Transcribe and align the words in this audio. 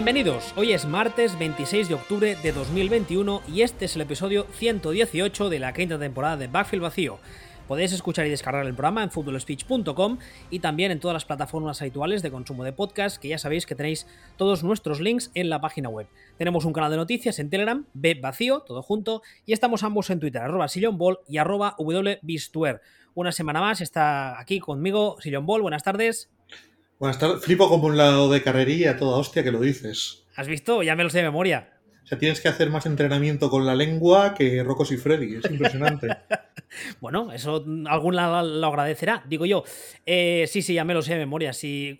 Bienvenidos, 0.00 0.54
hoy 0.56 0.72
es 0.72 0.86
martes 0.86 1.38
26 1.38 1.90
de 1.90 1.94
octubre 1.94 2.34
de 2.34 2.52
2021 2.52 3.42
y 3.46 3.60
este 3.60 3.84
es 3.84 3.96
el 3.96 4.00
episodio 4.00 4.46
118 4.50 5.50
de 5.50 5.58
la 5.58 5.74
quinta 5.74 5.98
temporada 5.98 6.38
de 6.38 6.46
Backfield 6.46 6.82
Vacío. 6.82 7.18
Podéis 7.68 7.92
escuchar 7.92 8.26
y 8.26 8.30
descargar 8.30 8.64
el 8.64 8.72
programa 8.72 9.02
en 9.02 9.10
footballspeech.com 9.10 10.16
y 10.48 10.60
también 10.60 10.90
en 10.90 11.00
todas 11.00 11.12
las 11.12 11.26
plataformas 11.26 11.82
habituales 11.82 12.22
de 12.22 12.30
consumo 12.30 12.64
de 12.64 12.72
podcast, 12.72 13.18
que 13.18 13.28
ya 13.28 13.36
sabéis 13.36 13.66
que 13.66 13.74
tenéis 13.74 14.06
todos 14.38 14.64
nuestros 14.64 15.00
links 15.00 15.30
en 15.34 15.50
la 15.50 15.60
página 15.60 15.90
web. 15.90 16.06
Tenemos 16.38 16.64
un 16.64 16.72
canal 16.72 16.90
de 16.90 16.96
noticias 16.96 17.38
en 17.38 17.50
Telegram, 17.50 17.84
B 17.92 18.14
Vacío, 18.22 18.60
todo 18.60 18.80
junto, 18.80 19.20
y 19.44 19.52
estamos 19.52 19.82
ambos 19.82 20.08
en 20.08 20.18
Twitter, 20.18 20.40
arroba 20.40 20.68
sillonball 20.68 21.18
y 21.28 21.36
arroba 21.36 21.76
wbistuer. 21.78 22.80
Una 23.12 23.32
semana 23.32 23.60
más 23.60 23.82
está 23.82 24.40
aquí 24.40 24.60
conmigo 24.60 25.18
Sillon 25.20 25.44
Ball, 25.44 25.60
buenas 25.60 25.82
tardes. 25.82 26.30
Buenas 27.00 27.18
tardes, 27.18 27.42
flipo 27.42 27.66
como 27.70 27.86
un 27.86 27.96
lado 27.96 28.30
de 28.30 28.42
carrería 28.42 28.98
toda 28.98 29.16
hostia 29.16 29.42
que 29.42 29.50
lo 29.50 29.58
dices. 29.58 30.26
¿Has 30.36 30.46
visto? 30.46 30.82
Ya 30.82 30.94
me 30.94 31.02
lo 31.02 31.08
sé 31.08 31.16
de 31.16 31.24
memoria. 31.24 31.70
O 32.04 32.06
sea, 32.06 32.18
tienes 32.18 32.42
que 32.42 32.48
hacer 32.48 32.68
más 32.68 32.84
entrenamiento 32.84 33.48
con 33.48 33.64
la 33.64 33.74
lengua 33.74 34.34
que 34.34 34.62
Rocos 34.62 34.92
y 34.92 34.98
Freddy. 34.98 35.36
Es 35.36 35.50
impresionante. 35.50 36.08
bueno, 37.00 37.32
eso 37.32 37.64
algún 37.86 38.16
lo 38.16 38.66
agradecerá, 38.66 39.24
digo 39.26 39.46
yo. 39.46 39.64
Eh, 40.04 40.44
sí, 40.46 40.60
sí, 40.60 40.74
ya 40.74 40.84
me 40.84 40.92
lo 40.92 41.00
sé 41.00 41.14
de 41.14 41.20
memoria. 41.20 41.54
Sí, 41.54 41.98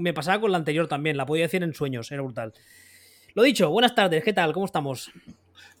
me 0.00 0.12
pasaba 0.12 0.40
con 0.40 0.50
la 0.50 0.58
anterior 0.58 0.88
también, 0.88 1.16
la 1.16 1.26
podía 1.26 1.44
decir 1.44 1.62
en 1.62 1.72
sueños, 1.72 2.10
era 2.10 2.22
brutal. 2.22 2.52
Lo 3.34 3.44
dicho, 3.44 3.70
buenas 3.70 3.94
tardes, 3.94 4.24
¿qué 4.24 4.32
tal? 4.32 4.52
¿Cómo 4.52 4.66
estamos? 4.66 5.12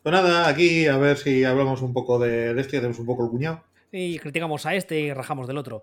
Pues 0.00 0.12
nada, 0.12 0.46
aquí 0.46 0.86
a 0.86 0.96
ver 0.96 1.16
si 1.16 1.42
hablamos 1.42 1.82
un 1.82 1.92
poco 1.92 2.20
de, 2.20 2.54
de 2.54 2.60
este 2.60 2.76
y 2.76 2.78
hacemos 2.78 3.00
un 3.00 3.06
poco 3.06 3.24
el 3.24 3.30
cuñado. 3.30 3.64
Y 3.90 4.20
criticamos 4.20 4.64
a 4.64 4.76
este 4.76 5.00
y 5.00 5.12
rajamos 5.12 5.48
del 5.48 5.58
otro. 5.58 5.82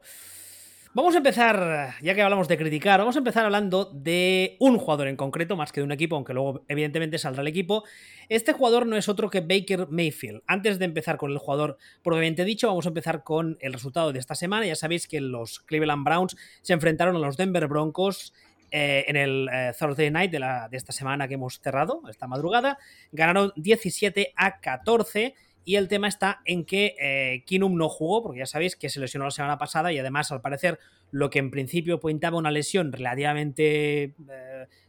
Vamos 0.98 1.14
a 1.14 1.20
empezar, 1.20 1.94
ya 2.02 2.16
que 2.16 2.24
hablamos 2.24 2.48
de 2.48 2.58
criticar, 2.58 3.00
vamos 3.00 3.16
a 3.16 3.20
empezar 3.20 3.46
hablando 3.46 3.86
de 3.86 4.58
un 4.60 4.80
jugador 4.80 5.08
en 5.08 5.16
concreto, 5.16 5.56
más 5.56 5.72
que 5.72 5.80
de 5.80 5.84
un 5.84 5.92
equipo, 5.92 6.16
aunque 6.16 6.34
luego 6.34 6.66
evidentemente 6.68 7.20
saldrá 7.20 7.44
el 7.44 7.48
equipo. 7.48 7.84
Este 8.30 8.52
jugador 8.52 8.88
no 8.88 8.98
es 8.98 9.08
otro 9.08 9.30
que 9.30 9.42
Baker 9.42 9.90
Mayfield. 9.92 10.42
Antes 10.48 10.80
de 10.80 10.86
empezar 10.86 11.18
con 11.18 11.30
el 11.30 11.38
jugador 11.38 11.78
propiamente 12.02 12.46
dicho, 12.46 12.66
vamos 12.66 12.88
a 12.88 12.90
empezar 12.90 13.24
con 13.24 13.60
el 13.62 13.74
resultado 13.74 14.12
de 14.12 14.18
esta 14.18 14.34
semana. 14.34 14.66
Ya 14.66 14.76
sabéis 14.76 15.08
que 15.08 15.22
los 15.22 15.60
Cleveland 15.60 16.04
Browns 16.04 16.36
se 16.64 16.74
enfrentaron 16.74 17.16
a 17.16 17.20
los 17.20 17.38
Denver 17.38 17.68
Broncos 17.68 18.34
eh, 18.72 19.06
en 19.08 19.18
el 19.18 19.50
eh, 19.54 19.74
Thursday 19.78 20.10
Night 20.10 20.32
de, 20.32 20.68
esta 20.72 20.94
semana 20.94 21.28
que 21.28 21.36
hemos 21.36 21.60
cerrado, 21.60 22.02
esta 22.10 22.26
madrugada. 22.26 22.80
Ganaron 23.12 23.54
17 23.56 24.34
a 24.36 24.60
14 24.60 25.36
y 25.68 25.76
el 25.76 25.90
tema 25.90 26.08
está 26.08 26.40
en 26.46 26.64
que 26.64 26.96
eh, 26.98 27.44
Kinum 27.46 27.76
no 27.76 27.90
jugó, 27.90 28.24
porque 28.24 28.40
ya 28.40 28.46
sabéis 28.46 28.78
que 28.78 28.88
se 28.88 29.02
lesionó 29.02 29.26
la 29.26 29.32
semana 29.32 29.58
pasada 29.58 29.92
y 29.92 30.00
además, 30.00 30.32
al 30.32 30.40
parecer, 30.40 30.80
lo 31.12 31.30
que 31.30 31.40
en 31.40 31.52
principio 31.52 32.00
pintaba 32.00 32.38
una 32.38 32.52
lesión 32.52 32.94
relativamente 32.94 34.04
eh, 34.04 34.14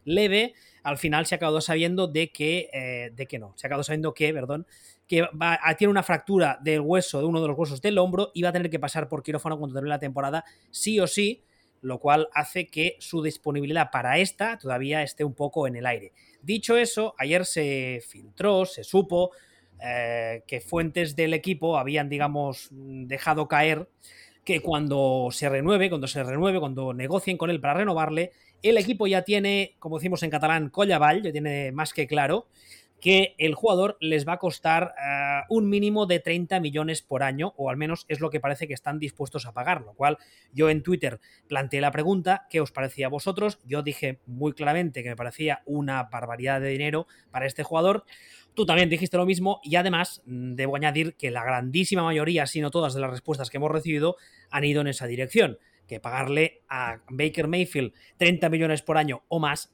leve, 0.04 0.54
al 0.84 0.96
final 0.96 1.26
se 1.26 1.34
ha 1.34 1.36
acabado 1.36 1.60
sabiendo 1.60 2.06
de 2.06 2.30
que, 2.30 2.70
eh, 2.72 3.10
de 3.12 3.26
que 3.26 3.40
no. 3.40 3.54
Se 3.56 3.66
ha 3.66 3.68
acabado 3.68 3.82
sabiendo 3.82 4.14
que, 4.14 4.32
perdón, 4.32 4.68
que 5.08 5.22
va, 5.22 5.58
tiene 5.76 5.90
una 5.90 6.04
fractura 6.04 6.60
del 6.62 6.78
hueso, 6.78 7.18
de 7.18 7.24
uno 7.24 7.42
de 7.42 7.48
los 7.48 7.58
huesos 7.58 7.82
del 7.82 7.98
hombro, 7.98 8.30
y 8.32 8.42
va 8.42 8.50
a 8.50 8.52
tener 8.52 8.70
que 8.70 8.78
pasar 8.78 9.08
por 9.08 9.24
quirófano 9.24 9.58
cuando 9.58 9.74
termine 9.74 9.96
la 9.96 9.98
temporada, 9.98 10.44
sí 10.70 11.00
o 11.00 11.08
sí, 11.08 11.42
lo 11.80 11.98
cual 11.98 12.28
hace 12.34 12.68
que 12.68 12.94
su 13.00 13.20
disponibilidad 13.20 13.90
para 13.90 14.18
esta 14.18 14.56
todavía 14.58 15.02
esté 15.02 15.24
un 15.24 15.34
poco 15.34 15.66
en 15.66 15.74
el 15.74 15.86
aire. 15.86 16.12
Dicho 16.40 16.76
eso, 16.76 17.16
ayer 17.18 17.44
se 17.44 18.00
filtró, 18.06 18.64
se 18.64 18.84
supo 18.84 19.32
eh, 19.82 20.42
que 20.46 20.60
fuentes 20.60 21.16
del 21.16 21.34
equipo 21.34 21.78
habían, 21.78 22.08
digamos, 22.08 22.68
dejado 22.70 23.48
caer 23.48 23.88
que 24.44 24.60
cuando 24.60 25.28
se 25.30 25.48
renueve, 25.48 25.90
cuando 25.90 26.06
se 26.06 26.22
renueve, 26.22 26.58
cuando 26.58 26.94
negocien 26.94 27.36
con 27.36 27.50
él 27.50 27.60
para 27.60 27.74
renovarle, 27.74 28.32
el 28.62 28.78
equipo 28.78 29.06
ya 29.06 29.22
tiene, 29.22 29.76
como 29.78 29.98
decimos 29.98 30.22
en 30.22 30.30
catalán, 30.30 30.70
collaball, 30.70 31.22
ya 31.22 31.32
tiene 31.32 31.70
más 31.72 31.92
que 31.92 32.06
claro 32.06 32.46
que 33.00 33.34
el 33.38 33.54
jugador 33.54 33.96
les 34.00 34.26
va 34.26 34.34
a 34.34 34.38
costar 34.38 34.94
eh, 34.98 35.40
un 35.48 35.68
mínimo 35.68 36.06
de 36.06 36.18
30 36.18 36.60
millones 36.60 37.02
por 37.02 37.22
año, 37.22 37.54
o 37.56 37.70
al 37.70 37.76
menos 37.76 38.04
es 38.08 38.20
lo 38.20 38.30
que 38.30 38.40
parece 38.40 38.66
que 38.66 38.74
están 38.74 38.98
dispuestos 38.98 39.46
a 39.46 39.52
pagar, 39.52 39.82
lo 39.82 39.94
cual 39.94 40.18
yo 40.52 40.68
en 40.68 40.82
Twitter 40.82 41.20
planteé 41.46 41.80
la 41.80 41.92
pregunta, 41.92 42.46
¿qué 42.50 42.60
os 42.60 42.72
parecía 42.72 43.06
a 43.06 43.10
vosotros? 43.10 43.60
Yo 43.64 43.82
dije 43.82 44.20
muy 44.26 44.52
claramente 44.52 45.02
que 45.02 45.10
me 45.10 45.16
parecía 45.16 45.62
una 45.64 46.04
barbaridad 46.04 46.60
de 46.60 46.70
dinero 46.70 47.06
para 47.30 47.46
este 47.46 47.62
jugador. 47.62 48.04
Tú 48.54 48.66
también 48.66 48.90
dijiste 48.90 49.16
lo 49.16 49.26
mismo 49.26 49.60
y 49.62 49.76
además 49.76 50.22
mm, 50.26 50.54
debo 50.54 50.74
añadir 50.74 51.14
que 51.14 51.30
la 51.30 51.44
grandísima 51.44 52.02
mayoría, 52.02 52.46
si 52.46 52.60
no 52.60 52.70
todas 52.70 52.94
de 52.94 53.00
las 53.00 53.10
respuestas 53.10 53.50
que 53.50 53.58
hemos 53.58 53.70
recibido, 53.70 54.16
han 54.50 54.64
ido 54.64 54.80
en 54.80 54.88
esa 54.88 55.06
dirección, 55.06 55.58
que 55.86 56.00
pagarle 56.00 56.62
a 56.68 57.00
Baker 57.08 57.46
Mayfield 57.46 57.92
30 58.16 58.48
millones 58.48 58.82
por 58.82 58.98
año 58.98 59.22
o 59.28 59.38
más 59.38 59.72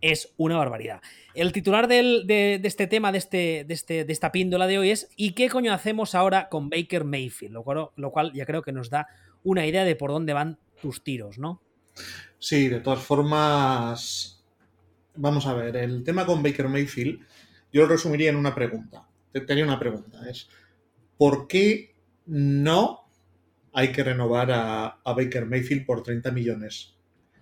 es 0.00 0.32
una 0.36 0.56
barbaridad. 0.56 1.00
El 1.34 1.52
titular 1.52 1.88
de, 1.88 2.60
este 2.62 2.86
tema, 2.86 3.12
de, 3.12 3.18
este, 3.18 3.64
de, 3.66 3.74
este, 3.74 4.04
de, 4.04 4.12
esta 4.12 4.32
píndola 4.32 4.66
de 4.66 4.78
hoy 4.78 4.90
es 4.90 5.08
¿y 5.16 5.32
qué 5.32 5.48
coño 5.48 5.72
hacemos 5.72 6.14
ahora 6.14 6.48
con 6.48 6.70
Baker 6.70 7.04
Mayfield? 7.04 7.54
Lo 7.54 7.62
cual, 7.62 7.88
lo 7.96 8.10
cual 8.10 8.32
ya 8.32 8.46
creo 8.46 8.62
que 8.62 8.72
nos 8.72 8.90
da 8.90 9.08
una 9.42 9.66
idea 9.66 9.84
de 9.84 9.96
por 9.96 10.10
dónde 10.10 10.32
van 10.32 10.58
tus 10.80 11.02
tiros, 11.02 11.38
¿no? 11.38 11.62
Sí, 12.38 12.68
de 12.68 12.80
todas 12.80 13.00
formas, 13.00 14.44
vamos 15.14 15.46
a 15.46 15.54
ver, 15.54 15.76
el 15.76 16.02
tema 16.04 16.26
con 16.26 16.42
Baker 16.42 16.68
Mayfield 16.68 17.20
yo 17.72 17.82
lo 17.82 17.88
resumiría 17.88 18.30
en 18.30 18.36
una 18.36 18.54
pregunta. 18.54 19.08
Tenía 19.46 19.64
una 19.64 19.80
pregunta, 19.80 20.28
es 20.30 20.48
¿por 21.16 21.48
qué 21.48 21.96
no 22.26 23.10
hay 23.72 23.90
que 23.90 24.04
renovar 24.04 24.50
a, 24.52 25.00
Baker 25.04 25.46
Mayfield 25.46 25.84
por 25.84 26.02
30 26.02 26.30
millones? 26.30 26.94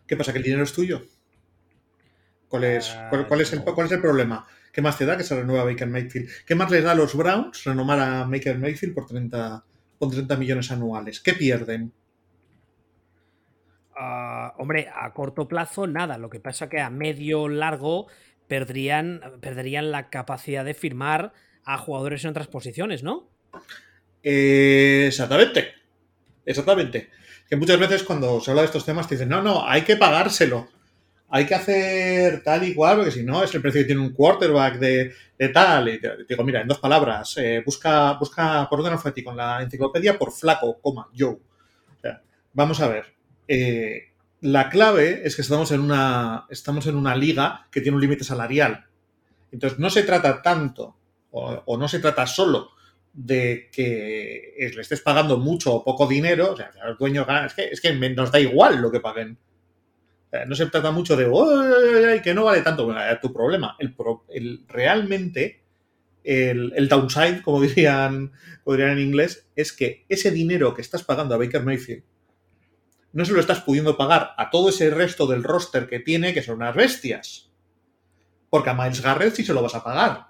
¿Qué 0.06 0.16
pasa? 0.16 0.32
¿Que 0.32 0.38
el 0.38 0.44
dinero 0.44 0.62
es 0.62 0.72
tuyo? 0.72 1.02
¿Cuál 2.52 2.64
es, 2.64 2.90
ah, 2.90 3.08
cuál, 3.08 3.40
es 3.40 3.50
el, 3.54 3.64
¿Cuál 3.64 3.86
es 3.86 3.92
el 3.92 4.02
problema? 4.02 4.46
¿Qué 4.70 4.82
más 4.82 4.98
te 4.98 5.06
da 5.06 5.16
que 5.16 5.24
se 5.24 5.34
renueva 5.34 5.64
Baker 5.64 5.88
Mayfield? 5.88 6.28
¿Qué 6.46 6.54
más 6.54 6.70
les 6.70 6.84
da 6.84 6.90
a 6.90 6.94
los 6.94 7.14
Browns 7.16 7.64
renovar 7.64 7.98
a 7.98 8.24
Baker 8.24 8.58
Mayfield 8.58 8.92
por 8.92 9.06
30, 9.06 9.64
por 9.98 10.10
30 10.10 10.36
millones 10.36 10.70
anuales? 10.70 11.20
¿Qué 11.20 11.32
pierden? 11.32 11.94
Ah, 13.96 14.52
hombre, 14.58 14.90
a 14.94 15.10
corto 15.14 15.48
plazo 15.48 15.86
nada. 15.86 16.18
Lo 16.18 16.28
que 16.28 16.40
pasa 16.40 16.68
que 16.68 16.78
a 16.78 16.90
medio 16.90 17.48
largo 17.48 18.08
perderían, 18.48 19.22
perderían 19.40 19.90
la 19.90 20.10
capacidad 20.10 20.62
de 20.62 20.74
firmar 20.74 21.32
a 21.64 21.78
jugadores 21.78 22.22
en 22.24 22.32
otras 22.32 22.48
posiciones, 22.48 23.02
¿no? 23.02 23.30
exactamente. 24.22 25.72
Exactamente. 26.44 27.08
Que 27.48 27.56
muchas 27.56 27.80
veces 27.80 28.02
cuando 28.02 28.42
se 28.42 28.50
habla 28.50 28.60
de 28.60 28.66
estos 28.66 28.84
temas 28.84 29.08
te 29.08 29.14
dicen, 29.14 29.30
no, 29.30 29.40
no, 29.40 29.66
hay 29.66 29.84
que 29.84 29.96
pagárselo. 29.96 30.68
Hay 31.34 31.46
que 31.46 31.54
hacer 31.54 32.42
tal 32.42 32.62
y 32.62 32.74
cual, 32.74 32.96
porque 32.96 33.10
si 33.10 33.22
no 33.22 33.42
es 33.42 33.54
el 33.54 33.62
precio 33.62 33.80
que 33.80 33.86
tiene 33.86 34.02
un 34.02 34.12
quarterback 34.12 34.78
de, 34.78 35.14
tal. 35.48 35.88
Y 35.88 35.98
te, 35.98 36.10
digo, 36.28 36.44
mira, 36.44 36.60
en 36.60 36.68
dos 36.68 36.78
palabras, 36.78 37.38
eh, 37.38 37.62
busca, 37.64 38.12
busca 38.12 38.68
por 38.68 38.80
orden 38.80 38.92
alfabético 38.92 39.30
en 39.30 39.38
la 39.38 39.62
enciclopedia 39.62 40.18
por 40.18 40.30
flaco, 40.30 40.78
coma, 40.82 41.08
yo. 41.14 41.40
vamos 42.52 42.80
a 42.80 42.88
ver. 42.88 43.14
Eh, 43.48 44.12
la 44.42 44.68
clave 44.68 45.22
es 45.24 45.34
que 45.34 45.40
estamos 45.40 45.72
en 45.72 45.80
una, 45.80 46.44
estamos 46.50 46.86
en 46.86 46.96
una 46.96 47.16
liga 47.16 47.66
que 47.70 47.80
tiene 47.80 47.94
un 47.94 48.02
límite 48.02 48.24
salarial. 48.24 48.84
Entonces, 49.50 49.78
no 49.78 49.88
se 49.88 50.02
trata 50.02 50.42
tanto 50.42 50.98
o, 51.30 51.78
no 51.78 51.88
se 51.88 52.00
trata 52.00 52.26
solo 52.26 52.72
de 53.10 53.70
que 53.72 54.54
le 54.58 54.82
estés 54.82 55.00
pagando 55.00 55.38
mucho 55.38 55.72
o 55.72 55.82
poco 55.82 56.06
dinero, 56.06 56.52
o 56.52 56.56
sea, 56.58 56.70
los 56.84 56.98
dueños 56.98 57.26
ganan, 57.26 57.46
es 57.46 57.54
que, 57.54 57.68
es 57.68 57.80
que 57.80 57.94
nos 57.94 58.30
da 58.30 58.38
igual 58.38 58.82
lo 58.82 58.92
que 58.92 59.00
paguen. 59.00 59.38
No 60.46 60.54
se 60.54 60.66
trata 60.66 60.90
mucho 60.90 61.16
de, 61.16 62.20
que 62.22 62.34
no 62.34 62.44
vale 62.44 62.62
tanto, 62.62 62.86
bueno, 62.86 63.00
tu 63.20 63.32
problema. 63.32 63.76
El, 63.78 64.64
realmente, 64.66 65.62
el, 66.24 66.72
el, 66.74 66.88
downside, 66.88 67.42
como 67.42 67.60
dirían, 67.62 68.32
como 68.64 68.76
dirían 68.76 68.98
en 68.98 69.06
inglés, 69.06 69.46
es 69.54 69.72
que 69.72 70.06
ese 70.08 70.30
dinero 70.30 70.74
que 70.74 70.80
estás 70.80 71.02
pagando 71.02 71.34
a 71.34 71.38
Baker 71.38 71.62
Mayfield 71.62 72.04
no 73.12 73.24
se 73.24 73.32
lo 73.32 73.40
estás 73.40 73.60
pudiendo 73.60 73.96
pagar 73.96 74.32
a 74.38 74.50
todo 74.50 74.70
ese 74.70 74.90
resto 74.90 75.26
del 75.26 75.44
roster 75.44 75.86
que 75.86 76.00
tiene, 76.00 76.32
que 76.32 76.42
son 76.42 76.56
unas 76.56 76.74
bestias. 76.74 77.50
Porque 78.48 78.70
a 78.70 78.74
Miles 78.74 79.02
Garrett 79.02 79.34
sí 79.34 79.44
se 79.44 79.52
lo 79.52 79.62
vas 79.62 79.74
a 79.74 79.84
pagar. 79.84 80.28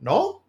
¿No? 0.00 0.41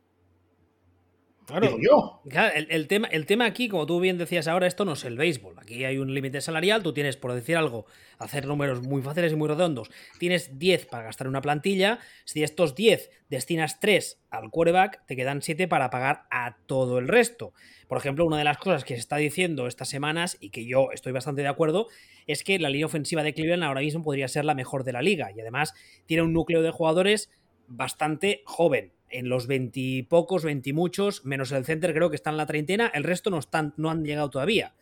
Claro, 1.46 1.78
yo. 1.80 2.22
el, 2.56 2.88
tema, 2.88 3.08
el 3.08 3.26
tema 3.26 3.46
aquí, 3.46 3.68
como 3.68 3.86
tú 3.86 4.00
bien 4.00 4.18
decías 4.18 4.48
ahora, 4.48 4.68
esto 4.68 4.86
no 4.86 4.94
es 4.94 5.04
el 5.04 5.18
béisbol. 5.18 5.60
Aquí 5.60 5.84
hay 5.84 5.98
un 5.98 6.14
límite 6.14 6.40
salarial, 6.42 6.84
tú 6.84 6.94
tienes, 6.94 7.18
por 7.18 7.34
decir 7.34 7.58
algo, 7.58 7.86
hacer 8.18 8.46
números 8.46 8.82
muy 8.82 9.02
fáciles 9.02 9.34
y 9.34 9.36
muy 9.36 9.50
redondos, 9.50 9.92
tienes 10.20 10.58
10 10.58 10.86
para 10.86 11.04
gastar 11.04 11.28
una 11.28 11.42
plantilla, 11.42 12.00
si 12.24 12.44
estos 12.44 12.76
10 12.76 13.10
destinas 13.30 13.80
3 13.80 14.22
al 14.30 14.50
quarterback, 14.52 15.06
te 15.06 15.16
quedan 15.16 15.42
7 15.42 15.68
para 15.68 15.90
pagar 15.90 16.26
a 16.32 16.58
todo 16.66 16.98
el 17.00 17.08
resto. 17.08 17.54
Por 17.88 17.98
ejemplo, 17.98 18.26
una 18.26 18.38
de 18.38 18.46
las 18.46 18.58
cosas 18.58 18.86
que 18.86 18.94
se 18.94 19.02
está 19.02 19.18
diciendo 19.18 19.68
estas 19.68 19.90
semanas, 19.90 20.38
y 20.40 20.50
que 20.50 20.66
yo 20.66 20.92
estoy 20.94 21.12
bastante 21.12 21.42
de 21.42 21.50
acuerdo, 21.50 21.88
es 22.26 22.44
que 22.44 22.58
la 22.58 22.70
línea 22.70 22.86
ofensiva 22.86 23.22
de 23.22 23.34
Cleveland 23.34 23.64
ahora 23.64 23.82
mismo 23.82 24.04
podría 24.04 24.28
ser 24.28 24.46
la 24.46 24.56
mejor 24.56 24.86
de 24.86 24.94
la 24.94 25.02
liga, 25.02 25.32
y 25.36 25.42
además 25.42 25.74
tiene 26.06 26.24
un 26.24 26.32
núcleo 26.32 26.62
de 26.62 26.72
jugadores 26.72 27.30
bastante 27.68 28.44
joven 28.46 28.94
en 29.14 29.30
los 29.30 29.48
veintipocos, 29.48 30.44
veintimuchos, 30.44 31.24
menos 31.24 31.52
el 31.52 31.66
center 31.66 31.94
creo 31.94 32.10
que 32.10 32.16
está 32.16 32.30
en 32.30 32.38
la 32.38 32.46
treintena, 32.46 32.92
el 32.94 33.04
resto 33.04 33.30
no, 33.30 33.38
están, 33.40 33.74
no 33.78 33.90
han 33.90 34.04
llegado 34.04 34.30
todavía. 34.30 34.74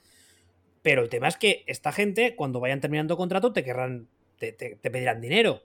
Pero 0.81 1.03
el 1.03 1.09
tema 1.09 1.27
es 1.27 1.37
que 1.37 1.63
esta 1.67 1.91
gente, 1.91 2.35
cuando 2.35 2.59
vayan 2.59 2.81
terminando 2.81 3.17
contrato, 3.17 3.53
te 3.53 3.63
querrán, 3.63 4.07
te, 4.37 4.53
pedirán 4.53 5.21
dinero. 5.21 5.61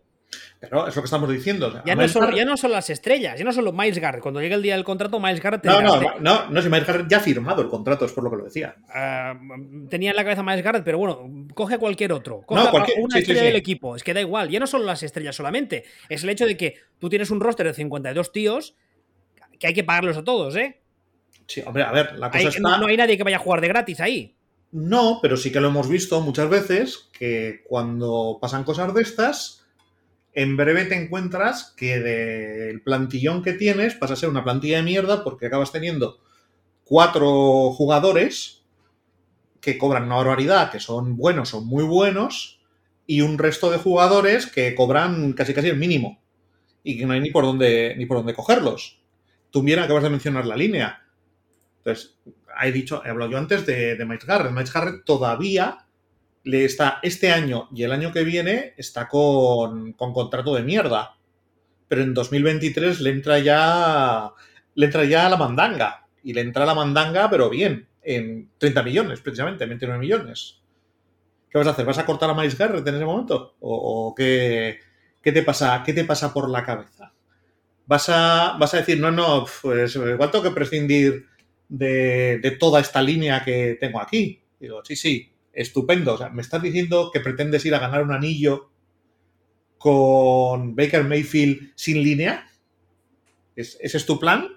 Pero 0.58 0.88
es 0.88 0.96
lo 0.96 1.02
que 1.02 1.06
estamos 1.06 1.30
diciendo. 1.30 1.82
ya, 1.84 1.94
no 1.94 2.08
son, 2.08 2.34
ya, 2.34 2.44
no 2.44 2.56
son, 2.56 2.72
las 2.72 2.90
estrellas, 2.90 3.38
ya 3.38 3.44
no 3.44 3.52
son 3.52 3.64
los 3.64 3.74
Miles 3.74 3.98
Garrett. 3.98 4.22
Cuando 4.22 4.40
llegue 4.40 4.54
el 4.54 4.62
día 4.62 4.74
del 4.74 4.84
contrato, 4.84 5.20
Miles 5.20 5.40
Garrett. 5.40 5.64
No, 5.64 5.80
no, 5.80 6.00
no, 6.18 6.50
no, 6.50 6.62
si 6.62 6.68
Miles 6.68 6.86
Garrett 6.86 7.08
ya 7.08 7.18
ha 7.18 7.20
firmado 7.20 7.62
el 7.62 7.68
contrato, 7.68 8.04
es 8.04 8.12
por 8.12 8.24
lo 8.24 8.30
que 8.30 8.36
lo 8.36 8.44
decía. 8.44 8.74
Uh, 8.88 9.86
tenía 9.88 10.10
en 10.10 10.16
la 10.16 10.24
cabeza 10.24 10.42
Miles 10.42 10.64
Garrett, 10.64 10.84
pero 10.84 10.98
bueno, 10.98 11.46
coge 11.54 11.78
cualquier 11.78 12.12
otro. 12.12 12.42
Coge 12.42 12.64
no, 12.64 12.70
cualquier, 12.70 12.98
una 13.00 13.18
estrella 13.18 13.42
del 13.42 13.56
equipo. 13.56 13.96
Es 13.96 14.02
que 14.02 14.14
da 14.14 14.20
igual, 14.20 14.48
ya 14.48 14.58
no 14.58 14.66
son 14.66 14.84
las 14.86 15.02
estrellas 15.02 15.36
solamente. 15.36 15.84
Es 16.08 16.24
el 16.24 16.30
hecho 16.30 16.46
de 16.46 16.56
que 16.56 16.76
tú 16.98 17.08
tienes 17.08 17.30
un 17.30 17.40
roster 17.40 17.66
de 17.66 17.74
52 17.74 18.32
tíos 18.32 18.74
que 19.58 19.66
hay 19.66 19.74
que 19.74 19.84
pagarlos 19.84 20.16
a 20.16 20.24
todos, 20.24 20.56
¿eh? 20.56 20.80
Sí, 21.46 21.62
hombre, 21.64 21.84
a 21.84 21.92
ver, 21.92 22.18
la 22.18 22.30
cosa 22.30 22.48
está... 22.48 22.78
no 22.78 22.86
hay 22.86 22.96
nadie 22.96 23.16
que 23.16 23.22
vaya 23.22 23.36
a 23.36 23.40
jugar 23.40 23.60
de 23.60 23.68
gratis 23.68 24.00
ahí. 24.00 24.36
No, 24.72 25.20
pero 25.22 25.36
sí 25.36 25.52
que 25.52 25.60
lo 25.60 25.68
hemos 25.68 25.88
visto 25.88 26.20
muchas 26.20 26.50
veces 26.50 27.08
que 27.18 27.62
cuando 27.66 28.38
pasan 28.40 28.64
cosas 28.64 28.92
de 28.92 29.02
estas, 29.02 29.65
en 30.36 30.54
breve 30.58 30.84
te 30.84 30.94
encuentras 30.94 31.72
que 31.78 31.98
del 31.98 32.82
plantillón 32.82 33.42
que 33.42 33.54
tienes 33.54 33.94
pasa 33.94 34.12
a 34.12 34.16
ser 34.16 34.28
una 34.28 34.44
plantilla 34.44 34.76
de 34.76 34.82
mierda 34.82 35.24
porque 35.24 35.46
acabas 35.46 35.72
teniendo 35.72 36.20
cuatro 36.84 37.72
jugadores 37.72 38.62
que 39.62 39.78
cobran 39.78 40.04
una 40.04 40.16
barbaridad, 40.16 40.70
que 40.70 40.78
son 40.78 41.16
buenos, 41.16 41.48
son 41.48 41.66
muy 41.66 41.84
buenos, 41.84 42.60
y 43.06 43.22
un 43.22 43.38
resto 43.38 43.70
de 43.70 43.78
jugadores 43.78 44.46
que 44.46 44.74
cobran 44.74 45.32
casi 45.32 45.54
casi 45.54 45.68
el 45.68 45.78
mínimo 45.78 46.22
y 46.84 46.98
que 46.98 47.06
no 47.06 47.14
hay 47.14 47.20
ni 47.20 47.30
por 47.30 47.44
dónde 47.44 47.94
ni 47.96 48.04
por 48.04 48.18
dónde 48.18 48.34
cogerlos. 48.34 49.00
Tú 49.50 49.62
bien 49.62 49.78
acabas 49.78 50.02
de 50.02 50.10
mencionar 50.10 50.44
la 50.44 50.54
línea. 50.54 51.02
Entonces, 51.78 52.18
he 52.62 52.72
dicho, 52.72 53.02
he 53.06 53.08
hablado 53.08 53.30
yo 53.30 53.38
antes 53.38 53.64
de, 53.64 53.96
de 53.96 54.18
Garrett. 54.26 54.52
Miles 54.52 54.72
Garrett 54.72 55.04
todavía 55.06 55.85
le 56.46 56.64
está 56.64 57.00
este 57.02 57.32
año 57.32 57.68
y 57.74 57.82
el 57.82 57.90
año 57.90 58.12
que 58.12 58.22
viene 58.22 58.72
está 58.76 59.08
con, 59.08 59.92
contrato 59.94 60.54
de 60.54 60.62
mierda. 60.62 61.16
Pero 61.88 62.02
en 62.02 62.14
2023 62.14 63.00
le 63.00 63.10
entra 63.10 63.40
ya 63.40 64.30
le 64.76 64.86
entra 64.86 65.04
ya 65.04 65.28
la 65.28 65.36
mandanga. 65.36 66.06
Y 66.22 66.32
le 66.32 66.42
entra 66.42 66.64
la 66.64 66.74
mandanga, 66.74 67.28
pero 67.28 67.50
bien, 67.50 67.88
en 68.02 68.50
30 68.58 68.82
millones, 68.84 69.20
precisamente, 69.20 69.66
29 69.66 69.98
millones. 69.98 70.60
¿Qué 71.50 71.58
vas 71.58 71.66
a 71.66 71.70
hacer? 71.70 71.84
¿Vas 71.84 71.98
a 71.98 72.06
cortar 72.06 72.30
a 72.30 72.34
Miles 72.34 72.56
Garrett 72.56 72.86
en 72.86 72.94
ese 72.94 73.04
momento? 73.04 73.56
¿O, 73.60 74.14
qué, 74.16 74.78
qué, 75.22 75.32
te 75.32 75.42
pasa, 75.42 75.82
qué 75.84 75.92
te 75.92 76.04
pasa 76.04 76.32
por 76.32 76.48
la 76.48 76.64
cabeza? 76.64 77.12
¿Vas 77.86 78.08
a, 78.08 78.56
vas 78.58 78.72
a 78.74 78.78
decir, 78.78 79.00
no, 79.00 79.10
no, 79.10 79.46
pues 79.62 79.96
igual 79.96 80.30
tengo 80.30 80.44
que 80.44 80.50
prescindir 80.50 81.26
de, 81.68 82.38
de 82.38 82.50
toda 82.52 82.80
esta 82.80 83.02
línea 83.02 83.42
que 83.44 83.76
tengo 83.80 84.00
aquí? 84.00 84.40
Digo, 84.60 84.84
sí, 84.84 84.96
sí, 84.96 85.32
estupendo. 85.56 86.14
O 86.14 86.18
sea, 86.18 86.28
¿me 86.28 86.42
estás 86.42 86.62
diciendo 86.62 87.10
que 87.12 87.20
pretendes 87.20 87.64
ir 87.64 87.74
a 87.74 87.80
ganar 87.80 88.02
un 88.02 88.12
anillo 88.12 88.70
con 89.78 90.76
Baker 90.76 91.04
Mayfield 91.04 91.72
sin 91.74 92.02
línea? 92.02 92.46
¿Ese 93.56 93.78
es 93.96 94.06
tu 94.06 94.20
plan? 94.20 94.48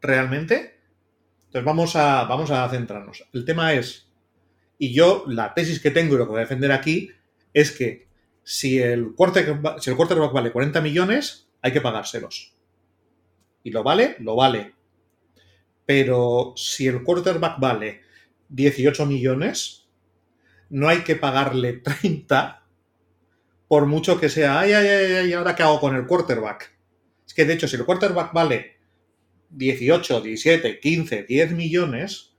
¿Realmente? 0.00 0.80
Entonces 1.46 1.64
vamos 1.64 1.94
a, 1.96 2.24
vamos 2.24 2.50
a 2.50 2.68
centrarnos. 2.68 3.28
El 3.32 3.44
tema 3.44 3.74
es, 3.74 4.10
y 4.78 4.92
yo 4.92 5.24
la 5.28 5.54
tesis 5.54 5.80
que 5.80 5.90
tengo 5.90 6.14
y 6.14 6.18
lo 6.18 6.24
que 6.24 6.30
voy 6.30 6.38
a 6.38 6.44
defender 6.44 6.72
aquí 6.72 7.10
es 7.52 7.70
que 7.70 8.08
si 8.42 8.78
el, 8.78 9.14
si 9.78 9.90
el 9.90 9.96
quarterback 9.96 10.32
vale 10.32 10.50
40 10.50 10.80
millones, 10.80 11.48
hay 11.62 11.72
que 11.72 11.80
pagárselos. 11.80 12.54
Y 13.62 13.70
lo 13.70 13.82
vale, 13.82 14.16
lo 14.18 14.34
vale. 14.34 14.74
Pero 15.86 16.54
si 16.56 16.86
el 16.86 17.02
quarterback 17.02 17.60
vale 17.60 18.03
18 18.54 19.06
millones, 19.06 19.88
no 20.70 20.88
hay 20.88 20.98
que 20.98 21.16
pagarle 21.16 21.72
30 21.74 22.62
por 23.66 23.86
mucho 23.86 24.20
que 24.20 24.28
sea, 24.28 24.60
ay, 24.60 24.72
ay, 24.72 24.86
ay, 24.86 25.12
ay, 25.12 25.32
ahora 25.32 25.56
qué 25.56 25.62
hago 25.62 25.80
con 25.80 25.96
el 25.96 26.06
quarterback. 26.06 26.76
Es 27.26 27.34
que 27.34 27.44
de 27.44 27.54
hecho, 27.54 27.66
si 27.66 27.76
el 27.76 27.84
quarterback 27.84 28.32
vale 28.32 28.76
18, 29.50 30.20
17, 30.20 30.78
15, 30.78 31.22
10 31.24 31.52
millones, 31.52 32.36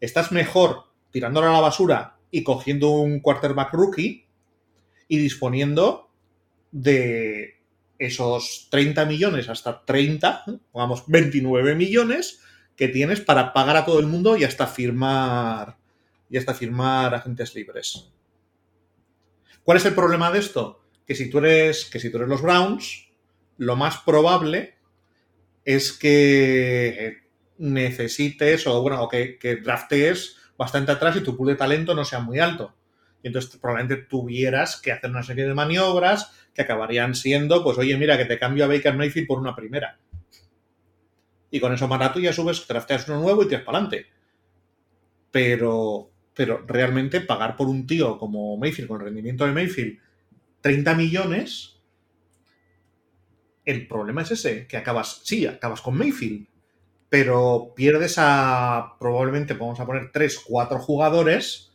estás 0.00 0.32
mejor 0.32 0.84
tirándolo 1.10 1.48
a 1.48 1.52
la 1.52 1.60
basura 1.60 2.18
y 2.30 2.42
cogiendo 2.42 2.90
un 2.90 3.20
quarterback 3.20 3.72
rookie 3.72 4.26
y 5.08 5.18
disponiendo 5.18 6.10
de 6.70 7.60
esos 7.98 8.68
30 8.70 9.04
millones 9.04 9.48
hasta 9.48 9.84
30, 9.84 10.44
vamos, 10.72 11.04
29 11.08 11.74
millones 11.74 12.40
que 12.78 12.88
tienes 12.88 13.20
para 13.20 13.52
pagar 13.52 13.76
a 13.76 13.84
todo 13.84 13.98
el 13.98 14.06
mundo 14.06 14.36
y 14.36 14.44
hasta 14.44 14.68
firmar 14.68 15.76
y 16.30 16.38
hasta 16.38 16.54
firmar 16.54 17.12
agentes 17.12 17.52
libres. 17.56 18.12
¿Cuál 19.64 19.78
es 19.78 19.84
el 19.84 19.94
problema 19.94 20.30
de 20.30 20.38
esto? 20.38 20.84
Que 21.04 21.16
si 21.16 21.28
tú 21.28 21.38
eres 21.38 21.86
que 21.86 21.98
si 21.98 22.08
tú 22.08 22.18
eres 22.18 22.28
los 22.28 22.40
Browns, 22.40 23.10
lo 23.56 23.74
más 23.74 23.98
probable 23.98 24.76
es 25.64 25.92
que 25.92 27.24
necesites 27.58 28.64
o 28.68 28.80
bueno, 28.80 29.02
o 29.02 29.08
que, 29.08 29.38
que 29.38 29.56
draftees 29.56 30.36
bastante 30.56 30.92
atrás 30.92 31.16
y 31.16 31.22
tu 31.22 31.36
pool 31.36 31.48
de 31.48 31.56
talento 31.56 31.96
no 31.96 32.04
sea 32.04 32.20
muy 32.20 32.38
alto. 32.38 32.76
Y 33.24 33.26
entonces 33.26 33.58
probablemente 33.60 34.04
tuvieras 34.04 34.80
que 34.80 34.92
hacer 34.92 35.10
una 35.10 35.24
serie 35.24 35.48
de 35.48 35.54
maniobras 35.54 36.30
que 36.54 36.62
acabarían 36.62 37.16
siendo, 37.16 37.64
pues 37.64 37.76
oye, 37.76 37.96
mira, 37.96 38.16
que 38.16 38.24
te 38.24 38.38
cambio 38.38 38.64
a 38.64 38.68
Baker 38.68 38.94
Mayfield 38.94 39.26
por 39.26 39.40
una 39.40 39.56
primera 39.56 39.98
y 41.50 41.60
con 41.60 41.72
eso 41.72 41.88
barato 41.88 42.20
ya 42.20 42.32
subes, 42.32 42.66
drafteas 42.66 43.08
uno 43.08 43.20
nuevo 43.20 43.42
y 43.42 43.48
tiras 43.48 43.64
para 43.64 43.78
adelante. 43.78 44.06
Pero, 45.30 46.10
pero 46.34 46.64
realmente 46.66 47.20
pagar 47.20 47.56
por 47.56 47.68
un 47.68 47.86
tío 47.86 48.18
como 48.18 48.56
Mayfield, 48.56 48.88
con 48.88 49.00
el 49.00 49.06
rendimiento 49.06 49.46
de 49.46 49.52
Mayfield, 49.52 49.98
30 50.60 50.94
millones, 50.94 51.80
el 53.64 53.86
problema 53.86 54.22
es 54.22 54.32
ese, 54.32 54.66
que 54.66 54.76
acabas, 54.76 55.20
sí, 55.24 55.46
acabas 55.46 55.80
con 55.80 55.96
Mayfield, 55.96 56.46
pero 57.08 57.72
pierdes 57.74 58.16
a 58.18 58.96
probablemente, 58.98 59.54
vamos 59.54 59.80
a 59.80 59.86
poner, 59.86 60.10
3, 60.12 60.44
4 60.46 60.78
jugadores 60.78 61.68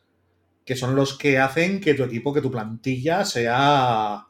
que 0.66 0.76
son 0.76 0.96
los 0.96 1.18
que 1.18 1.40
hacen 1.40 1.82
que 1.82 1.94
tu 1.94 2.04
equipo, 2.04 2.34
que 2.34 2.42
tu 2.42 2.52
plantilla 2.52 3.26
sea, 3.26 4.28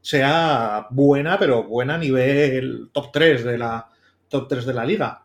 sea 0.00 0.86
buena, 0.90 1.38
pero 1.38 1.64
buena 1.64 1.96
a 1.96 1.98
nivel 1.98 2.90
top 2.92 3.10
3 3.12 3.44
de 3.44 3.58
la, 3.58 3.88
top 4.28 4.48
3 4.48 4.66
de 4.66 4.74
la 4.74 4.84
liga. 4.84 5.24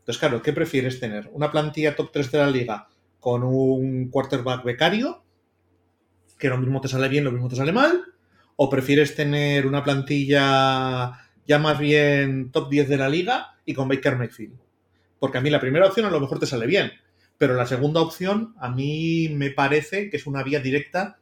Entonces, 0.00 0.18
claro, 0.18 0.42
¿qué 0.42 0.52
prefieres 0.52 0.98
tener? 0.98 1.30
¿Una 1.32 1.50
plantilla 1.50 1.94
top 1.94 2.10
3 2.12 2.32
de 2.32 2.38
la 2.38 2.50
liga 2.50 2.88
con 3.20 3.44
un 3.44 4.08
quarterback 4.10 4.64
becario? 4.64 5.22
Que 6.38 6.48
lo 6.48 6.58
mismo 6.58 6.80
te 6.80 6.88
sale 6.88 7.08
bien, 7.08 7.24
lo 7.24 7.32
mismo 7.32 7.48
te 7.48 7.56
sale 7.56 7.72
mal. 7.72 8.02
¿O 8.56 8.68
prefieres 8.68 9.14
tener 9.14 9.66
una 9.66 9.84
plantilla 9.84 11.12
ya 11.46 11.58
más 11.58 11.78
bien 11.78 12.50
top 12.50 12.68
10 12.68 12.88
de 12.88 12.96
la 12.96 13.08
liga 13.08 13.58
y 13.64 13.74
con 13.74 13.88
Baker 13.88 14.16
Mayfield? 14.16 14.58
Porque 15.20 15.38
a 15.38 15.40
mí 15.40 15.50
la 15.50 15.60
primera 15.60 15.86
opción 15.86 16.06
a 16.06 16.10
lo 16.10 16.18
mejor 16.18 16.40
te 16.40 16.46
sale 16.46 16.66
bien, 16.66 16.90
pero 17.38 17.54
la 17.54 17.66
segunda 17.66 18.00
opción 18.00 18.54
a 18.58 18.70
mí 18.70 19.28
me 19.30 19.50
parece 19.50 20.10
que 20.10 20.16
es 20.16 20.26
una 20.26 20.42
vía 20.42 20.58
directa 20.58 21.20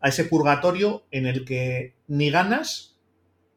a 0.00 0.08
ese 0.08 0.24
purgatorio 0.24 1.04
en 1.10 1.26
el 1.26 1.44
que 1.44 1.94
ni 2.06 2.30
ganas 2.30 2.98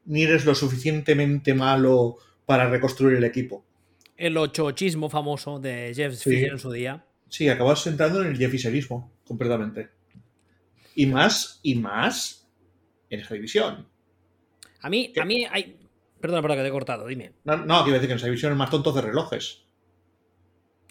ni 0.04 0.22
eres 0.22 0.44
lo 0.44 0.54
suficientemente 0.54 1.54
malo 1.54 2.16
para 2.48 2.66
reconstruir 2.70 3.18
el 3.18 3.24
equipo. 3.24 3.62
El 4.16 4.38
ochochismo 4.38 5.10
famoso 5.10 5.58
de 5.58 5.92
Jeff 5.94 6.18
Fisher 6.18 6.52
en 6.52 6.58
su 6.58 6.72
día. 6.72 7.04
Sí, 7.28 7.46
acabas 7.46 7.86
entrando 7.86 8.22
en 8.22 8.28
el 8.28 8.38
Jeff 8.38 8.50
Fisherismo, 8.50 9.12
completamente. 9.26 9.90
Y 10.94 11.04
más, 11.04 11.60
y 11.62 11.74
más 11.74 12.48
en 13.10 13.20
esa 13.20 13.34
división. 13.34 13.86
A 14.80 14.88
mí, 14.88 15.12
a 15.20 15.26
mí 15.26 15.46
hay. 15.50 15.76
Perdona, 16.22 16.40
perdona, 16.40 16.56
que 16.56 16.62
te 16.62 16.68
he 16.68 16.72
cortado, 16.72 17.06
dime. 17.06 17.32
No, 17.44 17.58
no, 17.58 17.82
quiero 17.82 17.98
decir 17.98 18.08
que 18.08 18.12
en 18.12 18.18
esa 18.18 18.28
división 18.28 18.52
es 18.52 18.58
más 18.58 18.70
tonto 18.70 18.92
de 18.92 19.02
relojes. 19.02 19.66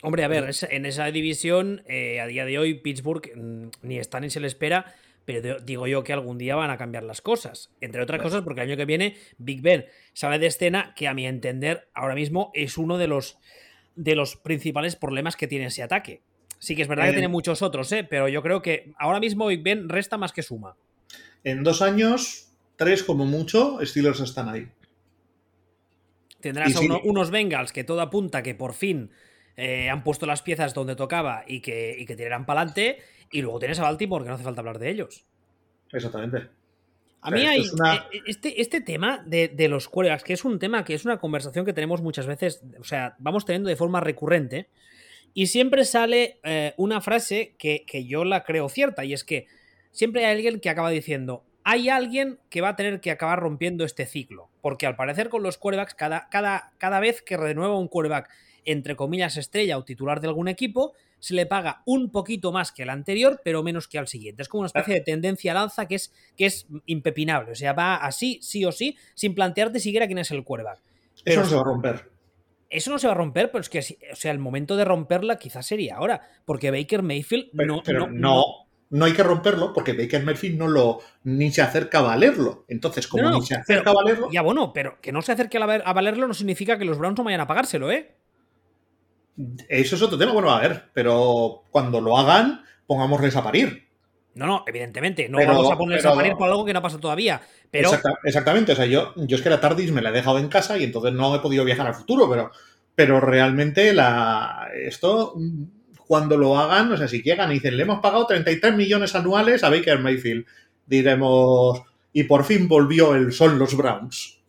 Hombre, 0.04 0.26
a 0.26 0.28
ver, 0.28 0.52
en 0.70 0.86
esa 0.86 1.08
división, 1.08 1.82
eh, 1.88 2.22
a 2.22 2.28
día 2.28 2.46
de 2.46 2.60
hoy, 2.60 2.76
Pittsburgh 2.76 3.32
mm, 3.36 3.70
ni 3.82 3.98
está 3.98 4.20
ni 4.20 4.30
se 4.30 4.40
le 4.40 4.46
espera 4.46 4.94
pero 5.27 5.60
digo 5.60 5.88
yo 5.88 6.05
que 6.05 6.13
algún 6.13 6.38
día 6.38 6.55
van 6.55 6.69
a 6.69 6.77
cambiar 6.77 7.03
las 7.03 7.19
cosas. 7.19 7.69
Entre 7.81 8.01
otras 8.01 8.22
cosas, 8.22 8.43
porque 8.43 8.62
el 8.62 8.69
año 8.69 8.77
que 8.77 8.86
viene 8.86 9.17
Big 9.38 9.62
Ben 9.62 9.86
sale 10.13 10.39
de 10.39 10.48
escena, 10.48 10.93
que 10.96 11.10
a 11.10 11.13
mi 11.13 11.27
entender 11.27 11.89
ahora 11.93 12.15
mismo 12.15 12.50
es 12.53 12.77
uno 12.77 12.98
de 12.98 13.10
los, 13.10 13.38
de 13.98 14.15
los 14.15 14.38
principales 14.38 14.96
problemas 14.96 15.36
que 15.36 15.46
tiene 15.46 15.65
ese 15.65 15.84
ataque. 15.84 16.22
Sí 16.60 16.77
que 16.77 16.81
es 16.81 16.88
verdad 16.88 17.07
que 17.07 17.12
tiene 17.12 17.27
muchos 17.27 17.62
otros, 17.62 17.91
¿eh? 17.91 18.05
pero 18.10 18.29
yo 18.29 18.41
creo 18.41 18.62
que 18.62 18.93
ahora 18.98 19.19
mismo 19.19 19.48
Big 19.48 19.62
Ben 19.63 19.89
resta 19.89 20.17
más 20.17 20.31
que 20.31 20.43
suma. 20.43 20.77
En 21.43 21.62
dos 21.62 21.81
años, 21.81 22.53
tres 22.77 23.03
como 23.03 23.25
mucho, 23.25 23.79
Steelers 23.86 24.22
están 24.22 24.48
ahí. 24.48 24.69
Tendrás 26.39 26.74
unos 27.03 27.31
Bengals 27.31 27.74
que 27.74 27.84
todo 27.84 28.00
apunta 28.00 28.43
que 28.43 28.55
por 28.55 28.74
fin 28.74 29.12
eh, 29.58 29.90
han 29.90 30.04
puesto 30.04 30.28
las 30.28 30.44
piezas 30.44 30.74
donde 30.76 30.96
tocaba 30.96 31.44
y 31.48 31.62
que, 31.62 31.96
y 31.98 32.06
que 32.06 32.16
tirarán 32.16 32.46
para 32.46 32.62
adelante. 32.62 33.00
Y 33.32 33.42
luego 33.42 33.60
tienes 33.60 33.80
a 33.80 33.84
Baltimore, 33.84 34.24
que 34.24 34.30
no 34.30 34.36
hace 34.36 34.44
falta 34.44 34.62
hablar 34.62 34.80
de 34.80 34.90
ellos. 34.92 35.26
Exactamente. 35.92 36.50
A 37.22 37.32
mí 37.32 37.46
hay 37.46 37.62
eh, 37.62 38.22
este, 38.28 38.62
este 38.62 38.80
tema 38.80 39.24
de, 39.26 39.68
los 39.68 39.90
quarterbacks, 39.90 40.24
que 40.24 40.34
es 40.34 40.46
un 40.46 40.60
tema 40.60 40.86
que 40.86 40.94
es 40.94 41.04
una 41.04 41.18
conversación 41.18 41.66
que 41.66 41.74
tenemos 41.74 42.02
muchas 42.02 42.28
veces, 42.28 42.62
o 42.80 42.84
sea, 42.84 43.16
vamos 43.18 43.44
teniendo 43.44 43.68
de 43.68 43.76
forma 43.76 44.00
recurrente, 44.00 44.70
y 45.34 45.48
siempre 45.48 45.84
sale 45.84 46.40
eh, 46.44 46.74
una 46.78 47.02
frase 47.02 47.56
que, 47.58 47.84
que, 47.86 48.06
yo 48.06 48.24
la 48.24 48.44
creo 48.44 48.70
cierta, 48.70 49.04
y 49.04 49.14
es 49.14 49.24
que 49.24 49.48
siempre 49.92 50.26
hay 50.26 50.36
alguien 50.36 50.60
que 50.60 50.70
acaba 50.70 50.90
diciendo, 50.90 51.44
hay 51.64 51.90
alguien 51.90 52.40
que 52.50 52.62
va 52.62 52.70
a 52.70 52.76
tener 52.78 53.02
que 53.02 53.12
acabar 53.12 53.40
rompiendo 53.40 53.84
este 53.84 54.06
ciclo. 54.06 54.50
Porque 54.62 54.86
al 54.86 54.96
parecer 54.96 55.28
con 55.28 55.44
los 55.44 55.58
quarterbacks, 55.58 55.96
cada, 55.96 56.30
cada, 56.30 56.72
cada 56.78 57.02
vez 57.02 57.22
que 57.22 57.36
renueva 57.36 57.78
un 57.78 57.90
quarterback, 57.90 58.30
entre 58.67 58.95
comillas, 58.95 59.38
estrella 59.38 59.77
o 59.77 59.83
titular 59.83 60.21
de 60.21 60.27
algún 60.27 60.47
equipo, 60.47 60.93
se 61.19 61.33
le 61.33 61.45
paga 61.47 61.81
un 61.86 62.12
poquito 62.12 62.51
más 62.51 62.71
que 62.71 62.83
el 62.83 62.89
anterior, 62.91 63.41
pero 63.43 63.63
menos 63.63 63.88
que 63.88 63.97
al 63.97 64.07
siguiente. 64.07 64.43
Es 64.43 64.50
como 64.50 64.62
una 64.62 64.67
especie 64.67 64.93
de 64.93 65.01
tendencia 65.01 65.51
al 65.53 65.57
alza 65.57 65.88
que 65.88 65.95
es, 65.95 66.13
que 66.36 66.45
es 66.45 66.67
impepinable. 66.86 67.53
O 67.53 67.55
sea, 67.55 67.74
va 67.74 67.95
así, 67.95 68.39
sí 68.43 68.63
o 68.65 68.71
sí, 68.71 68.95
sin 69.15 69.33
plantearte 69.33 69.79
siquiera 69.79 70.05
quién 70.05 70.19
es 70.19 70.29
el 70.29 70.43
quarterback. 70.43 70.79
Eso 71.25 71.39
no 71.41 71.45
se 71.47 71.55
va 71.55 71.62
a 71.62 71.63
romper. 71.63 72.09
Eso 72.69 72.91
no 72.91 73.00
se 73.00 73.07
va 73.07 73.13
a 73.13 73.17
romper, 73.17 73.50
pero 73.50 73.62
es 73.62 73.69
que, 73.69 73.79
o 74.12 74.15
sea, 74.15 74.31
el 74.31 74.39
momento 74.39 74.75
de 74.75 74.83
romperla 74.86 75.39
quizás 75.39 75.65
sería 75.65 75.95
ahora, 75.95 76.21
porque 76.45 76.69
Baker 76.69 77.01
Mayfield 77.01 77.50
Pero, 77.55 77.75
no, 77.77 77.81
pero 77.83 78.07
no, 78.07 78.12
no, 78.12 78.43
no 78.89 79.05
hay 79.05 79.13
que 79.13 79.24
romperlo 79.24 79.71
porque 79.74 79.93
Baker 79.93 80.24
Mayfield 80.24 80.57
no 80.59 80.67
lo 80.67 81.00
ni 81.24 81.50
se 81.51 81.62
acerca 81.62 82.00
a 82.00 82.01
valerlo. 82.01 82.65
Entonces, 82.67 83.07
como 83.07 83.24
No, 83.24 83.31
ni 83.39 83.41
se 83.45 83.55
acerca 83.55 83.83
pero- 83.86 83.91
a 83.91 84.03
valerlo, 84.03 84.29
Ya 84.31 84.41
bueno, 84.41 84.74
pero 84.74 85.00
que 85.01 85.13
no 85.13 85.21
se 85.21 85.31
acerque 85.31 85.57
a 85.57 85.93
valerlo 85.93 86.27
no 86.27 86.33
significa 86.33 86.77
que 86.77 86.83
los 86.86 86.97
Browns 86.97 87.17
no 87.17 87.24
vayan 87.24 87.39
a 87.41 87.47
pagárselo, 87.47 87.89
¿eh? 87.91 88.15
Eso 89.70 89.96
es 89.96 90.01
otro 90.01 90.17
tema. 90.17 90.32
Bueno, 90.34 90.51
a 90.51 90.60
ver, 90.60 90.86
pero 90.94 91.63
cuando 91.72 92.01
lo 92.01 92.17
hagan, 92.17 92.63
pongámosles 92.86 93.36
a 93.36 93.44
parir. 93.44 93.88
No, 94.36 94.46
no, 94.46 94.63
evidentemente, 94.67 95.27
no 95.29 95.38
Pero- 95.39 95.53
vamos 95.53 95.72
a 95.72 95.77
ponerse 95.77 96.03
pero- 96.03 96.13
a 96.13 96.17
parir 96.17 96.34
por 96.36 96.48
algo 96.48 96.63
que 96.65 96.74
no 96.74 96.82
pasa 96.82 97.00
todavía. 97.00 97.41
Pero 97.72 97.89
Exacta- 97.89 98.20
exactamente. 98.24 98.72
O 98.72 98.75
sea, 98.75 98.86
yo, 98.86 99.13
yo 99.15 99.36
es 99.36 99.41
que 99.41 99.50
la 99.50 99.60
TARDIS 99.60 99.91
me 99.91 100.01
la 100.01 100.10
he 100.10 100.13
dejado 100.13 100.38
en 100.38 100.48
casa 100.48 100.77
y 100.77 100.84
entonces 100.84 101.13
no 101.13 101.36
he 101.36 101.39
podido 101.39 101.65
viajar 101.65 101.88
al 101.88 101.96
futuro, 101.96 102.29
pero, 102.29 102.51
pero 102.94 103.20
realmente 103.20 103.94
la, 103.94 104.70
esto, 104.75 105.34
cuando 106.08 106.38
lo 106.38 106.58
hagan, 106.58 106.91
o 106.91 106.98
sea, 106.98 107.08
si 107.08 107.22
llegan 107.24 107.50
y 107.51 107.56
dicen, 107.56 107.75
le 107.77 107.84
hemos 107.84 108.00
pagado 108.00 108.27
33 108.27 108.75
millones 108.75 109.15
anuales 109.15 109.63
a 109.63 109.70
Baker 109.70 110.00
Mayfield, 110.00 110.46
diremos, 110.86 111.82
y 112.13 112.24
por 112.24 112.44
fin 112.44 112.67
volvió 112.67 113.15
el 113.15 113.34
sol 113.34 113.58
los 113.58 113.75
Browns. 113.75 114.39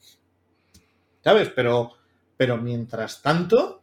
¿Sabes? 1.25 1.51
Pero, 1.55 1.93
pero 2.37 2.57
mientras 2.59 3.21
tanto, 3.23 3.78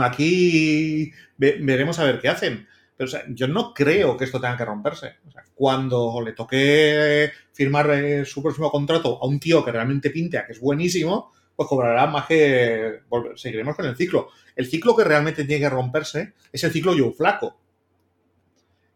aquí 0.00 1.12
ve- 1.36 1.58
veremos 1.60 1.98
a 1.98 2.04
ver 2.04 2.20
qué 2.20 2.28
hacen. 2.28 2.66
Pero, 2.96 3.06
o 3.06 3.10
sea, 3.10 3.22
yo 3.28 3.46
no 3.46 3.72
creo 3.72 4.16
que 4.16 4.24
esto 4.24 4.40
tenga 4.40 4.56
que 4.56 4.64
romperse. 4.64 5.16
O 5.26 5.30
sea, 5.30 5.44
cuando 5.54 6.20
le 6.24 6.32
toque 6.32 7.30
firmar 7.52 7.90
eh, 7.92 8.24
su 8.24 8.42
próximo 8.42 8.70
contrato 8.70 9.18
a 9.22 9.26
un 9.26 9.38
tío 9.38 9.64
que 9.64 9.70
realmente 9.72 10.10
pinta, 10.10 10.44
que 10.44 10.52
es 10.52 10.60
buenísimo, 10.60 11.32
pues 11.54 11.68
cobrará 11.68 12.06
más 12.06 12.26
que. 12.26 13.00
Seguiremos 13.36 13.76
con 13.76 13.86
el 13.86 13.96
ciclo. 13.96 14.28
El 14.56 14.66
ciclo 14.66 14.96
que 14.96 15.04
realmente 15.04 15.44
tiene 15.44 15.62
que 15.62 15.70
romperse 15.70 16.32
es 16.52 16.64
el 16.64 16.72
ciclo 16.72 16.94
Joe 16.98 17.12
Flaco. 17.12 17.60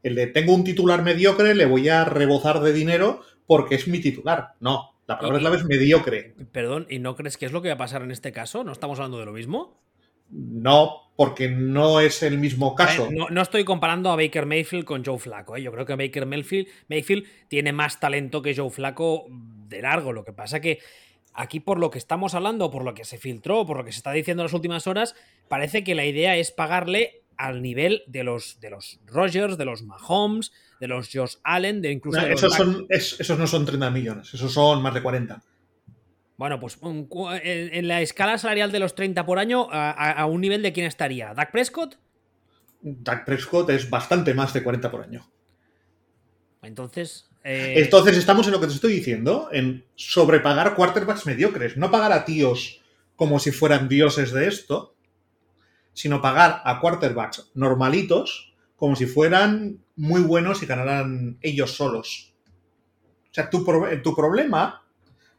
El 0.03 0.17
de 0.17 0.27
tengo 0.27 0.53
un 0.55 0.65
titular 0.65 1.03
mediocre, 1.03 1.55
le 1.55 1.67
voy 1.67 1.89
a 1.89 2.05
rebozar 2.05 2.61
de 2.61 2.73
dinero 2.73 3.21
porque 3.47 3.77
es 3.77 3.87
mi 3.87 4.01
titular. 4.01 4.55
No, 4.59 4.97
la 5.07 5.17
palabra 5.19 5.39
clave 5.39 5.57
es 5.59 5.65
mediocre. 5.65 6.35
Perdón, 6.51 6.87
¿y 6.91 6.99
no 6.99 7.15
crees 7.15 7.37
que 7.37 7.47
es 7.47 7.53
lo 7.53 7.63
que 7.63 7.69
va 7.69 7.75
a 7.75 7.79
pasar 7.79 8.03
en 8.03 8.11
este 8.11 8.33
caso? 8.33 8.65
¿No 8.65 8.73
estamos 8.73 8.99
hablando 8.99 9.21
de 9.21 9.27
lo 9.27 9.33
mismo? 9.33 9.81
No, 10.33 11.13
porque 11.15 11.49
no 11.51 12.01
es 12.01 12.23
el 12.23 12.39
mismo 12.39 12.75
caso. 12.75 13.07
Eh, 13.07 13.15
no, 13.15 13.29
no 13.29 13.43
estoy 13.43 13.65
comparando 13.65 14.11
a 14.11 14.17
Baker 14.17 14.47
Mayfield 14.47 14.85
con 14.85 15.05
Joe 15.05 15.19
Flaco. 15.19 15.57
¿eh? 15.57 15.63
Yo 15.63 15.71
creo 15.71 15.85
que 15.87 15.95
Baker 15.95 16.27
Mayfield, 16.27 16.67
Mayfield 16.89 17.25
tiene 17.49 17.73
más 17.73 18.01
talento 18.01 18.41
que 18.43 18.57
Joe 18.57 18.71
Flaco 18.71 19.27
de 19.29 19.83
largo. 19.83 20.13
Lo 20.13 20.25
que 20.25 20.33
pasa 20.33 20.61
que 20.61 20.79
aquí, 21.35 21.61
por 21.61 21.79
lo 21.79 21.91
que 21.91 21.99
estamos 21.99 22.35
hablando, 22.35 22.71
por 22.71 22.85
lo 22.85 22.95
que 22.95 23.05
se 23.05 23.19
filtró, 23.19 23.67
por 23.67 23.77
lo 23.77 23.85
que 23.85 23.93
se 23.93 23.99
está 23.99 24.11
diciendo 24.13 24.43
en 24.43 24.47
las 24.47 24.55
últimas 24.55 24.87
horas, 24.87 25.15
parece 25.49 25.85
que 25.85 25.95
la 25.95 26.07
idea 26.07 26.37
es 26.37 26.51
pagarle 26.51 27.21
al 27.37 27.61
nivel 27.63 28.03
de 28.07 28.25
los, 28.25 28.61
de 28.61 28.71
los 28.71 29.01
Rogers, 29.07 29.59
de 29.59 29.65
los 29.65 29.83
Mahomes, 29.83 30.53
de 30.81 30.89
los 30.89 31.11
Josh 31.13 31.37
Allen, 31.45 31.83
de 31.83 31.91
incluso. 31.93 32.19
No, 32.19 32.25
de 32.25 32.31
los 32.31 32.43
esos, 32.43 32.55
son, 32.57 32.87
es- 32.89 33.21
esos 33.21 33.39
no 33.39 33.47
son 33.47 33.65
30 33.67 33.91
millones, 33.91 34.33
esos 34.33 34.53
son 34.53 34.81
más 34.83 34.95
de 34.95 35.03
40. 35.03 35.43
Bueno, 36.43 36.59
pues 36.59 36.77
un 36.81 37.07
cu- 37.07 37.29
en, 37.31 37.87
la 37.87 38.01
escala 38.01 38.37
salarial 38.37 38.73
de 38.73 38.81
los 38.81 38.97
30 38.97 39.25
por 39.25 39.39
año, 39.39 39.69
a, 39.71 40.27
un 40.27 40.41
nivel 40.41 40.61
de 40.61 40.73
quién 40.73 40.87
estaría? 40.87 41.33
¿Dak 41.35 41.53
Prescott? 41.53 42.01
Dak 42.81 43.25
Prescott 43.25 43.71
es 43.71 43.89
bastante 43.89 44.35
más 44.35 44.53
de 44.53 44.65
40 44.65 44.91
por 44.91 45.03
año. 45.03 45.25
Entonces. 46.63 47.31
eh, 47.45 47.75
Entonces 47.77 48.17
estamos 48.17 48.45
en 48.49 48.55
lo 48.55 48.61
que 48.61 48.67
te 48.67 48.73
estoy 48.73 48.93
diciendo, 48.93 49.51
en 49.53 49.85
sobrepagar 49.95 50.75
quarterbacks 50.75 51.27
mediocres, 51.27 51.77
no 51.77 51.93
pagar 51.93 52.11
a 52.11 52.25
tíos 52.25 52.83
como 53.15 53.39
si 53.39 53.53
fueran 53.53 53.89
dioses 53.89 54.33
de 54.33 54.49
esto, 54.49 54.97
sino 55.93 56.21
pagar 56.21 56.61
a 56.65 56.81
quarterbacks 56.81 57.53
normalitos 57.55 58.53
como 58.75 58.97
si 58.97 59.07
fueran 59.07 59.79
muy 59.95 60.23
buenos 60.23 60.61
y 60.65 60.67
ganaran 60.67 61.39
ellos 61.41 61.77
solos. 61.77 62.35
O 63.31 63.33
sea, 63.33 63.49
tu, 63.49 63.65
tu 64.03 64.17
problema 64.17 64.82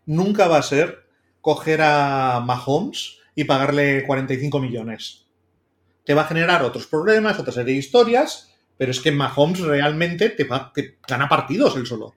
nunca 0.05 0.47
va 0.47 0.57
a 0.57 0.63
ser 0.63 1.07
coger 1.41 1.81
a 1.81 2.41
Mahomes 2.45 3.19
y 3.35 3.43
pagarle 3.45 4.05
45 4.05 4.59
millones. 4.59 5.25
Te 6.05 6.13
va 6.13 6.23
a 6.23 6.27
generar 6.27 6.63
otros 6.63 6.87
problemas, 6.87 7.39
otra 7.39 7.53
serie 7.53 7.73
de 7.73 7.79
historias, 7.79 8.53
pero 8.77 8.91
es 8.91 8.99
que 8.99 9.11
Mahomes 9.11 9.61
realmente 9.61 10.29
te, 10.29 10.43
va- 10.45 10.71
te 10.73 10.97
gana 11.07 11.29
partidos 11.29 11.75
él 11.77 11.85
solo. 11.87 12.15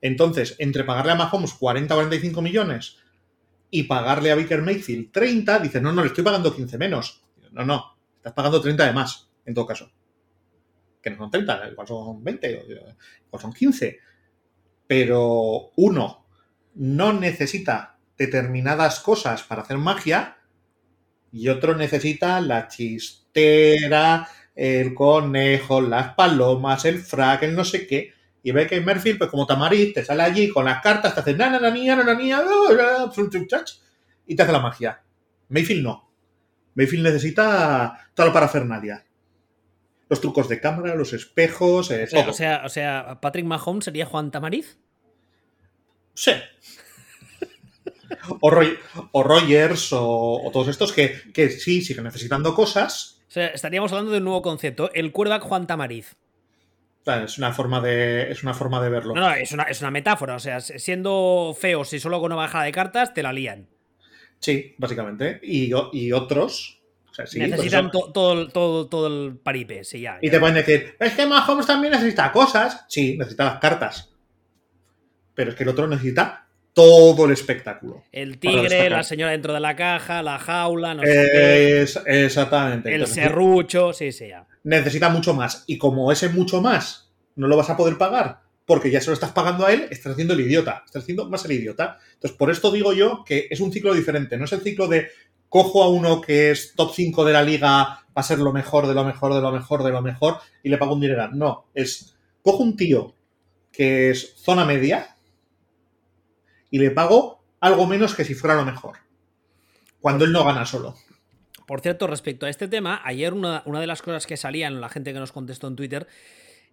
Entonces, 0.00 0.54
entre 0.58 0.84
pagarle 0.84 1.12
a 1.12 1.16
Mahomes 1.16 1.54
40 1.54 1.94
o 1.94 1.96
45 1.98 2.42
millones 2.42 2.98
y 3.70 3.84
pagarle 3.84 4.30
a 4.30 4.36
Baker 4.36 4.62
Mayfield 4.62 5.12
30, 5.12 5.58
dices, 5.60 5.82
no, 5.82 5.92
no, 5.92 6.02
le 6.02 6.08
estoy 6.08 6.24
pagando 6.24 6.54
15 6.54 6.78
menos. 6.78 7.22
No, 7.52 7.64
no, 7.64 7.96
estás 8.16 8.32
pagando 8.34 8.60
30 8.60 8.86
de 8.86 8.92
más, 8.92 9.30
en 9.44 9.54
todo 9.54 9.66
caso. 9.66 9.90
Que 11.02 11.10
no 11.10 11.16
son 11.18 11.30
30, 11.30 11.68
igual 11.70 11.86
son 11.86 12.22
20, 12.22 12.56
o 12.58 12.64
igual 13.28 13.42
son 13.42 13.52
15. 13.52 13.98
Pero 14.86 15.72
uno 15.76 16.25
no 16.76 17.12
necesita 17.12 17.98
determinadas 18.16 19.00
cosas 19.00 19.42
para 19.42 19.62
hacer 19.62 19.78
magia 19.78 20.38
y 21.32 21.48
otro 21.48 21.74
necesita 21.74 22.40
la 22.40 22.68
chistera, 22.68 24.28
el 24.54 24.94
conejo, 24.94 25.80
las 25.80 26.14
palomas, 26.14 26.84
el 26.84 26.98
frac, 26.98 27.42
el 27.42 27.54
no 27.54 27.64
sé 27.64 27.86
qué. 27.86 28.12
Y 28.42 28.52
ve 28.52 28.66
que 28.66 28.80
Merfield, 28.80 29.18
pues 29.18 29.30
como 29.30 29.46
Tamariz, 29.46 29.92
te 29.92 30.04
sale 30.04 30.22
allí 30.22 30.48
con 30.48 30.64
las 30.64 30.80
cartas, 30.80 31.14
te 31.14 31.20
hace 31.20 31.34
na 31.34 31.50
na 31.50 31.58
na 31.58 31.70
na, 31.70 32.04
na, 32.04 32.12
ah, 32.36 33.12
y 34.26 34.36
te 34.36 34.42
hace 34.42 34.52
la 34.52 34.60
magia. 34.60 35.02
Mayfield 35.48 35.82
no. 35.82 36.10
Mayfield 36.74 37.04
necesita 37.04 38.10
toda 38.14 38.28
la 38.28 38.32
parafernalia. 38.32 39.04
Los 40.08 40.20
trucos 40.20 40.48
de 40.48 40.60
cámara, 40.60 40.94
los 40.94 41.12
espejos, 41.12 41.90
eh, 41.90 42.06
todo. 42.08 42.30
o, 42.30 42.32
sea, 42.32 42.62
o 42.64 42.68
sea, 42.68 43.18
Patrick 43.20 43.44
Mahomes 43.44 43.84
sería 43.84 44.06
Juan 44.06 44.30
Tamariz. 44.30 44.78
Sí. 46.16 46.32
O, 48.40 48.50
Roy- 48.50 48.76
o 49.12 49.22
Rogers 49.22 49.92
o, 49.92 50.42
o 50.44 50.50
todos 50.50 50.68
estos 50.68 50.92
que, 50.92 51.20
que 51.32 51.50
sí 51.50 51.82
siguen 51.82 52.04
necesitando 52.04 52.54
cosas. 52.54 53.20
O 53.28 53.30
sea, 53.30 53.48
estaríamos 53.48 53.92
hablando 53.92 54.12
de 54.12 54.18
un 54.18 54.24
nuevo 54.24 54.42
concepto, 54.42 54.90
el 54.94 55.12
quarterback 55.12 55.42
Juan 55.42 55.66
Tamariz. 55.66 56.14
Es 57.04 57.38
una 57.38 57.52
forma 57.52 57.80
de, 57.80 58.32
es 58.32 58.42
una 58.42 58.52
forma 58.54 58.82
de 58.82 58.88
verlo. 58.90 59.14
No, 59.14 59.20
no, 59.20 59.32
es 59.32 59.52
una, 59.52 59.62
es 59.64 59.80
una 59.80 59.92
metáfora. 59.92 60.34
O 60.34 60.40
sea, 60.40 60.60
siendo 60.60 61.56
feo, 61.58 61.84
si 61.84 62.00
solo 62.00 62.18
con 62.18 62.26
una 62.32 62.42
bajada 62.42 62.64
de 62.64 62.72
cartas, 62.72 63.14
te 63.14 63.22
la 63.22 63.32
lían. 63.32 63.68
Sí, 64.40 64.74
básicamente. 64.78 65.38
Y, 65.44 65.70
y 65.92 66.12
otros. 66.12 66.80
o 67.10 67.14
sea, 67.14 67.26
sí, 67.26 67.38
pues 67.38 67.50
Necesitan 67.50 67.86
eso. 67.86 67.92
to- 67.92 68.12
todo, 68.12 68.32
el- 68.32 68.52
todo, 68.52 68.88
todo 68.88 69.06
el 69.06 69.36
paripe, 69.36 69.84
sí, 69.84 70.00
ya. 70.00 70.18
Y 70.20 70.26
ya. 70.26 70.32
te 70.32 70.40
pueden 70.40 70.56
decir, 70.56 70.96
es 70.98 71.12
que 71.14 71.26
Mahomes 71.26 71.66
también 71.66 71.92
necesita 71.92 72.32
cosas. 72.32 72.84
Sí, 72.88 73.16
necesita 73.16 73.44
las 73.44 73.60
cartas. 73.60 74.12
Pero 75.36 75.50
es 75.50 75.56
que 75.56 75.62
el 75.62 75.68
otro 75.68 75.86
necesita 75.86 76.48
todo 76.72 77.26
el 77.26 77.30
espectáculo. 77.32 78.02
El 78.10 78.38
tigre, 78.38 78.90
la 78.90 79.04
señora 79.04 79.30
dentro 79.30 79.54
de 79.54 79.60
la 79.60 79.76
caja, 79.76 80.22
la 80.22 80.38
jaula, 80.38 80.94
no 80.94 81.02
sé 81.04 81.28
qué, 81.32 81.82
Es- 81.82 82.00
exactamente. 82.04 82.88
el 82.88 82.94
Entonces, 82.96 83.22
serrucho, 83.22 83.92
sí, 83.92 84.10
sí, 84.10 84.26
ya. 84.28 84.46
necesita 84.64 85.08
mucho 85.08 85.32
más. 85.32 85.62
Y 85.68 85.78
como 85.78 86.10
ese 86.10 86.28
mucho 86.28 86.60
más 86.60 87.12
no 87.36 87.46
lo 87.46 87.56
vas 87.56 87.70
a 87.70 87.76
poder 87.76 87.96
pagar 87.96 88.40
porque 88.66 88.90
ya 88.90 89.00
se 89.00 89.06
lo 89.06 89.14
estás 89.14 89.30
pagando 89.30 89.64
a 89.64 89.72
él, 89.72 89.86
estás 89.90 90.12
haciendo 90.12 90.34
el 90.34 90.40
idiota. 90.40 90.82
Estás 90.84 91.04
haciendo 91.04 91.28
más 91.30 91.44
el 91.44 91.52
idiota. 91.52 91.98
Entonces, 92.14 92.36
por 92.36 92.50
esto 92.50 92.72
digo 92.72 92.92
yo 92.92 93.22
que 93.24 93.46
es 93.48 93.60
un 93.60 93.72
ciclo 93.72 93.94
diferente. 93.94 94.36
No 94.36 94.44
es 94.46 94.52
el 94.52 94.60
ciclo 94.60 94.88
de 94.88 95.06
cojo 95.48 95.84
a 95.84 95.88
uno 95.88 96.20
que 96.20 96.50
es 96.50 96.74
top 96.74 96.92
5 96.92 97.24
de 97.24 97.32
la 97.32 97.42
liga, 97.42 97.68
va 97.68 98.00
a 98.16 98.22
ser 98.24 98.38
lo 98.40 98.52
mejor, 98.52 98.86
de 98.88 98.94
lo 98.94 99.04
mejor, 99.04 99.32
de 99.34 99.40
lo 99.40 99.52
mejor, 99.52 99.84
de 99.84 99.90
lo 99.92 100.02
mejor, 100.02 100.38
y 100.64 100.68
le 100.68 100.78
pago 100.78 100.94
un 100.94 101.00
dineral. 101.00 101.30
No, 101.38 101.66
es 101.74 102.16
cojo 102.42 102.62
un 102.64 102.76
tío 102.76 103.14
que 103.72 104.10
es 104.10 104.34
zona 104.36 104.64
media 104.64 105.15
y 106.70 106.78
le 106.78 106.90
pago 106.90 107.42
algo 107.60 107.86
menos 107.86 108.14
que 108.14 108.24
si 108.24 108.34
fuera 108.34 108.56
lo 108.56 108.64
mejor. 108.64 108.96
Cuando 110.00 110.24
él 110.24 110.32
no 110.32 110.44
gana 110.44 110.66
solo. 110.66 110.94
Por 111.66 111.80
cierto, 111.80 112.06
respecto 112.06 112.46
a 112.46 112.50
este 112.50 112.68
tema, 112.68 113.00
ayer 113.04 113.34
una, 113.34 113.62
una 113.66 113.80
de 113.80 113.86
las 113.86 114.02
cosas 114.02 114.26
que 114.26 114.36
salían, 114.36 114.80
la 114.80 114.88
gente 114.88 115.12
que 115.12 115.18
nos 115.18 115.32
contestó 115.32 115.66
en 115.66 115.76
Twitter, 115.76 116.06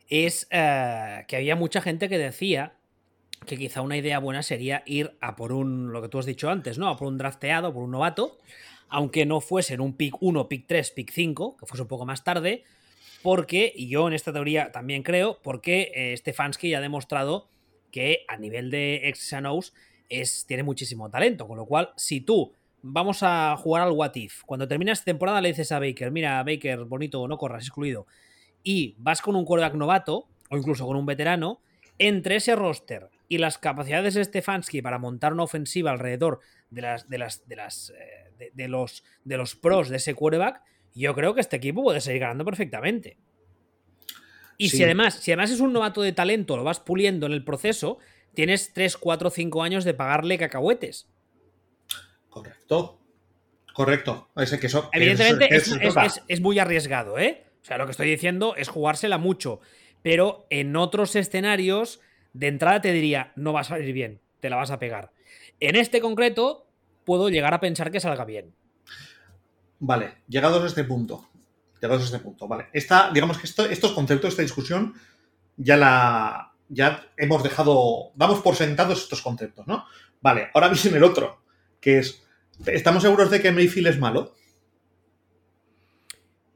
es 0.10 0.48
eh, 0.52 1.26
que 1.28 1.38
había 1.38 1.56
mucha 1.56 1.82
gente 1.82 2.10
que 2.10 2.18
decía 2.18 2.74
que 3.48 3.58
quizá 3.58 3.82
una 3.82 3.98
idea 3.98 4.20
buena 4.20 4.44
sería 4.44 4.84
ir 4.86 5.18
a 5.20 5.36
por 5.36 5.52
un, 5.52 5.92
lo 5.92 6.02
que 6.02 6.10
tú 6.10 6.20
has 6.20 6.26
dicho 6.26 6.50
antes, 6.50 6.78
¿no? 6.78 6.88
A 6.88 6.98
por 6.98 7.08
un 7.08 7.18
drafteado, 7.18 7.74
por 7.74 7.84
un 7.84 7.92
novato, 7.92 8.38
aunque 8.88 9.26
no 9.26 9.42
fuesen 9.42 9.82
un 9.82 9.98
pick 9.98 10.16
1, 10.22 10.48
pick 10.48 10.66
3, 10.68 10.92
pick 10.92 11.12
5, 11.12 11.58
que 11.58 11.66
fuese 11.66 11.82
un 11.82 11.88
poco 11.88 12.06
más 12.06 12.24
tarde, 12.24 12.64
porque, 13.22 13.72
y 13.76 13.88
yo 13.88 14.08
en 14.08 14.14
esta 14.14 14.32
teoría 14.32 14.72
también 14.72 15.04
creo, 15.04 15.40
porque 15.42 15.92
eh, 15.96 16.16
Stefanski 16.16 16.70
ya 16.70 16.78
ha 16.78 16.82
demostrado 16.82 17.50
que 17.94 18.26
a 18.28 18.38
nivel 18.38 18.72
de 18.72 19.02
X 19.10 19.36
es 20.10 20.46
tiene 20.48 20.64
muchísimo 20.64 21.12
talento. 21.12 21.48
Con 21.48 21.58
lo 21.58 21.66
cual, 21.68 21.92
si 21.96 22.22
tú 22.22 22.52
vamos 22.82 23.20
a 23.22 23.56
jugar 23.56 23.84
al 23.84 23.92
What 23.92 24.16
If, 24.16 24.42
cuando 24.46 24.68
terminas 24.68 25.06
temporada 25.06 25.40
le 25.40 25.50
dices 25.50 25.72
a 25.72 25.80
Baker, 25.80 26.12
mira, 26.12 26.44
Baker, 26.44 26.86
bonito, 26.86 27.26
no 27.28 27.38
corras, 27.38 27.64
excluido, 27.64 28.08
y 28.64 28.96
vas 28.98 29.22
con 29.22 29.36
un 29.36 29.46
quarterback 29.46 29.76
novato, 29.76 30.28
o 30.50 30.58
incluso 30.58 30.88
con 30.88 30.98
un 30.98 31.06
veterano, 31.06 31.62
entre 32.00 32.38
ese 32.38 32.56
roster 32.56 33.10
y 33.30 33.38
las 33.38 33.60
capacidades 33.60 34.16
de 34.16 34.26
Stefanski 34.26 34.82
para 34.82 34.98
montar 34.98 35.32
una 35.32 35.44
ofensiva 35.44 35.92
alrededor 35.92 36.40
de 36.72 36.82
las 36.82 37.08
de 37.08 37.20
las 37.20 37.48
de 37.48 37.56
las 37.56 37.92
eh, 37.92 38.52
de, 38.56 38.68
los 38.68 39.04
de 39.24 39.38
los 39.38 39.56
pros 39.56 39.90
de 39.90 39.98
ese 39.98 40.16
quarterback, 40.16 40.62
yo 40.96 41.14
creo 41.14 41.36
que 41.36 41.42
este 41.42 41.58
equipo 41.58 41.84
puede 41.84 42.02
seguir 42.02 42.22
ganando 42.22 42.44
perfectamente. 42.44 43.18
Y 44.58 44.70
si 44.70 44.84
además, 44.84 45.16
si 45.16 45.32
además 45.32 45.52
es 45.52 45.60
un 45.60 45.74
novato 45.74 46.02
de 46.02 46.12
talento, 46.12 46.58
lo 46.58 46.64
vas 46.64 46.80
puliendo 46.80 47.26
en 47.26 47.32
el 47.34 47.44
proceso, 47.44 47.98
tienes 48.34 48.74
3, 48.74 48.98
4, 48.98 49.30
5 49.30 49.64
años 49.64 49.84
de 49.84 49.94
pagarle 49.94 50.38
cacahuetes. 50.38 51.08
Correcto. 52.30 53.00
Correcto. 53.74 54.30
Ese 54.36 54.60
que 54.60 54.68
eso, 54.68 54.90
Evidentemente 54.94 55.50
es, 56.28 56.42
muy 56.42 56.60
arriesgado, 56.60 57.18
¿eh? 57.18 57.46
O 57.62 57.66
sea, 57.66 57.78
lo 57.78 57.86
que 57.86 57.92
estoy 57.92 58.10
diciendo 58.10 58.56
es 58.56 58.70
jugársela 58.70 59.18
mucho. 59.18 59.62
Pero 60.04 60.46
en 60.50 60.76
otros 60.76 61.16
escenarios, 61.16 62.00
de 62.34 62.48
entrada 62.48 62.82
te 62.82 62.92
diría, 62.92 63.32
no 63.36 63.54
va 63.54 63.62
a 63.62 63.64
salir 63.64 63.94
bien, 63.94 64.22
te 64.42 64.50
la 64.50 64.58
vas 64.58 64.70
a 64.70 64.80
pegar. 64.80 65.12
En 65.60 65.76
este 65.76 66.02
concreto, 66.02 66.68
puedo 67.04 67.30
llegar 67.30 67.54
a 67.54 67.60
pensar 67.60 67.90
que 67.90 68.00
salga 68.00 68.26
bien. 68.26 68.54
Vale, 69.80 70.16
llegados 70.28 70.64
a 70.64 70.68
este 70.68 70.84
punto. 70.84 71.30
Llegados 71.84 72.04
a 72.04 72.06
este 72.06 72.20
punto, 72.20 72.48
vale. 72.48 72.68
Esta, 72.72 73.12
digamos 73.14 73.38
que 73.38 73.46
estos 73.46 73.92
conceptos, 73.92 74.30
esta 74.30 74.42
discusión, 74.42 74.94
ya 75.58 75.76
la. 75.76 76.54
Ya 76.70 77.12
hemos 77.18 77.44
dejado. 77.44 78.14
Damos 78.16 78.40
por 78.40 78.56
sentados 78.56 79.00
estos 79.00 79.22
conceptos, 79.22 79.68
¿no? 79.68 79.84
Vale, 80.22 80.48
ahora 80.54 80.70
viene 80.84 80.96
el 80.96 81.04
otro, 81.04 81.42
que 81.82 82.00
es. 82.00 82.24
¿Estamos 82.68 83.04
seguros 83.04 83.30
de 83.30 83.42
que 83.42 83.52
Mayfield 83.52 83.88
es 83.88 84.00
malo? 84.00 84.34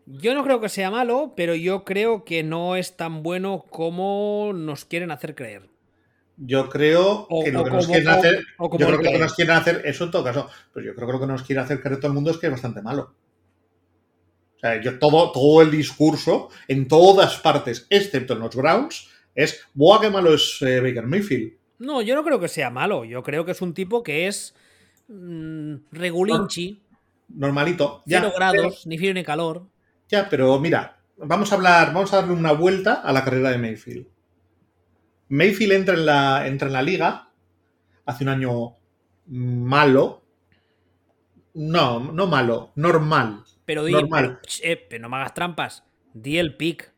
Yo 0.06 0.34
no 0.34 0.46
creo 0.46 0.62
que 0.62 0.70
sea 0.70 0.92
malo, 0.92 1.34
pero 1.36 1.56
yo 1.56 1.84
creo 1.84 2.24
que 2.24 2.44
no 2.44 2.78
es 2.78 2.96
tan 2.96 3.22
bueno 3.22 3.66
como 3.70 4.54
nos 4.56 4.86
quieren 4.86 5.12
hacer 5.12 5.36
creer. 5.36 5.70
Yo 6.38 6.70
creo 6.70 7.28
que 7.44 7.52
lo 7.52 7.66
que 7.66 7.72
nos 7.72 7.86
quieren 7.86 8.08
hacer. 8.08 8.46
yo 8.58 8.70
creo 8.70 8.98
que 8.98 9.04
lo 9.04 9.12
que 9.12 9.20
nos 9.20 9.34
quieren 9.34 9.56
hacer, 9.58 9.82
eso 9.84 10.06
en 10.06 10.12
todo 10.12 10.24
caso, 10.24 10.50
pues 10.72 10.86
yo 10.86 10.96
creo 10.96 11.06
que 11.08 11.14
lo 11.14 11.20
que 11.20 11.28
nos 11.28 11.44
quiere 11.44 11.62
hacer 11.62 11.82
creer 11.82 12.00
todo 12.00 12.08
el 12.08 12.14
mundo 12.14 12.32
es 12.32 12.38
que 12.38 12.46
es 12.46 12.52
bastante 12.54 12.82
malo. 12.82 13.14
O 14.58 14.60
sea, 14.60 14.82
yo 14.82 15.00
todo, 15.00 15.32
todo 15.32 15.62
el 15.62 15.72
discurso, 15.72 16.50
en 16.68 16.88
todas 16.88 17.38
partes, 17.38 17.86
excepto 17.90 18.34
en 18.34 18.40
los 18.40 18.56
Browns, 18.56 19.10
es 19.36 19.62
¡buah, 19.74 20.02
qué 20.02 20.10
malo 20.10 20.34
es 20.34 20.58
eh, 20.62 20.80
Baker 20.80 21.06
Mayfield! 21.06 21.54
No, 21.80 22.02
yo 22.02 22.16
no 22.16 22.24
creo 22.24 22.40
que 22.40 22.48
sea 22.48 22.70
malo. 22.70 23.06
Yo 23.06 23.22
creo 23.24 23.46
que 23.46 23.52
es 23.52 23.62
un 23.62 23.74
tipo 23.74 24.04
que 24.04 24.28
es. 24.28 24.56
Mmm, 25.08 25.76
regulinchi. 25.92 26.82
Normalito. 27.30 28.04
Cero 28.08 28.32
grados, 28.36 28.88
ni 28.88 28.98
frío 28.98 29.14
ni 29.14 29.24
calor. 29.24 29.68
Ya, 30.10 30.30
pero 30.30 30.60
mira, 30.60 30.98
vamos 31.18 31.52
a 31.52 31.56
hablar, 31.56 31.94
vamos 31.94 32.14
a 32.14 32.18
darle 32.18 32.34
una 32.34 32.54
vuelta 32.54 32.94
a 32.94 33.12
la 33.12 33.24
carrera 33.24 33.52
de 33.52 33.58
Mayfield. 33.58 34.08
Mayfield 35.30 35.74
entra 35.74 35.94
en 35.96 36.06
la, 36.06 36.48
entra 36.48 36.68
en 36.68 36.74
la 36.74 36.82
liga 36.82 37.30
hace 38.06 38.24
un 38.24 38.30
año 38.30 38.76
malo. 39.28 40.24
No, 41.54 42.00
no 42.12 42.28
malo, 42.28 42.72
normal. 42.76 43.44
Pero, 43.68 43.84
di, 43.84 43.92
normal. 43.92 44.40
Eh, 44.64 44.88
pero, 44.90 45.02
no 45.02 45.10
me 45.10 45.18
hagas 45.18 45.34
trampas. 45.34 45.84
Di 46.14 46.40
el 46.40 46.56
pick. 46.56 46.94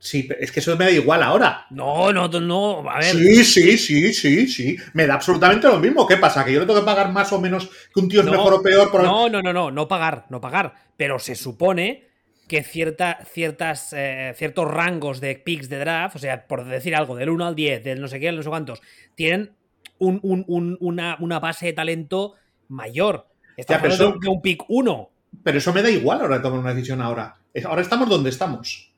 Sí, 0.00 0.28
es 0.40 0.50
que 0.50 0.58
eso 0.58 0.76
me 0.76 0.86
da 0.86 0.90
igual 0.90 1.22
ahora. 1.22 1.66
No, 1.70 2.12
no, 2.12 2.28
no, 2.28 2.90
a 2.90 2.98
ver. 2.98 3.14
Sí, 3.14 3.44
sí, 3.44 3.78
sí, 3.78 4.12
sí, 4.12 4.48
sí. 4.48 4.76
Me 4.92 5.06
da 5.06 5.14
absolutamente 5.14 5.68
lo 5.68 5.78
mismo. 5.78 6.06
¿Qué 6.06 6.16
pasa? 6.16 6.44
¿Que 6.44 6.52
yo 6.52 6.60
le 6.60 6.66
tengo 6.66 6.80
que 6.80 6.84
pagar 6.84 7.12
más 7.12 7.32
o 7.32 7.40
menos 7.40 7.70
que 7.94 8.00
un 8.00 8.08
tío 8.08 8.20
es 8.20 8.26
mejor 8.26 8.54
o 8.54 8.62
peor? 8.62 8.90
Por... 8.90 9.04
No, 9.04 9.28
no, 9.28 9.40
no, 9.40 9.52
no, 9.52 9.70
no 9.70 9.86
pagar, 9.86 10.26
no 10.30 10.40
pagar. 10.40 10.74
Pero 10.96 11.20
se 11.20 11.36
supone 11.36 12.08
que 12.48 12.64
cierta, 12.64 13.24
ciertas, 13.24 13.92
eh, 13.92 14.32
ciertos 14.36 14.68
rangos 14.68 15.20
de 15.20 15.36
picks 15.36 15.68
de 15.68 15.78
draft, 15.78 16.16
o 16.16 16.18
sea, 16.18 16.46
por 16.48 16.64
decir 16.64 16.96
algo, 16.96 17.14
del 17.14 17.30
1 17.30 17.46
al 17.46 17.54
10, 17.54 17.84
del 17.84 18.00
no 18.00 18.08
sé 18.08 18.18
qué, 18.18 18.32
no 18.32 18.42
sé 18.42 18.48
cuántos, 18.48 18.80
tienen 19.14 19.52
una, 19.98 21.38
base 21.38 21.66
de 21.66 21.72
talento 21.72 22.34
mayor. 22.66 23.28
Está 23.56 23.78
de 23.78 24.28
un 24.28 24.40
pick 24.42 24.64
1. 24.68 25.10
Pero 25.42 25.58
eso 25.58 25.72
me 25.72 25.82
da 25.82 25.90
igual 25.90 26.20
ahora 26.20 26.42
tomar 26.42 26.60
una 26.60 26.74
decisión 26.74 27.00
ahora. 27.00 27.36
Ahora 27.64 27.82
estamos 27.82 28.08
donde 28.08 28.30
estamos. 28.30 28.92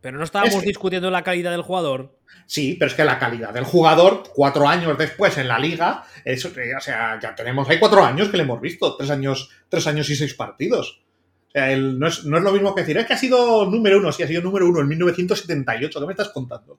Pero 0.00 0.18
no 0.18 0.24
estábamos 0.24 0.62
discutiendo 0.62 1.10
la 1.10 1.22
calidad 1.22 1.50
del 1.50 1.62
jugador. 1.62 2.16
Sí, 2.46 2.76
pero 2.78 2.90
es 2.90 2.94
que 2.94 3.04
la 3.04 3.18
calidad 3.18 3.52
del 3.52 3.64
jugador, 3.64 4.24
cuatro 4.34 4.68
años 4.68 4.96
después 4.96 5.36
en 5.38 5.48
la 5.48 5.58
liga, 5.58 6.04
eso, 6.24 6.48
eh, 6.60 6.74
o 6.76 6.80
sea, 6.80 7.18
ya 7.20 7.34
tenemos, 7.34 7.68
hay 7.68 7.78
cuatro 7.78 8.04
años 8.04 8.28
que 8.28 8.36
le 8.36 8.44
hemos 8.44 8.60
visto, 8.60 8.96
tres 8.96 9.10
años, 9.10 9.50
tres 9.68 9.86
años 9.86 10.08
y 10.10 10.16
seis 10.16 10.34
partidos 10.34 11.00
no, 11.56 12.06
es, 12.06 12.24
lo 12.24 12.52
mismo 12.52 12.74
que 12.74 12.82
decir, 12.82 12.98
es 12.98 13.06
que 13.06 13.14
ha 13.14 13.18
sido 13.18 13.64
número 13.66 13.98
uno, 13.98 14.12
sí, 14.12 14.22
ha 14.22 14.26
sido 14.26 14.42
número 14.42 14.68
uno 14.68 14.80
en 14.80 14.88
1978, 14.88 16.00
¿qué 16.00 16.06
me 16.06 16.12
estás 16.12 16.28
contando? 16.28 16.78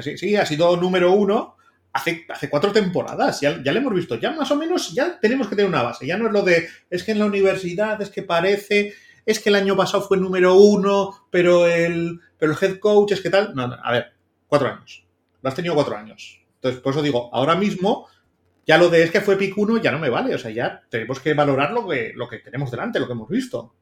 sí, 0.00 0.18
sí, 0.18 0.34
ha 0.34 0.44
sido 0.44 0.76
número 0.76 1.12
uno 1.12 1.53
hace, 1.94 2.26
hace 2.28 2.50
cuatro 2.50 2.72
temporadas, 2.72 3.40
ya, 3.40 3.62
ya 3.62 3.72
le 3.72 3.78
hemos 3.78 3.94
visto, 3.94 4.16
ya 4.16 4.32
más 4.32 4.50
o 4.50 4.56
menos, 4.56 4.92
ya 4.92 5.18
tenemos 5.18 5.48
que 5.48 5.56
tener 5.56 5.68
una 5.68 5.82
base, 5.82 6.06
ya 6.06 6.18
no 6.18 6.26
es 6.26 6.32
lo 6.32 6.42
de, 6.42 6.68
es 6.90 7.02
que 7.02 7.12
en 7.12 7.20
la 7.20 7.26
universidad, 7.26 8.00
es 8.02 8.10
que 8.10 8.22
parece, 8.22 8.92
es 9.24 9.40
que 9.40 9.48
el 9.48 9.54
año 9.54 9.74
pasado 9.76 10.02
fue 10.02 10.18
número 10.18 10.54
uno, 10.54 11.26
pero 11.30 11.66
el, 11.66 12.20
pero 12.36 12.52
el 12.52 12.58
head 12.60 12.78
coach 12.78 13.12
es 13.12 13.22
que 13.22 13.30
tal, 13.30 13.54
no, 13.54 13.66
no, 13.66 13.76
a 13.82 13.92
ver, 13.92 14.12
cuatro 14.46 14.68
años, 14.68 15.06
lo 15.40 15.48
has 15.48 15.54
tenido 15.54 15.74
cuatro 15.74 15.96
años. 15.96 16.40
Entonces, 16.56 16.82
por 16.82 16.92
eso 16.92 17.02
digo, 17.02 17.30
ahora 17.32 17.54
mismo 17.54 18.08
ya 18.66 18.78
lo 18.78 18.88
de 18.88 19.02
es 19.02 19.10
que 19.10 19.20
fue 19.20 19.36
pick 19.36 19.56
1 19.56 19.78
ya 19.78 19.92
no 19.92 19.98
me 19.98 20.08
vale. 20.08 20.34
O 20.34 20.38
sea, 20.38 20.50
ya 20.50 20.82
tenemos 20.88 21.20
que 21.20 21.34
valorar 21.34 21.72
lo 21.72 21.86
que, 21.86 22.12
lo 22.14 22.28
que 22.28 22.38
tenemos 22.38 22.70
delante, 22.70 22.98
lo 22.98 23.06
que 23.06 23.12
hemos 23.12 23.28
visto. 23.28 23.74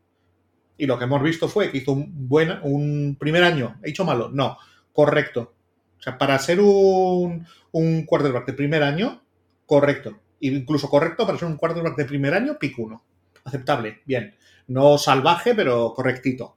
Y 0.76 0.86
lo 0.86 0.98
que 0.98 1.04
hemos 1.04 1.22
visto 1.22 1.48
fue 1.48 1.70
que 1.70 1.78
hizo 1.78 1.92
un 1.92 2.28
buen, 2.28 2.58
un 2.62 3.16
primer 3.18 3.44
año. 3.44 3.78
¿He 3.82 3.90
hecho 3.90 4.04
malo? 4.04 4.30
No. 4.32 4.58
Correcto. 4.92 5.54
O 6.02 6.04
sea, 6.04 6.18
para 6.18 6.36
ser 6.40 6.58
un, 6.58 7.46
un 7.70 8.04
quarterback 8.04 8.46
de 8.46 8.54
primer 8.54 8.82
año, 8.82 9.22
correcto. 9.66 10.18
Incluso 10.40 10.90
correcto 10.90 11.24
para 11.24 11.38
ser 11.38 11.46
un 11.46 11.56
quarterback 11.56 11.96
de 11.96 12.06
primer 12.06 12.34
año, 12.34 12.58
pick 12.58 12.76
1. 12.76 13.04
Aceptable, 13.44 14.02
bien. 14.04 14.34
No 14.66 14.98
salvaje, 14.98 15.54
pero 15.54 15.94
correctito. 15.94 16.56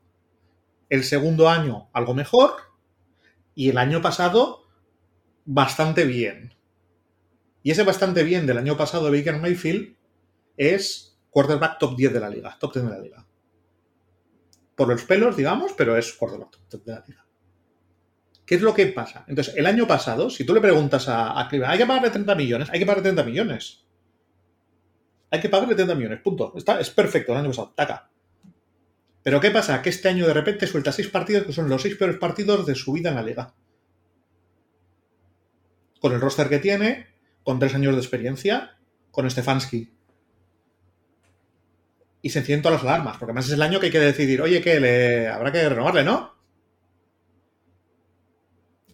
El 0.89 1.03
segundo 1.03 1.47
año, 1.47 1.89
algo 1.93 2.15
mejor. 2.15 2.53
Y 3.53 3.69
el 3.69 3.77
año 3.77 4.01
pasado, 4.01 4.63
bastante 5.45 6.05
bien. 6.05 6.55
Y 7.62 7.69
ese 7.69 7.84
bastante 7.84 8.23
bien 8.23 8.47
del 8.47 8.58
año 8.58 8.75
pasado 8.75 9.12
de 9.12 9.19
Baker 9.19 9.39
Mayfield 9.39 9.95
es 10.58 11.19
quarterback 11.29 11.77
top 11.77 11.95
10 11.95 12.13
de 12.13 12.19
la 12.19 12.29
liga, 12.29 12.58
top 12.60 12.73
10 12.73 12.86
de 12.86 12.91
la 12.91 12.99
liga. 12.99 13.27
Por 14.75 14.88
los 14.88 15.03
pelos, 15.03 15.38
digamos, 15.38 15.73
pero 15.77 15.95
es 15.95 16.13
quarterback 16.13 16.58
top 16.67 16.84
10 16.84 16.84
de 16.84 16.93
la 16.93 17.05
liga. 17.05 17.25
¿Qué 18.45 18.55
es 18.55 18.62
lo 18.62 18.73
que 18.73 18.88
pasa? 18.88 19.25
Entonces, 19.27 19.55
el 19.58 19.65
año 19.65 19.88
pasado, 19.88 20.29
si 20.29 20.45
tú 20.45 20.53
le 20.53 20.62
preguntas 20.62 21.10
a, 21.10 21.31
a 21.31 21.49
hay 21.49 21.77
que 21.77 21.86
pagarle 21.86 22.12
30 22.12 22.36
millones, 22.36 22.69
hay 22.69 22.79
que 22.79 22.86
pagarle 22.86 23.03
30 23.03 23.23
millones. 23.23 23.86
Hay 25.31 25.41
que 25.41 25.49
pagarle 25.49 25.73
30 25.73 25.95
millones, 25.95 26.21
punto. 26.21 26.53
Está, 26.55 26.79
es 26.79 26.91
perfecto 26.91 27.31
el 27.31 27.39
año 27.39 27.49
pasado, 27.49 27.73
taca. 27.75 28.10
Pero 29.23 29.41
¿qué 29.41 29.49
pasa? 29.49 29.81
Que 29.81 29.89
este 29.89 30.08
año 30.08 30.27
de 30.27 30.34
repente 30.36 30.67
suelta 30.67 30.91
seis 30.91 31.08
partidos 31.08 31.45
que 31.45 31.53
son 31.53 31.67
los 31.67 31.81
seis 31.81 31.95
peores 31.95 32.17
partidos 32.17 32.67
de 32.67 32.75
su 32.75 32.93
vida 32.93 33.10
en 33.10 33.15
la 33.15 33.23
liga. 33.23 33.55
Con 35.99 36.13
el 36.13 36.21
roster 36.21 36.47
que 36.47 36.60
tiene, 36.60 37.08
con 37.43 37.58
tres 37.58 37.73
años 37.73 37.95
de 37.95 38.01
experiencia, 38.01 38.77
con 39.10 39.27
Stefanski. 39.27 39.91
Y 42.21 42.29
se 42.29 42.39
encienden 42.39 42.62
todas 42.62 42.84
las 42.84 42.91
alarmas, 42.91 43.17
porque 43.17 43.31
además 43.31 43.47
es 43.47 43.53
el 43.53 43.62
año 43.63 43.79
que 43.79 43.88
hay 43.88 43.91
que 43.91 43.99
decidir, 43.99 44.41
oye, 44.43 44.62
que 44.62 44.79
le 44.79 45.27
habrá 45.27 45.51
que 45.51 45.67
renovarle, 45.67 46.03
¿no? 46.03 46.35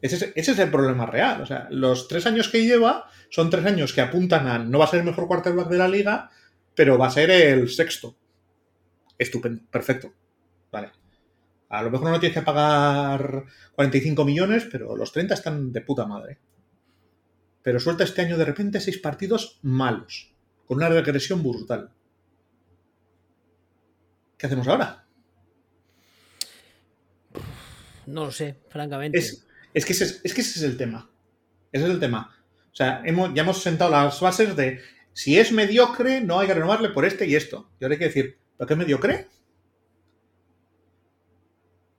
Ese 0.01 0.33
es, 0.35 0.59
el 0.59 0.71
problema 0.71 1.05
real. 1.05 1.41
O 1.41 1.45
sea, 1.45 1.67
los 1.69 2.07
tres 2.07 2.25
años 2.25 2.49
que 2.49 2.65
lleva 2.65 3.07
son 3.29 3.49
tres 3.49 3.65
años 3.65 3.93
que 3.93 4.01
apuntan 4.01 4.47
a 4.47 4.57
no 4.59 4.79
va 4.79 4.85
a 4.85 4.87
ser 4.87 4.99
el 4.99 5.05
mejor 5.05 5.27
quarterback 5.27 5.69
de 5.69 5.77
la 5.77 5.87
liga, 5.87 6.31
pero 6.75 6.97
va 6.97 7.07
a 7.07 7.11
ser 7.11 7.29
el 7.29 7.69
sexto. 7.69 8.15
Estupendo, 9.17 9.63
perfecto. 9.69 10.13
Vale. 10.71 10.91
A 11.69 11.83
lo 11.83 11.91
mejor 11.91 12.09
no 12.09 12.19
tienes 12.19 12.37
que 12.37 12.43
pagar 12.43 13.45
45 13.75 14.25
millones, 14.25 14.67
pero 14.71 14.95
los 14.95 15.11
30 15.11 15.35
están 15.35 15.71
de 15.71 15.81
puta 15.81 16.05
madre 16.05 16.39
pero 17.63 17.79
suelta 17.79 18.03
este 18.03 18.21
año 18.21 18.37
de 18.37 18.45
repente 18.45 18.79
seis 18.79 18.97
partidos 18.97 19.59
malos, 19.61 20.33
con 20.65 20.77
una 20.77 20.89
regresión 20.89 21.43
brutal. 21.43 21.91
¿Qué 24.37 24.47
hacemos 24.47 24.67
ahora? 24.67 25.05
No 28.07 28.25
lo 28.25 28.31
sé, 28.31 28.57
francamente. 28.69 29.19
Es, 29.19 29.45
es 29.73 29.86
que 29.86 29.93
ese 29.93 30.21
es 30.23 30.62
el 30.63 30.77
tema. 30.77 31.10
Ese 31.71 31.86
es 31.86 31.91
el 31.91 31.99
tema. 31.99 32.36
O 32.71 32.75
sea, 32.75 33.03
ya 33.03 33.41
hemos 33.41 33.62
sentado 33.62 33.91
las 33.91 34.19
bases 34.19 34.55
de 34.55 34.79
si 35.13 35.38
es 35.38 35.51
mediocre, 35.51 36.21
no 36.21 36.39
hay 36.39 36.47
que 36.47 36.53
renovarle 36.53 36.89
por 36.89 37.05
este 37.05 37.27
y 37.27 37.36
esto. 37.36 37.69
Y 37.79 37.84
ahora 37.84 37.95
hay 37.95 37.99
que 37.99 38.05
decir, 38.05 38.39
¿pero 38.57 38.67
qué 38.67 38.73
es 38.73 38.77
mediocre? 38.77 39.27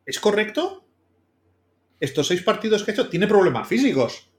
¿Es 0.07 0.19
correcto? 0.19 0.87
Estos 2.01 2.27
seis 2.27 2.43
partidos 2.43 2.83
que 2.83 2.91
ha 2.91 2.95
hecho, 2.95 3.09
tiene 3.09 3.27
problemas 3.27 3.69
físicos. 3.69 4.31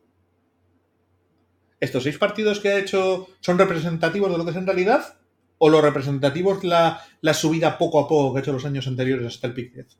¿Estos 1.79 2.03
seis 2.03 2.17
partidos 2.17 2.59
que 2.59 2.69
ha 2.69 2.79
hecho 2.79 3.27
son 3.39 3.57
representativos 3.57 4.31
de 4.31 4.37
lo 4.37 4.43
que 4.43 4.51
es 4.51 4.57
en 4.57 4.65
realidad? 4.65 5.19
¿O 5.59 5.69
lo 5.69 5.81
representativos 5.81 6.63
la, 6.63 7.01
la 7.21 7.33
subida 7.33 7.77
poco 7.77 7.99
a 7.99 8.07
poco 8.07 8.33
que 8.33 8.39
ha 8.39 8.41
hecho 8.41 8.53
los 8.53 8.65
años 8.65 8.87
anteriores 8.87 9.27
hasta 9.27 9.47
el 9.47 9.53
pick 9.53 9.73
10? 9.73 9.87
O 9.87 9.97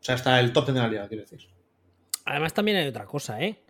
sea, 0.00 0.16
hasta 0.16 0.40
el 0.40 0.52
top 0.52 0.66
de 0.66 0.72
la 0.74 0.88
liga, 0.88 1.08
quiero 1.08 1.22
decir. 1.22 1.54
Además, 2.24 2.54
también 2.54 2.76
hay 2.78 2.86
otra 2.86 3.06
cosa, 3.06 3.42
¿eh? 3.42 3.62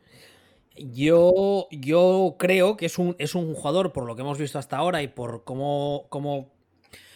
Yo, 0.76 1.68
yo 1.70 2.36
creo 2.38 2.76
que 2.76 2.86
es 2.86 2.98
un, 2.98 3.14
es 3.18 3.34
un 3.34 3.54
jugador, 3.54 3.92
por 3.92 4.06
lo 4.06 4.16
que 4.16 4.22
hemos 4.22 4.38
visto 4.38 4.58
hasta 4.58 4.76
ahora 4.76 5.02
y 5.02 5.08
por 5.08 5.44
cómo, 5.44 6.06
cómo 6.08 6.52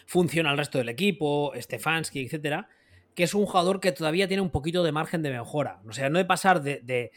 funciona 0.05 0.51
el 0.51 0.57
resto 0.57 0.77
del 0.77 0.89
equipo, 0.89 1.51
Stefanski, 1.55 2.21
etcétera, 2.21 2.69
que 3.15 3.23
es 3.23 3.33
un 3.33 3.45
jugador 3.45 3.81
que 3.81 3.91
todavía 3.91 4.27
tiene 4.27 4.41
un 4.41 4.49
poquito 4.49 4.81
de 4.83 4.91
margen 4.91 5.21
de 5.21 5.29
mejora. 5.31 5.81
O 5.87 5.91
sea, 5.91 6.09
no 6.09 6.19
de 6.19 6.25
pasar 6.25 6.63
de, 6.63 6.81
de, 6.81 7.11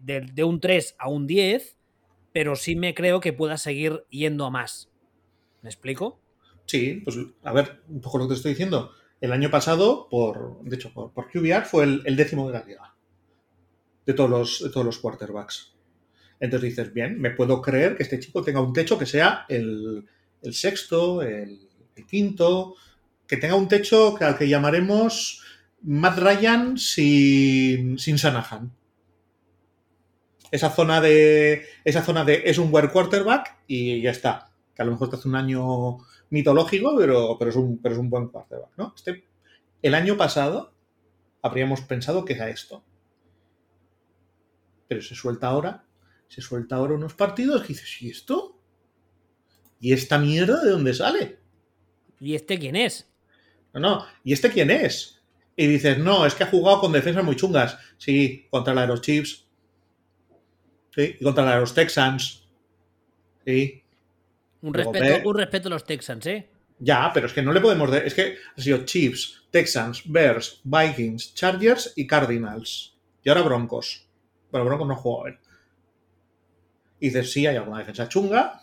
de, 0.00 0.44
un 0.44 0.60
3 0.60 0.96
a 0.98 1.08
un 1.08 1.26
10, 1.26 1.78
pero 2.32 2.56
sí 2.56 2.74
me 2.76 2.94
creo 2.94 3.20
que 3.20 3.32
pueda 3.32 3.56
seguir 3.56 4.04
yendo 4.10 4.44
a 4.44 4.50
más. 4.50 4.90
¿Me 5.62 5.70
explico? 5.70 6.20
Sí, 6.66 7.00
pues 7.04 7.16
a 7.44 7.52
ver, 7.52 7.80
un 7.88 8.00
poco 8.00 8.18
lo 8.18 8.24
que 8.24 8.30
te 8.30 8.34
estoy 8.34 8.52
diciendo. 8.52 8.90
El 9.20 9.32
año 9.32 9.50
pasado, 9.50 10.08
por, 10.10 10.62
de 10.62 10.76
hecho, 10.76 10.92
por, 10.92 11.12
por 11.12 11.30
QBR 11.30 11.64
fue 11.64 11.84
el, 11.84 12.02
el, 12.04 12.16
décimo 12.16 12.48
de 12.48 12.58
la 12.58 12.64
liga. 12.64 12.95
De 14.06 14.14
todos 14.14 14.30
los, 14.30 14.62
de 14.62 14.70
todos 14.70 14.86
los 14.86 14.98
quarterbacks. 14.98 15.74
Entonces 16.38 16.70
dices, 16.70 16.92
bien, 16.92 17.20
me 17.20 17.30
puedo 17.30 17.60
creer 17.60 17.96
que 17.96 18.02
este 18.04 18.20
chico 18.20 18.42
tenga 18.42 18.60
un 18.60 18.72
techo 18.72 18.98
que 18.98 19.06
sea 19.06 19.46
el, 19.48 20.06
el 20.42 20.54
sexto, 20.54 21.22
el, 21.22 21.68
quinto, 22.08 22.74
que 23.26 23.36
tenga 23.36 23.54
un 23.54 23.68
techo 23.68 24.14
que, 24.14 24.24
al 24.24 24.36
que 24.36 24.48
llamaremos 24.48 25.42
Matt 25.82 26.18
Ryan 26.18 26.78
sin, 26.78 27.98
sin. 27.98 28.16
Esa 30.50 30.70
zona 30.70 31.00
de. 31.00 31.64
Esa 31.84 32.02
zona 32.02 32.24
de 32.24 32.42
es 32.44 32.58
un 32.58 32.70
buen 32.70 32.88
quarterback 32.88 33.56
y 33.66 34.02
ya 34.02 34.10
está. 34.10 34.50
Que 34.74 34.82
a 34.82 34.84
lo 34.84 34.92
mejor 34.92 35.08
te 35.08 35.16
hace 35.16 35.28
un 35.28 35.36
año 35.36 35.98
mitológico, 36.30 36.94
pero, 36.98 37.36
pero, 37.38 37.50
es, 37.50 37.56
un, 37.56 37.78
pero 37.78 37.94
es 37.94 38.00
un 38.00 38.10
buen 38.10 38.28
quarterback, 38.28 38.70
¿no? 38.76 38.92
Este, 38.94 39.24
el 39.82 39.94
año 39.94 40.16
pasado 40.16 40.72
habríamos 41.40 41.80
pensado 41.80 42.24
que 42.24 42.34
era 42.34 42.50
esto. 42.50 42.84
Pero 44.88 45.02
se 45.02 45.14
suelta 45.14 45.48
ahora 45.48 45.86
se 46.28 46.40
suelta 46.40 46.76
ahora 46.76 46.94
unos 46.94 47.14
partidos 47.14 47.62
que 47.62 47.68
dices, 47.68 48.02
¿y 48.02 48.10
esto? 48.10 48.58
¿Y 49.80 49.92
esta 49.92 50.18
mierda 50.18 50.62
de 50.62 50.70
dónde 50.70 50.94
sale? 50.94 51.38
¿Y 52.20 52.34
este 52.34 52.58
quién 52.58 52.76
es? 52.76 53.08
No, 53.74 53.80
no, 53.80 54.06
¿y 54.24 54.32
este 54.32 54.50
quién 54.50 54.70
es? 54.70 55.22
Y 55.54 55.66
dices, 55.66 55.98
no, 55.98 56.26
es 56.26 56.34
que 56.34 56.44
ha 56.44 56.48
jugado 56.48 56.80
con 56.80 56.92
defensas 56.92 57.24
muy 57.24 57.36
chungas. 57.36 57.78
Sí, 57.98 58.46
contra 58.50 58.74
la 58.74 58.82
Aeros 58.82 59.00
Chiefs. 59.00 59.46
Sí, 60.94 61.16
y 61.18 61.24
contra 61.24 61.44
la 61.44 61.52
Aeros 61.52 61.74
Texans. 61.74 62.46
Sí. 63.44 63.82
Un 64.62 64.74
respeto, 64.74 65.28
un 65.28 65.36
respeto 65.36 65.68
a 65.68 65.70
los 65.70 65.84
Texans, 65.84 66.26
¿eh? 66.26 66.50
Ya, 66.78 67.10
pero 67.14 67.26
es 67.26 67.32
que 67.32 67.42
no 67.42 67.52
le 67.52 67.60
podemos... 67.60 67.90
De... 67.90 68.06
Es 68.06 68.14
que 68.14 68.36
ha 68.54 68.60
sido 68.60 68.84
Chiefs, 68.84 69.46
Texans, 69.50 70.02
Bears, 70.04 70.60
Vikings, 70.64 71.34
Chargers 71.34 71.92
y 71.96 72.06
Cardinals. 72.06 72.98
Y 73.22 73.28
ahora 73.28 73.42
Broncos. 73.42 74.05
Bueno, 74.50 74.66
Broncos 74.66 74.86
no 74.88 74.94
ha 74.94 74.96
jugado 74.96 75.26
él. 75.28 75.38
Y 77.00 77.06
dices, 77.06 77.32
sí, 77.32 77.46
hay 77.46 77.56
alguna 77.56 77.78
defensa 77.78 78.08
chunga. 78.08 78.60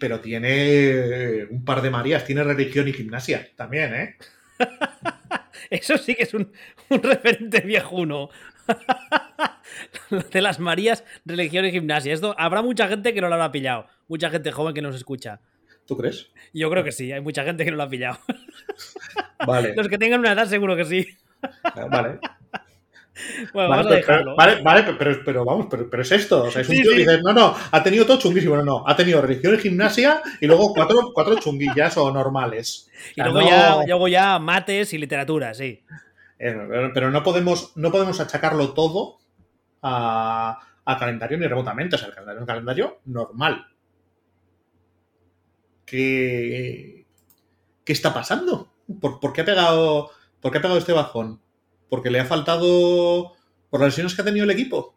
pero 0.00 0.20
tiene 0.20 1.44
un 1.50 1.64
par 1.64 1.82
de 1.82 1.90
Marías, 1.90 2.24
tiene 2.24 2.44
religión 2.44 2.88
y 2.88 2.92
gimnasia 2.92 3.48
también, 3.56 3.94
¿eh? 3.94 4.16
Eso 5.70 5.96
sí 5.98 6.14
que 6.14 6.24
es 6.24 6.34
un, 6.34 6.52
un 6.90 7.02
referente 7.02 7.60
viejuno. 7.60 8.30
de 10.32 10.40
las 10.40 10.58
Marías, 10.60 11.04
religión 11.24 11.64
y 11.64 11.72
gimnasia. 11.72 12.12
Esto 12.12 12.34
habrá 12.38 12.62
mucha 12.62 12.88
gente 12.88 13.14
que 13.14 13.20
no 13.20 13.28
lo 13.28 13.34
habrá 13.34 13.52
pillado. 13.52 13.86
Mucha 14.08 14.30
gente 14.30 14.52
joven 14.52 14.74
que 14.74 14.82
nos 14.82 14.94
escucha. 14.94 15.40
¿Tú 15.86 15.96
crees? 15.96 16.30
Yo 16.52 16.70
creo 16.70 16.84
que 16.84 16.92
sí, 16.92 17.10
hay 17.12 17.20
mucha 17.20 17.44
gente 17.44 17.64
que 17.64 17.70
no 17.70 17.76
lo 17.76 17.82
ha 17.84 17.88
pillado. 17.88 18.18
Vale. 19.46 19.74
Los 19.74 19.88
que 19.88 19.98
tengan 19.98 20.20
una 20.20 20.32
edad 20.32 20.46
seguro 20.46 20.76
que 20.76 20.84
sí. 20.84 21.06
Vale. 21.90 22.20
Bueno, 23.52 23.68
vale, 23.68 23.82
vamos 23.84 23.86
a 23.86 24.06
pero, 24.06 24.36
vale, 24.36 24.62
vale, 24.62 24.94
pero, 24.98 25.20
pero, 25.24 25.44
vamos, 25.44 25.66
pero, 25.70 25.88
pero, 25.90 26.02
es 26.02 26.12
esto. 26.12 26.44
O 26.44 26.50
sea, 26.50 26.62
es 26.62 26.68
un 26.68 26.76
Sí, 26.76 26.82
tío 26.82 26.90
sí. 26.92 26.96
que 26.96 27.02
dices, 27.02 27.20
no, 27.22 27.32
no, 27.34 27.54
ha 27.70 27.82
tenido 27.82 28.06
todo 28.06 28.18
chunguísimo. 28.18 28.56
No, 28.56 28.64
no, 28.64 28.84
ha 28.88 28.96
tenido 28.96 29.20
religión 29.20 29.54
y 29.54 29.58
gimnasia 29.58 30.22
y 30.40 30.46
luego 30.46 30.72
cuatro, 30.72 31.10
cuatro 31.12 31.38
chunguillas 31.38 31.96
o 31.98 32.10
normales. 32.10 32.90
Y 33.14 33.22
luego, 33.22 33.40
no- 33.42 33.48
ya, 33.48 33.82
luego 33.86 34.08
ya 34.08 34.38
mates 34.38 34.92
y 34.94 34.98
literatura, 34.98 35.52
sí. 35.54 35.84
eh, 36.38 36.56
pero- 36.68 36.90
pero 36.94 37.10
no 37.10 37.22
podemos, 37.22 37.72
no 37.76 37.90
podemos 37.92 38.18
achacarlo 38.18 38.72
todo 38.72 39.18
a, 39.82 40.58
a 40.84 40.98
calendario 40.98 41.36
ni 41.36 41.46
remotamente. 41.46 41.96
O 41.96 41.98
sea, 41.98 42.08
el 42.08 42.14
calendario 42.14 42.38
es 42.38 42.42
un 42.42 42.46
calendario 42.46 43.00
normal. 43.04 43.66
¿Qué, 45.84 47.04
qué 47.84 47.92
está 47.92 48.14
pasando? 48.14 48.72
¿Por, 49.00 49.20
por 49.20 49.34
qué 49.34 49.42
ha 49.42 49.44
pegado, 49.44 50.10
¿Por 50.40 50.50
qué 50.50 50.58
ha 50.58 50.62
pegado 50.62 50.78
este 50.78 50.92
bajón? 50.94 51.41
¿Porque 51.92 52.10
le 52.10 52.20
ha 52.20 52.24
faltado 52.24 53.34
por 53.68 53.80
las 53.80 53.88
lesiones 53.88 54.14
que 54.14 54.22
ha 54.22 54.24
tenido 54.24 54.44
el 54.44 54.50
equipo? 54.50 54.94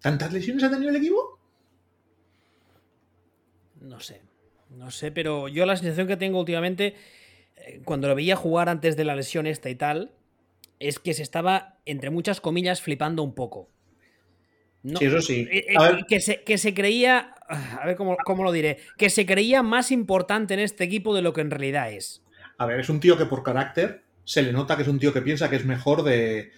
¿Tantas 0.00 0.32
lesiones 0.32 0.62
ha 0.62 0.70
tenido 0.70 0.90
el 0.90 0.94
equipo? 0.94 1.40
No 3.80 3.98
sé. 3.98 4.20
No 4.68 4.92
sé, 4.92 5.10
pero 5.10 5.48
yo 5.48 5.66
la 5.66 5.76
sensación 5.76 6.06
que 6.06 6.16
tengo 6.16 6.38
últimamente, 6.38 6.94
eh, 7.56 7.80
cuando 7.84 8.06
lo 8.06 8.14
veía 8.14 8.36
jugar 8.36 8.68
antes 8.68 8.96
de 8.96 9.04
la 9.04 9.16
lesión 9.16 9.48
esta 9.48 9.68
y 9.68 9.74
tal, 9.74 10.12
es 10.78 11.00
que 11.00 11.12
se 11.12 11.24
estaba, 11.24 11.80
entre 11.86 12.10
muchas 12.10 12.40
comillas, 12.40 12.80
flipando 12.80 13.24
un 13.24 13.34
poco. 13.34 13.68
No, 14.84 15.00
Sí, 15.00 15.06
eso 15.06 15.20
sí. 15.22 15.40
eh, 15.50 15.66
eh, 15.70 15.76
ver, 15.76 16.04
que, 16.06 16.20
se, 16.20 16.44
que 16.44 16.56
se 16.56 16.72
creía, 16.72 17.34
a 17.48 17.84
ver 17.84 17.96
cómo, 17.96 18.16
cómo 18.24 18.44
lo 18.44 18.52
diré, 18.52 18.78
que 18.96 19.10
se 19.10 19.26
creía 19.26 19.64
más 19.64 19.90
importante 19.90 20.54
en 20.54 20.60
este 20.60 20.84
equipo 20.84 21.16
de 21.16 21.22
lo 21.22 21.32
que 21.32 21.40
en 21.40 21.50
realidad 21.50 21.90
es. 21.90 22.22
a 22.58 22.66
ver, 22.66 22.78
es 22.78 22.88
un 22.88 23.00
tío 23.00 23.18
que 23.18 23.26
por 23.26 23.42
carácter 23.42 24.04
se 24.30 24.42
le 24.42 24.52
nota 24.52 24.76
que 24.76 24.82
es 24.82 24.88
un 24.88 25.00
tío 25.00 25.12
que 25.12 25.22
piensa 25.22 25.50
que 25.50 25.56
es 25.56 25.64
mejor 25.64 26.04
de, 26.04 26.52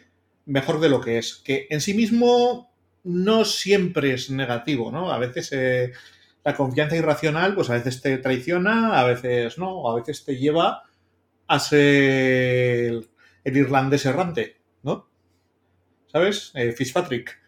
mejor 0.45 0.79
de 0.79 0.91
lo 0.91 1.01
que 1.01 1.17
es. 1.17 1.37
Que 1.37 1.69
en 1.71 1.81
sí 1.81 1.95
mismo 1.95 2.71
no 3.03 3.47
siempre 3.47 4.13
es 4.13 4.29
negativo, 4.29 4.93
¿no? 4.93 5.11
A 5.11 5.17
veces 5.19 5.51
eh, 5.53 5.93
la 6.45 6.55
confianza 6.55 6.97
irracional, 6.97 7.55
pues 7.55 7.71
a 7.71 7.73
veces 7.73 8.03
te 8.03 8.19
traiciona, 8.19 9.01
a 9.01 9.05
veces 9.05 9.57
no, 9.57 9.91
a 9.91 9.95
veces 9.95 10.23
te 10.23 10.37
lleva 10.37 10.83
a 11.47 11.59
ser 11.59 13.07
el 13.43 13.57
irlandés 13.57 14.05
errante, 14.05 14.59
¿no? 14.83 15.09
¿Sabes? 16.09 16.53
Eh, 16.55 16.73
Fitzpatrick. 16.73 17.41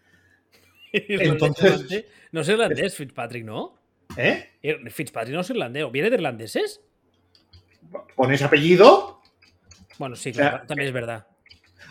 Entonces- 0.93 2.07
No 2.33 2.41
es 2.41 2.49
irlandés, 2.49 2.97
Fitzpatrick, 2.97 3.45
¿no? 3.45 3.79
¿Eh? 4.17 4.53
Fitzpatrick 4.89 5.35
no 5.35 5.43
es 5.43 5.51
irlandés. 5.51 5.85
¿Viene 5.93 6.09
de 6.09 6.17
irlandeses? 6.17 6.81
Con 8.17 8.33
ese 8.33 8.45
apellido, 8.45 9.14
Bueno, 9.99 10.17
sí, 10.17 10.31
O 10.31 10.35
sea, 10.35 10.51
claro, 10.51 10.67
también 10.67 10.89
es 10.89 10.95
verdad. 10.95 11.27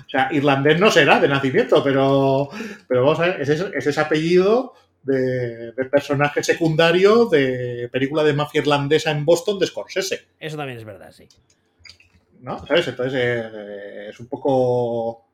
O 0.05 0.09
sea, 0.09 0.29
irlandés 0.31 0.79
no 0.79 0.89
será 0.89 1.19
de 1.19 1.27
nacimiento, 1.27 1.83
pero, 1.83 2.49
pero 2.87 3.03
vamos 3.03 3.19
a 3.19 3.27
ver, 3.27 3.41
es 3.41 3.49
ese, 3.49 3.71
es 3.75 3.87
ese 3.87 3.99
apellido 4.01 4.73
de, 5.03 5.71
de 5.71 5.85
personaje 5.85 6.43
secundario 6.43 7.25
de 7.25 7.89
película 7.91 8.23
de 8.23 8.33
mafia 8.33 8.61
irlandesa 8.61 9.11
en 9.11 9.25
Boston 9.25 9.59
de 9.59 9.67
Scorsese, 9.67 10.27
Eso 10.39 10.57
también 10.57 10.77
es 10.77 10.85
verdad, 10.85 11.11
sí. 11.11 11.27
¿no? 12.43 12.65
¿Sabes? 12.67 12.87
Entonces 12.87 13.19
eh, 13.19 14.07
es 14.09 14.19
un 14.19 14.27
poco. 14.27 15.25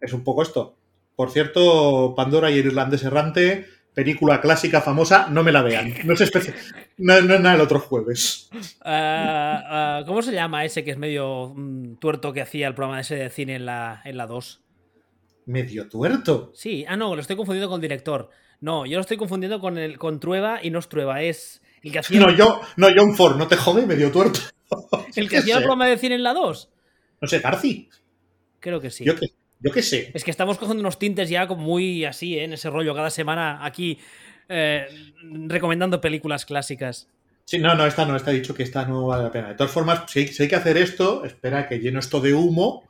Es 0.00 0.12
un 0.12 0.24
poco 0.24 0.42
esto. 0.42 0.74
Por 1.14 1.30
cierto, 1.30 2.14
Pandora 2.16 2.50
y 2.50 2.58
el 2.58 2.66
irlandés 2.66 3.04
errante, 3.04 3.66
película 3.94 4.40
clásica 4.40 4.80
famosa, 4.80 5.28
no 5.28 5.42
me 5.42 5.52
la 5.52 5.62
vean. 5.62 5.94
No 6.04 6.14
es, 6.14 6.20
especi- 6.20 6.54
no, 6.98 7.20
no 7.20 7.38
nada 7.38 7.54
el 7.56 7.60
otro 7.60 7.78
jueves. 7.80 8.48
Ah, 8.82 9.62
ah, 10.00 10.02
¿Cómo 10.06 10.22
se 10.22 10.32
llama 10.32 10.64
ese 10.64 10.84
que 10.84 10.92
es 10.92 10.98
medio 10.98 11.52
mm, 11.54 11.96
tuerto 11.96 12.32
que 12.32 12.40
hacía 12.40 12.68
el 12.68 12.74
programa 12.74 13.00
ese 13.00 13.16
de 13.16 13.30
cine 13.30 13.56
en 13.56 13.66
la, 13.66 14.00
en 14.04 14.16
la 14.16 14.26
2? 14.26 14.60
Medio 15.46 15.88
tuerto. 15.88 16.52
Sí, 16.54 16.84
ah, 16.88 16.96
no, 16.96 17.14
lo 17.14 17.20
estoy 17.20 17.36
confundiendo 17.36 17.68
con 17.68 17.76
el 17.76 17.82
director. 17.82 18.30
No, 18.60 18.86
yo 18.86 18.96
lo 18.96 19.00
estoy 19.00 19.16
confundiendo 19.16 19.58
con 19.60 19.76
el 19.76 19.98
con 19.98 20.20
Trueba 20.20 20.60
y 20.62 20.70
no 20.70 20.78
es 20.78 20.88
Trueba, 20.88 21.22
es 21.22 21.62
el 21.82 21.90
que 21.92 21.98
hacía, 21.98 22.20
No, 22.20 22.30
yo, 22.30 22.60
no, 22.76 22.88
John 22.96 23.14
Ford, 23.14 23.36
no 23.36 23.48
te 23.48 23.56
jode, 23.56 23.84
medio 23.86 24.10
tuerto. 24.12 24.38
el 25.16 25.28
que 25.28 25.38
hacía 25.38 25.56
el 25.56 25.62
programa 25.62 25.86
de 25.86 25.98
cine 25.98 26.14
en 26.14 26.22
la 26.22 26.32
2. 26.32 26.70
No 27.20 27.28
sé, 27.28 27.40
Garci. 27.40 27.88
Creo 28.60 28.80
que 28.80 28.90
sí. 28.90 29.04
Yo 29.04 29.14
yo 29.62 29.70
qué 29.70 29.82
sé. 29.82 30.10
Es 30.14 30.24
que 30.24 30.30
estamos 30.30 30.58
cogiendo 30.58 30.80
unos 30.80 30.98
tintes 30.98 31.28
ya 31.28 31.46
como 31.46 31.62
muy 31.62 32.04
así, 32.04 32.38
¿eh? 32.38 32.44
en 32.44 32.52
ese 32.52 32.70
rollo, 32.70 32.94
cada 32.94 33.10
semana 33.10 33.64
aquí 33.64 33.98
eh, 34.48 34.86
recomendando 35.46 36.00
películas 36.00 36.44
clásicas. 36.44 37.08
Sí, 37.44 37.58
no, 37.58 37.74
no, 37.74 37.86
esta 37.86 38.04
no, 38.04 38.16
está 38.16 38.30
dicho 38.30 38.54
que 38.54 38.62
esta 38.62 38.84
no 38.86 39.06
vale 39.06 39.24
la 39.24 39.32
pena. 39.32 39.48
De 39.48 39.54
todas 39.54 39.72
formas, 39.72 40.02
si 40.08 40.20
hay, 40.20 40.28
si 40.28 40.44
hay 40.44 40.48
que 40.48 40.56
hacer 40.56 40.76
esto, 40.76 41.24
espera 41.24 41.68
que 41.68 41.78
lleno 41.78 41.98
esto 41.98 42.20
de 42.20 42.34
humo 42.34 42.88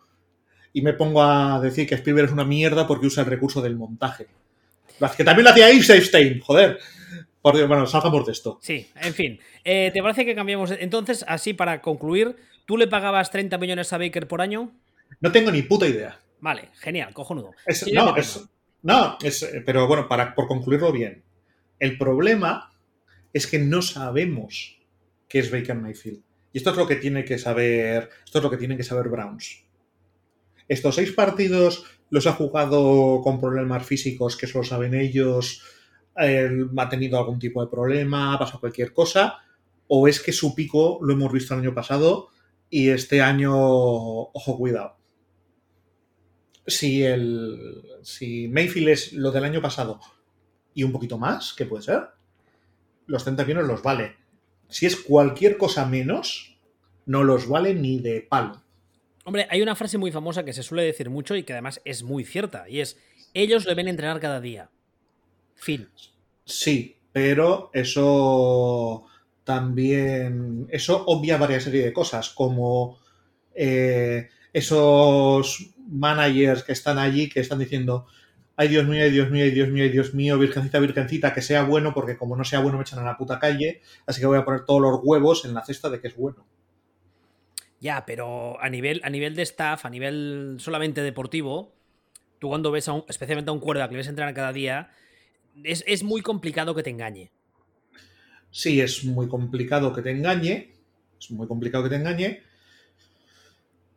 y 0.73 0.83
me 0.83 0.93
pongo 0.93 1.23
a 1.23 1.61
decir 1.61 1.87
que 1.87 1.95
Spielberg 1.95 2.27
es 2.27 2.33
una 2.33 2.45
mierda 2.45 2.87
porque 2.87 3.07
usa 3.07 3.25
el 3.25 3.31
recurso 3.31 3.61
del 3.61 3.77
montaje. 3.77 4.27
Que 5.17 5.25
también 5.25 5.45
lo 5.45 5.51
hacía 5.51 5.69
Eisenstein, 5.69 6.41
joder. 6.41 6.79
Por 7.41 7.57
Dios, 7.57 7.67
bueno, 7.67 7.87
salgamos 7.87 8.25
de 8.25 8.33
esto. 8.33 8.59
Sí, 8.63 8.87
en 9.01 9.15
fin. 9.15 9.41
Eh, 9.65 9.91
¿Te 9.93 10.01
parece 10.01 10.25
que 10.25 10.35
cambiamos? 10.35 10.71
Entonces, 10.71 11.25
así 11.27 11.55
para 11.55 11.83
concluir, 11.83 12.37
¿Tú 12.67 12.77
le 12.77 12.87
pagabas 12.87 13.31
30 13.31 13.59
millones 13.59 13.93
a 13.93 13.99
Baker 13.99 14.29
por 14.29 14.41
año? 14.41 14.71
No 15.21 15.33
tengo 15.33 15.51
ni 15.51 15.63
puta 15.63 15.87
idea. 15.87 16.19
Vale, 16.43 16.71
genial, 16.75 17.15
cojonudo. 17.15 17.53
Es, 17.65 17.87
no, 17.93 18.17
es, 18.17 18.49
no 18.83 19.17
es, 19.23 19.49
pero 19.65 19.87
bueno, 19.87 20.09
para, 20.09 20.35
por 20.35 20.49
concluirlo 20.49 20.91
bien. 20.91 21.23
El 21.79 21.97
problema 21.97 22.73
es 23.33 23.47
que 23.47 23.61
no 23.61 23.81
sabemos 23.81 24.77
qué 25.29 25.39
es 25.39 25.53
Baker 25.53 25.77
Mayfield. 25.77 26.21
Y 26.53 26.59
esto 26.59 26.71
es 26.71 26.77
lo 26.77 26.89
que 26.89 26.97
tiene 26.97 27.25
que 27.25 27.39
saber. 27.39 28.11
Esto 28.25 28.39
es 28.39 28.45
lo 28.45 28.51
que 28.51 28.57
tienen 28.57 28.77
que 28.77 28.83
saber 28.83 29.09
Browns. 29.09 29.63
Estos 30.67 30.97
seis 30.97 31.13
partidos 31.13 31.87
los 32.11 32.27
ha 32.27 32.33
jugado 32.33 33.21
con 33.23 33.41
problemas 33.41 33.87
físicos 33.87 34.37
que 34.37 34.49
solo 34.49 34.65
saben 34.65 34.95
ellos. 34.95 35.63
ha 36.17 36.89
tenido 36.89 37.19
algún 37.19 37.39
tipo 37.39 37.65
de 37.65 37.71
problema, 37.71 38.35
ha 38.35 38.39
pasado 38.41 38.59
cualquier 38.59 38.93
cosa. 38.93 39.39
O 39.87 40.09
es 40.09 40.19
que 40.19 40.33
su 40.33 40.57
pico 40.57 40.99
lo 41.03 41.13
hemos 41.13 41.33
visto 41.33 41.55
el 41.55 41.61
año 41.61 41.73
pasado 41.73 42.31
y 42.69 42.89
este 42.89 43.23
año, 43.23 43.53
ojo, 43.55 44.59
cuidado. 44.59 45.02
Si, 46.67 47.03
el, 47.03 47.83
si 48.03 48.49
Mayfield 48.49 48.89
es 48.89 49.13
lo 49.13 49.31
del 49.33 49.45
año 49.45 49.61
pasado 49.61 50.01
y 50.75 50.85
un 50.85 50.93
poquito 50.93 51.19
más, 51.19 51.53
¿qué 51.55 51.67
puede 51.67 51.83
ser? 51.83 52.03
Los 53.07 53.25
30 53.25 53.45
millones 53.45 53.67
los 53.67 53.83
vale. 53.83 54.17
Si 54.69 54.87
es 54.87 54.97
cualquier 54.97 55.59
cosa 55.59 55.87
menos, 55.87 56.57
no 57.07 57.25
los 57.25 57.49
vale 57.49 57.75
ni 57.75 57.99
de 57.99 58.21
palo. 58.21 58.63
Hombre, 59.25 59.47
hay 59.51 59.63
una 59.63 59.77
frase 59.77 59.99
muy 59.99 60.11
famosa 60.11 60.45
que 60.45 60.53
se 60.53 60.63
suele 60.63 60.85
decir 60.85 61.11
mucho 61.11 61.37
y 61.37 61.45
que 61.45 61.53
además 61.53 61.81
es 61.85 62.03
muy 62.03 62.25
cierta, 62.25 62.69
y 62.69 62.81
es, 62.81 62.99
ellos 63.35 63.65
deben 63.65 63.89
entrenar 63.89 64.21
cada 64.21 64.41
día. 64.41 64.71
Fin. 65.55 65.89
Sí, 66.45 66.97
pero 67.13 67.71
eso 67.73 69.07
también, 69.45 70.67
eso 70.71 71.05
obvia 71.07 71.37
varias 71.37 71.65
serie 71.65 71.85
de 71.85 71.93
cosas, 71.93 72.31
como 72.31 72.99
eh, 73.55 74.29
esos 74.53 75.72
managers 75.93 76.63
que 76.63 76.73
están 76.73 76.99
allí 76.99 77.29
que 77.29 77.41
están 77.41 77.59
diciendo, 77.59 78.07
ay 78.57 78.69
Dios 78.69 78.87
mío, 78.87 79.03
ay 79.03 79.11
Dios 79.11 79.31
mío, 79.31 79.45
ay 79.45 79.51
Dios 79.51 79.69
mío, 79.69 79.85
ay 79.85 79.91
Dios 79.91 80.15
mío, 80.15 80.39
virgencita, 80.39 80.79
virgencita, 80.81 81.35
que 81.35 81.43
sea 81.43 81.65
bueno, 81.65 81.95
porque 81.95 82.17
como 82.17 82.37
no 82.37 82.45
sea 82.45 82.61
bueno 82.61 82.79
me 82.79 82.83
echan 82.83 82.99
a 82.99 83.05
la 83.05 83.17
puta 83.17 83.39
calle, 83.39 83.81
así 84.07 84.21
que 84.21 84.27
voy 84.27 84.39
a 84.39 84.45
poner 84.45 84.65
todos 84.65 84.81
los 84.81 85.01
huevos 85.03 85.45
en 85.45 85.55
la 85.55 85.65
cesta 85.65 85.91
de 85.91 86.01
que 86.01 86.09
es 86.09 86.17
bueno. 86.17 86.47
Ya, 87.81 88.07
pero 88.07 88.61
a 88.63 88.69
nivel, 88.69 89.01
a 89.05 89.11
nivel 89.11 89.35
de 89.35 89.43
staff, 89.43 89.85
a 89.85 89.91
nivel 89.91 90.57
solamente 90.59 91.03
deportivo, 91.03 91.75
tú 92.39 92.49
cuando 92.49 92.71
ves 92.71 92.89
a 92.89 92.93
un, 92.93 93.05
especialmente 93.09 93.51
a 93.51 93.53
un 93.53 93.61
cuerda 93.61 93.89
que 93.89 93.95
le 93.95 93.99
ves 93.99 94.09
entrenar 94.09 94.35
cada 94.35 94.53
día, 94.53 94.91
es, 95.65 95.83
es 95.87 96.03
muy 96.03 96.23
complicado 96.23 96.75
que 96.75 96.83
te 96.83 96.91
engañe. 96.91 97.31
Sí, 98.51 98.81
es 98.81 99.05
muy 99.05 99.29
complicado 99.29 99.93
que 99.93 100.03
te 100.03 100.11
engañe, 100.11 100.75
es 101.19 101.31
muy 101.31 101.49
complicado 101.49 101.85
que 101.85 101.91
te 101.91 101.97
engañe, 101.97 102.43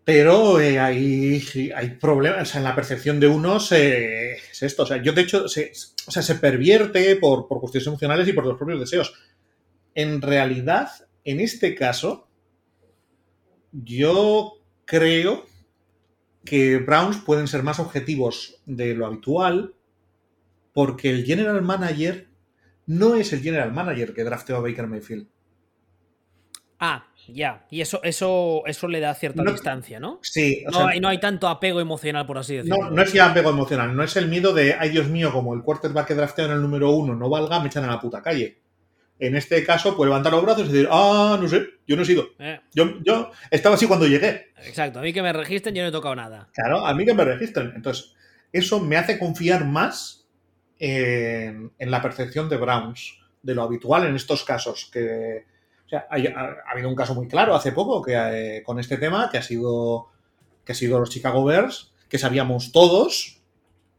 pero 0.05 0.61
eh, 0.61 0.79
hay, 0.79 1.43
hay 1.75 1.89
problemas, 1.95 2.55
en 2.55 2.63
la 2.63 2.75
percepción 2.75 3.19
de 3.19 3.27
unos 3.27 3.71
es 3.71 4.61
esto. 4.61 4.83
O 4.83 4.85
sea, 4.85 5.01
yo 5.01 5.11
de 5.13 5.21
hecho, 5.23 5.49
se, 5.49 5.71
o 6.07 6.11
sea, 6.11 6.21
se 6.21 6.35
pervierte 6.35 7.15
por, 7.15 7.47
por, 7.47 7.59
cuestiones 7.59 7.87
emocionales 7.87 8.27
y 8.27 8.33
por 8.33 8.45
los 8.45 8.55
propios 8.55 8.79
deseos. 8.79 9.15
En 9.95 10.21
realidad, 10.21 10.89
en 11.23 11.39
este 11.39 11.73
caso, 11.73 12.29
yo 13.71 14.53
creo 14.85 15.47
que 16.45 16.77
Browns 16.77 17.17
pueden 17.17 17.47
ser 17.47 17.63
más 17.63 17.79
objetivos 17.79 18.61
de 18.67 18.93
lo 18.93 19.07
habitual 19.07 19.73
porque 20.71 21.09
el 21.09 21.25
general 21.25 21.63
manager 21.63 22.29
no 22.85 23.15
es 23.15 23.33
el 23.33 23.41
general 23.41 23.73
manager 23.73 24.13
que 24.13 24.23
drafteó 24.23 24.57
a 24.57 24.61
Baker 24.61 24.85
Mayfield. 24.85 25.27
Ah, 26.77 27.07
ya, 27.27 27.65
y 27.69 27.81
eso, 27.81 28.01
eso, 28.03 28.63
eso 28.65 28.87
le 28.87 28.99
da 28.99 29.13
cierta 29.15 29.43
distancia, 29.43 29.99
¿no? 29.99 30.19
Sí. 30.21 30.63
O 30.67 30.71
no, 30.71 30.77
sea, 30.77 30.87
hay, 30.89 30.99
no 30.99 31.07
hay 31.07 31.19
tanto 31.19 31.47
apego 31.47 31.81
emocional, 31.81 32.25
por 32.25 32.37
así 32.37 32.55
decirlo. 32.55 32.77
No, 32.77 32.91
no 32.91 33.01
es 33.01 33.13
ya 33.13 33.31
apego 33.31 33.49
emocional, 33.49 33.95
no 33.95 34.03
es 34.03 34.15
el 34.15 34.27
miedo 34.27 34.53
de, 34.53 34.73
ay 34.73 34.89
Dios 34.89 35.07
mío, 35.07 35.31
como 35.31 35.53
el 35.53 35.61
quarterback 35.61 36.07
que 36.07 36.15
drafteo 36.15 36.45
en 36.45 36.51
el 36.51 36.61
número 36.61 36.91
uno 36.91 37.15
no 37.15 37.29
valga, 37.29 37.59
me 37.59 37.67
echan 37.67 37.83
a 37.83 37.87
la 37.87 37.99
puta 37.99 38.21
calle. 38.21 38.59
En 39.17 39.35
este 39.35 39.63
caso, 39.63 39.95
pues 39.95 40.07
levantar 40.07 40.33
los 40.33 40.43
brazos 40.43 40.67
y 40.67 40.71
decir, 40.71 40.89
ah, 40.91 41.37
no 41.41 41.47
sé, 41.47 41.65
yo 41.87 41.95
no 41.95 42.01
he 42.01 42.05
sido. 42.05 42.27
Eh. 42.37 42.59
Yo, 42.73 43.01
yo 43.01 43.31
estaba 43.49 43.75
así 43.75 43.87
cuando 43.87 44.07
llegué. 44.07 44.47
Exacto, 44.65 44.99
a 44.99 45.01
mí 45.01 45.13
que 45.13 45.21
me 45.21 45.31
registren 45.31 45.73
yo 45.73 45.83
no 45.83 45.89
he 45.89 45.91
tocado 45.91 46.15
nada. 46.15 46.49
Claro, 46.53 46.85
a 46.85 46.93
mí 46.93 47.05
que 47.05 47.13
me 47.13 47.23
registren. 47.23 47.71
Entonces, 47.75 48.13
eso 48.51 48.81
me 48.81 48.97
hace 48.97 49.17
confiar 49.17 49.65
más 49.65 50.27
en, 50.79 51.71
en 51.79 51.91
la 51.91 52.01
percepción 52.01 52.49
de 52.49 52.57
Browns, 52.57 53.17
de 53.41 53.55
lo 53.55 53.63
habitual 53.63 54.05
en 54.05 54.15
estos 54.15 54.43
casos, 54.43 54.89
que 54.91 55.45
o 55.85 55.89
sea, 55.89 56.07
ha, 56.09 56.15
ha, 56.15 56.71
habido 56.71 56.89
un 56.89 56.95
caso 56.95 57.13
muy 57.13 57.27
claro 57.27 57.55
hace 57.55 57.71
poco 57.71 58.01
que, 58.01 58.13
eh, 58.15 58.63
con 58.63 58.79
este 58.79 58.97
tema, 58.97 59.29
que 59.31 59.37
ha 59.37 59.43
sido 59.43 60.09
que 60.65 60.71
ha 60.71 60.75
sido 60.75 60.99
los 60.99 61.09
Chicago 61.09 61.45
Bears, 61.45 61.93
que 62.09 62.17
sabíamos 62.17 62.71
todos, 62.71 63.39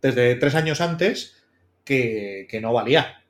desde 0.02 0.34
tres 0.34 0.54
años 0.54 0.80
antes, 0.80 1.44
que, 1.84 2.46
que 2.50 2.60
no 2.60 2.72
valía. 2.72 3.22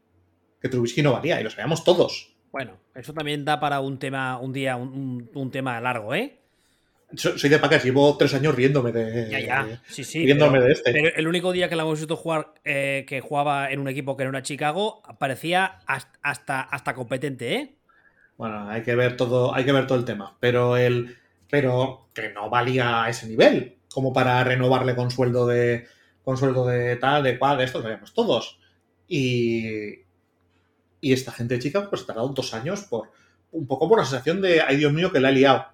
Que 0.61 0.69
Trubisky 0.69 1.03
no 1.03 1.12
valía, 1.12 1.40
y 1.40 1.45
lo 1.45 1.51
sabíamos 1.51 1.85
todos. 1.85 2.35
Bueno, 2.51 2.79
eso 2.95 3.12
también 3.12 3.45
da 3.45 3.61
para 3.61 3.81
un 3.81 3.99
tema, 3.99 4.38
un 4.38 4.53
día, 4.53 4.77
un, 4.77 5.31
un 5.35 5.51
tema 5.51 5.79
largo, 5.81 6.14
¿eh? 6.14 6.40
Soy 7.14 7.49
de 7.49 7.59
Packers, 7.61 7.85
llevo 7.85 8.16
tres 8.16 8.35
años 8.35 8.55
riéndome 8.55 8.90
de. 8.90 9.31
Ya, 9.31 9.38
ya. 9.38 9.83
Sí, 9.88 10.03
sí. 10.03 10.25
Riéndome 10.25 10.59
pero, 10.59 10.64
de 10.64 10.73
este. 10.73 10.92
Pero 10.92 11.14
el 11.14 11.29
único 11.29 11.53
día 11.53 11.69
que 11.69 11.77
la 11.77 11.85
hemos 11.85 12.01
visto 12.01 12.16
jugar, 12.16 12.55
eh, 12.64 13.05
que 13.07 13.21
jugaba 13.21 13.71
en 13.71 13.79
un 13.79 13.88
equipo 13.88 14.16
que 14.16 14.25
no 14.25 14.31
era 14.31 14.42
Chicago, 14.42 15.03
parecía 15.19 15.79
hasta, 15.87 16.62
hasta 16.62 16.95
competente, 16.95 17.55
¿eh? 17.55 17.76
Bueno, 18.38 18.68
hay 18.68 18.83
que 18.83 18.94
ver 18.94 19.16
todo, 19.16 19.55
hay 19.55 19.64
que 19.64 19.72
ver 19.72 19.87
todo 19.87 19.99
el 19.99 20.05
tema. 20.05 20.37
Pero 20.40 20.77
el. 20.77 21.16
Pero 21.51 22.09
que 22.12 22.31
no 22.31 22.51
valía 22.51 23.05
a 23.05 23.11
ese 23.11 23.27
nivel. 23.27 23.77
Como 23.90 24.12
para 24.12 24.42
renovarle 24.44 24.94
con 24.94 25.11
sueldo 25.11 25.46
de. 25.46 25.87
con 26.25 26.37
sueldo 26.37 26.66
de 26.66 26.96
tal, 26.96 27.22
de 27.22 27.38
cual, 27.38 27.59
de 27.59 27.64
esto, 27.64 27.83
sabíamos 27.83 28.14
todos. 28.14 28.59
Y. 29.09 30.05
Y 31.01 31.12
esta 31.12 31.33
gente 31.33 31.55
de 31.55 31.61
Chicago, 31.61 31.88
pues 31.90 32.03
ha 32.03 32.07
tardado 32.07 32.29
dos 32.29 32.55
años 32.55 32.83
por. 32.83 33.11
Un 33.53 33.66
poco 33.66 33.88
por 33.88 33.99
la 33.99 34.05
sensación 34.05 34.42
de, 34.42 34.61
ay 34.61 34.77
Dios 34.77 34.92
mío, 34.92 35.12
que 35.12 35.20
la 35.20 35.31
he 35.31 35.33
liado. 35.33 35.66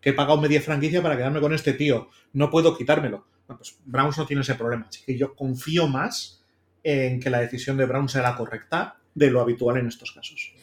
Que 0.00 0.10
he 0.10 0.12
pagado 0.12 0.40
media 0.40 0.62
franquicia 0.62 1.02
para 1.02 1.16
quedarme 1.16 1.40
con 1.40 1.52
este 1.52 1.72
tío. 1.72 2.08
No 2.32 2.50
puedo 2.50 2.76
quitármelo. 2.76 3.26
Bueno, 3.46 3.58
pues 3.58 3.76
Browns 3.84 4.16
no 4.16 4.26
tiene 4.26 4.42
ese 4.42 4.54
problema. 4.54 4.86
Así 4.88 5.02
que 5.04 5.18
yo 5.18 5.34
confío 5.34 5.88
más 5.88 6.44
en 6.82 7.20
que 7.20 7.30
la 7.30 7.40
decisión 7.40 7.76
de 7.76 7.84
Brown 7.84 8.08
sea 8.08 8.22
la 8.22 8.36
correcta 8.36 8.98
de 9.14 9.30
lo 9.30 9.40
habitual 9.40 9.78
en 9.78 9.88
estos 9.88 10.12
casos. 10.12 10.54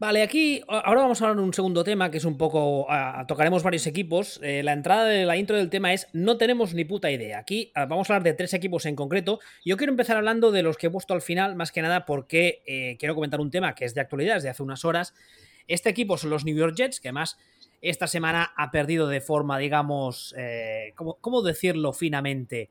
Vale, 0.00 0.22
aquí 0.22 0.62
ahora 0.66 1.02
vamos 1.02 1.20
a 1.20 1.26
hablar 1.26 1.36
de 1.36 1.42
un 1.42 1.52
segundo 1.52 1.84
tema 1.84 2.10
que 2.10 2.16
es 2.16 2.24
un 2.24 2.38
poco. 2.38 2.86
Tocaremos 3.28 3.62
varios 3.62 3.86
equipos. 3.86 4.40
Eh, 4.42 4.62
la 4.62 4.72
entrada 4.72 5.04
de 5.04 5.26
la 5.26 5.36
intro 5.36 5.58
del 5.58 5.68
tema 5.68 5.92
es 5.92 6.08
no 6.14 6.38
tenemos 6.38 6.72
ni 6.72 6.86
puta 6.86 7.10
idea. 7.10 7.38
Aquí 7.38 7.70
vamos 7.74 8.08
a 8.08 8.14
hablar 8.14 8.22
de 8.22 8.32
tres 8.32 8.54
equipos 8.54 8.86
en 8.86 8.96
concreto. 8.96 9.40
Yo 9.62 9.76
quiero 9.76 9.92
empezar 9.92 10.16
hablando 10.16 10.52
de 10.52 10.62
los 10.62 10.78
que 10.78 10.86
he 10.86 10.90
puesto 10.90 11.12
al 11.12 11.20
final, 11.20 11.54
más 11.54 11.70
que 11.70 11.82
nada 11.82 12.06
porque 12.06 12.62
eh, 12.64 12.96
quiero 12.98 13.14
comentar 13.14 13.42
un 13.42 13.50
tema 13.50 13.74
que 13.74 13.84
es 13.84 13.92
de 13.92 14.00
actualidad, 14.00 14.36
desde 14.36 14.48
hace 14.48 14.62
unas 14.62 14.86
horas. 14.86 15.12
Este 15.68 15.90
equipo 15.90 16.16
son 16.16 16.30
los 16.30 16.46
New 16.46 16.56
York 16.56 16.74
Jets, 16.74 16.98
que 16.98 17.08
además 17.08 17.36
esta 17.82 18.06
semana 18.06 18.54
ha 18.56 18.70
perdido 18.70 19.06
de 19.06 19.20
forma, 19.20 19.58
digamos, 19.58 20.34
eh, 20.38 20.94
¿cómo, 20.96 21.18
¿cómo 21.20 21.42
decirlo 21.42 21.92
finamente? 21.92 22.70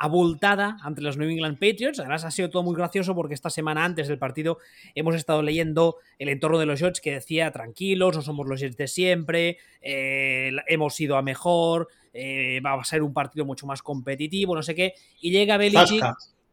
Abultada 0.00 0.78
ante 0.82 1.02
los 1.02 1.18
New 1.18 1.28
England 1.28 1.58
Patriots. 1.58 2.00
Además, 2.00 2.24
ha 2.24 2.30
sido 2.30 2.48
todo 2.48 2.62
muy 2.62 2.74
gracioso 2.74 3.14
porque 3.14 3.34
esta 3.34 3.50
semana 3.50 3.84
antes 3.84 4.08
del 4.08 4.18
partido 4.18 4.58
hemos 4.94 5.14
estado 5.14 5.42
leyendo 5.42 5.98
el 6.18 6.30
entorno 6.30 6.58
de 6.58 6.64
los 6.64 6.80
Jets 6.80 7.02
que 7.02 7.12
decía: 7.12 7.52
tranquilos, 7.52 8.16
no 8.16 8.22
somos 8.22 8.48
los 8.48 8.60
Jets 8.60 8.78
de 8.78 8.88
siempre, 8.88 9.58
eh, 9.82 10.52
hemos 10.68 10.98
ido 10.98 11.16
a 11.16 11.22
mejor, 11.22 11.88
eh, 12.14 12.60
va 12.64 12.80
a 12.80 12.84
ser 12.84 13.02
un 13.02 13.12
partido 13.12 13.44
mucho 13.44 13.66
más 13.66 13.82
competitivo, 13.82 14.54
no 14.54 14.62
sé 14.62 14.74
qué. 14.74 14.94
Y 15.20 15.30
llega 15.30 15.58
Belichick. 15.58 16.02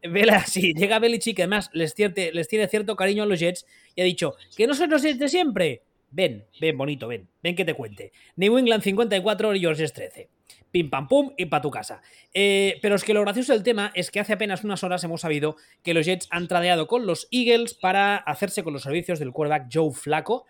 Vela, 0.02 0.40
sí, 0.46 0.74
llega 0.74 0.98
Belichick, 0.98 1.36
que 1.36 1.42
además 1.42 1.70
les, 1.72 1.94
cierte, 1.94 2.30
les 2.32 2.48
tiene 2.48 2.68
cierto 2.68 2.96
cariño 2.96 3.22
a 3.22 3.26
los 3.26 3.40
Jets 3.40 3.64
y 3.94 4.02
ha 4.02 4.04
dicho: 4.04 4.34
¿que 4.58 4.66
no 4.66 4.74
son 4.74 4.90
los 4.90 5.02
Jets 5.02 5.18
de 5.18 5.28
siempre? 5.30 5.82
Ven, 6.10 6.44
ven, 6.60 6.76
bonito, 6.76 7.08
ven, 7.08 7.26
ven 7.42 7.56
que 7.56 7.64
te 7.64 7.72
cuente. 7.72 8.12
New 8.36 8.58
England 8.58 8.82
54, 8.82 9.54
George 9.54 9.88
13 9.88 10.37
pim 10.70 10.90
pam 10.90 11.08
pum 11.08 11.32
y 11.36 11.46
para 11.46 11.62
tu 11.62 11.70
casa. 11.70 12.02
Eh, 12.34 12.78
pero 12.82 12.94
es 12.94 13.04
que 13.04 13.14
lo 13.14 13.20
gracioso 13.20 13.52
del 13.52 13.62
tema 13.62 13.90
es 13.94 14.10
que 14.10 14.20
hace 14.20 14.32
apenas 14.32 14.64
unas 14.64 14.84
horas 14.84 15.02
hemos 15.04 15.22
sabido 15.22 15.56
que 15.82 15.94
los 15.94 16.06
Jets 16.06 16.28
han 16.30 16.48
tradeado 16.48 16.86
con 16.86 17.06
los 17.06 17.28
Eagles 17.30 17.74
para 17.74 18.16
hacerse 18.16 18.62
con 18.62 18.72
los 18.72 18.82
servicios 18.82 19.18
del 19.18 19.32
quarterback 19.32 19.68
Joe 19.72 19.92
Flaco, 19.92 20.46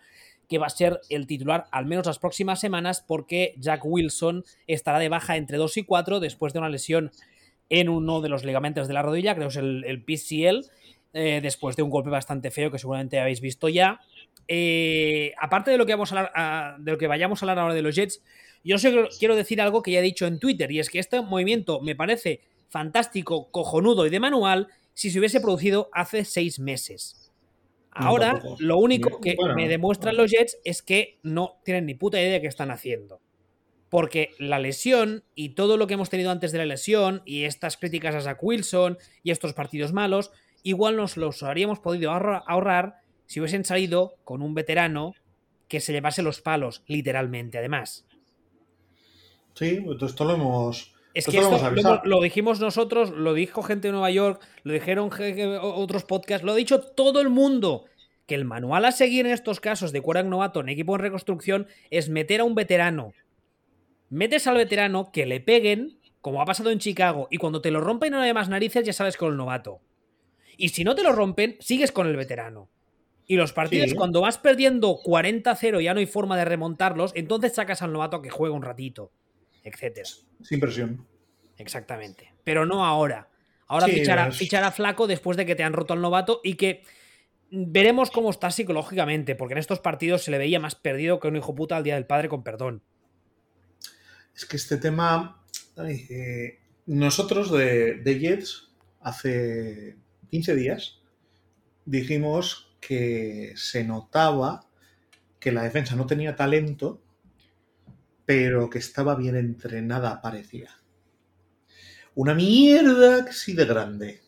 que 0.47 0.57
va 0.57 0.67
a 0.67 0.69
ser 0.71 0.99
el 1.09 1.27
titular 1.27 1.67
al 1.71 1.85
menos 1.85 2.05
las 2.05 2.19
próximas 2.19 2.59
semanas 2.59 3.03
porque 3.05 3.53
Jack 3.57 3.81
Wilson 3.85 4.43
estará 4.67 4.99
de 4.99 5.09
baja 5.09 5.37
entre 5.37 5.57
2 5.57 5.77
y 5.77 5.83
4 5.83 6.19
después 6.19 6.53
de 6.53 6.59
una 6.59 6.69
lesión 6.69 7.11
en 7.69 7.87
uno 7.87 8.19
de 8.21 8.29
los 8.29 8.43
ligamentos 8.43 8.87
de 8.87 8.95
la 8.95 9.03
rodilla, 9.03 9.35
creo 9.35 9.47
que 9.47 9.51
es 9.51 9.57
el, 9.57 9.83
el 9.85 10.03
PCL, 10.03 10.65
eh, 11.13 11.39
después 11.41 11.75
de 11.75 11.81
un 11.83 11.89
golpe 11.89 12.09
bastante 12.09 12.51
feo 12.51 12.71
que 12.71 12.77
seguramente 12.77 13.19
habéis 13.19 13.41
visto 13.41 13.69
ya. 13.69 13.99
Eh, 14.47 15.33
aparte 15.39 15.71
de 15.71 15.77
lo 15.77 15.85
que 15.85 15.93
vamos 15.93 16.11
a 16.11 16.19
hablar, 16.19 16.79
de 16.79 16.91
lo 16.91 16.97
que 16.97 17.07
vayamos 17.07 17.41
a 17.41 17.45
hablar 17.45 17.59
ahora 17.59 17.73
de 17.73 17.81
los 17.81 17.95
Jets, 17.95 18.21
yo 18.63 18.77
solo 18.77 19.07
quiero 19.17 19.35
decir 19.35 19.61
algo 19.61 19.81
que 19.81 19.91
ya 19.91 19.99
he 19.99 20.03
dicho 20.03 20.25
en 20.25 20.39
Twitter, 20.39 20.71
y 20.71 20.79
es 20.79 20.89
que 20.89 20.99
este 20.99 21.21
movimiento 21.21 21.81
me 21.81 21.95
parece 21.95 22.41
fantástico, 22.69 23.49
cojonudo 23.51 24.05
y 24.05 24.09
de 24.09 24.19
manual 24.19 24.67
si 24.93 25.09
se 25.09 25.19
hubiese 25.19 25.39
producido 25.39 25.89
hace 25.93 26.25
seis 26.25 26.59
meses. 26.59 27.31
Ahora, 27.91 28.41
lo 28.59 28.77
único 28.77 29.19
que 29.19 29.35
bueno, 29.35 29.55
me 29.55 29.67
demuestran 29.67 30.15
los 30.15 30.31
Jets 30.31 30.57
es 30.63 30.81
que 30.81 31.19
no 31.23 31.59
tienen 31.63 31.85
ni 31.85 31.95
puta 31.95 32.19
idea 32.19 32.33
de 32.33 32.41
qué 32.41 32.47
están 32.47 32.71
haciendo. 32.71 33.19
Porque 33.89 34.31
la 34.37 34.59
lesión 34.59 35.23
y 35.35 35.49
todo 35.49 35.75
lo 35.75 35.87
que 35.87 35.95
hemos 35.95 36.09
tenido 36.09 36.29
antes 36.29 36.51
de 36.51 36.59
la 36.59 36.65
lesión 36.65 37.23
y 37.25 37.45
estas 37.45 37.77
críticas 37.77 38.13
a 38.13 38.21
Zach 38.21 38.37
Wilson 38.41 38.97
y 39.23 39.31
estos 39.31 39.53
partidos 39.53 39.93
malos, 39.93 40.31
igual 40.61 40.95
nos 40.95 41.17
los 41.17 41.41
habríamos 41.41 41.79
podido 41.79 42.11
ahorrar 42.11 43.01
si 43.25 43.39
hubiesen 43.39 43.65
salido 43.65 44.15
con 44.23 44.41
un 44.41 44.53
veterano 44.53 45.13
que 45.67 45.79
se 45.79 45.93
llevase 45.93 46.21
los 46.21 46.41
palos, 46.41 46.83
literalmente, 46.87 47.57
además. 47.57 48.05
Sí, 49.59 49.85
esto 50.01 50.23
lo 50.23 50.35
hemos. 50.35 50.93
Es 51.13 51.25
que 51.25 51.37
esto 51.37 52.01
lo, 52.05 52.21
dijimos 52.21 52.61
nosotros, 52.61 53.09
lo 53.09 53.33
dijo 53.33 53.61
gente 53.61 53.89
de 53.89 53.91
Nueva 53.91 54.09
York, 54.09 54.41
lo 54.63 54.71
dijeron 54.71 55.09
otros 55.61 56.05
podcasts, 56.05 56.45
lo 56.45 56.53
ha 56.53 56.55
dicho 56.55 56.79
todo 56.79 57.19
el 57.19 57.29
mundo. 57.29 57.83
Que 58.25 58.35
el 58.35 58.45
manual 58.45 58.85
a 58.85 58.93
seguir 58.93 59.25
en 59.25 59.33
estos 59.33 59.59
casos 59.59 59.91
de 59.91 59.99
quarterback 60.01 60.29
novato 60.29 60.61
en 60.61 60.69
equipo 60.69 60.95
en 60.95 61.01
reconstrucción 61.01 61.67
es 61.89 62.07
meter 62.07 62.39
a 62.39 62.45
un 62.45 62.55
veterano. 62.55 63.11
Metes 64.09 64.47
al 64.47 64.55
veterano 64.55 65.11
que 65.11 65.25
le 65.25 65.41
peguen, 65.41 65.99
como 66.21 66.41
ha 66.41 66.45
pasado 66.45 66.71
en 66.71 66.79
Chicago, 66.79 67.27
y 67.29 67.35
cuando 67.37 67.59
te 67.59 67.71
lo 67.71 67.81
rompen 67.81 68.13
no 68.13 68.21
hay 68.21 68.33
más 68.33 68.47
narices, 68.47 68.85
ya 68.85 68.93
sabes 68.93 69.17
con 69.17 69.31
el 69.31 69.37
novato. 69.37 69.81
Y 70.55 70.69
si 70.69 70.85
no 70.85 70.95
te 70.95 71.03
lo 71.03 71.11
rompen, 71.11 71.57
sigues 71.59 71.91
con 71.91 72.07
el 72.07 72.15
veterano. 72.15 72.69
Y 73.27 73.35
los 73.35 73.51
partidos, 73.51 73.93
cuando 73.93 74.21
vas 74.21 74.37
perdiendo 74.37 74.99
40-0 75.03 75.83
ya 75.83 75.93
no 75.93 75.99
hay 75.99 76.05
forma 76.05 76.37
de 76.37 76.45
remontarlos, 76.45 77.11
entonces 77.13 77.53
sacas 77.53 77.81
al 77.81 77.91
novato 77.91 78.21
que 78.21 78.29
juega 78.29 78.55
un 78.55 78.63
ratito, 78.63 79.11
etcétera. 79.63 80.09
Sin 80.43 80.59
presión. 80.59 81.05
Exactamente. 81.57 82.33
Pero 82.43 82.65
no 82.65 82.85
ahora. 82.85 83.29
Ahora 83.67 83.87
fichar, 83.87 84.63
a, 84.63 84.71
Flaco 84.71 85.05
después 85.05 85.37
de 85.37 85.45
que 85.45 85.55
te 85.55 85.63
han 85.63 85.73
roto 85.73 85.93
al 85.93 86.01
novato 86.01 86.41
y 86.43 86.55
que 86.55 86.83
veremos 87.51 88.09
cómo 88.09 88.31
está 88.31 88.49
psicológicamente, 88.49 89.35
porque 89.35 89.53
en 89.53 89.59
estos 89.59 89.79
partidos 89.79 90.23
se 90.23 90.31
le 90.31 90.39
veía 90.39 90.59
más 90.59 90.73
perdido 90.73 91.19
que 91.19 91.27
un 91.27 91.35
hijo 91.35 91.53
puta 91.53 91.77
al 91.77 91.83
Día 91.83 91.95
del 91.95 92.07
Padre 92.07 92.29
con 92.29 92.43
perdón. 92.43 92.81
Es 94.35 94.45
que 94.45 94.57
este 94.57 94.77
tema... 94.77 95.43
Eh, 95.77 96.59
nosotros 96.87 97.51
de, 97.51 97.95
de 97.95 98.19
Jets, 98.19 98.71
hace 99.01 99.97
15 100.31 100.55
días, 100.55 101.01
dijimos 101.85 102.75
que 102.81 103.53
se 103.55 103.83
notaba 103.83 104.65
que 105.39 105.51
la 105.51 105.63
defensa 105.63 105.95
no 105.95 106.05
tenía 106.05 106.35
talento, 106.35 107.01
pero 108.29 108.69
que 108.69 108.77
estaba 108.77 109.15
bien 109.15 109.35
entrenada, 109.35 110.21
parecía. 110.21 110.69
Una 112.13 112.35
mierda 112.35 113.25
que 113.25 113.33
sí 113.33 113.53
de 113.53 113.65
grande. 113.65 114.21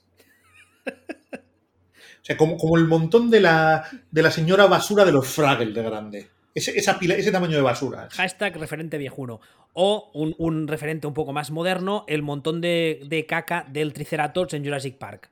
O 0.88 2.24
sea, 2.24 2.36
como, 2.36 2.58
como 2.58 2.78
el 2.78 2.88
montón 2.88 3.30
de 3.30 3.42
la, 3.42 3.88
de 4.10 4.24
la 4.24 4.32
señora 4.32 4.66
basura 4.66 5.06
de 5.06 5.12
los 5.12 5.28
Fraggle 5.28 5.72
de 5.72 5.84
grande. 5.84 6.30
Ese, 6.56 6.76
esa 6.76 6.98
pila, 6.98 7.14
ese 7.14 7.32
tamaño 7.32 7.56
de 7.56 7.62
basura. 7.62 8.10
Hashtag 8.12 8.58
referente 8.58 8.98
viejuno. 8.98 9.40
O 9.74 10.10
un, 10.16 10.68
referente 10.68 11.06
un 11.06 11.14
poco 11.14 11.32
más 11.32 11.52
moderno, 11.52 12.04
el 12.08 12.24
montón 12.24 12.60
de, 12.60 13.04
de 13.08 13.28
caca 13.28 13.68
del 13.70 13.94
Triceratops 13.94 14.56
en 14.56 14.64
Jurassic 14.64 14.98
Park. 14.98 15.30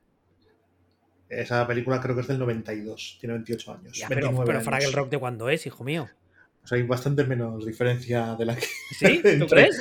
Esa 1.28 1.66
película 1.66 2.00
creo 2.00 2.14
que 2.14 2.22
es 2.22 2.28
del 2.28 2.38
92, 2.38 3.18
tiene 3.20 3.34
28 3.34 3.74
años. 3.74 4.04
pero, 4.08 4.44
pero 4.46 4.62
Fraggle 4.62 4.92
Rock 4.92 5.10
de 5.10 5.18
cuándo 5.18 5.50
es, 5.50 5.66
hijo 5.66 5.84
mío. 5.84 6.08
Hay 6.72 6.84
bastante 6.84 7.24
menos 7.24 7.66
diferencia 7.66 8.36
de 8.36 8.46
la 8.46 8.56
que. 8.56 8.66
¿Sí? 8.92 9.22
¿Tú 9.40 9.48
crees? 9.48 9.80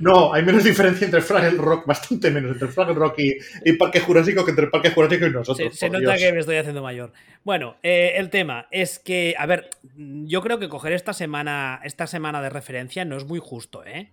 no, 0.00 0.32
hay 0.32 0.44
menos 0.44 0.64
diferencia 0.64 1.04
entre 1.04 1.20
Fraggle 1.20 1.58
Rock, 1.58 1.86
bastante 1.86 2.30
menos, 2.30 2.52
entre 2.52 2.68
Fraggle 2.68 2.94
Rock 2.94 3.18
y, 3.64 3.72
Parque 3.74 4.00
Jurásico 4.00 4.44
que 4.44 4.50
entre 4.50 4.68
Parque 4.68 4.90
Jurásico 4.90 5.26
y 5.26 5.30
nosotros. 5.30 5.76
Se, 5.76 5.90
nota 5.90 6.16
que 6.16 6.32
me 6.32 6.40
estoy 6.40 6.56
haciendo 6.56 6.82
mayor. 6.82 7.12
Bueno, 7.44 7.76
eh, 7.82 8.12
el 8.16 8.30
tema 8.30 8.68
es 8.70 8.98
que, 8.98 9.34
a 9.38 9.46
ver, 9.46 9.70
yo 9.96 10.42
creo 10.42 10.58
que 10.58 10.68
coger 10.68 10.92
esta 10.92 11.12
semana, 11.12 11.80
esta 11.84 12.06
semana 12.06 12.42
de 12.42 12.50
referencia 12.50 13.04
no 13.04 13.16
es 13.16 13.24
muy 13.24 13.40
justo, 13.40 13.84
¿eh? 13.84 14.12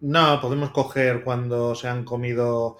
No, 0.00 0.40
podemos 0.40 0.70
coger 0.70 1.22
cuando 1.22 1.74
se 1.74 1.86
han 1.86 2.04
comido. 2.04 2.78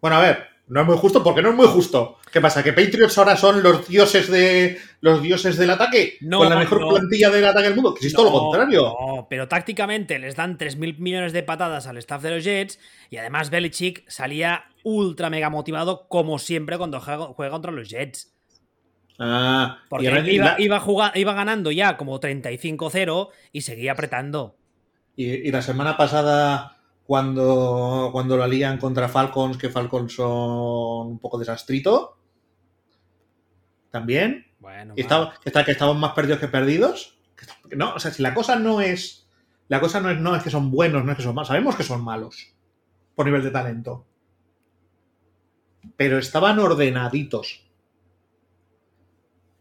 Bueno, 0.00 0.16
a 0.16 0.20
ver, 0.20 0.44
no 0.70 0.82
es 0.82 0.86
muy 0.86 0.96
justo 0.96 1.22
porque 1.24 1.42
no 1.42 1.50
es 1.50 1.56
muy 1.56 1.66
justo. 1.66 2.18
¿Qué 2.32 2.40
pasa? 2.40 2.62
¿Que 2.62 2.72
Patriots 2.72 3.18
ahora 3.18 3.36
son 3.36 3.60
los 3.60 3.88
dioses 3.88 4.30
de 4.30 4.78
los 5.00 5.20
dioses 5.20 5.56
del 5.56 5.70
ataque? 5.70 6.16
No, 6.20 6.38
¿Con 6.38 6.48
la 6.48 6.56
mejor 6.56 6.88
plantilla 6.88 7.28
del 7.28 7.44
ataque 7.44 7.66
del 7.66 7.74
mundo? 7.74 7.92
Que 7.92 8.06
es 8.06 8.12
todo 8.12 8.26
lo 8.26 8.38
contrario. 8.38 8.82
No, 8.82 9.26
pero 9.28 9.48
tácticamente 9.48 10.20
les 10.20 10.36
dan 10.36 10.58
3.000 10.58 10.98
millones 10.98 11.32
de 11.32 11.42
patadas 11.42 11.88
al 11.88 11.96
staff 11.96 12.22
de 12.22 12.30
los 12.30 12.44
Jets 12.44 12.78
y 13.10 13.16
además 13.16 13.50
Belichick 13.50 14.08
salía 14.08 14.66
ultra 14.84 15.28
mega 15.28 15.50
motivado 15.50 16.06
como 16.06 16.38
siempre 16.38 16.78
cuando 16.78 17.00
juega 17.00 17.50
contra 17.50 17.72
los 17.72 17.90
Jets. 17.90 18.32
Ah, 19.18 19.80
porque 19.88 20.06
iba, 20.32 20.54
iba, 20.58 21.34
ganando 21.34 21.72
ya 21.72 21.96
como 21.96 22.20
35-0 22.20 23.28
y 23.52 23.62
seguía 23.62 23.92
apretando. 23.92 24.56
y 25.16 25.50
la 25.50 25.62
semana 25.62 25.96
pasada 25.96 26.79
cuando, 27.10 28.10
cuando 28.12 28.36
lo 28.36 28.44
alían 28.44 28.78
contra 28.78 29.08
Falcons, 29.08 29.58
que 29.58 29.68
Falcons 29.68 30.14
son 30.14 31.08
un 31.08 31.18
poco 31.18 31.40
desastrito. 31.40 32.16
También. 33.90 34.46
Bueno, 34.60 34.94
que, 34.94 35.00
está, 35.00 35.64
que 35.64 35.72
estamos 35.72 35.98
más 35.98 36.12
perdidos 36.12 36.38
que 36.38 36.46
perdidos. 36.46 37.18
No, 37.74 37.94
o 37.94 37.98
sea, 37.98 38.12
si 38.12 38.22
la 38.22 38.32
cosa 38.32 38.54
no 38.60 38.80
es. 38.80 39.28
La 39.66 39.80
cosa 39.80 39.98
no 39.98 40.08
es, 40.08 40.20
no 40.20 40.36
es 40.36 40.44
que 40.44 40.50
son 40.50 40.70
buenos, 40.70 41.04
no 41.04 41.10
es 41.10 41.16
que 41.16 41.24
son 41.24 41.34
malos. 41.34 41.48
Sabemos 41.48 41.74
que 41.74 41.82
son 41.82 42.04
malos. 42.04 42.54
Por 43.16 43.26
nivel 43.26 43.42
de 43.42 43.50
talento. 43.50 44.06
Pero 45.96 46.16
estaban 46.16 46.60
ordenaditos. 46.60 47.68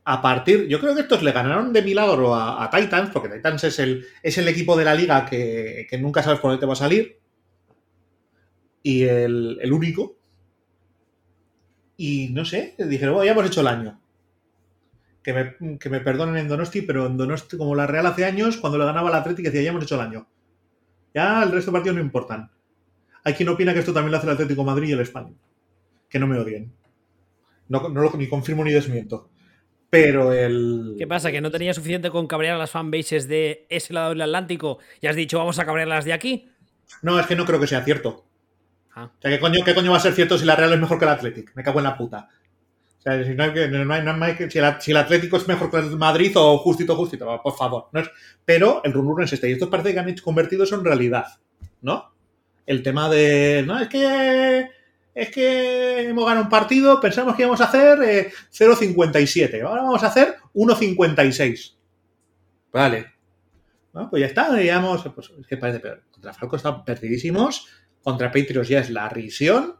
A 0.03 0.21
partir. 0.21 0.67
Yo 0.67 0.79
creo 0.79 0.93
que 0.93 1.01
estos 1.01 1.23
le 1.23 1.31
ganaron 1.31 1.73
de 1.73 1.81
milagro 1.81 2.35
a, 2.35 2.69
Titans, 2.69 3.09
porque 3.11 3.29
Titans 3.29 3.63
es 3.63 3.79
el, 3.79 4.05
es 4.21 4.37
el 4.37 4.47
equipo 4.47 4.77
de 4.77 4.85
la 4.85 4.93
liga 4.93 5.25
que, 5.25 5.87
que 5.89 5.97
nunca 5.97 6.21
sabes 6.21 6.39
por 6.39 6.51
dónde 6.51 6.61
te 6.61 6.67
va 6.67 6.73
a 6.73 6.75
salir 6.75 7.19
y 8.83 9.03
el, 9.03 9.71
único. 9.71 10.17
Y 11.97 12.29
no 12.29 12.45
sé, 12.45 12.75
dijeron, 12.77 13.15
bueno, 13.15 13.25
ya 13.25 13.31
hemos 13.31 13.47
hecho 13.47 13.61
el 13.61 13.67
año. 13.67 13.99
Que 15.21 15.33
me, 15.89 15.99
perdonen 15.99 16.37
en 16.37 16.47
Donosti, 16.47 16.81
pero 16.81 17.05
en 17.05 17.17
Donosti, 17.17 17.57
como 17.57 17.75
la 17.75 17.87
Real 17.87 18.05
hace 18.05 18.25
años, 18.25 18.57
cuando 18.57 18.77
le 18.77 18.85
ganaba 18.85 19.11
la 19.11 19.17
Atlético, 19.17 19.49
decía, 19.49 19.61
ya 19.61 19.69
hemos 19.69 19.83
hecho 19.83 19.95
el 19.95 20.01
año. 20.01 20.27
Ya 21.13 21.43
el 21.43 21.51
resto 21.51 21.71
de 21.71 21.75
partidos 21.75 21.97
no 21.97 22.03
importan. 22.03 22.49
Hay 23.23 23.33
quien 23.33 23.49
opina 23.49 23.73
que 23.73 23.79
esto 23.79 23.93
también 23.93 24.11
lo 24.11 24.17
hace 24.17 24.27
el 24.27 24.33
Atlético 24.33 24.63
Madrid 24.63 24.89
y 24.89 24.93
el 24.93 25.01
Español. 25.01 25.35
Que 26.09 26.19
no 26.19 26.27
me 26.27 26.39
odien. 26.39 26.71
No, 27.67 27.89
no 27.89 28.01
lo 28.01 28.11
ni 28.13 28.27
confirmo 28.27 28.63
ni 28.63 28.71
desmiento. 28.71 29.29
Pero 29.89 30.33
el. 30.33 30.95
¿Qué 30.97 31.07
pasa? 31.07 31.31
¿Que 31.31 31.41
no 31.41 31.51
tenía 31.51 31.73
suficiente 31.73 32.11
con 32.11 32.27
cabrear 32.27 32.55
a 32.55 32.59
las 32.59 32.71
fanbases 32.71 33.27
de 33.27 33.65
ese 33.69 33.93
lado 33.93 34.09
del 34.09 34.21
Atlántico 34.21 34.79
y 35.01 35.07
has 35.07 35.15
dicho 35.15 35.39
vamos 35.39 35.57
a 35.59 35.65
cabrearlas 35.65 36.05
de 36.05 36.13
aquí? 36.13 36.49
No, 37.01 37.19
es 37.19 37.25
que 37.25 37.35
no 37.35 37.45
creo 37.45 37.59
que 37.59 37.67
sea 37.67 37.83
cierto. 37.83 38.28
O 39.05 39.21
sea, 39.21 39.31
¿qué 39.31 39.39
coño, 39.39 39.63
¿qué 39.63 39.73
coño 39.73 39.91
va 39.91 39.97
a 39.97 40.01
ser 40.01 40.13
cierto 40.13 40.37
si 40.37 40.45
la 40.45 40.55
Real 40.55 40.73
es 40.73 40.79
mejor 40.79 40.99
que 40.99 41.05
el 41.05 41.11
Athletic? 41.11 41.55
Me 41.55 41.63
cago 41.63 41.79
en 41.79 41.85
la 41.85 41.97
puta. 41.97 42.29
O 42.99 43.01
sea, 43.01 43.23
si, 43.23 43.31
el, 44.89 44.97
Atlético 44.97 45.37
es 45.37 45.47
mejor 45.47 45.71
que 45.71 45.77
el 45.77 45.95
Madrid 45.95 46.33
o 46.35 46.57
justito, 46.57 46.97
justito, 46.97 47.41
por 47.41 47.55
favor. 47.55 47.87
No 47.93 48.01
es, 48.01 48.09
pero 48.43 48.81
el 48.83 48.91
rumor 48.91 49.19
no 49.19 49.23
es 49.23 49.31
este. 49.31 49.49
Y 49.49 49.53
esto 49.53 49.69
parece 49.69 49.93
que 49.93 49.99
han 49.99 50.15
convertido 50.17 50.65
eso 50.65 50.75
en 50.75 50.83
realidad. 50.83 51.25
¿No? 51.81 52.13
El 52.65 52.83
tema 52.83 53.09
de. 53.09 53.63
No, 53.65 53.79
es 53.79 53.87
que. 53.87 54.67
Es 55.15 55.31
que 55.31 56.09
hemos 56.09 56.25
ganado 56.25 56.43
un 56.43 56.49
partido, 56.49 56.99
pensamos 57.01 57.35
que 57.35 57.41
íbamos 57.41 57.59
a 57.61 57.65
hacer 57.65 58.01
eh, 58.03 58.31
0.57. 58.53 59.63
Ahora 59.63 59.81
vamos 59.81 60.03
a 60.03 60.07
hacer 60.07 60.35
1.56. 60.53 61.75
Vale. 62.71 63.13
Pues 64.09 64.19
ya 64.21 64.27
está, 64.27 64.61
hemos. 64.61 65.03
Pues, 65.15 65.31
es 65.39 65.47
que 65.47 65.57
parece 65.57 65.79
peor. 65.79 66.03
Contra 66.11 66.33
Falco 66.33 66.55
están 66.55 66.83
perdidísimos 66.85 67.67
contra 68.03 68.31
Patriots 68.31 68.69
ya 68.69 68.79
es 68.79 68.89
la 68.89 69.09
risión 69.09 69.75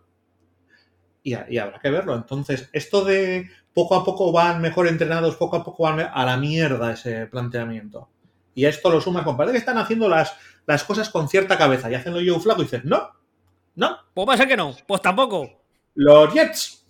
y, 1.24 1.58
habrá 1.58 1.80
que 1.80 1.90
verlo. 1.90 2.16
Entonces, 2.16 2.70
esto 2.74 3.04
de 3.04 3.50
poco 3.74 3.96
a 3.96 4.04
poco 4.04 4.32
van 4.32 4.62
mejor 4.62 4.88
entrenados, 4.88 5.36
poco 5.36 5.58
a 5.58 5.64
poco 5.64 5.84
van 5.84 6.00
a 6.00 6.26
la 6.26 6.38
mierda 6.38 6.94
ese 6.94 7.28
planteamiento. 7.28 8.10
Y 8.56 8.66
esto 8.66 8.90
lo 8.90 9.00
sumas 9.00 9.24
con, 9.24 9.38
parece 9.38 9.54
que 9.54 9.60
están 9.60 9.78
haciendo 9.78 10.10
las, 10.10 10.36
las 10.66 10.84
cosas 10.84 11.10
con 11.10 11.30
cierta 11.30 11.58
cabeza 11.58 11.90
y 11.90 11.96
haciendo 11.96 12.22
yo 12.22 12.36
un 12.36 12.42
flaco 12.42 12.62
y 12.62 12.66
dices, 12.66 12.84
no, 12.86 13.12
no. 13.76 13.98
Pues 14.14 14.28
pasa 14.28 14.48
que 14.48 14.58
no, 14.58 14.76
pues 14.88 15.02
tampoco. 15.02 15.50
Los 15.96 16.34
Jets. 16.34 16.86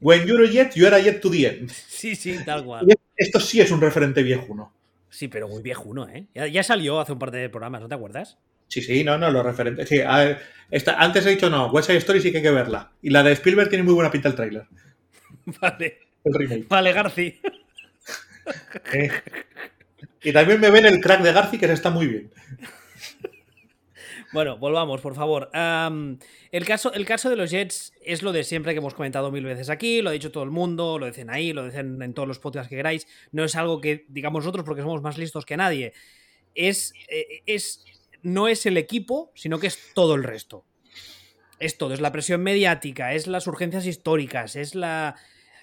When 0.00 0.26
you're 0.26 0.44
a 0.44 0.50
Jet, 0.50 0.74
you 0.74 0.86
are 0.86 0.96
a 0.96 1.00
Jet 1.00 1.20
to 1.20 1.30
the 1.30 1.46
end. 1.46 1.70
Sí, 1.88 2.16
sí, 2.16 2.36
tal 2.44 2.64
cual. 2.64 2.86
esto 3.16 3.38
sí 3.38 3.60
es 3.60 3.70
un 3.70 3.80
referente 3.80 4.22
viejuno. 4.22 4.72
Sí, 5.08 5.28
pero 5.28 5.46
muy 5.46 5.62
viejuno, 5.62 6.08
¿eh? 6.08 6.26
Ya, 6.34 6.48
ya 6.48 6.62
salió 6.64 6.98
hace 6.98 7.12
un 7.12 7.18
par 7.20 7.30
de 7.30 7.48
programas, 7.48 7.80
¿no 7.80 7.88
te 7.88 7.94
acuerdas? 7.94 8.38
Sí, 8.72 8.80
sí, 8.80 9.04
no, 9.04 9.18
no, 9.18 9.30
los 9.30 9.44
referentes. 9.44 9.86
Sí, 9.86 10.00
antes 10.00 11.26
he 11.26 11.28
dicho 11.28 11.50
no, 11.50 11.66
West 11.66 11.88
Side 11.88 11.98
Story 11.98 12.22
sí 12.22 12.30
que 12.30 12.38
hay 12.38 12.42
que 12.42 12.50
verla. 12.50 12.90
Y 13.02 13.10
la 13.10 13.22
de 13.22 13.32
Spielberg 13.32 13.68
tiene 13.68 13.84
muy 13.84 13.92
buena 13.92 14.10
pinta 14.10 14.30
el 14.30 14.34
tráiler. 14.34 14.66
Vale. 15.60 15.98
El 16.24 16.32
remake. 16.32 16.68
Vale, 16.68 16.92
Garci. 16.92 17.40
Eh. 18.92 19.08
Y 20.20 20.32
también 20.32 20.58
me 20.58 20.70
ven 20.70 20.84
el 20.84 21.00
crack 21.00 21.22
de 21.22 21.32
Garci, 21.32 21.58
que 21.58 21.68
se 21.68 21.74
está 21.74 21.90
muy 21.90 22.06
bien. 22.06 22.32
Bueno, 24.32 24.56
volvamos, 24.56 25.02
por 25.02 25.14
favor. 25.14 25.50
el, 25.52 26.64
caso, 26.64 26.90
el 26.94 27.04
caso 27.04 27.28
de 27.28 27.36
los 27.36 27.50
Jets 27.50 27.92
es 28.00 28.22
lo 28.22 28.32
de 28.32 28.44
siempre 28.44 28.72
que 28.72 28.78
hemos 28.78 28.94
comentado 28.94 29.30
mil 29.30 29.44
veces 29.44 29.68
aquí, 29.68 30.00
lo 30.00 30.08
ha 30.08 30.14
dicho 30.14 30.32
todo 30.32 30.42
el 30.42 30.50
mundo, 30.50 30.98
lo 30.98 31.04
dicen 31.04 31.28
ahí, 31.28 31.52
lo 31.52 31.66
dicen 31.66 32.00
en 32.00 32.14
todos 32.14 32.26
los 32.26 32.38
podcasts 32.38 32.70
que 32.70 32.76
queráis. 32.76 33.06
No 33.30 33.44
es 33.44 33.54
algo 33.56 33.82
que 33.82 34.06
digamos 34.08 34.42
nosotros 34.42 34.64
porque 34.64 34.80
somos 34.80 35.02
más 35.02 35.18
listos 35.18 35.44
que 35.44 35.58
nadie. 35.58 35.92
Es, 36.54 36.94
eh, 37.10 37.42
es 37.44 37.84
no 38.22 38.48
es 38.48 38.66
el 38.66 38.76
equipo, 38.76 39.30
sino 39.34 39.58
que 39.58 39.66
es 39.68 39.78
todo 39.94 40.14
el 40.14 40.24
resto. 40.24 40.64
Es 41.58 41.78
todo, 41.78 41.94
es 41.94 42.00
la 42.00 42.10
presión 42.12 42.42
mediática, 42.42 43.14
es 43.14 43.26
las 43.26 43.46
urgencias 43.46 43.86
históricas, 43.86 44.56
es 44.56 44.74
la. 44.74 45.14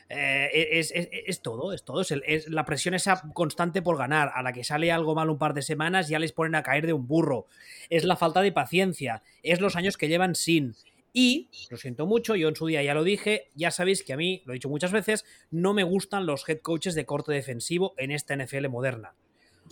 eh, 0.07 0.79
es, 0.79 0.91
es- 0.95 1.09
es 1.11 1.41
todo, 1.41 1.71
es 1.73 1.83
todo. 1.83 2.01
Es, 2.01 2.11
el- 2.11 2.23
es 2.25 2.47
la 2.49 2.65
presión 2.65 2.93
esa 2.95 3.21
constante 3.33 3.81
por 3.81 3.97
ganar. 3.97 4.31
A 4.33 4.41
la 4.41 4.53
que 4.53 4.63
sale 4.63 4.91
algo 4.91 5.13
mal 5.13 5.29
un 5.29 5.37
par 5.37 5.53
de 5.53 5.61
semanas, 5.61 6.07
ya 6.07 6.17
les 6.19 6.31
ponen 6.31 6.55
a 6.55 6.63
caer 6.63 6.85
de 6.87 6.93
un 6.93 7.05
burro. 7.07 7.47
Es 7.89 8.05
la 8.05 8.15
falta 8.15 8.41
de 8.41 8.51
paciencia. 8.51 9.21
Es 9.43 9.59
los 9.61 9.75
años 9.75 9.97
que 9.97 10.07
llevan 10.07 10.35
sin. 10.35 10.73
Y, 11.11 11.49
lo 11.69 11.77
siento 11.77 12.05
mucho, 12.05 12.35
yo 12.35 12.47
en 12.49 12.55
su 12.55 12.67
día 12.67 12.81
ya 12.83 12.93
lo 12.93 13.03
dije, 13.03 13.49
ya 13.55 13.71
sabéis 13.71 14.03
que 14.03 14.13
a 14.13 14.17
mí, 14.17 14.41
lo 14.45 14.53
he 14.53 14.55
dicho 14.55 14.69
muchas 14.69 14.91
veces, 14.91 15.25
no 15.51 15.73
me 15.73 15.83
gustan 15.83 16.25
los 16.27 16.47
head 16.47 16.59
coaches 16.59 16.93
de 16.95 17.05
corte 17.05 17.31
defensivo 17.33 17.93
en 17.97 18.11
esta 18.11 18.35
NFL 18.35 18.67
moderna. 18.69 19.15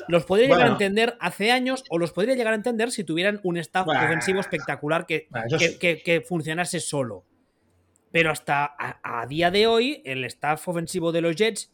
Los 0.08 0.26
podría 0.26 0.48
llegar 0.48 0.68
a 0.68 0.72
entender 0.72 1.18
hace 1.20 1.52
años 1.52 1.84
o 1.90 1.98
los 1.98 2.12
podría 2.12 2.36
llegar 2.36 2.54
a 2.54 2.56
entender 2.56 2.92
si 2.92 3.04
tuvieran 3.04 3.40
un 3.44 3.58
staff 3.58 3.86
Bueno. 3.86 4.02
defensivo 4.02 4.40
espectacular 4.40 5.06
que, 5.06 5.28
Bueno, 5.30 5.46
que, 5.58 5.68
sí. 5.70 5.80
que- 5.80 6.02
que 6.04 6.22
funcionase 6.22 6.80
solo. 6.80 7.24
Pero 8.12 8.32
hasta 8.32 8.66
a, 8.66 9.22
a 9.22 9.26
día 9.28 9.52
de 9.52 9.68
hoy, 9.68 10.02
el 10.06 10.24
staff 10.26 10.68
ofensivo 10.68 11.12
de 11.12 11.22
los 11.22 11.36
Jets 11.36 11.72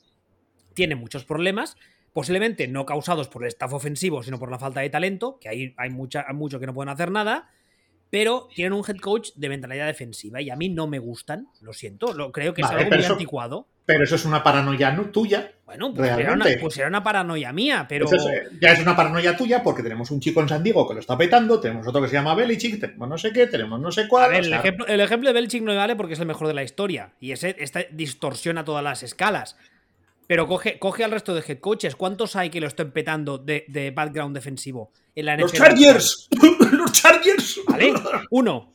tiene 0.73 0.95
muchos 0.95 1.25
problemas, 1.25 1.77
posiblemente 2.11 2.67
no 2.67 2.85
causados 2.85 3.27
por 3.27 3.43
el 3.43 3.47
staff 3.49 3.73
ofensivo, 3.73 4.23
sino 4.23 4.39
por 4.39 4.49
la 4.51 4.57
falta 4.59 4.79
de 4.81 4.89
talento, 4.89 5.37
que 5.39 5.49
ahí 5.49 5.73
hay, 5.77 5.89
mucha, 5.89 6.25
hay 6.27 6.33
mucho 6.35 6.59
que 6.59 6.65
no 6.65 6.73
pueden 6.73 6.89
hacer 6.89 7.11
nada, 7.11 7.49
pero 8.13 8.47
tienen 8.53 8.73
un 8.73 8.83
head 8.87 8.97
coach 8.97 9.31
de 9.33 9.49
mentalidad 9.49 9.87
defensiva 9.87 10.39
y 10.39 10.51
a 10.51 10.55
mí 10.55 10.69
no 10.69 10.85
me 10.85 10.99
gustan, 10.99 11.47
lo 11.61 11.73
siento, 11.73 12.13
lo, 12.13 12.31
creo 12.31 12.53
que 12.53 12.61
es 12.61 12.67
algo 12.67 12.87
muy 12.87 12.99
eso- 12.99 13.13
anticuado. 13.13 13.67
Pero 13.87 14.03
eso 14.03 14.15
es 14.15 14.23
una 14.23 14.43
paranoia 14.43 14.91
no 14.91 15.05
tuya. 15.09 15.51
Bueno, 15.65 15.91
pues 15.95 16.07
era, 16.07 16.15
una, 16.15 16.23
realmente. 16.25 16.57
pues 16.61 16.77
era 16.77 16.87
una 16.87 17.03
paranoia 17.03 17.51
mía, 17.51 17.87
pero... 17.89 18.05
Eso 18.05 18.29
eh, 18.29 18.49
ya 18.61 18.73
es 18.73 18.79
una 18.79 18.95
paranoia 18.95 19.35
tuya 19.35 19.63
porque 19.63 19.81
tenemos 19.81 20.11
un 20.11 20.19
chico 20.19 20.41
en 20.41 20.47
San 20.47 20.61
Diego 20.61 20.87
que 20.87 20.93
lo 20.93 20.99
está 20.99 21.17
petando, 21.17 21.59
tenemos 21.59 21.87
otro 21.87 22.03
que 22.03 22.07
se 22.07 22.13
llama 22.13 22.35
Belichick, 22.35 22.79
tenemos 22.79 23.09
no 23.09 23.17
sé 23.17 23.33
qué, 23.33 23.47
tenemos 23.47 23.81
no 23.81 23.91
sé 23.91 24.07
cuál. 24.07 24.25
A 24.25 24.27
ver, 24.27 24.41
o 24.41 24.43
sea, 24.43 24.57
el, 24.57 24.59
ejemplo, 24.59 24.85
el 24.85 25.01
ejemplo 25.01 25.29
de 25.29 25.33
Belichick 25.33 25.63
no 25.63 25.71
me 25.71 25.77
vale 25.77 25.95
porque 25.95 26.13
es 26.13 26.19
el 26.19 26.27
mejor 26.27 26.47
de 26.47 26.53
la 26.53 26.63
historia. 26.63 27.15
Y 27.19 27.31
ese 27.31 27.55
esta 27.57 27.81
distorsiona 27.91 28.63
todas 28.63 28.83
las 28.83 29.01
escalas. 29.01 29.57
Pero 30.27 30.47
coge, 30.47 30.79
coge 30.79 31.03
al 31.03 31.11
resto 31.11 31.33
de 31.35 31.43
head 31.47 31.59
coaches. 31.59 31.95
¿Cuántos 31.95 32.35
hay 32.35 32.49
que 32.49 32.61
lo 32.61 32.67
estén 32.67 32.91
petando 32.91 33.37
de, 33.37 33.65
de 33.67 33.91
background 33.91 34.35
defensivo 34.35 34.91
en 35.15 35.25
la 35.25 35.35
¡Los 35.37 35.51
NFL? 35.51 35.63
Chargers! 35.63 36.29
¡Los 36.71 36.91
Chargers! 36.93 37.59
¿Vale? 37.67 37.93
Uno. 38.31 38.71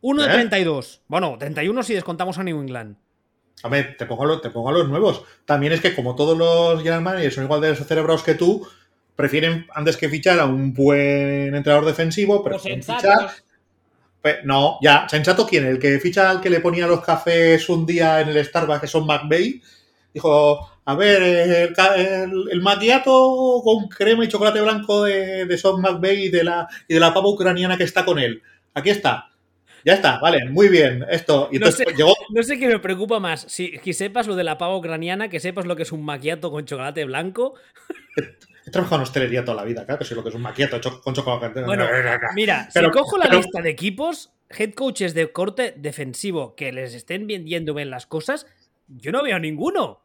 Uno 0.00 0.22
de 0.22 0.28
¿Eh? 0.28 0.32
32. 0.32 1.02
Bueno, 1.08 1.36
31 1.38 1.82
si 1.82 1.94
descontamos 1.94 2.38
a 2.38 2.44
New 2.44 2.60
England. 2.60 2.96
A 3.62 3.68
ver, 3.68 3.96
te 3.96 4.04
pongo, 4.06 4.24
a 4.24 4.26
los, 4.26 4.42
te 4.42 4.50
pongo 4.50 4.68
a 4.68 4.72
los 4.72 4.88
nuevos. 4.88 5.22
También 5.46 5.72
es 5.72 5.80
que 5.80 5.94
como 5.94 6.14
todos 6.16 6.36
los 6.36 6.78
general 6.78 7.00
managers 7.02 7.34
son 7.34 7.44
igual 7.44 7.60
de 7.62 7.74
cerebrados 7.74 8.22
que 8.22 8.34
tú, 8.34 8.66
prefieren 9.16 9.66
antes 9.74 9.96
que 9.96 10.08
fichar 10.08 10.38
a 10.40 10.44
un 10.46 10.74
buen 10.74 11.54
entrenador 11.54 11.86
defensivo, 11.86 12.42
Pues 12.42 12.54
prefieren 12.54 12.82
fichar... 12.82 13.30
Pe- 14.20 14.40
No, 14.44 14.78
ya, 14.82 15.06
¿sensato 15.08 15.46
quién? 15.46 15.66
El 15.66 15.78
que 15.78 15.98
ficha 16.00 16.28
al 16.30 16.40
que 16.40 16.50
le 16.50 16.60
ponía 16.60 16.86
los 16.86 17.02
cafés 17.02 17.68
un 17.68 17.86
día 17.86 18.20
en 18.20 18.28
el 18.30 18.44
Starbucks, 18.44 18.80
que 18.80 18.86
son 18.86 19.06
McVeigh, 19.06 19.62
dijo, 20.14 20.70
a 20.86 20.94
ver, 20.94 21.22
el, 21.22 21.74
el, 21.96 22.44
el 22.50 22.62
macchiato 22.62 23.60
con 23.62 23.88
crema 23.88 24.24
y 24.24 24.28
chocolate 24.28 24.60
blanco 24.62 25.02
de, 25.04 25.44
de 25.44 25.58
Sean 25.58 25.80
McVeigh 25.80 26.24
y 26.26 26.28
de, 26.30 26.44
la, 26.44 26.66
y 26.88 26.94
de 26.94 27.00
la 27.00 27.12
pava 27.12 27.28
ucraniana 27.28 27.76
que 27.76 27.84
está 27.84 28.04
con 28.04 28.18
él. 28.18 28.40
Aquí 28.74 28.90
está. 28.90 29.30
Ya 29.84 29.92
está, 29.92 30.18
vale, 30.18 30.46
muy 30.48 30.68
bien, 30.68 31.04
esto. 31.10 31.48
Y 31.52 31.58
No 31.58 31.66
entonces 31.66 31.78
sé. 31.78 31.84
pues, 31.84 31.96
llegó, 31.98 32.14
No 32.30 32.42
sé 32.42 32.58
qué 32.58 32.68
me 32.68 32.78
preocupa 32.78 33.20
más. 33.20 33.42
Si, 33.48 33.78
si 33.82 33.92
sepas 33.92 34.26
lo 34.26 34.34
de 34.34 34.44
la 34.44 34.56
pava 34.56 34.76
ucraniana, 34.78 35.28
que 35.28 35.40
sepas 35.40 35.66
lo 35.66 35.76
que 35.76 35.82
es 35.82 35.92
un 35.92 36.02
maquiato 36.02 36.50
con 36.50 36.64
chocolate 36.64 37.04
blanco. 37.04 37.54
He 38.66 38.70
trabajado 38.70 38.96
en 38.96 39.02
hostelería 39.02 39.44
toda 39.44 39.58
la 39.58 39.64
vida, 39.64 39.84
claro, 39.84 39.98
que 39.98 40.06
sé 40.06 40.14
lo 40.14 40.22
que 40.22 40.30
es 40.30 40.34
un 40.34 40.40
maquiato 40.40 40.80
con 41.02 41.12
chocolate. 41.14 41.62
Bueno, 41.64 41.86
Mira, 42.34 42.66
Pero- 42.72 42.86
si 42.88 42.92
cojo 42.98 43.18
la 43.18 43.24
pero- 43.26 43.36
lista 43.38 43.60
de 43.60 43.68
equipos, 43.70 44.32
head 44.48 44.72
coaches 44.72 45.12
de 45.12 45.30
corte 45.32 45.74
defensivo 45.76 46.54
que 46.54 46.72
les 46.72 46.94
estén 46.94 47.26
vendiendo 47.26 47.74
bien 47.74 47.90
las 47.90 48.06
cosas, 48.06 48.46
yo 48.88 49.12
no 49.12 49.22
veo 49.22 49.38
ninguno. 49.38 50.00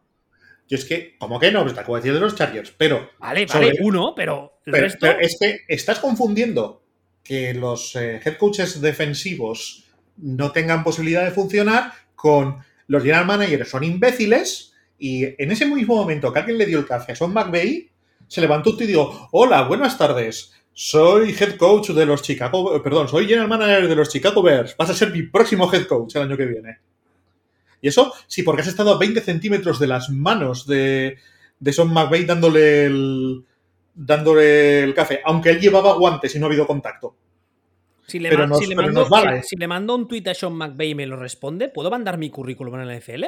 Yo 0.70 0.78
es 0.78 0.86
que, 0.86 1.18
como 1.18 1.40
que 1.40 1.52
no, 1.52 1.64
pues 1.64 1.74
te 1.74 1.80
acabo 1.80 1.96
de 1.96 2.02
decir 2.02 2.14
de 2.14 2.20
los 2.20 2.36
Chargers, 2.36 2.72
pero, 2.78 3.10
Vale, 3.20 3.48
Sobre- 3.48 3.68
vale, 3.68 3.80
uno, 3.82 4.14
pero 4.16 4.62
el 4.66 4.72
pero- 4.72 4.84
resto. 4.86 5.00
pero 5.02 5.20
es 5.20 5.38
que 5.40 5.62
estás 5.68 6.00
confundiendo 6.00 6.84
que 7.24 7.54
los 7.56 7.96
eh, 7.96 8.22
head 8.24 8.38
coaches 8.38 8.80
defensivos 8.80 9.86
no 10.18 10.52
tengan 10.52 10.84
posibilidad 10.84 11.26
de 11.26 11.32
funcionar 11.32 11.92
con 12.16 12.60
los 12.88 13.04
general 13.04 13.26
managers 13.26 13.70
son 13.70 13.84
imbéciles 13.84 14.74
y 14.98 15.24
en 15.42 15.52
ese 15.52 15.66
mismo 15.66 15.96
momento 15.96 16.32
que 16.34 16.40
alguien 16.40 16.58
le 16.58 16.66
dio 16.66 16.80
el 16.80 16.86
café 16.86 17.14
a 17.14 17.16
Son 17.16 17.34
McVeigh, 17.34 17.90
se 18.28 18.42
levantó 18.42 18.76
y 18.80 18.86
dijo, 18.86 19.30
hola, 19.32 19.62
buenas 19.64 19.98
tardes, 19.98 20.54
soy 20.74 21.36
head 21.40 21.56
coach 21.58 21.90
de 21.92 22.06
los 22.06 22.22
Chicago, 22.22 22.76
eh, 22.76 22.80
perdón, 22.82 23.08
soy 23.08 23.26
general 23.28 23.48
manager 23.48 23.88
de 23.88 23.96
los 23.96 24.10
Chicago 24.10 24.42
Bears, 24.44 24.76
vas 24.78 24.90
a 24.90 24.94
ser 24.94 25.12
mi 25.12 25.24
próximo 25.24 25.72
head 25.74 25.86
coach 25.88 26.16
el 26.16 26.24
año 26.24 26.38
que 26.38 26.46
viene. 26.46 26.78
Y 27.82 27.88
eso, 27.88 28.14
sí, 28.28 28.44
porque 28.44 28.62
has 28.62 28.68
estado 28.68 28.94
a 28.94 28.98
20 29.00 29.22
centímetros 29.22 29.80
de 29.80 29.88
las 29.88 30.10
manos 30.10 30.68
de, 30.68 31.18
de 31.60 31.74
Son 31.74 31.92
McVeigh 31.94 32.26
dándole 32.26 32.86
el, 32.86 33.46
dándole 33.96 34.84
el 34.84 34.94
café, 34.94 35.22
aunque 35.26 35.50
él 35.52 35.60
llevaba 35.60 35.94
guantes 35.96 36.36
y 36.36 36.40
no 36.40 36.46
ha 36.46 36.50
habido 36.50 36.68
contacto. 36.68 37.16
si, 38.08 38.20
le 38.20 38.30
pero 38.30 38.42
ma- 38.44 38.48
nos- 38.48 38.60
si 38.60 38.68
le 38.68 38.76
pero 38.76 38.88
mando, 38.88 39.02
nos 39.02 39.10
vale. 39.10 39.44
si 39.44 39.56
le 39.56 39.68
mando 39.68 39.96
un 39.96 40.08
tweet 40.08 40.24
a 40.30 40.34
Sean 40.34 40.54
McVay 40.54 40.90
y 40.92 40.96
me 40.96 41.06
lo 41.06 41.16
responde, 41.16 41.70
¿puedo 41.70 41.90
mandar 41.92 42.18
mi 42.18 42.30
currículum 42.30 42.80
en 42.80 42.88
la 42.88 42.96
NFL? 43.00 43.26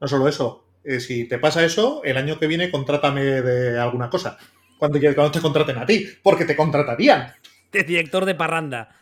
No 0.00 0.06
solo 0.08 0.28
eso, 0.28 0.64
eh, 0.84 1.00
si 1.00 1.26
te 1.26 1.38
pasa 1.38 1.64
eso, 1.64 2.02
el 2.04 2.16
año 2.16 2.38
que 2.38 2.46
viene 2.46 2.70
contrátame 2.70 3.22
de 3.22 3.78
alguna 3.78 4.08
cosa. 4.10 4.38
Cuando, 4.78 4.98
cuando 5.14 5.32
te 5.32 5.40
contraten 5.40 5.78
a 5.78 5.86
ti, 5.86 6.06
porque 6.22 6.44
te 6.44 6.54
contratarían. 6.54 7.32
De 7.72 7.82
director 7.82 8.24
de 8.24 8.34
parranda. 8.34 8.94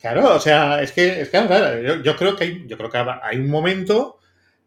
Claro, 0.00 0.34
o 0.34 0.40
sea, 0.40 0.82
es 0.82 0.92
que, 0.92 1.20
es 1.20 1.28
que 1.28 1.38
yo, 1.86 2.02
yo 2.02 2.16
creo 2.16 2.34
que 2.34 2.44
hay, 2.44 2.64
yo 2.66 2.76
creo 2.76 2.90
que 2.90 2.98
hay 2.98 3.36
un 3.36 3.48
momento 3.50 4.18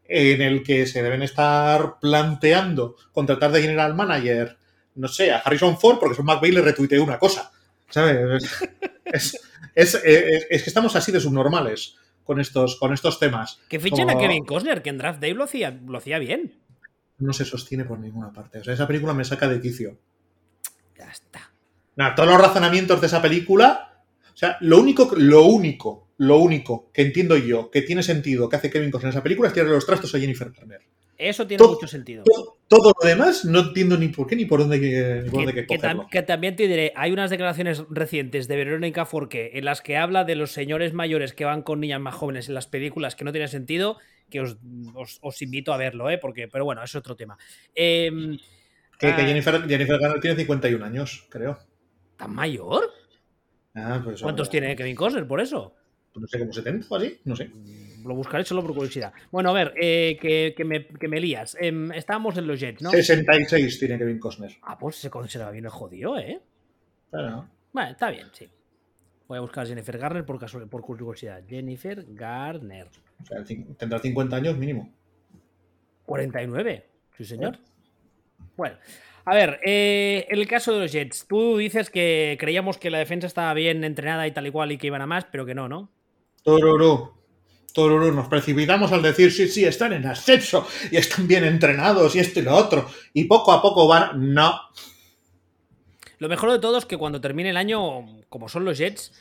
en 0.06 0.42
el 0.42 0.64
que 0.64 0.86
se 0.86 1.02
deben 1.02 1.22
estar 1.24 2.00
planteando 2.00 2.96
contratar 3.12 3.52
de 3.52 3.62
general 3.62 3.96
manager, 3.96 4.58
no 4.96 5.08
sé, 5.08 5.32
a 5.32 5.38
Harrison 5.40 5.78
Ford, 5.80 5.98
porque 6.00 6.16
son 6.16 6.26
McVeigh 6.26 6.54
le 6.54 6.62
retuiteó 6.62 7.04
una 7.04 7.18
cosa. 7.20 7.52
¿Sabes? 7.90 8.44
Es, 9.06 9.40
es- 9.76 9.96
es- 9.96 10.48
es 10.50 10.64
que 10.64 10.70
estamos 10.70 10.96
así 10.96 11.12
de 11.12 11.20
subnormales 11.20 11.96
con 12.24 12.40
estos, 12.40 12.78
con 12.78 12.94
estos 12.94 13.20
temas. 13.20 13.60
Que 13.70 13.80
fichen 13.80 14.10
a 14.10 14.18
Kevin 14.18 14.46
Costner, 14.46 14.82
que 14.82 14.90
en 14.90 14.98
Draft 14.98 15.20
Day 15.20 15.34
lo 15.34 15.44
hacía, 15.44 15.72
lo 15.86 15.98
hacía 15.98 16.20
bien. 16.20 16.60
No 17.20 17.32
se 17.34 17.46
sostiene 17.46 17.86
por 17.86 18.00
ninguna 18.00 18.32
parte. 18.32 18.60
O 18.60 18.64
sea, 18.64 18.74
esa 18.74 18.88
película 18.88 19.14
me 19.14 19.24
saca 19.24 19.48
de 19.48 19.62
quicio. 19.62 19.98
Ya 20.98 21.06
está. 21.12 21.52
Nada, 21.96 22.16
todos 22.16 22.30
los 22.30 22.42
razonamientos 22.42 23.00
de 23.02 23.08
esa 23.08 23.22
película. 23.22 24.04
O 24.34 24.38
sea, 24.38 24.58
lo 24.62 24.80
único, 24.80 25.12
lo 25.16 25.44
único, 25.44 26.03
lo 26.18 26.38
único 26.38 26.92
que 26.94 27.02
entiendo 27.02 27.38
yo 27.38 27.70
que 27.72 27.82
tiene 27.82 28.04
sentido 28.04 28.48
que 28.50 28.56
hace 28.56 28.70
Kevin 28.70 28.92
Costner 28.92 29.10
en 29.10 29.18
esa 29.18 29.24
película 29.24 29.48
es 29.48 29.54
tirarle 29.54 29.74
los 29.74 29.86
trastos 29.86 30.14
a 30.16 30.20
Jennifer 30.20 30.52
Garner. 30.52 30.82
Eso 31.18 31.46
tiene 31.46 31.60
Todo- 31.60 31.74
mucho 31.76 31.88
sentido. 31.88 32.24
Todo, 32.24 32.58
todo 32.68 32.92
lo 33.00 33.08
demás 33.08 33.46
no 33.46 33.60
entiendo 33.60 33.98
ni 33.98 34.08
por 34.10 34.26
qué 34.28 34.36
ni 34.36 34.46
por 34.46 34.60
dónde, 34.60 34.80
que- 34.82 35.22
ni 35.24 35.30
por 35.30 35.46
dónde 35.46 35.54
Que, 35.54 35.68
que 35.68 35.80
tam- 35.80 36.26
también 36.26 36.56
te 36.56 36.68
diré, 36.68 36.92
hay 36.96 37.12
unas 37.12 37.30
declaraciones 37.30 37.84
recientes 37.90 38.48
de 38.48 38.56
Verónica 38.58 39.06
Forqué 39.06 39.52
en 39.54 39.66
las 39.66 39.82
que 39.82 39.96
habla 39.96 40.24
de 40.24 40.36
los 40.36 40.52
señores 40.52 40.94
mayores 40.94 41.34
que 41.34 41.46
van 41.46 41.62
con 41.62 41.80
niñas 41.80 42.02
más 42.02 42.16
jóvenes 42.16 42.48
en 42.50 42.56
las 42.56 42.68
películas 42.68 43.16
que 43.16 43.24
no 43.26 43.32
tiene 43.32 43.48
sentido, 43.48 43.98
que 44.30 44.42
os, 44.42 44.58
os- 44.96 45.20
os 45.22 45.42
invito 45.44 45.72
a 45.72 45.78
verlo, 45.78 46.10
¿eh? 46.10 46.18
Porque, 46.18 46.48
pero 46.48 46.66
bueno, 46.66 46.84
es 46.84 46.96
otro 46.96 47.16
tema. 47.16 47.38
Em, 47.76 48.38
Que, 48.98 49.08
ah, 49.08 49.18
Jennifer, 49.18 49.68
Jennifer 49.68 50.00
Garner 50.00 50.20
tiene 50.20 50.36
51 50.38 50.84
años, 50.84 51.28
creo. 51.30 51.60
¿Tan 52.18 52.34
mayor? 52.34 52.90
Ah, 53.76 54.02
pues, 54.04 54.22
¿Cuántos 54.22 54.50
tiene 54.50 54.76
Kevin 54.76 54.96
Costner 54.96 55.28
por 55.28 55.42
eso? 55.42 55.76
No 56.16 56.28
sé, 56.28 56.40
como 56.40 56.54
70 56.54 56.88
o 56.90 56.96
así, 56.96 57.20
no 57.26 57.36
sé. 57.36 57.50
Lo 58.06 58.16
buscaré 58.16 58.44
solo 58.44 58.62
por 58.62 58.74
curiosidad. 58.76 59.14
Bueno, 59.32 59.50
a 59.50 59.54
ver, 59.54 59.74
eh, 59.82 60.18
que, 60.22 60.54
que 60.56 60.64
me, 60.66 60.86
que 60.86 61.08
me 61.08 61.20
lías. 61.20 61.56
Em, 61.60 61.92
estábamos 61.94 62.38
en 62.38 62.46
los 62.48 62.60
Jets, 62.60 62.82
¿no? 62.82 62.92
66 62.92 63.80
tiene 63.80 63.98
Kevin 63.98 64.20
Costner. 64.20 64.52
Ah, 64.62 64.78
pues 64.78 64.98
se 64.98 65.10
conserva 65.10 65.50
bien 65.52 65.66
el 65.66 65.72
jodido, 65.72 66.18
¿eh? 66.20 66.42
Claro. 67.10 67.48
Bueno, 67.72 67.92
está 67.92 68.10
bien, 68.12 68.28
sí. 68.34 68.48
Voy 69.28 69.38
a 69.38 69.42
buscar 69.42 69.64
a 69.64 69.68
Jennifer 69.68 69.98
Garner 69.98 70.26
por, 70.26 70.38
casual- 70.38 70.68
por 70.68 70.82
curiosidad. 70.82 71.42
Jennifer 71.48 72.06
Garner. 72.10 72.88
O 73.22 73.26
sea, 73.26 73.44
tendrá 73.78 74.00
50 74.00 74.36
años 74.36 74.58
mínimo. 74.58 74.92
49. 76.06 76.86
Sí, 77.18 77.26
señor. 77.26 77.58
Bueno, 78.58 78.76
a 79.26 79.34
ver, 79.34 79.60
eh, 79.66 80.28
el 80.30 80.46
caso 80.48 80.74
de 80.74 80.82
los 80.82 80.92
Jets. 80.92 81.26
Tú 81.28 81.58
dices 81.58 81.90
que 81.90 82.36
creíamos 82.40 82.78
que 82.78 82.90
la 82.92 82.98
defensa 83.00 83.28
estaba 83.28 83.54
bien 83.54 83.84
entrenada 83.84 84.28
y 84.28 84.32
tal 84.32 84.48
y 84.48 84.52
cual 84.52 84.72
y 84.74 84.78
que 84.78 84.88
iban 84.88 85.02
a 85.02 85.08
más, 85.08 85.26
pero 85.32 85.46
que 85.46 85.56
no, 85.56 85.70
¿no? 85.70 85.90
Tororo. 86.44 87.14
Tororo, 87.74 88.12
nos 88.12 88.28
precipitamos 88.28 88.92
al 88.92 89.02
decir, 89.02 89.32
sí, 89.32 89.48
sí, 89.48 89.66
están 89.66 89.94
en 89.94 90.06
ascenso 90.06 90.68
y 90.92 90.98
están 90.98 91.28
bien 91.28 91.44
entrenados 91.44 92.16
y 92.16 92.20
esto 92.20 92.40
y 92.40 92.44
lo 92.44 92.56
otro. 92.56 92.88
Y 93.14 93.24
poco 93.24 93.52
a 93.52 93.62
poco 93.62 93.88
van. 93.88 94.34
No. 94.34 94.60
Lo 96.20 96.30
mejor 96.30 96.52
de 96.52 96.60
todo 96.60 96.78
es 96.78 96.86
que 96.86 96.98
cuando 96.98 97.20
termine 97.20 97.50
el 97.50 97.58
año, 97.58 98.06
como 98.30 98.48
son 98.48 98.64
los 98.64 98.78
Jets, 98.78 99.12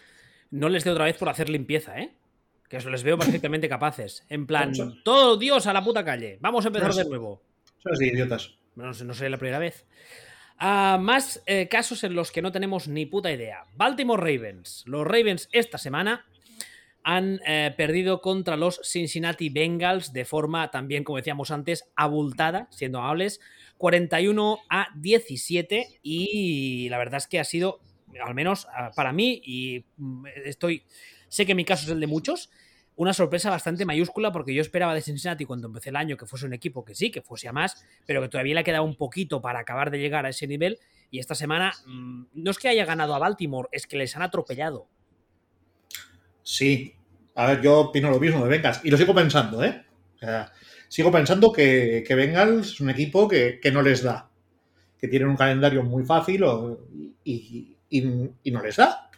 no 0.50 0.68
les 0.68 0.84
dé 0.84 0.90
otra 0.90 1.06
vez 1.06 1.16
por 1.16 1.30
hacer 1.30 1.48
limpieza, 1.48 1.98
¿eh? 1.98 2.14
Que 2.68 2.76
eso 2.76 2.90
les 2.90 3.02
veo 3.02 3.16
perfectamente 3.16 3.68
capaces. 3.70 4.24
En 4.28 4.46
plan, 4.46 4.72
todo 5.02 5.38
Dios 5.38 5.66
a 5.66 5.72
la 5.72 5.82
puta 5.82 6.04
calle. 6.04 6.38
Vamos 6.40 6.64
a 6.64 6.68
empezar 6.68 6.90
No, 6.90 6.94
de 6.94 7.04
nuevo. 7.04 7.42
Son 7.82 7.92
así, 7.92 8.06
idiotas. 8.06 8.54
No 8.76 8.92
no 8.92 9.14
sé 9.14 9.30
la 9.30 9.38
primera 9.38 9.58
vez. 9.58 9.86
A 10.58 10.98
más 11.00 11.42
eh, 11.46 11.68
casos 11.68 12.04
en 12.04 12.14
los 12.14 12.30
que 12.30 12.42
no 12.42 12.52
tenemos 12.52 12.86
ni 12.86 13.06
puta 13.06 13.32
idea. 13.32 13.64
Baltimore 13.74 14.20
Ravens. 14.20 14.84
Los 14.86 15.06
Ravens 15.06 15.48
esta 15.52 15.78
semana 15.78 16.26
han 17.04 17.40
eh, 17.46 17.74
perdido 17.76 18.20
contra 18.20 18.56
los 18.56 18.80
Cincinnati 18.84 19.48
Bengals 19.48 20.12
de 20.12 20.24
forma 20.24 20.70
también, 20.70 21.04
como 21.04 21.18
decíamos 21.18 21.50
antes, 21.50 21.90
abultada, 21.96 22.68
siendo 22.70 22.98
amables, 22.98 23.40
41 23.78 24.58
a 24.68 24.88
17 24.96 26.00
y 26.02 26.88
la 26.88 26.98
verdad 26.98 27.16
es 27.16 27.26
que 27.26 27.40
ha 27.40 27.44
sido, 27.44 27.80
al 28.24 28.34
menos 28.34 28.68
ah, 28.76 28.92
para 28.94 29.12
mí, 29.12 29.42
y 29.44 29.84
mm, 29.96 30.26
estoy, 30.44 30.84
sé 31.28 31.46
que 31.46 31.54
mi 31.54 31.64
caso 31.64 31.86
es 31.86 31.90
el 31.90 32.00
de 32.00 32.06
muchos, 32.06 32.50
una 32.94 33.14
sorpresa 33.14 33.50
bastante 33.50 33.84
mayúscula 33.84 34.30
porque 34.32 34.54
yo 34.54 34.60
esperaba 34.60 34.94
de 34.94 35.00
Cincinnati 35.00 35.44
cuando 35.44 35.66
empecé 35.66 35.90
el 35.90 35.96
año 35.96 36.16
que 36.16 36.26
fuese 36.26 36.46
un 36.46 36.52
equipo 36.52 36.84
que 36.84 36.94
sí, 36.94 37.10
que 37.10 37.22
fuese 37.22 37.48
a 37.48 37.52
más, 37.52 37.84
pero 38.06 38.20
que 38.20 38.28
todavía 38.28 38.54
le 38.54 38.60
ha 38.60 38.64
quedado 38.64 38.84
un 38.84 38.96
poquito 38.96 39.40
para 39.40 39.60
acabar 39.60 39.90
de 39.90 39.98
llegar 39.98 40.26
a 40.26 40.28
ese 40.28 40.46
nivel 40.46 40.78
y 41.10 41.18
esta 41.18 41.34
semana 41.34 41.72
mm, 41.86 42.24
no 42.34 42.50
es 42.50 42.58
que 42.58 42.68
haya 42.68 42.84
ganado 42.84 43.14
a 43.14 43.18
Baltimore, 43.18 43.68
es 43.72 43.86
que 43.86 43.96
les 43.96 44.14
han 44.14 44.22
atropellado. 44.22 44.88
Sí. 46.42 46.94
A 47.34 47.46
ver, 47.46 47.62
yo 47.62 47.80
opino 47.80 48.10
lo 48.10 48.20
mismo 48.20 48.44
de 48.44 48.50
Bengals. 48.50 48.80
Y 48.84 48.90
lo 48.90 48.96
sigo 48.96 49.14
pensando, 49.14 49.62
¿eh? 49.64 49.84
O 50.16 50.18
sea, 50.18 50.52
sigo 50.88 51.10
pensando 51.10 51.52
que, 51.52 52.04
que 52.06 52.14
Bengals 52.14 52.72
es 52.72 52.80
un 52.80 52.90
equipo 52.90 53.26
que, 53.28 53.58
que, 53.60 53.70
no 53.72 53.82
les 53.82 54.02
da. 54.02 54.28
Que 54.98 55.08
tienen 55.08 55.28
un 55.28 55.36
calendario 55.36 55.82
muy 55.82 56.04
fácil 56.04 56.44
y, 57.24 57.76
y, 57.88 58.50
no 58.50 58.62
les 58.62 58.76
da. 58.76 59.10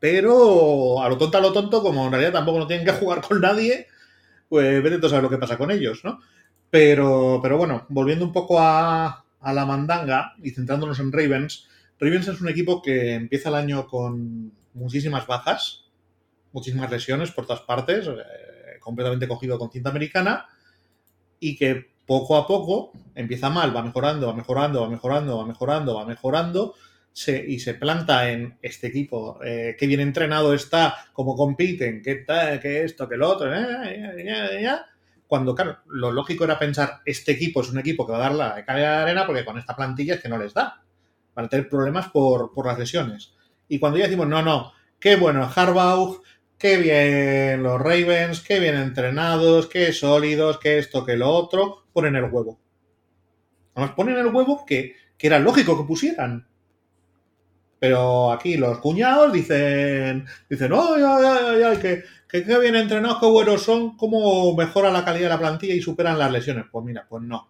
Pero 0.00 1.02
a 1.02 1.08
lo 1.08 1.18
tonto, 1.18 1.38
a 1.38 1.40
lo 1.40 1.52
tonto, 1.52 1.82
como 1.82 2.06
en 2.06 2.12
realidad 2.12 2.32
tampoco 2.32 2.60
no 2.60 2.66
tienen 2.66 2.86
que 2.86 2.92
jugar 2.92 3.20
con 3.20 3.40
nadie, 3.40 3.86
pues 4.48 4.82
vete 4.82 5.04
a 5.04 5.08
saber 5.08 5.24
lo 5.24 5.30
que 5.30 5.38
pasa 5.38 5.58
con 5.58 5.70
ellos, 5.70 6.00
¿no? 6.04 6.20
Pero, 6.70 7.40
pero 7.42 7.58
bueno, 7.58 7.86
volviendo 7.88 8.24
un 8.24 8.32
poco 8.32 8.60
a, 8.60 9.24
a 9.40 9.52
la 9.52 9.66
mandanga 9.66 10.34
y 10.42 10.50
centrándonos 10.50 11.00
en 11.00 11.12
Ravens, 11.12 11.68
Ravens 12.00 12.28
es 12.28 12.40
un 12.40 12.48
equipo 12.48 12.80
que 12.80 13.14
empieza 13.14 13.48
el 13.48 13.56
año 13.56 13.86
con 13.86 14.52
muchísimas 14.74 15.26
bajas, 15.26 15.87
muchísimas 16.52 16.90
lesiones 16.90 17.30
por 17.30 17.46
todas 17.46 17.62
partes, 17.62 18.06
eh, 18.06 18.78
completamente 18.80 19.28
cogido 19.28 19.58
con 19.58 19.70
cinta 19.70 19.90
americana, 19.90 20.46
y 21.40 21.56
que 21.56 21.92
poco 22.06 22.36
a 22.36 22.46
poco 22.46 22.92
empieza 23.14 23.50
mal, 23.50 23.76
va 23.76 23.82
mejorando, 23.82 24.28
va 24.28 24.34
mejorando, 24.34 24.80
va 24.80 24.88
mejorando, 24.88 25.38
va 25.38 25.46
mejorando, 25.46 25.94
va 25.94 26.06
mejorando, 26.06 26.74
se, 27.12 27.44
y 27.46 27.58
se 27.58 27.74
planta 27.74 28.30
en 28.30 28.58
este 28.62 28.86
equipo, 28.86 29.38
eh, 29.44 29.76
que 29.78 29.86
bien 29.86 30.00
entrenado 30.00 30.54
está, 30.54 30.94
cómo 31.12 31.36
compiten, 31.36 32.00
qué 32.02 32.16
tal, 32.16 32.60
qué 32.60 32.84
esto, 32.84 33.08
qué 33.08 33.16
lo 33.16 33.28
otro, 33.28 33.52
eh, 33.54 34.24
ya, 34.24 34.60
ya, 34.60 34.86
cuando, 35.28 35.54
claro, 35.54 35.78
lo 35.86 36.10
lógico 36.10 36.44
era 36.44 36.58
pensar, 36.58 37.02
este 37.04 37.32
equipo 37.32 37.60
es 37.60 37.70
un 37.70 37.78
equipo 37.78 38.06
que 38.06 38.12
va 38.12 38.18
a 38.18 38.22
dar 38.22 38.34
la 38.34 38.64
calidad 38.64 38.96
de 38.96 39.02
arena 39.02 39.26
porque 39.26 39.44
con 39.44 39.58
esta 39.58 39.76
plantilla 39.76 40.14
es 40.14 40.22
que 40.22 40.28
no 40.28 40.38
les 40.38 40.54
da, 40.54 40.82
van 41.34 41.44
a 41.44 41.48
tener 41.48 41.68
problemas 41.68 42.08
por, 42.08 42.52
por 42.54 42.66
las 42.66 42.78
lesiones. 42.78 43.34
Y 43.68 43.78
cuando 43.78 43.98
ya 43.98 44.06
decimos, 44.06 44.26
no, 44.26 44.40
no, 44.40 44.72
qué 44.98 45.16
bueno 45.16 45.48
Harbaugh, 45.54 46.22
qué 46.58 46.76
bien 46.76 47.62
los 47.62 47.80
Ravens, 47.80 48.40
qué 48.40 48.58
bien 48.58 48.74
entrenados, 48.74 49.68
qué 49.68 49.92
sólidos, 49.92 50.58
qué 50.58 50.78
esto, 50.78 51.04
qué 51.04 51.16
lo 51.16 51.30
otro, 51.30 51.84
ponen 51.92 52.16
el 52.16 52.24
huevo. 52.24 52.58
Además, 53.74 53.94
ponen 53.94 54.16
el 54.16 54.26
huevo 54.26 54.64
que, 54.66 54.94
que 55.16 55.26
era 55.28 55.38
lógico 55.38 55.78
que 55.78 55.86
pusieran. 55.86 56.46
Pero 57.78 58.32
aquí 58.32 58.56
los 58.56 58.78
cuñados 58.78 59.32
dicen, 59.32 60.26
dicen, 60.50 60.72
ay, 60.72 61.02
ay, 61.06 61.24
ay, 61.24 61.62
ay, 61.62 61.76
que, 61.76 62.02
que, 62.28 62.44
que 62.44 62.58
bien 62.58 62.74
entrenados, 62.74 63.18
qué 63.20 63.26
buenos 63.26 63.62
son, 63.62 63.96
cómo 63.96 64.54
mejora 64.56 64.90
la 64.90 65.04
calidad 65.04 65.26
de 65.26 65.34
la 65.34 65.38
plantilla 65.38 65.74
y 65.74 65.80
superan 65.80 66.18
las 66.18 66.32
lesiones. 66.32 66.64
Pues 66.72 66.84
mira, 66.84 67.06
pues 67.08 67.22
no. 67.22 67.48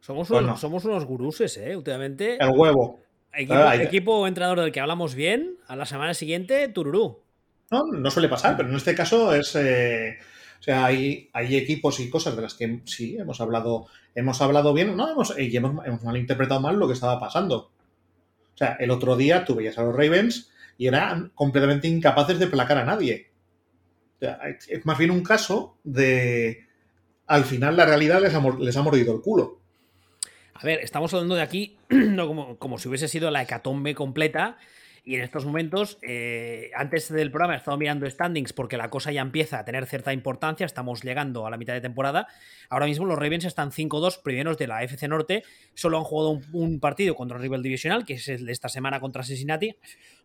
Somos, 0.00 0.26
pues 0.26 0.40
unos, 0.40 0.50
no. 0.50 0.56
somos 0.56 0.84
unos 0.84 1.04
guruses, 1.04 1.56
¿eh? 1.58 1.76
Últimamente. 1.76 2.42
El 2.42 2.50
huevo. 2.50 2.98
Equipo, 3.32 3.72
equipo 3.72 4.26
entrenador 4.26 4.58
del 4.60 4.72
que 4.72 4.80
hablamos 4.80 5.14
bien, 5.14 5.58
a 5.68 5.76
la 5.76 5.86
semana 5.86 6.14
siguiente, 6.14 6.66
tururú. 6.66 7.20
No, 7.70 7.84
no 7.84 8.10
suele 8.10 8.28
pasar, 8.28 8.56
pero 8.56 8.68
en 8.68 8.76
este 8.76 8.94
caso 8.94 9.34
es. 9.34 9.54
Eh, 9.54 10.18
o 10.58 10.62
sea, 10.62 10.84
hay, 10.84 11.30
hay, 11.32 11.56
equipos 11.56 12.00
y 12.00 12.10
cosas 12.10 12.36
de 12.36 12.42
las 12.42 12.54
que 12.54 12.80
sí 12.84 13.16
hemos 13.16 13.40
hablado, 13.40 13.86
hemos 14.14 14.42
hablado 14.42 14.74
bien, 14.74 14.94
no, 14.94 15.10
hemos, 15.10 15.38
y 15.38 15.56
hemos, 15.56 16.02
malinterpretado 16.02 16.60
mal 16.60 16.76
lo 16.76 16.86
que 16.86 16.92
estaba 16.92 17.18
pasando. 17.18 17.70
O 18.54 18.56
sea, 18.56 18.76
el 18.78 18.90
otro 18.90 19.16
día 19.16 19.44
tú 19.44 19.54
veías 19.54 19.78
a 19.78 19.84
los 19.84 19.94
Ravens 19.94 20.50
y 20.76 20.86
eran 20.86 21.30
completamente 21.34 21.88
incapaces 21.88 22.38
de 22.38 22.48
placar 22.48 22.76
a 22.76 22.84
nadie. 22.84 23.30
O 24.16 24.18
sea, 24.18 24.38
es 24.68 24.84
más 24.84 24.98
bien 24.98 25.12
un 25.12 25.22
caso 25.22 25.78
de. 25.84 26.66
Al 27.26 27.44
final 27.44 27.76
la 27.76 27.86
realidad 27.86 28.20
les 28.20 28.34
ha, 28.34 28.42
les 28.58 28.76
ha 28.76 28.82
mordido 28.82 29.14
el 29.14 29.22
culo. 29.22 29.60
A 30.54 30.66
ver, 30.66 30.80
estamos 30.80 31.14
hablando 31.14 31.36
de 31.36 31.42
aquí 31.42 31.78
no 31.88 32.26
como, 32.26 32.58
como 32.58 32.78
si 32.78 32.88
hubiese 32.88 33.08
sido 33.08 33.30
la 33.30 33.42
hecatombe 33.42 33.94
completa 33.94 34.58
y 35.04 35.14
en 35.14 35.22
estos 35.22 35.44
momentos, 35.44 35.98
eh, 36.02 36.70
antes 36.74 37.10
del 37.12 37.30
programa 37.30 37.54
he 37.54 37.56
estado 37.56 37.76
mirando 37.76 38.08
standings 38.08 38.52
porque 38.52 38.76
la 38.76 38.90
cosa 38.90 39.12
ya 39.12 39.22
empieza 39.22 39.58
a 39.58 39.64
tener 39.64 39.86
cierta 39.86 40.12
importancia, 40.12 40.66
estamos 40.66 41.02
llegando 41.02 41.46
a 41.46 41.50
la 41.50 41.56
mitad 41.56 41.72
de 41.72 41.80
temporada. 41.80 42.26
Ahora 42.68 42.86
mismo 42.86 43.06
los 43.06 43.18
Ravens 43.18 43.44
están 43.44 43.72
5-2 43.72 44.22
primeros 44.22 44.58
de 44.58 44.66
la 44.66 44.82
FC 44.82 45.08
Norte, 45.08 45.42
solo 45.74 45.98
han 45.98 46.04
jugado 46.04 46.40
un, 46.52 46.80
partido 46.80 47.14
contra 47.14 47.36
el 47.36 47.42
rival 47.42 47.62
divisional, 47.62 48.04
que 48.04 48.14
es 48.14 48.28
el 48.28 48.46
de 48.46 48.52
esta 48.52 48.68
semana 48.68 49.00
contra 49.00 49.22
Cincinnati, 49.22 49.76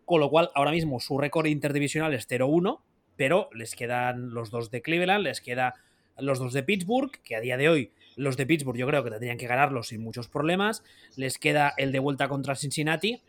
con 0.04 0.20
lo 0.20 0.30
cual 0.30 0.50
ahora 0.54 0.70
mismo 0.70 1.00
su 1.00 1.18
récord 1.18 1.46
interdivisional 1.46 2.14
es 2.14 2.28
0-1, 2.28 2.80
pero 3.16 3.48
les 3.52 3.74
quedan 3.74 4.30
los 4.30 4.50
dos 4.50 4.70
de 4.70 4.82
Cleveland, 4.82 5.24
les 5.24 5.40
queda 5.40 5.74
los 6.18 6.38
dos 6.38 6.52
de 6.52 6.62
Pittsburgh, 6.62 7.10
que 7.22 7.36
a 7.36 7.40
día 7.40 7.56
de 7.56 7.68
hoy 7.68 7.92
los 8.16 8.36
de 8.36 8.46
Pittsburgh 8.46 8.78
yo 8.78 8.86
creo 8.86 9.04
que 9.04 9.10
tendrían 9.10 9.36
que 9.36 9.46
ganarlos 9.46 9.88
sin 9.88 10.00
muchos 10.00 10.28
problemas, 10.28 10.82
les 11.16 11.38
queda 11.38 11.74
el 11.76 11.92
de 11.92 11.98
vuelta 11.98 12.28
contra 12.28 12.56
Cincinnati, 12.56 13.20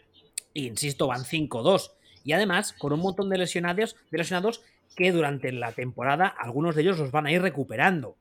insisto, 0.66 1.08
van 1.08 1.24
5-2. 1.24 1.92
Y 2.24 2.34
además, 2.34 2.74
con 2.74 2.94
un 2.94 3.00
montón 3.00 3.30
de 3.30 3.38
lesionados, 3.38 3.96
de 4.12 4.18
lesionados 4.18 4.62
que 4.96 5.12
durante 5.12 5.52
la 5.52 5.72
temporada 5.72 6.28
algunos 6.28 6.76
de 6.76 6.82
ellos 6.82 6.98
los 6.98 7.12
van 7.12 7.28
a 7.28 7.32
ir 7.32 7.42
recuperando. 7.42 8.18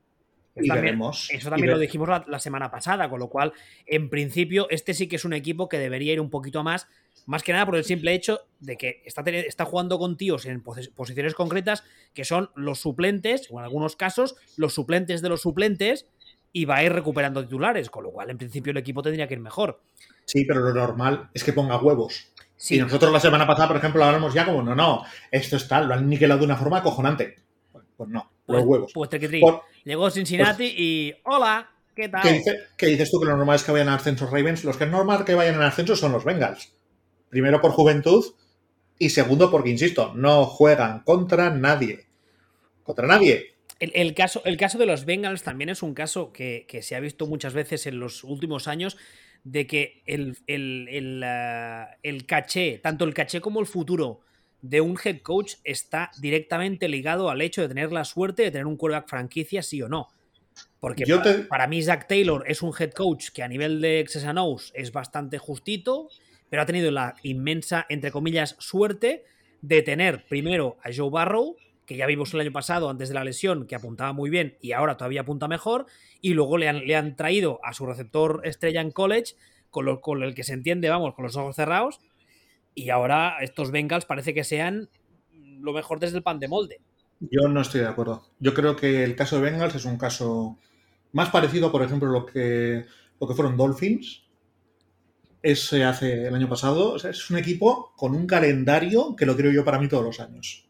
Y 0.55 0.69
también, 0.69 0.85
veremos, 0.85 1.29
eso 1.31 1.51
también 1.51 1.71
lo 1.71 1.79
dijimos 1.79 2.09
la, 2.09 2.25
la, 2.27 2.39
semana 2.39 2.71
pasada, 2.71 3.11
con 3.11 3.21
lo 3.21 3.29
cual, 3.29 3.53
en 3.85 4.09
principio, 4.09 4.69
este 4.71 4.95
sí 4.95 5.07
que 5.07 5.17
es 5.17 5.25
un 5.27 5.35
equipo 5.35 5.69
que 5.69 5.79
debería 5.79 6.15
ir 6.15 6.21
un 6.21 6.31
poquito 6.31 6.63
más, 6.63 6.89
más 7.27 7.43
que 7.43 7.53
nada 7.53 7.67
por 7.67 7.77
el 7.77 7.85
simple 7.85 8.15
hecho 8.15 8.41
de 8.61 8.79
que 8.79 9.03
está, 9.05 9.23
está 9.23 9.67
jugando 9.67 9.99
con 9.99 10.17
tíos 10.17 10.47
en 10.47 10.63
posiciones 10.63 11.35
concretas 11.35 11.85
que 12.15 12.25
son 12.25 12.51
los 12.55 12.81
suplentes, 12.81 13.49
o 13.51 13.59
en 13.59 13.65
algunos 13.65 13.97
casos, 13.97 14.37
los 14.57 14.73
suplentes 14.73 15.21
de 15.21 15.29
los 15.29 15.43
suplentes, 15.43 16.07
y 16.53 16.65
va 16.65 16.77
a 16.77 16.85
ir 16.85 16.93
recuperando 16.93 17.43
titulares, 17.43 17.91
con 17.91 18.05
lo 18.05 18.11
cual, 18.11 18.31
en 18.31 18.39
principio, 18.39 18.71
el 18.71 18.79
equipo 18.79 19.03
tendría 19.03 19.29
que 19.29 19.35
ir 19.35 19.41
mejor. 19.41 19.83
Sí, 20.27 20.45
pero 20.45 20.61
lo 20.61 20.75
normal 20.75 21.31
es 21.33 21.45
que 21.45 21.53
ponga 21.53 21.79
huevos. 21.79 22.33
Sí. 22.57 22.77
Y 22.77 22.81
nosotros 22.81 23.13
la 23.13 23.21
semana 23.21 23.47
pasada, 23.47 23.69
por 23.69 23.77
ejemplo, 23.77 24.05
hablamos 24.05 24.35
ya 24.35 24.45
como, 24.45 24.63
no, 24.63 24.75
no, 24.75 25.05
esto 25.31 25.57
es 25.57 25.69
tal, 25.69 25.89
lo 25.89 25.95
han 25.95 26.09
niquelado 26.09 26.41
de 26.41 26.47
una 26.47 26.57
forma 26.57 26.79
acojonante. 26.79 27.37
Pues 27.97 28.11
no, 28.11 28.31
pues, 28.45 28.59
los 28.59 28.67
huevos. 28.67 28.93
Pues 28.93 29.11
por, 29.41 29.63
Llegó 29.85 30.11
Cincinnati 30.11 30.65
pues, 30.65 30.75
y 30.77 31.15
hola, 31.25 31.71
¿qué 31.95 32.09
tal? 32.09 32.23
¿qué, 32.23 32.33
dice, 32.33 32.59
¿Qué, 32.77 32.87
dices 32.87 33.11
tú 33.11 33.21
que 33.21 33.27
lo 33.27 33.37
normal 33.37 33.57
es 33.57 33.63
que 33.63 33.73
vayan 33.73 33.89
al 33.89 33.97
ascenso 33.97 34.27
Ravens? 34.27 34.65
Los 34.65 34.77
que 34.77 34.85
es 34.85 34.91
normal 34.91 35.25
que 35.25 35.35
vayan 35.35 35.55
al 35.55 35.63
ascenso 35.63 35.95
son 35.95 36.13
los 36.13 36.25
Bengals. 36.25 36.73
Primero 37.29 37.61
por 37.61 37.71
juventud 37.71 38.25
y 38.99 39.11
segundo 39.11 39.51
porque, 39.51 39.71
insisto, 39.71 40.13
no 40.15 40.45
juegan 40.47 41.01
contra 41.05 41.51
nadie. 41.51 42.07
Contra 42.83 43.07
nadie. 43.07 43.55
El, 43.79 43.93
el, 43.95 44.15
caso, 44.15 44.43
el 44.45 44.57
caso 44.57 44.79
de 44.79 44.87
los 44.87 45.05
Bengals 45.05 45.43
también 45.43 45.69
es 45.69 45.83
un 45.83 45.95
caso 45.95 46.33
que, 46.33 46.65
que 46.67 46.83
se 46.83 46.97
ha 46.97 47.01
visto 47.01 47.27
muchas 47.27 47.53
veces 47.53 47.87
en 47.87 48.01
los 48.01 48.25
últimos 48.25 48.69
años 48.69 48.97
de 49.47 49.65
que 49.69 50.03
el, 50.07 50.37
el, 50.49 50.89
el, 50.91 51.23
uh, 51.23 51.87
el, 52.03 52.27
caché, 52.27 52.81
tanto 52.83 53.05
el 53.05 53.15
caché 53.15 53.41
como 53.41 53.61
el 53.61 53.67
futuro 53.67 54.21
de 54.61 54.81
un 54.81 54.99
head 55.03 55.21
coach 55.23 55.55
está 55.63 56.11
directamente 56.19 56.89
ligado 56.89 57.31
al 57.31 57.41
hecho 57.41 57.63
de 57.63 57.69
tener 57.69 57.93
la 57.93 58.05
suerte 58.05 58.43
de 58.43 58.51
tener 58.51 58.67
un 58.67 58.77
quarterback 58.77 59.09
franquicia, 59.09 59.63
sí 59.63 59.81
o 59.81 59.89
no. 59.89 60.09
Porque 60.81 61.05
Yo 61.05 61.19
para, 61.19 61.37
te... 61.37 61.43
para, 61.45 61.67
mí 61.69 61.81
Zach 61.81 62.09
Taylor 62.09 62.43
es 62.49 62.61
un 62.61 62.73
head 62.77 62.91
coach 62.91 63.29
que 63.33 63.45
a 63.45 63.49
nivel 63.49 63.81
de 63.81 64.05
O's 64.37 64.73
es 64.75 64.91
bastante 64.91 65.39
justito, 65.39 66.09
pero 66.51 66.63
ha 66.63 66.67
tenido 66.67 66.91
la 66.91 67.15
inmensa, 67.23 67.87
entre 67.89 68.11
comillas, 68.11 68.57
suerte 68.59 69.25
de 69.63 69.83
tener 69.83 70.25
primero 70.29 70.77
a 70.83 70.91
Joe 70.93 71.11
Barrow, 71.11 71.57
que 71.87 71.97
ya 71.97 72.07
vimos 72.07 72.35
el 72.35 72.41
año 72.41 72.53
pasado 72.53 72.91
antes 72.91 73.09
de 73.09 73.15
la 73.15 73.25
lesión, 73.25 73.67
que 73.67 73.77
apuntaba 73.77 74.13
muy 74.13 74.29
bien 74.29 74.59
y 74.61 74.73
ahora 74.73 74.97
todavía 74.97 75.23
apunta 75.23 75.49
mejor, 75.49 75.87
y 76.21 76.35
luego 76.35 76.59
le 76.59 76.69
han, 76.69 76.87
le 76.87 76.97
han 76.97 77.17
traído 77.17 77.61
a 77.63 77.73
su 77.73 77.87
receptor 77.87 78.43
estrella 78.45 78.81
en 78.81 78.91
college, 78.91 79.35
con, 79.71 79.87
lo, 79.87 80.01
con, 80.01 80.23
el 80.23 80.35
que 80.35 80.45
se 80.45 80.53
entiende, 80.53 80.91
vamos, 80.91 81.15
con 81.15 81.25
los 81.25 81.37
ojos 81.37 81.57
cerrados, 81.57 82.01
y 82.75 82.91
ahora 82.91 83.37
estos 83.41 83.71
Bengals 83.71 84.05
parece 84.05 84.35
que 84.35 84.45
sean 84.45 84.91
lo 85.33 85.73
mejor 85.73 86.01
desde 86.01 86.19
el 86.19 86.23
pan 86.23 86.41
de 86.41 86.49
molde. 86.49 86.81
Yo 87.21 87.49
no 87.49 87.63
estoy 87.63 87.81
de 87.81 87.87
acuerdo. 87.87 88.27
Yo 88.41 88.53
creo 88.53 88.77
que 88.77 89.03
el 89.03 89.17
caso 89.17 89.37
de 89.37 89.43
Bengals 89.43 89.75
es 89.75 89.87
un 89.87 89.97
caso 89.97 90.59
más 91.13 91.31
parecido, 91.31 91.73
por 91.73 91.83
ejemplo, 91.83 92.11
lo 92.11 92.27
que, 92.27 92.85
lo 93.19 93.27
que 93.27 93.35
fueron 93.35 93.57
Dolphins. 93.57 94.25
Ese 95.43 95.85
hace 95.85 96.27
el 96.27 96.35
año 96.35 96.49
pasado. 96.49 96.97
Es 96.97 97.31
un 97.31 97.39
equipo 97.39 97.95
con 97.97 98.15
un 98.15 98.27
calendario 98.27 99.17
que 99.17 99.25
lo 99.25 99.35
creo 99.35 99.51
yo 99.51 99.65
para 99.65 99.79
mí 99.79 99.89
todos 99.89 100.05
los 100.05 100.21
años 100.21 100.66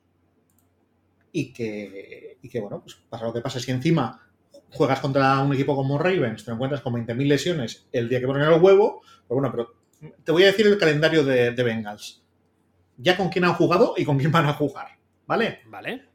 y 1.37 1.53
que, 1.53 2.39
y 2.41 2.49
que, 2.49 2.61
bueno, 2.61 2.81
pues 2.81 2.97
pasa 3.11 3.27
lo 3.27 3.33
que 3.35 3.43
pasa. 3.43 3.61
Si 3.61 3.71
encima 3.71 4.27
juegas 4.71 5.01
contra 5.01 5.39
un 5.43 5.53
equipo 5.53 5.77
como 5.77 5.99
Ravens, 5.99 6.47
te 6.47 6.51
encuentras 6.51 6.81
con 6.81 6.95
20.000 6.95 7.27
lesiones 7.27 7.87
el 7.93 8.09
día 8.09 8.21
que 8.21 8.27
ponen 8.27 8.45
el 8.45 8.59
huevo, 8.59 9.03
pues 9.29 9.35
bueno, 9.39 9.51
pero 9.51 9.75
te 10.25 10.33
voy 10.33 10.45
a 10.45 10.47
decir 10.47 10.67
el 10.67 10.79
calendario 10.79 11.25
de, 11.25 11.51
de 11.51 11.63
Bengals. 11.63 12.23
Ya 12.97 13.19
con 13.19 13.29
quién 13.29 13.45
han 13.45 13.53
jugado 13.53 13.93
y 13.99 14.07
con 14.07 14.17
quién 14.17 14.33
van 14.33 14.47
a 14.47 14.55
jugar, 14.55 14.89
¿vale? 15.27 15.61
Vale. 15.67 16.07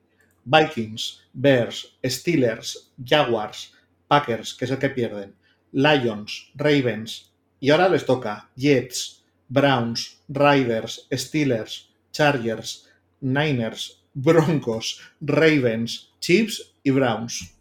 Vikings, 0.44 1.22
Bears, 1.34 2.00
Steelers, 2.04 2.92
Jaguars, 3.06 3.76
Packers, 4.08 4.56
que 4.56 4.66
es 4.66 4.72
el 4.72 4.80
que 4.80 4.90
pierden, 4.90 5.36
Lions, 5.72 6.52
Ravens, 6.56 7.32
y 7.60 7.70
ahora 7.70 7.90
les 7.90 8.08
toca 8.08 8.50
Jets, 8.56 9.24
Browns, 9.50 10.24
Riders, 10.28 11.08
Steelers, 11.12 11.94
Chargers, 12.12 12.90
Niners, 13.20 14.01
Broncos, 14.14 15.02
Ravens, 15.22 16.14
Chiefs 16.20 16.76
y 16.84 16.92
Browns. 16.92 17.56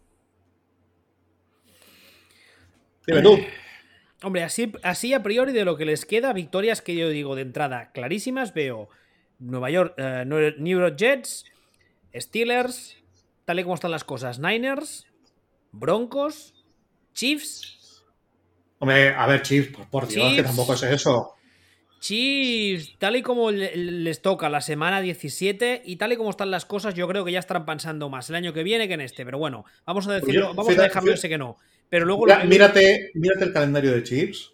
Dime 3.07 3.21
tú. 3.21 3.39
Hombre, 4.23 4.43
así, 4.43 4.71
así 4.83 5.13
a 5.13 5.23
priori 5.23 5.51
de 5.51 5.65
lo 5.65 5.77
que 5.77 5.85
les 5.85 6.05
queda, 6.05 6.33
victorias 6.33 6.81
que 6.81 6.95
yo 6.95 7.09
digo 7.09 7.35
de 7.35 7.41
entrada 7.41 7.91
clarísimas, 7.91 8.53
veo 8.53 8.89
Nueva 9.39 9.71
York, 9.71 9.95
eh, 9.97 10.23
New 10.25 10.79
York 10.79 10.95
Jets, 10.95 11.45
Steelers, 12.15 12.97
tal 13.45 13.59
y 13.59 13.63
como 13.63 13.75
están 13.75 13.91
las 13.91 14.03
cosas, 14.03 14.37
Niners, 14.37 15.07
Broncos, 15.71 16.53
Chiefs. 17.13 18.03
Hombre, 18.77 19.09
a 19.09 19.25
ver, 19.25 19.41
Chiefs, 19.41 19.75
por, 19.75 19.89
por 19.89 20.07
Dios, 20.07 20.35
que 20.35 20.43
tampoco 20.43 20.75
es 20.75 20.83
eso. 20.83 21.33
Chiefs, 22.01 22.97
tal 22.97 23.15
y 23.15 23.21
como 23.21 23.51
le- 23.51 23.75
les 23.77 24.21
toca 24.21 24.49
la 24.49 24.59
semana 24.59 24.99
17 25.01 25.83
y 25.85 25.95
tal 25.97 26.11
y 26.11 26.17
como 26.17 26.31
están 26.31 26.51
las 26.51 26.65
cosas, 26.65 26.93
yo 26.95 27.07
creo 27.07 27.23
que 27.23 27.31
ya 27.31 27.39
estarán 27.39 27.63
pensando 27.65 28.09
más 28.09 28.29
el 28.29 28.35
año 28.35 28.51
que 28.53 28.63
viene 28.63 28.87
que 28.87 28.95
en 28.95 29.01
este. 29.01 29.23
Pero 29.23 29.37
bueno, 29.37 29.63
vamos 29.85 30.07
a 30.07 30.13
decirlo, 30.13 30.47
vamos 30.49 30.67
fíjate, 30.67 30.81
a 30.81 30.87
dejarlo 30.89 31.13
ese 31.13 31.29
que 31.29 31.37
no. 31.37 31.57
Pero 31.89 32.05
luego 32.05 32.25
Mira- 32.25 32.43
lo 32.43 32.49
mírate, 32.49 33.11
mírate 33.13 33.43
el 33.45 33.53
calendario 33.53 33.91
de 33.93 34.03
Chiefs. 34.03 34.51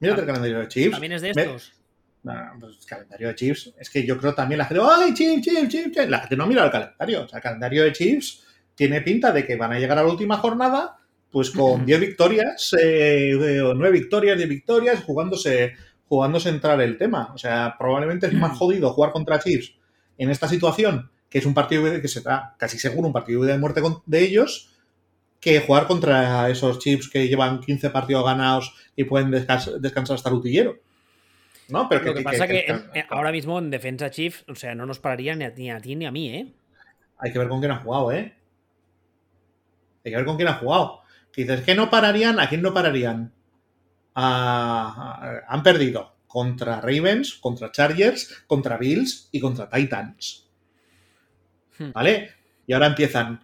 Mírate 0.00 0.20
el 0.22 0.26
calendario 0.26 0.58
de 0.60 0.68
Chiefs. 0.68 0.90
también 0.92 1.12
es 1.12 1.22
de 1.22 1.30
estos. 1.30 1.72
Nah, 2.22 2.58
pues 2.58 2.78
el 2.80 2.86
calendario 2.86 3.28
de 3.28 3.34
Chiefs. 3.36 3.72
Es 3.78 3.90
que 3.90 4.04
yo 4.06 4.18
creo 4.18 4.34
también 4.34 4.58
la 4.58 4.64
gente. 4.64 4.82
¡Ay, 4.84 5.14
Chiefs, 5.14 5.42
Chiefs, 5.42 5.68
Chiefs! 5.68 6.08
La 6.08 6.18
gente 6.20 6.36
no 6.36 6.46
mira 6.46 6.64
el 6.64 6.70
calendario. 6.70 7.22
O 7.24 7.28
sea, 7.28 7.38
el 7.38 7.42
calendario 7.42 7.84
de 7.84 7.92
Chiefs 7.92 8.42
tiene 8.74 9.00
pinta 9.02 9.30
de 9.32 9.46
que 9.46 9.54
van 9.56 9.72
a 9.72 9.78
llegar 9.78 9.98
a 9.98 10.02
la 10.02 10.08
última 10.10 10.38
jornada, 10.38 10.96
pues 11.30 11.50
con 11.50 11.84
10 11.86 12.00
victorias, 12.00 12.74
eh, 12.82 13.60
o 13.62 13.74
9 13.74 13.92
victorias, 13.92 14.36
10 14.38 14.48
victorias, 14.48 15.02
jugándose, 15.04 15.74
jugándose 16.08 16.48
entrar 16.48 16.80
el 16.80 16.98
tema. 16.98 17.30
O 17.34 17.38
sea, 17.38 17.76
probablemente 17.78 18.26
es 18.26 18.32
más 18.34 18.56
jodido 18.58 18.90
jugar 18.92 19.12
contra 19.12 19.38
Chiefs 19.38 19.74
en 20.18 20.30
esta 20.30 20.48
situación, 20.48 21.10
que 21.28 21.38
es 21.38 21.46
un 21.46 21.54
partido 21.54 21.82
que 22.00 22.08
será 22.08 22.54
casi 22.58 22.78
seguro 22.78 23.06
un 23.08 23.12
partido 23.12 23.42
de 23.42 23.58
muerte 23.58 23.82
de 24.06 24.20
ellos, 24.20 24.72
que 25.40 25.60
jugar 25.60 25.86
contra 25.86 26.48
esos 26.48 26.78
Chiefs 26.78 27.08
que 27.10 27.28
llevan 27.28 27.60
15 27.60 27.90
partidos 27.90 28.24
ganados 28.24 28.74
y 28.96 29.04
pueden 29.04 29.30
descans- 29.30 29.76
descansar 29.78 30.14
hasta 30.16 30.30
el 30.30 30.36
utillero. 30.36 30.76
¿No? 31.68 31.88
Pero 31.88 32.04
Lo 32.04 32.14
que 32.14 32.22
pasa 32.22 32.46
que, 32.46 32.64
que- 32.64 32.72
en- 33.00 33.06
ahora 33.10 33.32
mismo 33.32 33.58
en 33.58 33.70
defensa 33.70 34.08
Chiefs, 34.10 34.44
o 34.48 34.54
sea, 34.54 34.74
no 34.74 34.86
nos 34.86 35.00
pararía 35.00 35.34
ni 35.34 35.44
a, 35.44 35.50
ni 35.50 35.70
a 35.70 35.80
ti 35.80 35.96
ni 35.96 36.06
a 36.06 36.12
mí, 36.12 36.28
¿eh? 36.30 36.52
hay 37.18 37.32
que 37.32 37.38
ver 37.38 37.48
con 37.48 37.58
quién 37.60 37.72
ha 37.72 37.76
jugado, 37.80 38.12
¿eh? 38.12 38.34
Hay 40.04 40.12
que 40.12 40.16
ver 40.16 40.24
con 40.24 40.36
quién 40.36 40.48
ha 40.48 40.54
jugado. 40.54 41.00
Que 41.32 41.42
dices, 41.42 41.62
¿qué 41.62 41.74
no 41.74 41.90
pararían? 41.90 42.38
¿A 42.40 42.48
quién 42.48 42.62
no 42.62 42.72
pararían? 42.72 43.32
A- 44.16 45.42
han 45.46 45.62
perdido 45.62 46.16
contra 46.26 46.80
Ravens, 46.80 47.34
contra 47.34 47.70
Chargers, 47.70 48.44
contra 48.46 48.76
Bills 48.76 49.28
y 49.30 49.40
contra 49.40 49.68
Titans. 49.70 50.48
Hmm. 51.78 51.92
¿Vale? 51.92 52.30
Y 52.66 52.72
ahora 52.72 52.86
empiezan. 52.86 53.40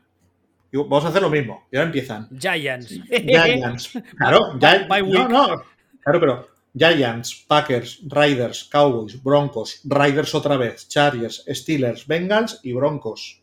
Vamos 0.72 1.04
a 1.04 1.08
hacer 1.08 1.20
lo 1.20 1.28
mismo. 1.28 1.66
Y 1.70 1.76
ahora 1.76 1.86
empiezan. 1.86 2.28
Giants. 2.38 2.88
Giants. 3.10 3.92
Claro, 4.16 4.54
Bye 4.58 5.02
no, 5.02 5.28
no. 5.28 5.62
Claro, 6.00 6.18
pero 6.20 6.48
Giants, 6.74 7.44
Packers, 7.46 8.00
Riders, 8.08 8.64
Cowboys, 8.64 9.22
Broncos, 9.22 9.82
Riders 9.84 10.34
otra 10.34 10.56
vez, 10.56 10.88
Chargers, 10.88 11.44
Steelers, 11.46 12.06
Bengals 12.06 12.60
y 12.62 12.72
Broncos. 12.72 13.41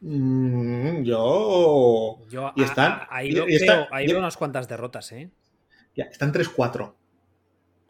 Mm, 0.00 1.02
yo. 1.02 2.18
Yo 2.28 2.52
Y 2.54 2.62
a- 2.62 2.64
están- 2.64 2.92
a- 2.92 3.08
ahí, 3.10 3.30
y- 3.30 3.34
veo, 3.34 3.48
y 3.48 3.54
está- 3.56 3.76
veo- 3.76 3.86
ahí 3.90 4.06
veo 4.06 4.18
unas 4.18 4.36
cuantas 4.36 4.68
derrotas, 4.68 5.10
¿eh? 5.12 5.30
Ya, 5.94 6.04
están 6.04 6.32
3-4. 6.32 6.94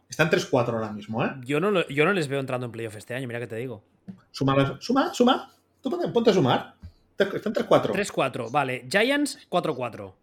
Están 0.09 0.31
3-4 0.31 0.77
ahora 0.79 0.93
mismo, 0.93 1.25
¿eh? 1.25 1.31
Yo 1.45 1.59
no, 1.61 1.71
lo- 1.71 1.87
yo 1.89 2.05
no 2.05 2.13
les 2.13 2.29
veo 2.29 2.39
entrando 2.39 2.67
en 2.67 2.73
playoff 2.73 2.97
este 2.97 3.15
año, 3.15 3.27
mira 3.27 3.41
que 3.41 3.49
te 3.49 3.57
digo. 3.57 3.83
Suma, 4.31 4.77
suma, 4.81 5.13
suma. 5.13 5.51
Tú 5.83 5.91
ponte, 5.91 6.09
ponte 6.09 6.31
a 6.31 6.33
sumar. 6.35 6.75
Están 7.19 7.53
3-4. 7.53 7.93
3-4, 7.93 8.51
vale. 8.51 8.87
Giants 8.89 9.39
4-4. 9.49 10.15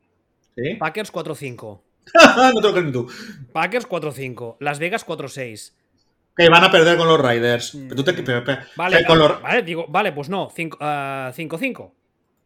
¿Sí? 0.55 0.75
Packers 0.75 1.11
4-5. 1.11 1.81
no 2.53 2.61
te 2.61 2.67
lo 2.67 2.71
crees 2.71 2.86
ni 2.86 2.91
tú. 2.91 3.07
Packers 3.51 3.88
4-5. 3.88 4.57
Las 4.59 4.79
Vegas 4.79 5.05
4-6. 5.05 5.73
Que 6.36 6.49
van 6.49 6.63
a 6.63 6.71
perder 6.71 6.97
con 6.97 7.07
los 7.07 7.19
Riders. 7.21 7.71
Pero 7.89 7.95
tú 7.95 8.03
te- 8.03 8.13
pero- 8.23 8.43
pero- 8.43 8.61
Vale, 8.75 8.97
que 8.99 9.05
con 9.05 9.19
los- 9.19 9.41
vale, 9.41 9.61
digo, 9.61 9.86
vale, 9.88 10.11
pues 10.13 10.29
no. 10.29 10.49
5, 10.53 10.77
ah, 10.81 11.31
5-5. 11.36 11.93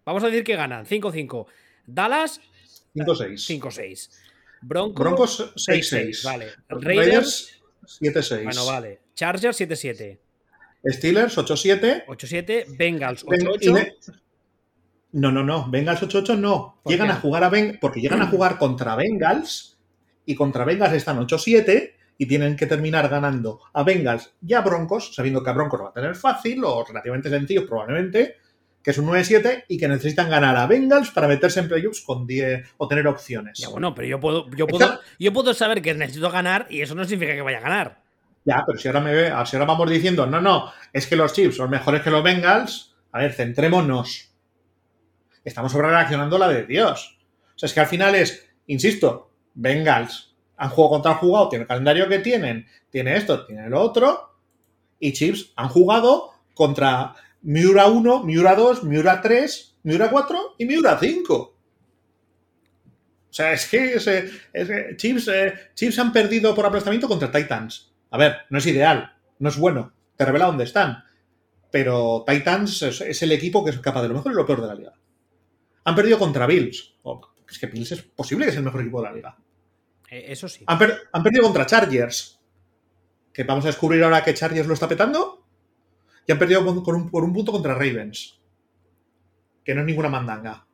Vamos 0.05 0.23
a 0.23 0.27
decir 0.27 0.43
que 0.43 0.55
ganan. 0.55 0.85
5-5. 0.85 1.47
Dallas 1.85 2.41
5-6. 2.93 3.45
5-6. 3.45 4.09
Broncos, 4.61 4.99
Broncos 4.99 5.53
6-6. 5.55 5.89
6-6. 5.89 6.23
Vale. 6.23 6.47
Raiders. 6.69 6.95
Raiders 6.95 7.61
7-6. 8.31 8.43
Bueno, 8.43 8.65
vale. 8.65 8.99
Chargers 9.13 9.55
7-7. 9.57 10.19
Steelers 10.85 11.37
8-7. 11.37 12.03
8-7. 12.07 12.65
Bengals 12.77 13.25
Ven- 13.25 13.41
y 13.41 13.45
8-8. 13.45 13.73
ne- 13.73 13.93
No, 15.13 15.31
no, 15.31 15.43
no. 15.43 15.69
Bengals 15.69 16.01
8-8 16.03 16.35
no. 16.37 16.79
¿Por 16.83 16.91
Llegan 16.91 17.07
qué? 17.07 17.13
a 17.13 17.15
jugar 17.17 17.43
a 17.43 17.49
Ben 17.49 17.77
porque 17.79 18.01
llegan 18.01 18.21
a 18.21 18.27
jugar 18.31 18.57
contra 18.57 18.95
Bengals 18.95 19.77
y 20.25 20.35
contra 20.35 20.65
Bengals 20.65 20.93
están 20.93 21.17
8-7 21.19 21.95
y 22.17 22.25
tienen 22.25 22.55
que 22.55 22.65
terminar 22.65 23.09
ganando 23.09 23.61
a 23.73 23.83
Bengals 23.83 24.33
y 24.45 24.53
a 24.53 24.61
Broncos, 24.61 25.13
sabiendo 25.13 25.43
que 25.43 25.49
a 25.49 25.53
Broncos 25.53 25.79
lo 25.79 25.85
va 25.85 25.91
a 25.91 25.93
tener 25.93 26.15
fácil 26.15 26.63
o 26.63 26.83
relativamente 26.83 27.29
sencillo 27.29 27.67
probablemente, 27.67 28.37
que 28.81 28.91
es 28.91 28.97
un 28.97 29.07
9-7 29.07 29.65
y 29.67 29.77
que 29.77 29.87
necesitan 29.87 30.29
ganar 30.29 30.55
a 30.55 30.65
Bengals 30.65 31.11
para 31.11 31.27
meterse 31.27 31.59
en 31.59 31.67
playoffs 31.67 32.01
con 32.01 32.25
10 32.25 32.75
o 32.77 32.87
tener 32.87 33.07
opciones. 33.07 33.59
Ya, 33.59 33.69
bueno, 33.69 33.93
pero 33.93 34.07
yo 34.07 34.19
puedo, 34.19 34.49
yo, 34.51 34.65
puedo, 34.65 34.99
yo 35.19 35.33
puedo 35.33 35.53
saber 35.53 35.81
que 35.81 35.93
necesito 35.93 36.31
ganar 36.31 36.67
y 36.69 36.81
eso 36.81 36.95
no 36.95 37.03
significa 37.03 37.35
que 37.35 37.41
vaya 37.41 37.57
a 37.57 37.61
ganar. 37.61 38.03
Ya, 38.45 38.63
pero 38.65 38.79
si 38.79 38.87
ahora, 38.87 39.01
me 39.01 39.13
ve, 39.13 39.33
si 39.45 39.57
ahora 39.57 39.65
vamos 39.65 39.89
diciendo, 39.89 40.25
no, 40.25 40.39
no, 40.39 40.71
es 40.93 41.05
que 41.05 41.17
los 41.17 41.33
Chiefs 41.33 41.57
son 41.57 41.69
mejores 41.69 42.01
que 42.01 42.09
los 42.09 42.23
Bengals, 42.23 42.95
a 43.11 43.19
ver, 43.19 43.33
centrémonos. 43.33 44.33
Estamos 45.43 45.71
sobre 45.71 45.89
reaccionando 45.89 46.37
la 46.37 46.47
de 46.47 46.65
Dios. 46.65 47.19
O 47.55 47.59
sea, 47.59 47.67
es 47.67 47.73
que 47.73 47.79
al 47.81 47.87
final 47.87 48.15
es, 48.15 48.49
insisto, 48.67 49.33
Bengals 49.53 50.26
han 50.57 50.69
jugado 50.69 50.89
contra 50.89 51.11
han 51.11 51.17
jugado, 51.17 51.49
tiene 51.49 51.63
el 51.63 51.67
calendario 51.67 52.09
que 52.09 52.19
tienen, 52.19 52.65
tiene 52.89 53.15
esto, 53.15 53.45
tiene 53.45 53.69
lo 53.69 53.79
otro, 53.81 54.35
y 54.99 55.13
Chiefs 55.13 55.53
han 55.55 55.69
jugado 55.69 56.31
contra 56.53 57.15
Miura 57.43 57.87
1, 57.87 58.23
Miura 58.23 58.55
2, 58.55 58.83
Miura 58.83 59.21
3, 59.21 59.77
Miura 59.83 60.09
4 60.09 60.55
y 60.57 60.65
Miura 60.65 60.97
5. 60.99 61.35
O 63.29 63.33
sea, 63.37 63.53
es 63.53 63.67
que, 63.67 63.93
es, 63.93 64.07
eh, 64.07 64.31
es 64.51 64.97
Chiefs 64.97 65.99
han 65.99 66.11
perdido 66.11 66.55
por 66.55 66.65
aplastamiento 66.65 67.07
contra 67.07 67.31
Titans. 67.31 67.93
A 68.09 68.17
ver, 68.17 68.37
no 68.49 68.57
es 68.57 68.65
ideal, 68.65 69.15
no 69.37 69.49
es 69.49 69.57
bueno, 69.57 69.93
te 70.15 70.25
revela 70.25 70.47
dónde 70.47 70.63
están. 70.63 71.03
Pero 71.69 72.23
Titans 72.25 72.81
es, 72.81 73.01
es 73.01 73.21
el 73.21 73.31
equipo 73.31 73.63
que 73.63 73.71
es 73.71 73.79
capaz 73.79 74.01
de 74.01 74.07
lo 74.07 74.15
mejor 74.15 74.31
y 74.31 74.35
lo 74.35 74.45
peor 74.45 74.61
de 74.61 74.67
la 74.67 74.75
liga. 74.75 74.93
Han 75.83 75.95
perdido 75.95 76.17
contra 76.17 76.47
Bills. 76.47 76.95
Oh, 77.03 77.21
es 77.47 77.59
que 77.59 77.67
Bills 77.67 77.91
es 77.91 78.01
posible 78.01 78.45
que 78.45 78.51
sea 78.51 78.59
el 78.59 78.65
mejor 78.65 78.81
equipo 78.81 79.01
de 79.01 79.07
la 79.07 79.13
liga. 79.13 79.37
Eh, 80.09 80.25
eso 80.29 80.47
sí. 80.47 80.63
Han, 80.67 80.77
per- 80.77 81.01
han 81.11 81.23
perdido 81.23 81.43
contra 81.43 81.65
Chargers. 81.65 82.39
Que 83.33 83.43
vamos 83.43 83.65
a 83.65 83.67
descubrir 83.67 84.03
ahora 84.03 84.23
que 84.23 84.33
Chargers 84.33 84.67
lo 84.67 84.73
está 84.73 84.87
petando. 84.87 85.45
Y 86.25 86.31
han 86.31 86.39
perdido 86.39 86.83
por 86.83 87.23
un 87.23 87.33
punto 87.33 87.51
contra 87.51 87.73
Ravens. 87.73 88.39
Que 89.63 89.73
no 89.75 89.81
es 89.81 89.87
ninguna 89.87 90.09
mandanga. 90.09 90.65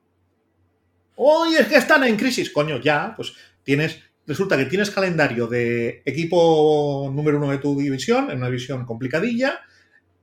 ¡Uy, 1.16 1.56
es 1.56 1.68
que 1.68 1.76
están 1.76 2.04
en 2.04 2.18
crisis! 2.18 2.50
Coño, 2.52 2.80
ya, 2.80 3.14
pues 3.16 3.34
tienes. 3.64 4.00
Resulta 4.26 4.58
que 4.58 4.66
tienes 4.66 4.90
calendario 4.90 5.48
de 5.48 6.02
equipo 6.06 7.12
número 7.14 7.38
uno 7.38 7.52
de 7.52 7.58
tu 7.58 7.78
división, 7.78 8.32
en 8.32 8.38
una 8.38 8.48
división 8.48 8.86
complicadilla, 8.86 9.60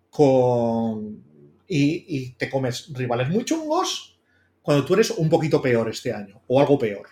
con. 0.08 1.22
Y, 1.68 2.04
y 2.08 2.30
te 2.32 2.50
comes 2.50 2.90
rivales 2.94 3.28
muy 3.28 3.44
chungos 3.44 4.18
cuando 4.62 4.84
tú 4.84 4.94
eres 4.94 5.10
un 5.12 5.28
poquito 5.28 5.62
peor 5.62 5.88
este 5.88 6.12
año, 6.12 6.42
o 6.48 6.58
algo 6.60 6.78
peor. 6.78 7.06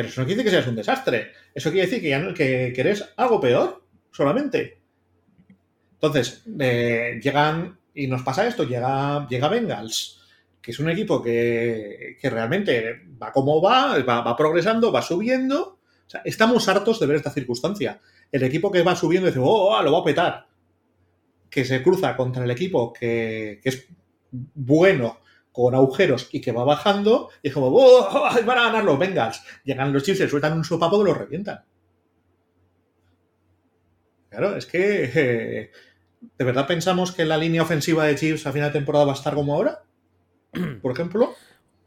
Pero 0.00 0.08
eso 0.08 0.22
no 0.22 0.26
quiere 0.26 0.42
decir 0.42 0.50
que 0.50 0.56
seas 0.56 0.66
un 0.70 0.76
desastre. 0.76 1.32
Eso 1.54 1.70
quiere 1.70 1.86
decir 1.86 2.00
que, 2.00 2.08
ya 2.08 2.18
no- 2.18 2.32
que, 2.32 2.72
eres 2.74 3.04
algo 3.18 3.38
peor, 3.38 3.84
solamente. 4.10 4.80
Entonces, 5.92 6.42
eh, 6.58 7.20
llegan, 7.22 7.78
y 7.94 8.06
nos 8.06 8.22
pasa 8.22 8.48
esto, 8.48 8.64
llega, 8.64 9.28
llega 9.28 9.48
Bengals, 9.50 10.22
que 10.62 10.70
es 10.70 10.78
un 10.78 10.88
equipo 10.88 11.22
que, 11.22 12.16
que 12.18 12.30
realmente 12.30 13.02
va 13.22 13.30
como 13.30 13.60
va, 13.60 13.98
va, 13.98 14.22
va 14.22 14.36
progresando, 14.38 14.90
va 14.90 15.02
subiendo. 15.02 15.78
O 16.06 16.10
sea, 16.10 16.22
estamos 16.24 16.66
hartos 16.66 16.98
de 16.98 17.06
ver 17.06 17.16
esta 17.16 17.30
circunstancia. 17.30 18.00
El 18.32 18.42
equipo 18.42 18.70
que 18.72 18.82
va 18.82 18.96
subiendo 18.96 19.26
dice, 19.26 19.40
oh, 19.40 19.76
oh, 19.76 19.82
lo 19.82 19.92
va 19.92 19.98
a 19.98 20.04
petar. 20.04 20.46
Que 21.50 21.62
se 21.66 21.82
cruza 21.82 22.16
contra 22.16 22.42
el 22.42 22.50
equipo 22.50 22.90
que, 22.90 23.60
que 23.62 23.68
es 23.68 23.86
bueno, 24.32 25.20
con 25.62 25.74
agujeros 25.74 26.28
y 26.32 26.40
que 26.40 26.52
va 26.52 26.64
bajando, 26.64 27.28
y 27.42 27.48
es 27.48 27.54
como, 27.54 27.68
oh, 27.68 28.08
oh, 28.08 28.44
van 28.44 28.58
a 28.58 28.64
ganar 28.64 28.84
los 28.84 28.98
Bengals. 28.98 29.42
Llegan 29.64 29.92
los 29.92 30.02
Chiefs, 30.02 30.18
se 30.18 30.28
sueltan 30.28 30.54
un 30.54 30.64
sopapo 30.64 31.02
y 31.02 31.04
los 31.04 31.16
revientan. 31.16 31.64
Claro, 34.30 34.56
es 34.56 34.64
que 34.66 35.10
eh, 35.14 35.70
¿de 36.38 36.44
verdad 36.44 36.66
pensamos 36.66 37.12
que 37.12 37.24
la 37.24 37.36
línea 37.36 37.62
ofensiva 37.62 38.04
de 38.04 38.14
Chiefs 38.14 38.46
a 38.46 38.52
final 38.52 38.72
de 38.72 38.78
temporada 38.78 39.04
va 39.04 39.12
a 39.12 39.16
estar 39.16 39.34
como 39.34 39.54
ahora? 39.54 39.82
Por 40.82 40.92
ejemplo. 40.92 41.34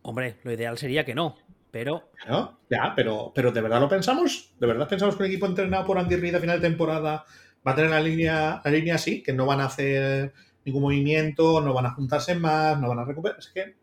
Hombre, 0.02 0.38
lo 0.44 0.52
ideal 0.52 0.78
sería 0.78 1.06
que 1.06 1.16
no, 1.16 1.38
pero. 1.72 2.12
Claro, 2.22 2.60
ya, 2.70 2.94
pero, 2.96 3.32
pero 3.34 3.52
¿de 3.52 3.62
verdad 3.62 3.80
lo 3.80 3.90
pensamos? 3.90 4.54
¿De 4.60 4.68
verdad 4.68 4.88
pensamos 4.90 5.16
que 5.16 5.24
un 5.24 5.30
equipo 5.30 5.46
entrenado 5.46 5.86
por 5.86 5.98
Andy 5.98 6.18
Reid 6.18 6.36
a 6.36 6.40
final 6.40 6.62
de 6.62 6.68
temporada 6.68 7.26
va 7.66 7.72
a 7.72 7.76
tener 7.76 7.92
la 7.92 8.02
línea, 8.02 8.62
la 8.64 8.72
línea 8.72 8.96
así? 8.96 9.24
Que 9.24 9.34
no 9.34 9.46
van 9.46 9.62
a 9.62 9.66
hacer 9.66 10.34
ningún 10.66 10.84
movimiento, 10.84 11.62
no 11.62 11.74
van 11.74 11.86
a 11.86 11.94
juntarse 11.94 12.36
más, 12.36 12.80
no 12.80 12.90
van 12.90 13.00
a 13.00 13.06
recuperar. 13.06 13.40
Es 13.40 13.48
que. 13.48 13.76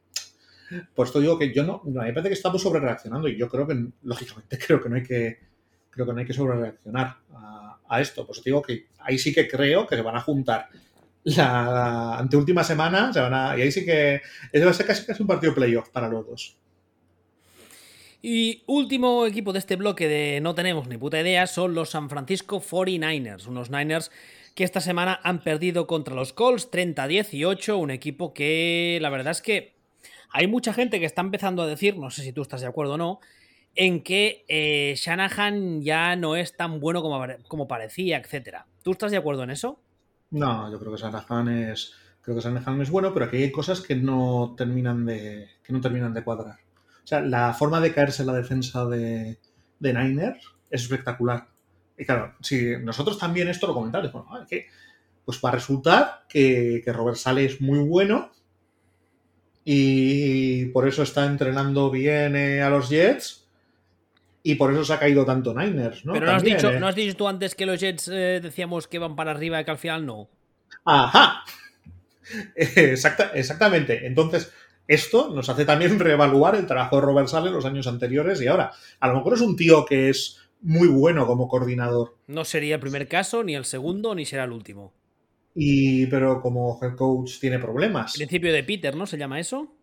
Pues 0.94 1.08
esto 1.08 1.20
digo 1.20 1.36
que 1.38 1.52
yo 1.52 1.64
no. 1.64 1.82
no 1.84 2.02
me 2.02 2.12
parece 2.12 2.28
que 2.28 2.34
estamos 2.34 2.62
sobre 2.62 2.80
reaccionando 2.80 3.28
y 3.28 3.36
yo 3.36 3.48
creo 3.48 3.66
que, 3.66 3.86
lógicamente, 4.02 4.58
creo 4.66 4.80
que 4.80 4.88
no 4.88 4.96
hay 4.96 5.02
que. 5.02 5.38
Creo 5.90 6.06
que 6.06 6.12
no 6.12 6.18
hay 6.20 6.26
que 6.26 6.32
sobre 6.32 6.58
reaccionar 6.58 7.16
a, 7.88 8.00
esto. 8.00 8.24
Pues 8.24 8.42
digo 8.44 8.62
que 8.62 8.86
ahí 9.00 9.18
sí 9.18 9.34
que 9.34 9.48
creo 9.48 9.86
que 9.86 9.96
se 9.96 10.02
van 10.02 10.16
a 10.16 10.20
juntar 10.20 10.68
la 11.24 12.16
anteúltima 12.16 12.62
semana, 12.62 13.12
se 13.12 13.20
van 13.20 13.34
a, 13.34 13.58
y 13.58 13.62
ahí 13.62 13.72
sí 13.72 13.84
que 13.84 14.22
eso 14.52 14.64
va 14.64 14.70
a 14.70 14.74
ser 14.74 14.86
casi, 14.86 15.04
casi 15.04 15.22
un 15.22 15.26
partido 15.26 15.52
playoff 15.52 15.88
para 15.90 16.08
los 16.08 16.26
dos. 16.26 16.56
Y 18.22 18.62
último 18.66 19.26
equipo 19.26 19.52
de 19.52 19.58
este 19.58 19.76
bloque 19.76 20.06
de 20.06 20.40
no 20.40 20.54
tenemos 20.54 20.86
ni 20.88 20.98
puta 20.98 21.20
idea 21.20 21.46
son 21.46 21.74
los 21.74 21.90
San 21.90 22.10
Francisco 22.10 22.60
49ers, 22.60 23.46
unos 23.46 23.70
Niners 23.70 24.10
que 24.54 24.64
esta 24.64 24.80
semana 24.80 25.20
han 25.22 25.42
perdido 25.42 25.86
contra 25.86 26.14
los 26.14 26.32
Colts 26.32 26.70
30-18, 26.70 27.78
un 27.78 27.90
equipo 27.90 28.34
que 28.34 28.98
la 29.00 29.10
verdad 29.10 29.32
es 29.32 29.42
que 29.42 29.74
hay 30.32 30.46
mucha 30.46 30.72
gente 30.72 31.00
que 31.00 31.06
está 31.06 31.22
empezando 31.22 31.62
a 31.62 31.66
decir, 31.66 31.96
no 31.96 32.10
sé 32.10 32.22
si 32.22 32.32
tú 32.32 32.42
estás 32.42 32.60
de 32.60 32.66
acuerdo 32.66 32.94
o 32.94 32.98
no, 32.98 33.20
en 33.74 34.02
que 34.02 34.44
eh, 34.48 34.94
Shanahan 34.96 35.82
ya 35.82 36.16
no 36.16 36.36
es 36.36 36.56
tan 36.56 36.80
bueno 36.80 37.02
como, 37.02 37.24
como 37.48 37.68
parecía, 37.68 38.18
etc. 38.18 38.58
¿Tú 38.82 38.92
estás 38.92 39.10
de 39.10 39.16
acuerdo 39.16 39.42
en 39.44 39.50
eso? 39.50 39.80
No, 40.30 40.70
yo 40.70 40.78
creo 40.78 40.92
que 40.92 41.00
Shanahan 41.00 41.48
es, 41.48 41.94
creo 42.20 42.36
que 42.36 42.42
Shanahan 42.42 42.80
es 42.80 42.90
bueno, 42.90 43.12
pero 43.12 43.26
aquí 43.26 43.38
hay 43.38 43.52
cosas 43.52 43.80
que 43.80 43.96
no 43.96 44.54
terminan 44.56 45.04
de, 45.04 45.48
que 45.62 45.72
no 45.72 45.80
terminan 45.80 46.14
de 46.14 46.22
cuadrar. 46.22 46.58
O 47.02 47.06
sea, 47.06 47.20
la 47.20 47.52
forma 47.54 47.80
de 47.80 47.92
caerse 47.92 48.22
en 48.22 48.28
la 48.28 48.34
defensa 48.34 48.84
de, 48.86 49.38
de 49.80 50.34
es 50.70 50.82
espectacular. 50.82 51.48
Y 52.00 52.06
claro, 52.06 52.34
si 52.40 52.78
nosotros 52.78 53.18
también 53.18 53.48
esto 53.48 53.66
lo 53.66 53.74
comentamos, 53.74 54.10
bueno, 54.10 54.46
que, 54.48 54.68
pues 55.22 55.38
va 55.44 55.50
a 55.50 55.52
resultar 55.52 56.24
que, 56.26 56.80
que 56.82 56.92
Robert 56.94 57.18
Sale 57.18 57.44
es 57.44 57.60
muy 57.60 57.80
bueno 57.80 58.32
y 59.62 60.64
por 60.66 60.88
eso 60.88 61.02
está 61.02 61.26
entrenando 61.26 61.90
bien 61.90 62.36
eh, 62.36 62.62
a 62.62 62.70
los 62.70 62.88
Jets 62.88 63.46
y 64.42 64.54
por 64.54 64.72
eso 64.72 64.82
se 64.82 64.94
ha 64.94 64.98
caído 64.98 65.26
tanto 65.26 65.52
Niners, 65.52 66.06
¿no? 66.06 66.14
Pero 66.14 66.24
no 66.24 66.32
has, 66.32 66.42
dicho, 66.42 66.72
¿no 66.72 66.88
has 66.88 66.94
dicho 66.94 67.14
tú 67.14 67.28
antes 67.28 67.54
que 67.54 67.66
los 67.66 67.78
Jets 67.78 68.08
eh, 68.08 68.40
decíamos 68.42 68.88
que 68.88 68.98
van 68.98 69.14
para 69.14 69.32
arriba 69.32 69.60
y 69.60 69.64
que 69.66 69.70
al 69.70 69.78
final 69.78 70.06
no. 70.06 70.30
Ajá. 70.86 71.44
Exacta, 72.54 73.32
exactamente. 73.34 74.06
Entonces, 74.06 74.52
esto 74.86 75.30
nos 75.34 75.48
hace 75.48 75.64
también 75.64 75.98
reevaluar 75.98 76.54
el 76.54 76.66
trabajo 76.66 76.96
de 76.96 77.02
Robert 77.02 77.28
Sale 77.28 77.48
en 77.48 77.54
los 77.54 77.64
años 77.66 77.86
anteriores 77.88 78.40
y 78.40 78.46
ahora. 78.46 78.72
A 79.00 79.08
lo 79.08 79.16
mejor 79.16 79.34
es 79.34 79.40
un 79.40 79.56
tío 79.56 79.84
que 79.84 80.08
es 80.10 80.39
muy 80.62 80.88
bueno 80.88 81.26
como 81.26 81.48
coordinador. 81.48 82.16
No 82.26 82.44
sería 82.44 82.76
el 82.76 82.80
primer 82.80 83.08
caso, 83.08 83.42
ni 83.42 83.54
el 83.54 83.64
segundo, 83.64 84.14
ni 84.14 84.24
será 84.24 84.44
el 84.44 84.52
último. 84.52 84.92
Y, 85.54 86.06
pero 86.06 86.40
como 86.40 86.78
head 86.80 86.94
coach 86.94 87.40
tiene 87.40 87.58
problemas. 87.58 88.14
Principio 88.14 88.52
de 88.52 88.62
Peter, 88.62 88.94
¿no? 88.94 89.06
¿Se 89.06 89.18
llama 89.18 89.40
eso? 89.40 89.74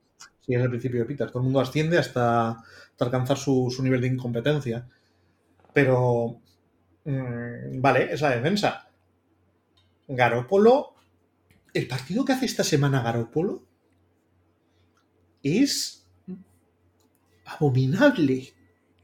Sí, 0.42 0.54
es 0.54 0.62
el 0.62 0.70
principio 0.70 1.02
de 1.02 1.06
Peter. 1.06 1.28
Todo 1.28 1.40
el 1.40 1.46
mundo 1.46 1.60
asciende 1.60 1.98
hasta, 1.98 2.52
hasta 2.52 3.06
alcanzar 3.06 3.38
su, 3.38 3.70
su, 3.70 3.84
nivel 3.84 4.02
de 4.02 4.08
incompetencia. 4.08 4.88
Pero, 5.74 6.40
mmm, 7.04 7.82
vale, 7.82 8.14
es 8.14 8.22
la 8.22 8.36
defensa. 8.36 8.90
Garópolo, 10.08 10.96
el 11.74 11.88
partido 11.88 12.24
que 12.24 12.34
hace 12.34 12.46
esta 12.46 12.64
semana 12.64 13.02
Garópolo 13.02 13.64
es 15.44 16.08
abominable. 17.46 18.54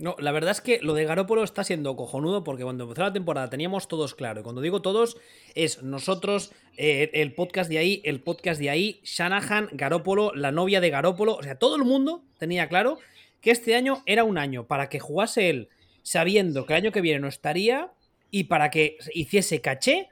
No, 0.03 0.17
la 0.19 0.33
verdad 0.33 0.51
es 0.51 0.59
que 0.59 0.81
lo 0.81 0.95
de 0.95 1.05
Garópolo 1.05 1.45
está 1.45 1.63
siendo 1.63 1.95
cojonudo 1.95 2.43
porque 2.43 2.63
cuando 2.63 2.83
empezó 2.83 3.03
la 3.03 3.13
temporada 3.13 3.49
teníamos 3.49 3.87
todos 3.87 4.15
claro. 4.15 4.41
Y 4.41 4.43
cuando 4.43 4.59
digo 4.59 4.81
todos, 4.81 5.15
es 5.55 5.81
nosotros, 5.81 6.51
eh, 6.75 7.09
el 7.13 7.33
podcast 7.33 7.69
de 7.69 7.77
ahí, 7.77 8.01
el 8.03 8.19
podcast 8.19 8.59
de 8.59 8.69
ahí, 8.69 8.99
Shanahan, 9.05 9.69
Garópolo, 9.71 10.35
la 10.35 10.51
novia 10.51 10.81
de 10.81 10.89
Garópolo. 10.89 11.35
O 11.35 11.41
sea, 11.41 11.55
todo 11.55 11.77
el 11.77 11.85
mundo 11.85 12.21
tenía 12.37 12.67
claro 12.67 12.99
que 13.39 13.51
este 13.51 13.75
año 13.75 14.03
era 14.05 14.25
un 14.25 14.37
año 14.37 14.67
para 14.67 14.89
que 14.89 14.99
jugase 14.99 15.49
él 15.49 15.69
sabiendo 16.01 16.65
que 16.65 16.73
el 16.73 16.81
año 16.81 16.91
que 16.91 16.99
viene 16.99 17.21
no 17.21 17.29
estaría 17.29 17.93
y 18.29 18.43
para 18.43 18.71
que 18.71 18.97
hiciese 19.13 19.61
caché 19.61 20.09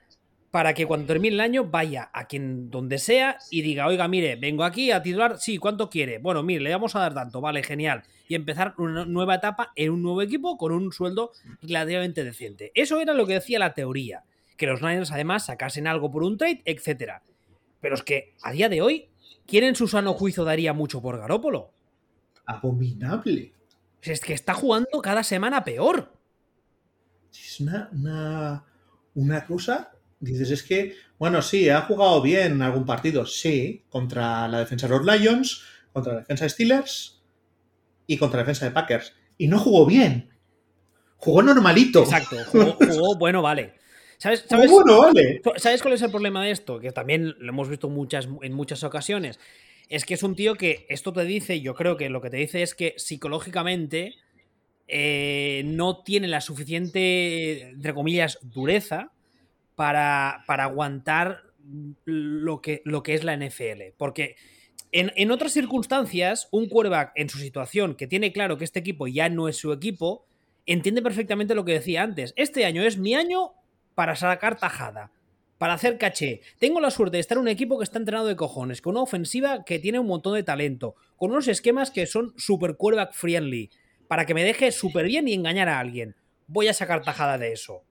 para 0.51 0.73
que 0.73 0.85
cuando 0.85 1.07
termine 1.07 1.35
el 1.35 1.41
año 1.41 1.65
vaya 1.65 2.09
a 2.13 2.27
quien 2.27 2.69
donde 2.69 2.97
sea 2.97 3.37
y 3.49 3.61
diga, 3.61 3.87
oiga, 3.87 4.07
mire, 4.07 4.35
vengo 4.35 4.63
aquí 4.65 4.91
a 4.91 5.01
titular, 5.01 5.37
sí, 5.39 5.57
¿cuánto 5.57 5.89
quiere? 5.89 6.19
Bueno, 6.19 6.43
mire, 6.43 6.61
le 6.61 6.71
vamos 6.71 6.95
a 6.95 6.99
dar 6.99 7.13
tanto, 7.13 7.39
vale, 7.39 7.63
genial. 7.63 8.03
Y 8.31 8.35
empezar 8.35 8.75
una 8.77 9.03
nueva 9.03 9.35
etapa 9.35 9.73
en 9.75 9.91
un 9.91 10.01
nuevo 10.01 10.21
equipo 10.21 10.57
con 10.57 10.71
un 10.71 10.93
sueldo 10.93 11.33
relativamente 11.61 12.23
decente. 12.23 12.71
Eso 12.75 13.01
era 13.01 13.13
lo 13.13 13.27
que 13.27 13.33
decía 13.33 13.59
la 13.59 13.73
teoría, 13.73 14.23
que 14.55 14.67
los 14.67 14.81
Niners 14.81 15.11
además 15.11 15.47
sacasen 15.47 15.85
algo 15.85 16.09
por 16.09 16.23
un 16.23 16.37
trade, 16.37 16.61
etc. 16.63 17.15
Pero 17.81 17.95
es 17.95 18.03
que 18.03 18.33
a 18.41 18.53
día 18.53 18.69
de 18.69 18.81
hoy, 18.81 19.09
¿quién 19.45 19.65
en 19.65 19.75
su 19.75 19.89
sano 19.89 20.13
juicio 20.13 20.45
daría 20.45 20.71
mucho 20.71 21.01
por 21.01 21.19
Garópolo? 21.19 21.73
Abominable. 22.45 23.51
Es 24.01 24.21
que 24.21 24.33
está 24.33 24.53
jugando 24.53 25.01
cada 25.01 25.25
semana 25.25 25.65
peor. 25.65 26.13
Es 27.33 27.59
una, 27.59 27.89
una, 27.91 28.63
una 29.13 29.45
cosa 29.45 29.91
Dices, 30.21 30.51
es 30.51 30.63
que, 30.63 30.95
bueno, 31.17 31.41
sí, 31.41 31.67
ha 31.67 31.81
jugado 31.81 32.21
bien 32.21 32.53
en 32.53 32.61
algún 32.61 32.85
partido, 32.85 33.25
sí, 33.25 33.83
contra 33.89 34.47
la 34.47 34.59
defensa 34.59 34.87
de 34.87 34.97
los 34.97 35.05
Lions, 35.05 35.63
contra 35.91 36.13
la 36.13 36.19
defensa 36.19 36.45
de 36.45 36.49
Steelers 36.49 37.20
y 38.11 38.17
contra 38.17 38.37
la 38.37 38.43
defensa 38.43 38.65
de 38.65 38.71
Packers. 38.71 39.13
Y 39.37 39.47
no 39.47 39.57
jugó 39.57 39.85
bien. 39.85 40.29
Jugó 41.15 41.41
normalito. 41.41 42.01
Exacto, 42.01 42.35
jugó, 42.51 42.73
jugó 42.73 43.17
bueno, 43.17 43.41
vale. 43.41 43.75
¿Sabes, 44.17 44.43
sabes, 44.49 44.69
bueno, 44.69 44.99
vale. 44.99 45.41
¿Sabes 45.55 45.81
cuál 45.81 45.93
es 45.93 46.01
el 46.01 46.11
problema 46.11 46.43
de 46.43 46.51
esto? 46.51 46.79
Que 46.79 46.91
también 46.91 47.33
lo 47.39 47.49
hemos 47.49 47.69
visto 47.69 47.89
muchas, 47.89 48.27
en 48.41 48.53
muchas 48.53 48.83
ocasiones. 48.83 49.39
Es 49.87 50.03
que 50.03 50.13
es 50.13 50.23
un 50.23 50.35
tío 50.35 50.55
que 50.55 50.85
esto 50.89 51.13
te 51.13 51.23
dice, 51.23 51.61
yo 51.61 51.73
creo 51.73 51.95
que 51.95 52.09
lo 52.09 52.21
que 52.21 52.29
te 52.29 52.37
dice 52.37 52.63
es 52.63 52.75
que 52.75 52.95
psicológicamente 52.97 54.15
eh, 54.89 55.63
no 55.65 56.03
tiene 56.03 56.27
la 56.27 56.41
suficiente, 56.41 57.69
entre 57.69 57.93
comillas, 57.93 58.39
dureza 58.41 59.13
para, 59.75 60.43
para 60.47 60.65
aguantar 60.65 61.43
lo 62.03 62.61
que, 62.61 62.81
lo 62.83 63.03
que 63.03 63.13
es 63.13 63.23
la 63.23 63.37
NFL. 63.37 63.93
Porque 63.97 64.35
en, 64.91 65.31
otras 65.31 65.53
circunstancias, 65.53 66.47
un 66.51 66.67
quarterback 66.67 67.11
en 67.15 67.29
su 67.29 67.37
situación, 67.37 67.95
que 67.95 68.07
tiene 68.07 68.33
claro 68.33 68.57
que 68.57 68.65
este 68.65 68.79
equipo 68.79 69.07
ya 69.07 69.29
no 69.29 69.47
es 69.47 69.57
su 69.57 69.71
equipo, 69.71 70.25
entiende 70.65 71.01
perfectamente 71.01 71.55
lo 71.55 71.65
que 71.65 71.73
decía 71.73 72.03
antes. 72.03 72.33
Este 72.35 72.65
año 72.65 72.83
es 72.83 72.97
mi 72.97 73.15
año 73.15 73.53
para 73.95 74.15
sacar 74.15 74.57
tajada, 74.57 75.11
para 75.57 75.73
hacer 75.73 75.97
caché. 75.97 76.41
Tengo 76.59 76.81
la 76.81 76.91
suerte 76.91 77.17
de 77.17 77.21
estar 77.21 77.37
en 77.37 77.43
un 77.43 77.47
equipo 77.47 77.77
que 77.77 77.83
está 77.83 77.99
entrenado 77.99 78.27
de 78.27 78.35
cojones, 78.35 78.81
con 78.81 78.91
una 78.91 79.03
ofensiva 79.03 79.63
que 79.63 79.79
tiene 79.79 79.99
un 79.99 80.07
montón 80.07 80.33
de 80.33 80.43
talento, 80.43 80.95
con 81.17 81.31
unos 81.31 81.47
esquemas 81.47 81.91
que 81.91 82.05
son 82.05 82.33
super 82.37 82.75
quarterback 82.75 83.13
friendly, 83.13 83.69
para 84.07 84.25
que 84.25 84.33
me 84.33 84.43
deje 84.43 84.71
súper 84.71 85.05
bien 85.05 85.27
y 85.27 85.33
engañar 85.33 85.69
a 85.69 85.79
alguien. 85.79 86.15
Voy 86.47 86.67
a 86.67 86.73
sacar 86.73 87.01
tajada 87.01 87.37
de 87.37 87.53
eso 87.53 87.83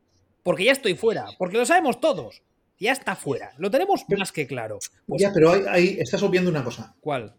porque 0.42 0.64
ya 0.64 0.72
estoy 0.72 0.94
fuera, 0.94 1.26
porque 1.38 1.58
lo 1.58 1.66
sabemos 1.66 2.00
todos. 2.00 2.42
Ya 2.80 2.92
está 2.92 3.14
fuera, 3.14 3.52
lo 3.58 3.70
tenemos 3.70 4.04
más 4.08 4.32
que 4.32 4.46
claro. 4.46 4.78
Pues, 5.06 5.20
ya, 5.20 5.30
pero 5.32 5.52
ahí, 5.52 5.62
ahí, 5.68 5.96
estás 6.00 6.22
obviando 6.22 6.50
una 6.50 6.64
cosa. 6.64 6.96
¿Cuál? 7.00 7.36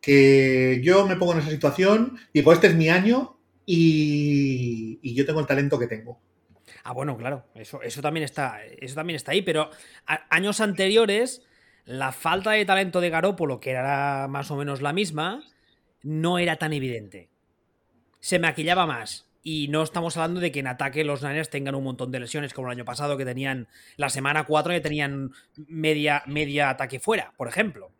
Que 0.00 0.80
yo 0.82 1.06
me 1.06 1.16
pongo 1.16 1.32
en 1.32 1.38
esa 1.38 1.50
situación, 1.50 2.18
digo, 2.34 2.52
este 2.52 2.66
es 2.66 2.74
mi 2.74 2.88
año 2.88 3.38
y, 3.64 4.98
y 5.00 5.14
yo 5.14 5.24
tengo 5.24 5.38
el 5.40 5.46
talento 5.46 5.78
que 5.78 5.86
tengo. 5.86 6.20
Ah, 6.82 6.92
bueno, 6.92 7.16
claro, 7.16 7.46
eso, 7.54 7.82
eso, 7.82 8.02
también, 8.02 8.24
está, 8.24 8.64
eso 8.64 8.94
también 8.94 9.16
está 9.16 9.32
ahí, 9.32 9.42
pero 9.42 9.70
a, 10.06 10.26
años 10.34 10.60
anteriores, 10.60 11.46
la 11.84 12.12
falta 12.12 12.52
de 12.52 12.64
talento 12.64 13.00
de 13.00 13.10
Garópolo, 13.10 13.60
que 13.60 13.70
era 13.70 14.26
más 14.28 14.50
o 14.50 14.56
menos 14.56 14.82
la 14.82 14.92
misma, 14.92 15.44
no 16.02 16.38
era 16.38 16.56
tan 16.56 16.72
evidente. 16.72 17.30
Se 18.20 18.38
maquillaba 18.38 18.86
más. 18.86 19.27
Y 19.42 19.68
no 19.68 19.82
estamos 19.82 20.16
hablando 20.16 20.40
de 20.40 20.52
que 20.52 20.60
en 20.60 20.66
ataque 20.66 21.04
los 21.04 21.22
Niners 21.22 21.50
tengan 21.50 21.74
un 21.74 21.84
montón 21.84 22.10
de 22.10 22.20
lesiones 22.20 22.52
como 22.52 22.68
el 22.68 22.76
año 22.76 22.84
pasado, 22.84 23.16
que 23.16 23.24
tenían 23.24 23.68
la 23.96 24.10
semana 24.10 24.44
4 24.44 24.76
y 24.76 24.80
tenían 24.80 25.32
media, 25.68 26.22
media 26.26 26.70
ataque 26.70 27.00
fuera, 27.00 27.32
por 27.36 27.48
ejemplo. 27.48 27.92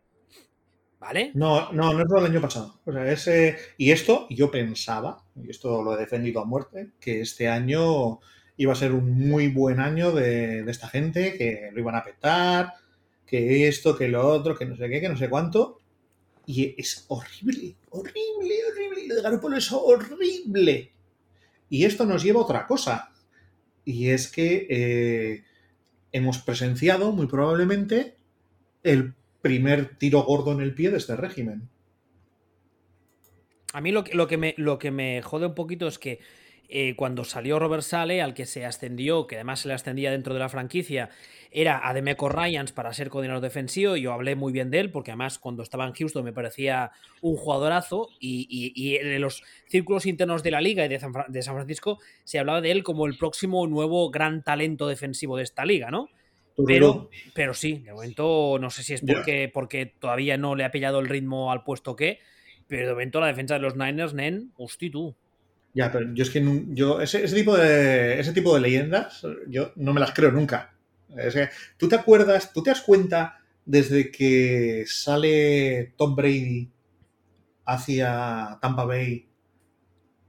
¿Vale? 0.99 1.31
No, 1.35 1.73
no, 1.73 1.93
no 1.93 2.01
es 2.01 2.07
lo 2.09 2.21
del 2.21 2.33
año 2.33 2.41
pasado. 2.41 2.81
O 2.85 2.93
sea, 2.93 3.11
ese, 3.11 3.57
y 3.77 3.93
esto, 3.93 4.27
yo 4.31 4.51
pensaba, 4.51 5.23
y 5.37 5.49
esto 5.49 5.83
lo 5.83 5.95
he 5.95 5.97
defendido 5.97 6.41
a 6.41 6.45
muerte, 6.45 6.91
que 6.99 7.21
este 7.21 7.49
año 7.49 8.19
iba 8.57 8.73
a 8.73 8.77
ser 8.77 8.93
un 8.93 9.29
muy 9.29 9.47
buen 9.47 9.79
año 9.79 10.11
de, 10.11 10.65
de 10.65 10.71
esta 10.71 10.89
gente, 10.89 11.39
que 11.39 11.71
lo 11.73 11.79
iban 11.79 11.95
a 11.95 12.03
petar, 12.03 12.75
que 13.25 13.69
esto, 13.69 13.97
que 13.97 14.09
lo 14.09 14.27
otro, 14.27 14.57
que 14.57 14.67
no 14.67 14.77
sé 14.77 14.89
qué, 14.89 15.01
que 15.01 15.09
no 15.09 15.17
sé 15.17 15.29
cuánto. 15.31 15.79
Y 16.47 16.75
es 16.81 17.05
horrible, 17.09 17.77
horrible, 17.91 18.55
horrible. 18.73 19.07
Lo 19.07 19.15
de 19.17 19.23
Garoppolo 19.23 19.57
es 19.59 19.71
horrible. 19.71 20.93
Y 21.69 21.85
esto 21.85 22.07
nos 22.07 22.23
lleva 22.23 22.41
a 22.41 22.45
otra 22.45 22.67
cosa. 22.67 23.13
Y 23.85 24.11
es 24.11 24.31
que 24.31 24.67
eh, 24.71 25.45
hemos 26.13 26.39
presenciado, 26.39 27.13
muy 27.13 27.27
probablemente, 27.27 28.17
el 28.83 29.15
primer 29.43 29.97
tiro 29.99 30.23
gordo 30.23 30.53
en 30.53 30.61
el 30.61 30.75
pie 30.75 30.91
de 30.91 30.99
este 30.99 31.17
régimen. 31.17 31.69
A 33.73 33.81
mí 33.81 33.93
lo 33.93 34.05
que, 34.05 34.15
lo 34.15 34.27
que, 34.27 34.37
me, 34.37 34.55
lo 34.57 34.79
que 34.79 34.91
me 34.91 35.23
jode 35.23 35.47
un 35.47 35.55
poquito 35.55 35.87
es 35.87 35.99
que 35.99 36.21
eh, 36.71 36.95
cuando 36.97 37.25
salió 37.25 37.59
Robert 37.59 37.83
Sale, 37.83 38.21
al 38.21 38.35
que 38.35 38.45
se 38.45 38.67
ascendió, 38.67 39.27
que 39.27 39.37
además 39.37 39.61
se 39.61 39.69
le 39.69 39.75
ascendía 39.75 40.11
dentro 40.11 40.35
de 40.35 40.41
la 40.41 40.51
franquicia, 40.51 41.09
era 41.51 41.89
a 41.89 41.95
Demeco 41.95 42.29
Ryans 42.29 42.73
para 42.73 42.93
ser 42.93 43.09
coordinador 43.09 43.43
defensivo. 43.43 43.97
Yo 43.97 44.13
hablé 44.13 44.35
muy 44.37 44.53
bien 44.53 44.71
de 44.71 44.81
él, 44.81 44.91
porque 44.91 45.11
además 45.11 45.39
cuando 45.39 45.63
estaba 45.63 45.87
en 45.87 45.95
Houston 45.95 46.23
me 46.23 46.35
parecía 46.35 46.91
un 47.23 47.37
jugadorazo. 47.37 48.11
Y, 48.21 48.97
en 48.97 49.21
los 49.23 49.43
círculos 49.67 50.05
internos 50.05 50.43
de 50.43 50.51
la 50.51 50.61
liga 50.61 50.85
y 50.85 50.89
de 50.89 50.99
San, 50.99 51.13
Francisco 51.15 51.99
se 52.25 52.39
hablaba 52.39 52.61
de 52.61 52.71
él 52.71 52.83
como 52.83 53.07
el 53.07 53.17
próximo 53.17 53.67
nuevo 53.67 54.11
gran 54.11 54.43
talento 54.43 54.87
defensivo 54.87 55.39
de 55.39 55.45
esta 55.45 55.65
liga, 55.65 55.91
¿no? 55.91 56.11
Pero, 56.67 57.09
pero 57.35 57.55
sí, 57.55 57.79
de 57.79 57.93
momento 57.93 58.59
no 58.61 58.69
sé 58.69 58.83
si 58.83 58.93
es 58.93 59.01
porque, 59.01 59.49
porque 59.49 59.87
todavía 59.87 60.37
no 60.37 60.57
le 60.57 60.65
ha 60.65 60.73
pillado 60.73 60.99
el 60.99 61.09
ritmo 61.09 61.53
al 61.53 61.63
puesto 61.63 61.95
que, 61.95 62.19
pero 62.67 62.89
de 62.89 62.93
momento 62.95 63.21
la 63.21 63.29
defensa 63.29 63.55
de 63.55 63.61
los 63.61 63.77
Niners, 63.77 64.13
nen, 64.13 64.53
hosti 64.57 64.91
tú. 64.91 65.17
Ya, 65.75 65.93
pero 65.93 66.13
yo 66.15 66.23
es 66.23 66.31
que 66.31 66.65
yo, 66.71 67.01
ese, 67.01 67.23
tipo 67.29 67.57
de, 67.57 68.19
ese 68.19 68.33
tipo 68.33 68.55
de 68.55 68.61
leyendas 68.61 69.23
yo 69.49 69.73
no 69.77 69.93
me 69.93 70.01
las 70.01 70.13
creo 70.13 70.33
nunca. 70.33 70.75
¿Tú 71.77 71.89
te 71.89 71.97
acuerdas, 71.97 72.53
tú 72.53 72.63
te 72.63 72.71
das 72.71 72.81
cuenta 72.81 73.41
desde 73.65 74.11
que 74.11 74.85
sale 74.87 75.95
Tom 75.97 76.17
Brady 76.17 76.71
hacia 77.65 78.59
Tampa 78.61 78.85
Bay 78.85 79.29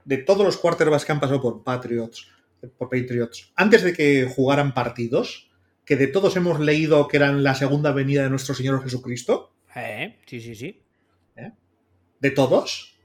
de 0.04 0.18
todos 0.18 0.44
los 0.44 0.56
quarterbacks 0.58 1.04
que 1.04 1.12
han 1.12 1.20
pasado 1.20 1.40
por 1.40 1.62
Patriots, 1.62 2.28
por 2.76 2.88
Patriots, 2.88 3.52
antes 3.56 3.82
de 3.82 3.92
que 3.92 4.26
jugaran 4.26 4.74
partidos, 4.74 5.50
que 5.84 5.96
de 5.96 6.06
todos 6.06 6.36
hemos 6.36 6.60
leído 6.60 7.08
que 7.08 7.16
eran 7.16 7.42
la 7.42 7.54
segunda 7.54 7.92
venida 7.92 8.22
de 8.22 8.30
nuestro 8.30 8.54
Señor 8.54 8.82
Jesucristo? 8.82 9.54
Eh, 9.74 10.18
sí, 10.26 10.40
sí, 10.40 10.54
sí. 10.54 10.82
¿Eh? 11.36 11.52
¿De 12.20 12.30
todos? 12.30 12.98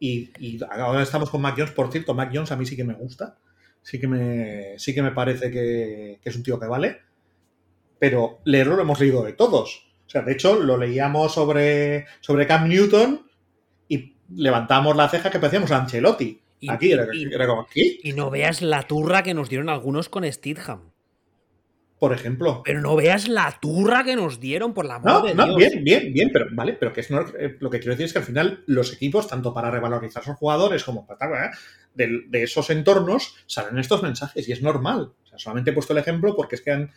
Y, 0.00 0.30
ahora 0.70 1.02
estamos 1.02 1.30
con 1.30 1.40
Mac 1.40 1.54
Jones, 1.56 1.72
por 1.72 1.90
cierto, 1.90 2.14
Mac 2.14 2.30
Jones 2.32 2.52
a 2.52 2.56
mí 2.56 2.64
sí 2.66 2.76
que 2.76 2.84
me 2.84 2.94
gusta. 2.94 3.38
Sí 3.82 3.98
que 3.98 4.06
me, 4.06 4.78
sí 4.78 4.94
que 4.94 5.02
me 5.02 5.12
parece 5.12 5.50
que, 5.50 6.20
es 6.22 6.36
un 6.36 6.42
tío 6.42 6.58
que 6.58 6.66
vale. 6.66 7.00
Pero 7.98 8.40
leerlo 8.44 8.76
lo 8.76 8.82
hemos 8.82 9.00
leído 9.00 9.24
de 9.24 9.32
todos. 9.32 9.88
O 10.06 10.10
sea, 10.10 10.22
de 10.22 10.32
hecho, 10.32 10.58
lo 10.58 10.76
leíamos 10.76 11.34
sobre, 11.34 12.06
sobre 12.20 12.46
Cam 12.46 12.68
Newton 12.68 13.26
y 13.88 14.14
levantamos 14.34 14.96
la 14.96 15.08
ceja 15.08 15.30
que 15.30 15.38
parecíamos 15.38 15.70
a 15.72 15.78
Ancelotti. 15.78 16.40
aquí, 16.68 16.92
era, 16.92 17.46
como 17.46 17.62
aquí. 17.62 18.00
Y 18.02 18.12
no 18.12 18.30
veas 18.30 18.62
la 18.62 18.82
turra 18.84 19.22
que 19.22 19.34
nos 19.34 19.48
dieron 19.48 19.68
algunos 19.68 20.08
con 20.08 20.30
Steadham 20.30 20.92
por 21.98 22.12
ejemplo. 22.12 22.62
Pero 22.64 22.80
no 22.80 22.96
veas 22.96 23.28
la 23.28 23.58
turra 23.60 24.04
que 24.04 24.16
nos 24.16 24.40
dieron 24.40 24.72
por 24.72 24.84
la 24.84 24.98
no, 24.98 25.22
de 25.22 25.34
no, 25.34 25.56
bien, 25.56 25.82
bien, 25.82 26.12
bien, 26.12 26.30
pero 26.32 26.46
vale, 26.52 26.74
pero 26.74 26.92
que 26.92 27.00
es 27.00 27.10
eh, 27.10 27.56
lo 27.58 27.70
que 27.70 27.78
quiero 27.78 27.92
decir 27.92 28.06
es 28.06 28.12
que 28.12 28.20
al 28.20 28.24
final 28.24 28.62
los 28.66 28.92
equipos, 28.92 29.26
tanto 29.26 29.52
para 29.52 29.70
revalorizar 29.70 30.22
a 30.22 30.26
sus 30.26 30.36
jugadores 30.36 30.84
como 30.84 31.06
para 31.06 31.50
de, 31.94 32.22
de, 32.28 32.42
esos 32.42 32.70
entornos, 32.70 33.34
salen 33.46 33.78
estos 33.78 34.02
mensajes 34.02 34.48
y 34.48 34.52
es 34.52 34.62
normal. 34.62 35.12
O 35.24 35.26
sea, 35.26 35.38
solamente 35.38 35.70
he 35.70 35.74
puesto 35.74 35.92
el 35.92 35.98
ejemplo 35.98 36.36
porque 36.36 36.56
es 36.56 36.62
que 36.62 36.70
han, 36.70 36.90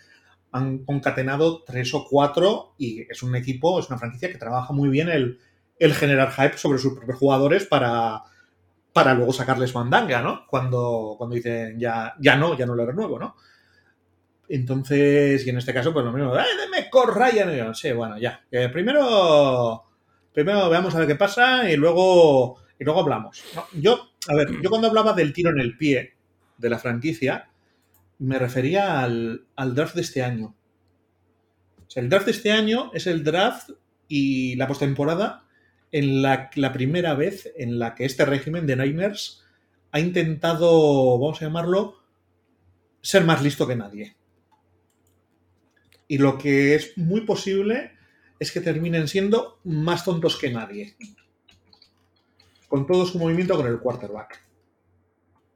han 0.51 0.79
concatenado 0.85 1.63
tres 1.63 1.93
o 1.93 2.05
cuatro 2.07 2.75
y 2.77 3.01
es 3.09 3.23
un 3.23 3.35
equipo, 3.35 3.79
es 3.79 3.89
una 3.89 3.97
franquicia 3.97 4.31
que 4.31 4.37
trabaja 4.37 4.73
muy 4.73 4.89
bien 4.89 5.09
el, 5.09 5.39
el 5.79 5.93
generar 5.95 6.31
hype 6.31 6.57
sobre 6.57 6.77
sus 6.77 6.93
propios 6.93 7.17
jugadores 7.17 7.65
para, 7.65 8.21
para 8.93 9.13
luego 9.13 9.33
sacarles 9.33 9.73
mandanga, 9.73 10.21
¿no? 10.21 10.45
Cuando, 10.47 11.15
cuando 11.17 11.35
dicen 11.35 11.79
ya, 11.79 12.13
ya 12.19 12.35
no, 12.35 12.55
ya 12.55 12.65
no 12.65 12.75
lo 12.75 12.85
renuevo, 12.85 13.17
¿no? 13.17 13.35
Entonces, 14.53 15.47
y 15.47 15.49
en 15.49 15.57
este 15.57 15.73
caso, 15.73 15.93
pues 15.93 16.03
lo 16.03 16.11
mismo, 16.11 16.37
¡eh, 16.37 16.43
deme 16.59 16.89
Ryan! 16.91 17.53
Y 17.53 17.57
yo, 17.57 17.73
sí, 17.73 17.93
bueno, 17.93 18.17
ya. 18.17 18.43
primero, 18.73 19.85
primero 20.33 20.69
veamos 20.69 20.93
a 20.93 20.99
ver 20.99 21.07
qué 21.07 21.15
pasa 21.15 21.71
y 21.71 21.77
luego, 21.77 22.57
y 22.77 22.83
luego 22.83 22.99
hablamos. 22.99 23.41
yo, 23.71 24.11
a 24.27 24.35
ver, 24.35 24.49
yo 24.61 24.69
cuando 24.69 24.89
hablaba 24.89 25.13
del 25.13 25.31
tiro 25.31 25.51
en 25.51 25.61
el 25.61 25.77
pie 25.77 26.15
de 26.57 26.69
la 26.69 26.79
franquicia, 26.79 27.49
me 28.19 28.37
refería 28.39 28.99
al, 28.99 29.45
draft 29.73 29.95
de 29.95 30.01
este 30.01 30.21
año. 30.21 30.53
O 31.87 31.89
sea, 31.89 32.03
el 32.03 32.09
draft 32.09 32.25
de 32.25 32.31
este 32.31 32.51
año 32.51 32.91
es 32.93 33.07
el 33.07 33.23
draft 33.23 33.69
y 34.09 34.57
la 34.57 34.67
postemporada 34.67 35.45
en 35.93 36.21
la, 36.21 36.49
la 36.55 36.73
primera 36.73 37.13
vez 37.13 37.53
en 37.55 37.79
la 37.79 37.95
que 37.95 38.03
este 38.03 38.25
régimen 38.25 38.67
de 38.67 38.75
Nightmares 38.75 39.45
ha 39.93 40.01
intentado, 40.01 41.17
vamos 41.17 41.41
a 41.41 41.45
llamarlo, 41.45 42.03
ser 43.01 43.23
más 43.23 43.41
listo 43.41 43.65
que 43.65 43.77
nadie. 43.77 44.17
Y 46.11 46.17
lo 46.17 46.37
que 46.37 46.75
es 46.75 46.97
muy 46.97 47.21
posible 47.21 47.93
es 48.37 48.51
que 48.51 48.59
terminen 48.59 49.07
siendo 49.07 49.61
más 49.63 50.03
tontos 50.03 50.35
que 50.35 50.51
nadie. 50.51 50.93
Con 52.67 52.85
todo 52.85 53.05
su 53.05 53.17
movimiento 53.17 53.55
con 53.55 53.65
el 53.65 53.79
quarterback. 53.79 54.43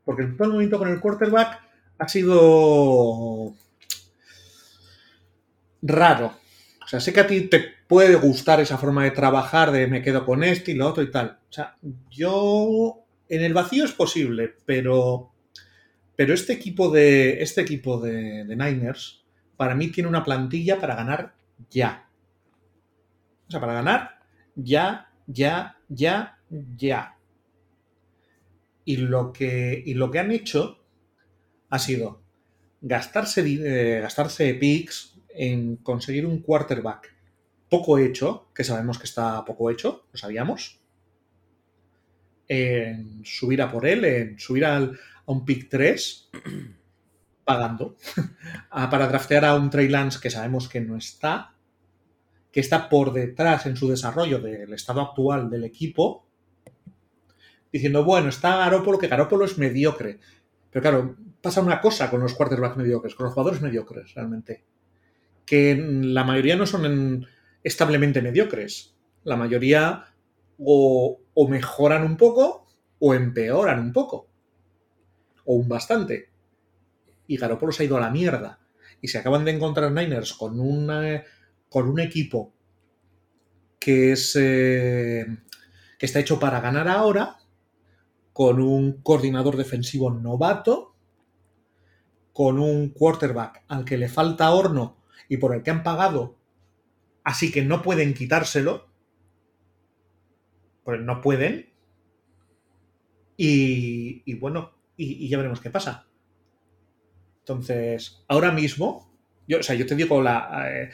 Porque 0.05 0.21
el 0.21 0.33
movimiento 0.37 0.77
con 0.77 0.87
el 0.87 1.01
quarterback 1.01 1.59
ha 1.97 2.07
sido 2.07 3.53
raro. 5.81 6.27
O 6.85 6.87
sea, 6.87 7.01
sé 7.01 7.11
que 7.11 7.19
a 7.19 7.27
ti 7.27 7.49
te 7.49 7.61
puede 7.85 8.15
gustar 8.15 8.61
esa 8.61 8.77
forma 8.77 9.03
de 9.03 9.11
trabajar, 9.11 9.73
de 9.73 9.87
me 9.87 10.01
quedo 10.01 10.25
con 10.25 10.41
este 10.41 10.71
y 10.71 10.75
lo 10.75 10.87
otro 10.87 11.03
y 11.03 11.11
tal. 11.11 11.37
O 11.49 11.51
sea, 11.51 11.75
yo 12.09 13.03
en 13.27 13.43
el 13.43 13.53
vacío 13.53 13.83
es 13.83 13.91
posible, 13.91 14.53
pero, 14.65 15.33
pero 16.15 16.33
este 16.33 16.53
equipo 16.53 16.89
de, 16.91 17.43
este 17.43 17.59
equipo 17.59 17.99
de, 17.99 18.45
de 18.45 18.55
Niners 18.55 19.24
para 19.57 19.75
mí 19.75 19.87
tiene 19.89 20.09
una 20.09 20.23
plantilla 20.23 20.79
para 20.79 20.95
ganar 20.95 21.35
ya. 21.69 22.09
O 23.47 23.51
sea, 23.51 23.59
para 23.59 23.73
ganar 23.73 24.19
ya, 24.55 25.11
ya, 25.27 25.77
ya, 25.89 26.39
ya. 26.49 27.17
Y 28.85 28.97
lo 28.97 29.33
que, 29.33 29.81
y 29.85 29.93
lo 29.93 30.11
que 30.11 30.19
han 30.19 30.31
hecho 30.31 30.79
ha 31.69 31.79
sido 31.79 32.21
gastarse, 32.81 33.41
eh, 33.45 34.01
gastarse 34.01 34.53
picks 34.53 35.19
en 35.29 35.77
conseguir 35.77 36.25
un 36.25 36.39
quarterback 36.39 37.13
poco 37.69 37.97
hecho, 37.97 38.49
que 38.53 38.63
sabemos 38.63 38.99
que 38.99 39.05
está 39.05 39.43
poco 39.43 39.69
hecho, 39.69 40.05
lo 40.11 40.17
sabíamos, 40.17 40.79
en 42.47 43.25
subir 43.25 43.61
a 43.61 43.71
por 43.71 43.85
él, 43.87 44.05
en 44.05 44.39
subir 44.39 44.65
al, 44.65 44.99
a 45.25 45.31
un 45.31 45.43
pick 45.45 45.67
3 45.67 46.29
pagando 47.45 47.95
para 48.69 49.07
draftear 49.07 49.45
a 49.45 49.55
un 49.55 49.69
Trey 49.69 49.87
Lance 49.87 50.19
que 50.19 50.29
sabemos 50.29 50.67
que 50.67 50.81
no 50.81 50.97
está, 50.97 51.53
que 52.51 52.59
está 52.59 52.89
por 52.89 53.13
detrás 53.13 53.65
en 53.67 53.77
su 53.77 53.87
desarrollo 53.87 54.39
del 54.39 54.73
estado 54.73 55.01
actual 55.01 55.49
del 55.49 55.63
equipo, 55.63 56.25
diciendo, 57.71 58.03
bueno, 58.03 58.29
está 58.29 58.57
Garópolo, 58.57 58.97
que 58.97 59.07
Garópolo 59.07 59.45
es 59.45 59.57
mediocre. 59.57 60.19
Pero 60.71 60.81
claro, 60.81 61.15
pasa 61.41 61.61
una 61.61 61.79
cosa 61.79 62.09
con 62.09 62.21
los 62.21 62.33
quarterbacks 62.33 62.77
mediocres, 62.77 63.15
con 63.15 63.25
los 63.25 63.33
jugadores 63.33 63.61
mediocres, 63.61 64.13
realmente. 64.13 64.63
Que 65.45 65.75
la 65.75 66.23
mayoría 66.23 66.55
no 66.55 66.65
son 66.65 67.27
establemente 67.63 68.21
mediocres. 68.21 68.95
La 69.23 69.35
mayoría 69.35 70.05
o, 70.57 71.19
o 71.33 71.47
mejoran 71.47 72.03
un 72.03 72.17
poco 72.17 72.65
o 72.99 73.13
empeoran 73.13 73.79
un 73.79 73.93
poco. 73.93 74.27
O 75.45 75.55
un 75.55 75.67
bastante 75.67 76.34
y 77.27 77.37
Garoppolo 77.37 77.71
se 77.71 77.83
ha 77.83 77.85
ido 77.85 77.97
a 77.97 78.01
la 78.01 78.09
mierda 78.09 78.59
y 79.01 79.07
se 79.07 79.17
acaban 79.17 79.45
de 79.45 79.51
encontrar 79.51 79.91
Niners 79.91 80.33
con, 80.33 80.57
con 81.69 81.87
un 81.89 81.99
equipo 81.99 82.53
que 83.79 84.13
es 84.13 84.35
eh, 84.35 85.25
que 85.99 86.05
está 86.05 86.19
hecho 86.19 86.39
para 86.39 86.59
ganar 86.59 86.87
ahora, 86.87 87.37
con 88.33 88.59
un 88.59 89.01
coordinador 89.01 89.57
defensivo 89.57 90.09
novato, 90.09 90.95
con 92.33 92.59
un 92.59 92.89
quarterback 92.89 93.63
al 93.67 93.85
que 93.85 93.97
le 93.97 94.09
falta 94.09 94.51
horno 94.51 94.97
y 95.29 95.37
por 95.37 95.55
el 95.55 95.63
que 95.63 95.71
han 95.71 95.83
pagado, 95.83 96.37
así 97.23 97.51
que 97.51 97.63
no 97.63 97.81
pueden 97.81 98.13
quitárselo, 98.13 98.89
pues 100.83 100.99
no 100.99 101.21
pueden. 101.21 101.71
Y, 103.37 104.33
bueno, 104.39 104.71
y 104.97 105.27
ya 105.29 105.37
veremos 105.37 105.59
qué 105.59 105.69
pasa. 105.69 106.07
Entonces, 107.47 108.23
ahora 108.27 108.51
mismo, 108.51 109.07
yo, 109.47 109.59
o 109.59 109.63
sea, 109.63 109.75
yo 109.75 109.85
te 109.85 109.95
digo, 109.95 110.19
la, 110.19 110.65
eh, 110.67 110.89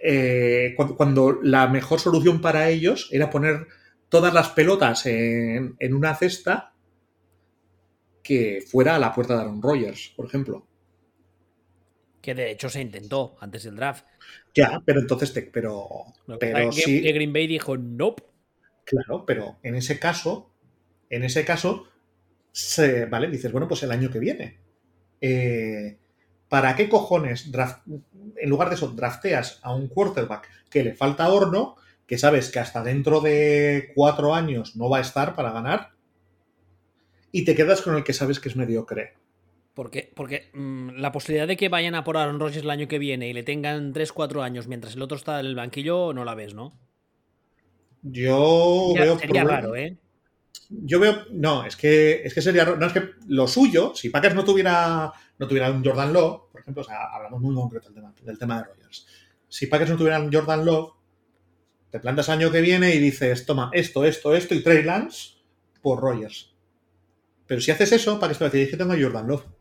eh, 0.00 0.76
cuando, 0.96 1.40
la 1.42 1.66
mejor 1.66 1.98
solución 1.98 2.40
para 2.40 2.68
ellos 2.68 3.08
era 3.10 3.30
poner 3.30 3.66
todas 4.08 4.32
las 4.32 4.50
pelotas 4.50 5.06
en, 5.06 5.76
una 5.90 6.14
cesta 6.14 6.72
que 8.22 8.60
fuera 8.64 8.94
a 8.94 9.00
la 9.00 9.12
puerta 9.12 9.34
de 9.34 9.40
Aaron 9.40 9.60
Rodgers, 9.60 10.12
por 10.14 10.26
ejemplo. 10.26 10.68
Que 12.22 12.32
de 12.32 12.52
hecho 12.52 12.68
se 12.68 12.80
intentó 12.80 13.36
antes 13.40 13.64
del 13.64 13.74
draft. 13.74 14.06
Ya, 14.54 14.80
pero 14.86 15.00
entonces 15.00 15.32
te, 15.32 15.42
pero, 15.42 15.88
pero 16.38 16.70
sí. 16.70 17.00
Green 17.00 17.32
Bay 17.32 17.48
dijo 17.48 17.76
nope. 17.76 18.22
Claro, 18.84 19.24
pero 19.26 19.58
en 19.64 19.74
ese 19.74 19.98
caso, 19.98 20.54
en 21.10 21.24
ese 21.24 21.44
caso, 21.44 21.88
se, 22.52 23.06
vale, 23.06 23.26
dices, 23.28 23.50
bueno, 23.50 23.66
pues 23.66 23.82
el 23.82 23.90
año 23.90 24.12
que 24.12 24.20
viene 24.20 24.67
eh, 25.20 25.98
¿para 26.48 26.76
qué 26.76 26.88
cojones, 26.88 27.50
en 28.36 28.50
lugar 28.50 28.68
de 28.68 28.74
eso, 28.74 28.88
drafteas 28.88 29.60
a 29.62 29.74
un 29.74 29.88
quarterback 29.88 30.48
que 30.70 30.84
le 30.84 30.94
falta 30.94 31.28
horno, 31.28 31.76
que 32.06 32.18
sabes 32.18 32.50
que 32.50 32.58
hasta 32.58 32.82
dentro 32.82 33.20
de 33.20 33.92
cuatro 33.94 34.34
años 34.34 34.76
no 34.76 34.88
va 34.88 34.98
a 34.98 35.02
estar 35.02 35.34
para 35.34 35.52
ganar, 35.52 35.90
y 37.32 37.44
te 37.44 37.54
quedas 37.54 37.82
con 37.82 37.96
el 37.96 38.04
que 38.04 38.14
sabes 38.14 38.40
que 38.40 38.48
es 38.48 38.56
mediocre? 38.56 39.14
Porque, 39.74 40.10
porque 40.14 40.50
mm, 40.54 40.96
la 40.96 41.12
posibilidad 41.12 41.46
de 41.46 41.56
que 41.56 41.68
vayan 41.68 41.94
a 41.94 42.02
por 42.02 42.16
Aaron 42.16 42.40
Rodgers 42.40 42.64
el 42.64 42.70
año 42.70 42.88
que 42.88 42.98
viene 42.98 43.28
y 43.28 43.32
le 43.32 43.44
tengan 43.44 43.94
3-4 43.94 44.42
años 44.42 44.66
mientras 44.66 44.96
el 44.96 45.02
otro 45.02 45.16
está 45.16 45.38
en 45.38 45.46
el 45.46 45.54
banquillo, 45.54 46.12
no 46.12 46.24
la 46.24 46.34
ves, 46.34 46.54
¿no? 46.54 46.76
Yo 48.02 48.92
veo. 48.94 49.18
Sería 49.18 49.44
raro, 49.44 49.76
¿eh? 49.76 49.96
Yo 50.68 51.00
veo. 51.00 51.24
No, 51.32 51.64
es 51.64 51.76
que, 51.76 52.22
es 52.24 52.34
que 52.34 52.42
sería. 52.42 52.64
No, 52.64 52.86
es 52.86 52.92
que 52.92 53.10
lo 53.28 53.46
suyo, 53.48 53.94
si 53.94 54.10
Packers 54.10 54.34
no 54.34 54.44
tuviera, 54.44 55.12
no 55.38 55.48
tuviera 55.48 55.70
un 55.70 55.84
Jordan 55.84 56.12
Love, 56.12 56.50
por 56.52 56.60
ejemplo, 56.60 56.82
o 56.82 56.84
sea, 56.84 57.04
hablamos 57.12 57.40
muy 57.40 57.54
concreto 57.54 57.86
del 57.86 57.94
tema, 57.94 58.14
del 58.22 58.38
tema 58.38 58.58
de 58.58 58.64
Rogers. 58.64 59.06
Si 59.48 59.66
Packers 59.66 59.90
no 59.90 59.96
tuviera 59.96 60.20
un 60.20 60.32
Jordan 60.32 60.64
Love, 60.64 60.92
te 61.90 62.00
plantas 62.00 62.28
año 62.28 62.50
que 62.50 62.60
viene 62.60 62.94
y 62.94 62.98
dices, 62.98 63.46
toma, 63.46 63.70
esto, 63.72 64.04
esto, 64.04 64.34
esto 64.34 64.54
y 64.54 64.62
Trey 64.62 64.82
Lance 64.82 65.36
por 65.80 66.00
Rogers. 66.00 66.54
Pero 67.46 67.62
si 67.62 67.70
haces 67.70 67.92
eso, 67.92 68.20
Packers 68.20 68.38
te 68.38 68.44
va 68.44 68.48
a 68.48 68.50
decir, 68.50 68.64
es 68.66 68.70
que 68.70 68.76
tengo 68.76 68.94
Jordan 69.00 69.26
Love 69.26 69.58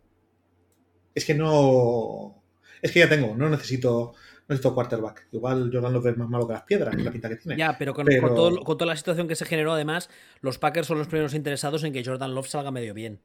es 1.17 1.25
que 1.25 1.33
no. 1.33 2.43
Es 2.79 2.91
que 2.91 2.99
ya 2.99 3.09
tengo, 3.09 3.35
no 3.35 3.49
necesito, 3.49 4.13
necesito 4.47 4.73
quarterback. 4.73 5.27
Igual 5.31 5.69
Jordan 5.71 5.93
lo 5.93 6.07
es 6.07 6.17
más 6.17 6.29
malo 6.29 6.47
que 6.47 6.53
las 6.53 6.63
piedras, 6.63 6.95
la 6.95 7.11
pinta 7.11 7.29
que 7.29 7.35
tiene. 7.35 7.57
Ya, 7.57 7.77
pero 7.77 7.93
con, 7.93 8.05
toda 8.05 8.85
la 8.85 8.95
situación 8.95 9.27
que 9.27 9.35
se 9.35 9.45
generó, 9.45 9.73
además, 9.73 10.09
los 10.41 10.57
Packers 10.57 10.87
son 10.87 10.97
los 10.97 11.07
primeros 11.07 11.33
interesados 11.33 11.83
en 11.83 11.93
que 11.93 12.03
Jordan 12.03 12.33
Love 12.33 12.47
salga 12.47 12.71
medio 12.71 12.93
bien. 12.93 13.21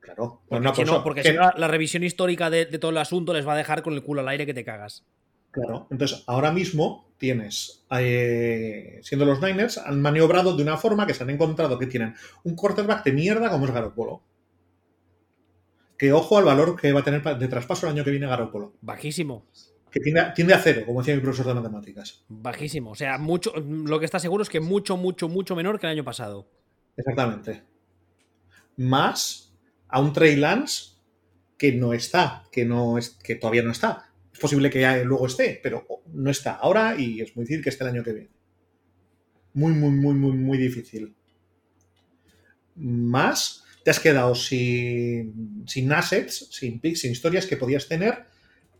Claro. 0.00 0.42
Porque, 0.48 0.64
no, 0.64 0.74
si, 0.74 0.84
no, 0.84 1.04
porque 1.04 1.32
la, 1.32 1.68
revisión 1.68 2.02
histórica 2.02 2.50
de, 2.50 2.66
todo 2.66 2.90
el 2.90 2.98
asunto 2.98 3.32
les 3.32 3.46
va 3.46 3.52
a 3.52 3.56
dejar 3.56 3.82
con 3.82 3.94
el 3.94 4.02
culo 4.02 4.22
al 4.22 4.28
aire 4.28 4.46
que 4.46 4.54
te 4.54 4.64
cagas. 4.64 5.04
Claro. 5.50 5.86
Entonces, 5.90 6.24
ahora 6.26 6.52
mismo 6.52 7.12
tienes, 7.18 7.84
eh, 7.90 9.00
siendo 9.02 9.26
los 9.26 9.40
Niners, 9.40 9.78
han 9.78 10.00
maniobrado 10.00 10.56
de 10.56 10.62
una 10.62 10.76
forma 10.76 11.06
que 11.06 11.14
se 11.14 11.22
han 11.22 11.30
encontrado 11.30 11.78
que 11.78 11.86
tienen 11.86 12.14
un 12.44 12.54
quarterback 12.54 13.04
de 13.04 13.12
mierda 13.12 13.50
como 13.50 13.66
es 13.66 13.72
Garoppolo 13.72 14.22
que 16.00 16.14
ojo 16.14 16.38
al 16.38 16.44
valor 16.44 16.80
que 16.80 16.94
va 16.94 17.00
a 17.00 17.04
tener 17.04 17.22
de 17.22 17.46
traspaso 17.46 17.86
el 17.86 17.92
año 17.92 18.04
que 18.04 18.10
viene 18.10 18.26
Garoppolo. 18.26 18.72
Bajísimo. 18.80 19.44
Que 19.90 20.00
tiende, 20.00 20.54
a 20.54 20.58
cero, 20.58 20.82
como 20.86 21.00
decía 21.00 21.14
mi 21.16 21.20
profesor 21.20 21.46
de 21.46 21.54
matemáticas. 21.54 22.24
Bajísimo. 22.28 22.92
O 22.92 22.94
sea, 22.94 23.18
mucho, 23.18 23.52
lo 23.56 23.98
que 23.98 24.04
está 24.04 24.18
seguro 24.18 24.42
es 24.42 24.48
que 24.48 24.60
mucho, 24.60 24.96
mucho, 24.96 25.28
mucho 25.28 25.56
menor 25.56 25.80
que 25.80 25.86
el 25.86 25.92
año 25.92 26.04
pasado. 26.04 26.48
Exactamente. 26.96 27.62
Más 28.76 29.52
a 29.88 30.00
un 30.00 30.12
Trey 30.12 30.36
Lance 30.36 30.92
que 31.58 31.72
no 31.72 31.92
está, 31.92 32.44
que, 32.52 32.64
no 32.64 32.98
es, 32.98 33.10
que 33.10 33.34
todavía 33.34 33.62
no 33.62 33.72
está. 33.72 34.10
Es 34.32 34.38
posible 34.38 34.70
que 34.70 34.80
ya 34.80 34.96
luego 34.98 35.26
esté, 35.26 35.58
pero 35.62 35.86
no 36.12 36.30
está 36.30 36.52
ahora 36.52 36.94
y 36.96 37.20
es 37.20 37.34
muy 37.36 37.44
difícil 37.44 37.62
que 37.62 37.70
esté 37.70 37.84
el 37.84 37.90
año 37.90 38.04
que 38.04 38.12
viene. 38.12 38.30
Muy, 39.52 39.72
muy, 39.72 39.90
muy, 39.90 40.14
muy, 40.14 40.32
muy 40.32 40.58
difícil. 40.58 41.14
Más 42.76 43.64
te 43.84 43.90
has 43.90 44.00
quedado 44.00 44.34
sin, 44.34 45.64
sin 45.66 45.92
assets, 45.92 46.48
sin 46.50 46.80
picks, 46.80 47.00
sin 47.00 47.12
historias 47.12 47.46
que 47.46 47.56
podías 47.56 47.88
tener 47.88 48.26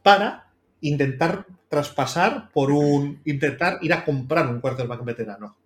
para 0.02 0.49
intentar 0.80 1.46
traspasar 1.68 2.50
por 2.52 2.70
un. 2.70 3.20
intentar 3.24 3.78
ir 3.82 3.92
a 3.92 4.04
comprar 4.04 4.46
un 4.48 4.60
quarterback 4.60 5.04
veterano. 5.04 5.56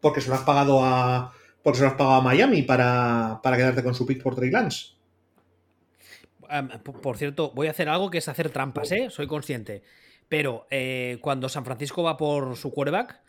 Porque 0.00 0.20
se 0.20 0.28
lo 0.28 0.34
has 0.34 0.42
pagado 0.42 0.84
a. 0.84 1.32
Porque 1.62 1.78
se 1.78 1.84
lo 1.84 1.90
has 1.90 1.96
pagado 1.96 2.16
a 2.16 2.22
Miami 2.22 2.62
para, 2.62 3.40
quedarte 3.42 3.82
con 3.82 3.94
su 3.94 4.06
pick 4.06 4.22
por 4.22 4.34
Trey 4.34 4.50
Lance. 4.50 4.94
por 7.02 7.16
cierto, 7.16 7.52
voy 7.54 7.68
a 7.68 7.70
hacer 7.70 7.88
algo 7.88 8.10
que 8.10 8.18
es 8.18 8.28
hacer 8.28 8.50
trampas, 8.50 8.92
¿eh? 8.92 9.08
Soy 9.10 9.26
consciente. 9.26 9.82
Pero 10.28 10.66
eh, 10.70 11.18
cuando 11.20 11.48
San 11.48 11.64
Francisco 11.64 12.02
va 12.02 12.16
por 12.16 12.56
su 12.56 12.70
quarterback, 12.70 13.22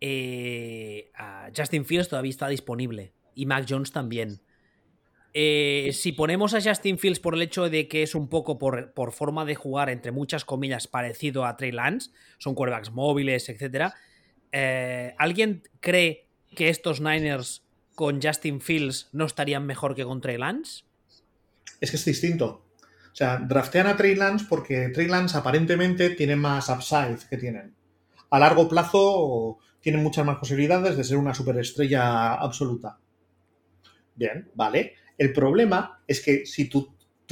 eh, 0.00 1.10
Justin 1.56 1.84
Fields 1.84 2.08
todavía 2.08 2.30
está 2.30 2.48
disponible 2.48 3.12
y 3.34 3.46
Mac 3.46 3.66
Jones 3.68 3.92
también. 3.92 4.40
Eh, 5.34 5.90
si 5.94 6.12
ponemos 6.12 6.52
a 6.52 6.60
Justin 6.60 6.98
Fields 6.98 7.18
por 7.18 7.34
el 7.34 7.42
hecho 7.42 7.70
de 7.70 7.88
que 7.88 8.02
es 8.02 8.14
un 8.14 8.28
poco 8.28 8.58
por, 8.58 9.12
forma 9.12 9.44
de 9.44 9.54
jugar, 9.54 9.88
entre 9.88 10.12
muchas 10.12 10.44
comillas, 10.44 10.86
parecido 10.86 11.46
a 11.46 11.56
Trey 11.56 11.72
Lance, 11.72 12.10
son 12.38 12.54
quarterbacks 12.54 12.92
móviles, 12.92 13.48
etc. 13.48 13.92
Eh, 14.52 15.14
¿Alguien 15.18 15.62
cree 15.80 16.28
que 16.54 16.68
estos 16.68 17.00
Niners 17.00 17.64
con 17.94 18.20
Justin 18.20 18.60
Fields 18.60 19.08
no 19.12 19.24
estarían 19.24 19.64
mejor 19.64 19.94
que 19.94 20.04
con 20.04 20.20
Trey 20.20 20.36
Lance? 20.36 20.84
Es 21.80 21.90
que 21.90 21.96
es 21.96 22.04
distinto. 22.04 22.66
O 23.12 23.14
sea, 23.14 23.38
draftean 23.38 23.86
a 23.86 23.96
Trey 23.96 24.14
Lance 24.14 24.46
porque 24.48 24.88
Trey 24.88 25.06
Lance 25.06 25.36
aparentemente 25.36 26.10
tiene 26.10 26.36
más 26.36 26.68
upside 26.68 27.18
que 27.28 27.36
tienen. 27.36 27.74
A 28.30 28.38
largo 28.38 28.68
plazo 28.68 29.58
tienen 29.80 30.02
muchas 30.02 30.24
más 30.24 30.38
posibilidades 30.38 30.96
de 30.96 31.04
ser 31.04 31.16
una 31.16 31.34
superestrella 31.34 32.34
absoluta. 32.34 32.98
Bien, 34.14 34.50
vale. 34.54 34.94
El 35.22 35.32
problema 35.32 36.00
es 36.08 36.20
que 36.20 36.46
si 36.46 36.68
tu, 36.68 36.90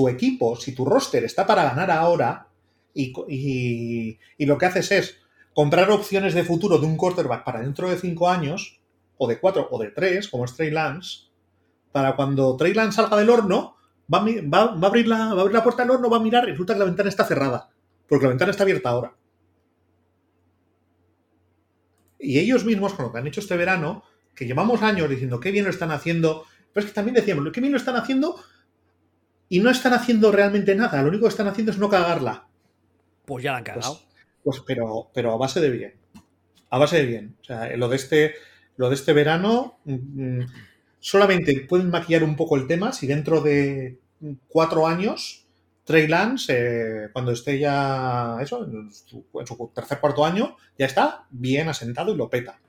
equipo, 0.08 0.54
si 0.54 0.76
tu 0.76 0.84
roster 0.84 1.24
está 1.24 1.44
para 1.44 1.64
ganar 1.64 1.90
ahora 1.90 2.46
y, 2.94 4.16
lo 4.38 4.58
que 4.58 4.66
haces 4.66 4.92
es 4.92 5.16
comprar 5.52 5.90
opciones 5.90 6.32
de 6.34 6.44
futuro 6.44 6.78
de 6.78 6.86
un 6.86 6.96
quarterback 6.96 7.42
para 7.42 7.62
dentro 7.62 7.90
de 7.90 7.98
cinco 7.98 8.28
años, 8.28 8.80
o 9.18 9.26
de 9.26 9.40
cuatro, 9.40 9.66
o 9.72 9.82
de 9.82 9.90
tres, 9.90 10.28
como 10.28 10.44
es 10.44 10.54
Trey 10.54 10.70
Lance, 10.70 11.30
para 11.90 12.14
cuando 12.14 12.56
Trey 12.56 12.74
Lance 12.74 12.94
salga 12.94 13.16
del 13.16 13.28
horno, 13.28 13.74
va 14.08 14.18
a, 14.18 14.86
abrir 14.86 15.08
la, 15.08 15.34
va 15.34 15.38
a 15.38 15.40
abrir 15.40 15.54
la 15.54 15.64
puerta 15.64 15.82
del 15.82 15.90
horno, 15.90 16.08
va 16.08 16.18
a 16.18 16.20
mirar 16.20 16.44
y 16.44 16.52
resulta 16.52 16.74
que 16.74 16.78
la 16.78 16.84
ventana 16.84 17.08
está 17.08 17.24
cerrada, 17.24 17.70
porque 18.06 18.26
la 18.26 18.30
ventana 18.30 18.52
está 18.52 18.62
abierta 18.62 18.90
ahora. 18.90 19.16
Y 22.20 22.38
ellos 22.38 22.64
mismos, 22.64 22.94
con 22.94 23.06
lo 23.06 23.12
que 23.12 23.18
han 23.18 23.26
hecho 23.26 23.40
este 23.40 23.56
verano, 23.56 24.04
que 24.36 24.46
llevamos 24.46 24.80
años 24.80 25.10
diciendo 25.10 25.40
qué 25.40 25.50
bien 25.50 25.64
lo 25.64 25.70
están 25.70 25.90
haciendo, 25.90 26.44
pero 26.72 26.84
es 26.84 26.90
que 26.90 26.94
también 26.94 27.14
decíamos, 27.14 27.44
lo 27.44 27.52
que 27.52 27.60
bien 27.60 27.72
lo 27.72 27.78
están 27.78 27.96
haciendo 27.96 28.36
y 29.48 29.60
no 29.60 29.70
están 29.70 29.92
haciendo 29.92 30.30
realmente 30.30 30.74
nada. 30.74 31.02
Lo 31.02 31.08
único 31.08 31.24
que 31.24 31.30
están 31.30 31.48
haciendo 31.48 31.72
es 31.72 31.78
no 31.78 31.88
cagarla. 31.88 32.46
Pues 33.24 33.44
ya 33.44 33.52
la 33.52 33.58
han 33.58 33.64
pues, 33.64 33.76
cagado. 33.76 34.00
Pues, 34.44 34.62
pero, 34.66 35.10
pero 35.12 35.32
a 35.32 35.36
base 35.36 35.60
de 35.60 35.70
bien. 35.70 35.94
A 36.70 36.78
base 36.78 36.98
de 36.98 37.06
bien. 37.06 37.36
O 37.40 37.44
sea, 37.44 37.76
lo 37.76 37.88
de 37.88 37.96
este, 37.96 38.34
lo 38.76 38.88
de 38.88 38.94
este 38.94 39.12
verano 39.12 39.80
mm, 39.84 40.38
mm, 40.38 40.46
solamente 41.00 41.66
pueden 41.68 41.90
maquillar 41.90 42.22
un 42.22 42.36
poco 42.36 42.56
el 42.56 42.66
tema 42.66 42.92
si 42.92 43.06
dentro 43.06 43.40
de 43.40 43.98
cuatro 44.48 44.86
años 44.86 45.46
Trey 45.84 46.06
Lance, 46.06 46.52
eh, 46.52 47.08
cuando 47.12 47.32
esté 47.32 47.58
ya 47.58 48.36
eso, 48.40 48.64
en 48.64 48.92
su, 48.92 49.24
en 49.34 49.46
su 49.46 49.72
tercer 49.74 49.98
cuarto 49.98 50.24
año, 50.24 50.56
ya 50.78 50.86
está 50.86 51.26
bien 51.30 51.68
asentado 51.68 52.14
y 52.14 52.16
lo 52.16 52.30
peta. 52.30 52.60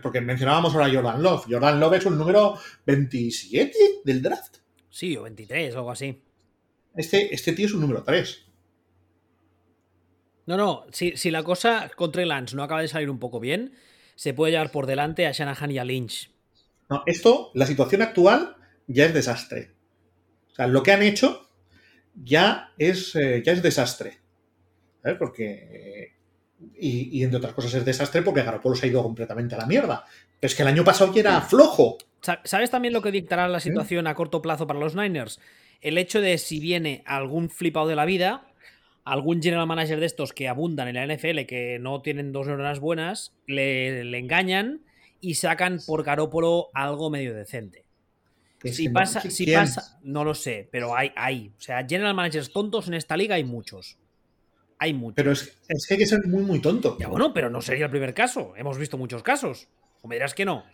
Porque 0.00 0.20
mencionábamos 0.20 0.72
ahora 0.74 0.86
a 0.86 0.92
Jordan 0.92 1.22
Love. 1.22 1.46
Jordan 1.50 1.80
Love 1.80 1.94
es 1.94 2.06
un 2.06 2.16
número 2.16 2.56
27 2.86 3.72
del 4.04 4.22
draft. 4.22 4.58
Sí, 4.88 5.16
o 5.16 5.22
23, 5.22 5.74
o 5.74 5.78
algo 5.78 5.90
así. 5.90 6.22
Este, 6.94 7.34
este 7.34 7.52
tío 7.52 7.66
es 7.66 7.74
un 7.74 7.80
número 7.80 8.02
3. 8.02 8.46
No, 10.46 10.56
no, 10.56 10.84
si, 10.92 11.16
si 11.16 11.30
la 11.30 11.42
cosa 11.42 11.90
contra 11.94 12.24
Lance 12.24 12.56
no 12.56 12.62
acaba 12.62 12.82
de 12.82 12.88
salir 12.88 13.10
un 13.10 13.18
poco 13.18 13.40
bien, 13.40 13.74
se 14.14 14.34
puede 14.34 14.52
llevar 14.52 14.70
por 14.70 14.86
delante 14.86 15.26
a 15.26 15.32
Shanahan 15.32 15.70
y 15.70 15.78
a 15.78 15.84
Lynch. 15.84 16.30
No, 16.90 17.02
esto, 17.06 17.50
la 17.54 17.66
situación 17.66 18.02
actual 18.02 18.56
ya 18.86 19.06
es 19.06 19.14
desastre. 19.14 19.72
O 20.50 20.54
sea, 20.54 20.66
lo 20.66 20.82
que 20.82 20.92
han 20.92 21.02
hecho 21.02 21.48
ya 22.14 22.72
es, 22.78 23.14
eh, 23.14 23.42
ya 23.44 23.52
es 23.52 23.62
desastre. 23.62 24.18
¿Sabes? 25.02 25.18
Porque 25.18 26.14
y, 26.78 27.22
entre 27.22 27.38
otras 27.38 27.52
cosas 27.52 27.74
es 27.74 27.84
desastre 27.84 28.22
porque 28.22 28.42
Garoppolo 28.42 28.74
se 28.74 28.86
ha 28.86 28.88
ido 28.88 29.02
completamente 29.02 29.54
a 29.54 29.58
la 29.58 29.66
mierda. 29.66 30.04
Pero 30.38 30.50
es 30.50 30.54
que 30.54 30.62
el 30.62 30.68
año 30.68 30.84
pasado 30.84 31.12
ya 31.12 31.20
era 31.20 31.40
flojo. 31.40 31.98
¿Sabes 32.44 32.70
también 32.70 32.94
lo 32.94 33.02
que 33.02 33.10
dictará 33.10 33.48
la 33.48 33.60
situación 33.60 34.06
a 34.06 34.14
corto 34.14 34.42
plazo 34.42 34.66
para 34.66 34.78
los 34.78 34.94
Niners? 34.94 35.40
El 35.80 35.98
hecho 35.98 36.20
de 36.20 36.38
si 36.38 36.60
viene 36.60 37.02
algún 37.06 37.50
flipado 37.50 37.88
de 37.88 37.96
la 37.96 38.04
vida, 38.04 38.46
algún 39.04 39.42
general 39.42 39.66
manager 39.66 39.98
de 39.98 40.06
estos 40.06 40.32
que 40.32 40.48
abundan 40.48 40.88
en 40.88 40.94
la 40.94 41.06
NFL, 41.06 41.46
que 41.46 41.78
no 41.80 42.02
tienen 42.02 42.32
dos 42.32 42.46
neuronas 42.46 42.78
buenas, 42.78 43.32
le, 43.46 44.00
engañan 44.16 44.82
y 45.20 45.34
sacan 45.34 45.80
por 45.86 46.04
Garópolo 46.04 46.68
algo 46.74 47.10
medio 47.10 47.34
decente. 47.34 47.84
Si 48.64 48.88
pasa, 48.90 49.20
si 49.22 49.52
pasa, 49.52 49.98
no 50.02 50.22
lo 50.22 50.34
sé, 50.36 50.68
pero 50.70 50.96
hay, 50.96 51.10
hay. 51.16 51.52
O 51.58 51.60
sea, 51.60 51.84
general 51.84 52.14
managers 52.14 52.52
tontos 52.52 52.86
en 52.86 52.94
esta 52.94 53.16
liga 53.16 53.34
hay 53.34 53.42
muchos. 53.42 53.98
Hay 54.82 54.94
muchos. 54.94 55.14
Pero 55.14 55.30
es, 55.30 55.86
que 55.86 55.94
hay 55.94 55.98
que 55.98 56.06
ser 56.06 56.26
muy, 56.26 56.42
muy 56.42 56.58
tonto. 56.58 56.96
Ya 56.98 57.06
bueno, 57.06 57.32
pero 57.32 57.48
no 57.48 57.62
sería 57.62 57.84
el 57.84 57.90
primer 57.92 58.14
caso. 58.14 58.52
Hemos 58.56 58.78
visto 58.78 58.98
muchos 58.98 59.22
casos. 59.22 59.68
O 60.00 60.08
me 60.08 60.16
dirás 60.16 60.34
que 60.34 60.44
no. 60.44 60.64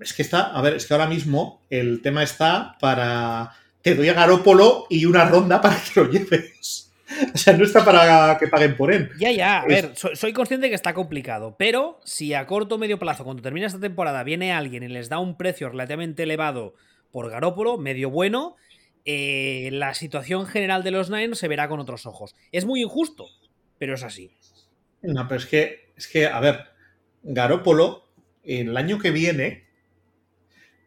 Es 0.00 0.12
que 0.12 0.22
está, 0.22 0.52
a 0.56 0.62
ver, 0.62 0.74
es 0.74 0.86
que 0.86 0.94
ahora 0.94 1.08
mismo 1.08 1.60
el 1.68 2.02
tema 2.02 2.22
está 2.22 2.76
para. 2.78 3.50
Te 3.82 3.96
doy 3.96 4.08
a 4.10 4.14
Garópolo 4.14 4.86
y 4.88 5.06
una 5.06 5.24
ronda 5.24 5.60
para 5.60 5.76
que 5.76 6.00
lo 6.00 6.08
lleves. 6.08 6.84
O 7.32 7.38
sea, 7.38 7.56
no 7.56 7.64
está 7.64 7.84
para 7.84 8.36
que 8.36 8.48
paguen 8.48 8.76
por 8.76 8.92
él. 8.92 9.10
Ya, 9.16 9.30
ya, 9.30 9.60
a 9.60 9.64
ver, 9.64 9.92
soy, 9.94 10.32
consciente 10.32 10.68
que 10.68 10.74
está 10.74 10.92
complicado, 10.92 11.54
pero 11.56 12.00
si 12.04 12.34
a 12.34 12.46
corto 12.46 12.74
o 12.74 12.78
medio 12.78 12.98
plazo, 12.98 13.22
cuando 13.22 13.44
termina 13.44 13.68
esta 13.68 13.78
temporada, 13.78 14.24
viene 14.24 14.52
alguien 14.52 14.82
y 14.82 14.88
les 14.88 15.08
da 15.08 15.20
un 15.20 15.36
precio 15.36 15.68
relativamente 15.68 16.24
elevado 16.24 16.74
por 17.12 17.30
Garópolo, 17.30 17.78
medio 17.78 18.10
bueno. 18.10 18.56
Eh, 19.08 19.70
la 19.72 19.94
situación 19.94 20.46
general 20.46 20.82
de 20.82 20.90
los 20.90 21.10
Niners 21.10 21.38
se 21.38 21.46
verá 21.46 21.68
con 21.68 21.78
otros 21.78 22.06
ojos. 22.06 22.34
Es 22.50 22.64
muy 22.64 22.82
injusto, 22.82 23.28
pero 23.78 23.94
es 23.94 24.02
así. 24.02 24.32
No, 25.02 25.28
pero 25.28 25.40
es 25.40 25.46
que, 25.46 25.92
es 25.96 26.08
que, 26.08 26.26
a 26.26 26.40
ver, 26.40 26.64
Garópolo, 27.22 28.08
el 28.42 28.76
año 28.76 28.98
que 28.98 29.12
viene, 29.12 29.68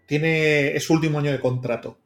tiene, 0.06 0.76
es 0.76 0.84
su 0.84 0.94
último 0.94 1.20
año 1.20 1.32
de 1.32 1.40
contrato. 1.40 1.98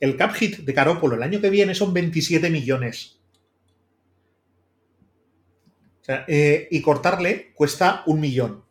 El 0.00 0.18
cap 0.18 0.34
hit 0.34 0.58
de 0.58 0.72
Garópolo 0.74 1.16
el 1.16 1.22
año 1.22 1.40
que 1.40 1.48
viene 1.48 1.74
son 1.74 1.94
27 1.94 2.50
millones. 2.50 3.18
Eh, 6.26 6.68
y 6.70 6.82
cortarle 6.82 7.52
cuesta 7.54 8.02
un 8.06 8.20
millón 8.20 8.64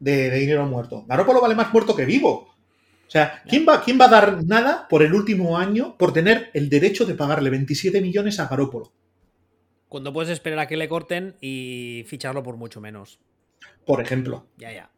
de, 0.00 0.28
de 0.28 0.38
dinero 0.38 0.66
muerto. 0.66 1.04
Garópolo 1.06 1.40
vale 1.40 1.54
más 1.54 1.72
muerto 1.72 1.94
que 1.94 2.04
vivo. 2.04 2.57
O 3.08 3.10
sea, 3.10 3.42
¿quién 3.48 3.66
va, 3.66 3.82
¿quién 3.82 3.98
va 3.98 4.04
a 4.04 4.08
dar 4.08 4.44
nada 4.44 4.86
por 4.86 5.02
el 5.02 5.14
último 5.14 5.56
año 5.56 5.96
por 5.96 6.12
tener 6.12 6.50
el 6.52 6.68
derecho 6.68 7.06
de 7.06 7.14
pagarle 7.14 7.48
27 7.48 8.02
millones 8.02 8.38
a 8.38 8.48
Garópolo? 8.48 8.92
Cuando 9.88 10.12
puedes 10.12 10.30
esperar 10.30 10.58
a 10.58 10.66
que 10.66 10.76
le 10.76 10.90
corten 10.90 11.34
y 11.40 12.04
ficharlo 12.06 12.42
por 12.42 12.58
mucho 12.58 12.82
menos. 12.82 13.18
Por 13.86 14.02
ejemplo. 14.02 14.46
Ya, 14.58 14.72
ya. 14.72 14.90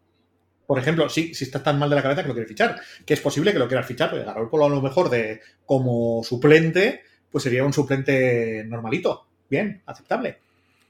Por 0.67 0.81
ejemplo, 0.81 1.09
si, 1.09 1.35
si 1.35 1.45
está 1.45 1.63
tan 1.63 1.79
mal 1.79 1.89
de 1.89 1.97
la 1.97 2.03
cabeza 2.03 2.23
que 2.23 2.29
lo 2.29 2.35
quiere 2.35 2.49
fichar, 2.49 2.81
que 3.07 3.15
es 3.15 3.21
posible 3.21 3.53
que 3.53 3.61
lo 3.61 3.69
quieras 3.69 3.87
fichar, 3.87 4.11
porque 4.11 4.25
Garoppolo 4.25 4.65
a 4.65 4.69
lo 4.69 4.83
mejor 4.83 5.09
de 5.09 5.41
como 5.65 6.25
suplente, 6.25 7.03
pues 7.31 7.45
sería 7.45 7.65
un 7.65 7.73
suplente 7.73 8.65
normalito. 8.67 9.27
Bien, 9.49 9.83
aceptable. 9.87 10.39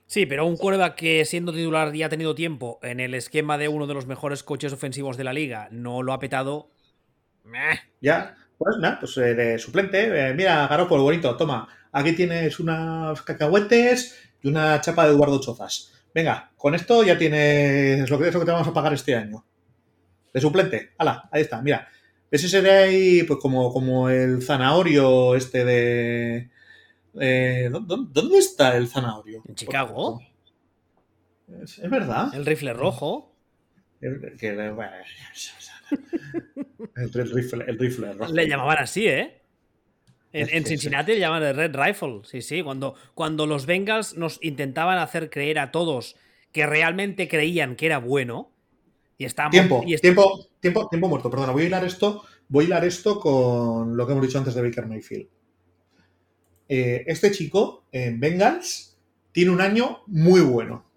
Sí, 0.06 0.26
pero 0.26 0.46
un 0.46 0.56
quarterback 0.56 0.96
que 0.96 1.24
siendo 1.24 1.52
titular 1.52 1.92
ya 1.92 2.06
ha 2.06 2.08
tenido 2.08 2.34
tiempo 2.34 2.78
en 2.82 2.98
el 2.98 3.14
esquema 3.14 3.58
de 3.58 3.68
uno 3.68 3.86
de 3.86 3.94
los 3.94 4.06
mejores 4.06 4.42
coches 4.42 4.72
ofensivos 4.72 5.16
de 5.16 5.24
la 5.24 5.32
liga, 5.32 5.68
no 5.70 6.02
lo 6.02 6.12
ha 6.12 6.18
petado. 6.18 6.70
Meh. 7.44 7.78
Ya, 8.00 8.36
pues 8.58 8.76
nada, 8.78 8.98
pues 9.00 9.16
eh, 9.18 9.34
de 9.34 9.58
suplente, 9.58 10.28
eh, 10.30 10.34
mira, 10.34 10.66
Garoppolo, 10.68 11.02
bonito, 11.02 11.36
toma, 11.36 11.68
aquí 11.92 12.12
tienes 12.12 12.58
unos 12.60 13.22
cacahuetes 13.22 14.18
y 14.42 14.48
una 14.48 14.80
chapa 14.80 15.06
de 15.06 15.12
Eduardo 15.12 15.40
Chozas. 15.40 15.92
Venga, 16.14 16.50
con 16.56 16.74
esto 16.74 17.02
ya 17.04 17.16
tienes 17.16 18.08
lo 18.10 18.18
que, 18.18 18.28
es 18.28 18.34
lo 18.34 18.40
que 18.40 18.46
te 18.46 18.52
vamos 18.52 18.68
a 18.68 18.72
pagar 18.74 18.92
este 18.92 19.14
año. 19.14 19.44
De 20.32 20.40
suplente, 20.40 20.90
hala, 20.98 21.28
ahí 21.32 21.42
está, 21.42 21.60
mira. 21.62 21.88
Ese 22.30 22.48
sería 22.48 22.78
ahí, 22.84 23.24
pues 23.24 23.40
como, 23.40 23.72
como 23.72 24.08
el 24.08 24.42
zanahorio 24.42 25.34
este 25.34 25.64
de... 25.64 26.50
eh, 27.18 27.68
¿dó- 27.72 27.80
dó- 27.80 28.06
¿Dónde 28.08 28.38
está 28.38 28.76
el 28.76 28.86
zanahorio? 28.86 29.42
¿En 29.48 29.54
Chicago? 29.56 30.20
Es, 31.62 31.78
es 31.80 31.90
verdad. 31.90 32.32
El 32.32 32.46
rifle 32.46 32.72
rojo. 32.72 33.34
El, 34.00 34.36
que- 34.38 34.52
bueno, 34.70 34.92
el- 36.96 37.10
el 37.20 37.30
rifle, 37.30 37.64
el 37.66 37.78
rifle 37.78 38.12
rojo. 38.14 38.32
Le 38.32 38.48
llamaban 38.48 38.78
así, 38.78 39.06
¿eh? 39.06 39.36
En, 40.32 40.64
Cincinnati 40.64 41.12
le 41.12 41.18
llaman 41.18 41.42
el 41.42 41.56
Red 41.56 41.74
Rifle. 41.74 42.20
Sí, 42.24 42.40
sí. 42.40 42.62
Cuando, 42.62 42.94
cuando 43.14 43.46
los 43.46 43.66
Bengals 43.66 44.16
nos 44.16 44.38
intentaban 44.42 44.98
hacer 44.98 45.28
creer 45.28 45.58
a 45.58 45.72
todos 45.72 46.14
que 46.52 46.66
realmente 46.66 47.26
creían 47.26 47.74
que 47.74 47.86
era 47.86 47.98
bueno. 47.98 48.52
Y 49.18 49.24
estábamos. 49.24 49.52
Tiempo, 49.52 49.82
y 49.84 49.94
est- 49.94 50.02
tiempo, 50.02 50.46
tiempo, 50.60 50.88
tiempo 50.88 51.08
muerto. 51.08 51.30
Perdona, 51.30 51.50
voy 51.52 51.64
a 51.64 51.66
hilar 51.66 51.84
esto, 51.84 52.22
voy 52.48 52.64
a 52.64 52.66
hilar 52.68 52.84
esto 52.84 53.18
con 53.18 53.96
lo 53.96 54.06
que 54.06 54.12
hemos 54.12 54.24
dicho 54.24 54.38
antes 54.38 54.54
de 54.54 54.62
Baker 54.62 54.86
Mayfield. 54.86 55.28
Eh, 56.68 57.02
este 57.08 57.32
chico 57.32 57.86
en 57.90 58.20
Bengals 58.20 58.96
tiene 59.32 59.50
un 59.50 59.60
año 59.60 60.02
muy 60.06 60.40
bueno. 60.42 60.88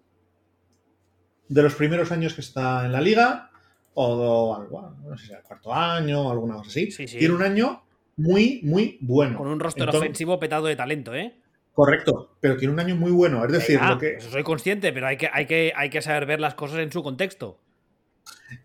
De 1.48 1.62
los 1.62 1.74
primeros 1.74 2.12
años 2.12 2.34
que 2.34 2.40
está 2.40 2.86
en 2.86 2.92
la 2.92 3.00
liga, 3.00 3.50
o 3.94 4.54
algo, 4.56 4.96
no 5.04 5.16
sé 5.16 5.26
si 5.26 5.32
el 5.32 5.42
cuarto 5.42 5.72
año 5.72 6.22
o 6.28 6.30
alguna 6.30 6.56
cosa 6.56 6.70
así. 6.70 6.90
Sí, 6.90 7.06
sí. 7.06 7.18
Tiene 7.18 7.34
un 7.34 7.42
año 7.42 7.82
muy, 8.16 8.60
muy 8.62 8.98
bueno. 9.00 9.38
Con 9.38 9.48
un 9.48 9.60
roster 9.60 9.82
Entonces- 9.82 10.00
ofensivo 10.00 10.38
petado 10.38 10.66
de 10.66 10.76
talento, 10.76 11.14
¿eh? 11.14 11.34
Correcto, 11.72 12.36
pero 12.40 12.56
tiene 12.56 12.72
un 12.72 12.78
año 12.78 12.94
muy 12.94 13.10
bueno. 13.10 13.44
Es 13.44 13.50
decir, 13.50 13.80
lo 13.82 13.98
que, 13.98 14.14
eso 14.14 14.30
soy 14.30 14.44
consciente, 14.44 14.92
pero 14.92 15.08
hay 15.08 15.16
que, 15.16 15.28
hay, 15.32 15.46
que, 15.46 15.72
hay 15.74 15.90
que 15.90 16.02
saber 16.02 16.24
ver 16.24 16.40
las 16.40 16.54
cosas 16.54 16.78
en 16.78 16.92
su 16.92 17.02
contexto. 17.02 17.58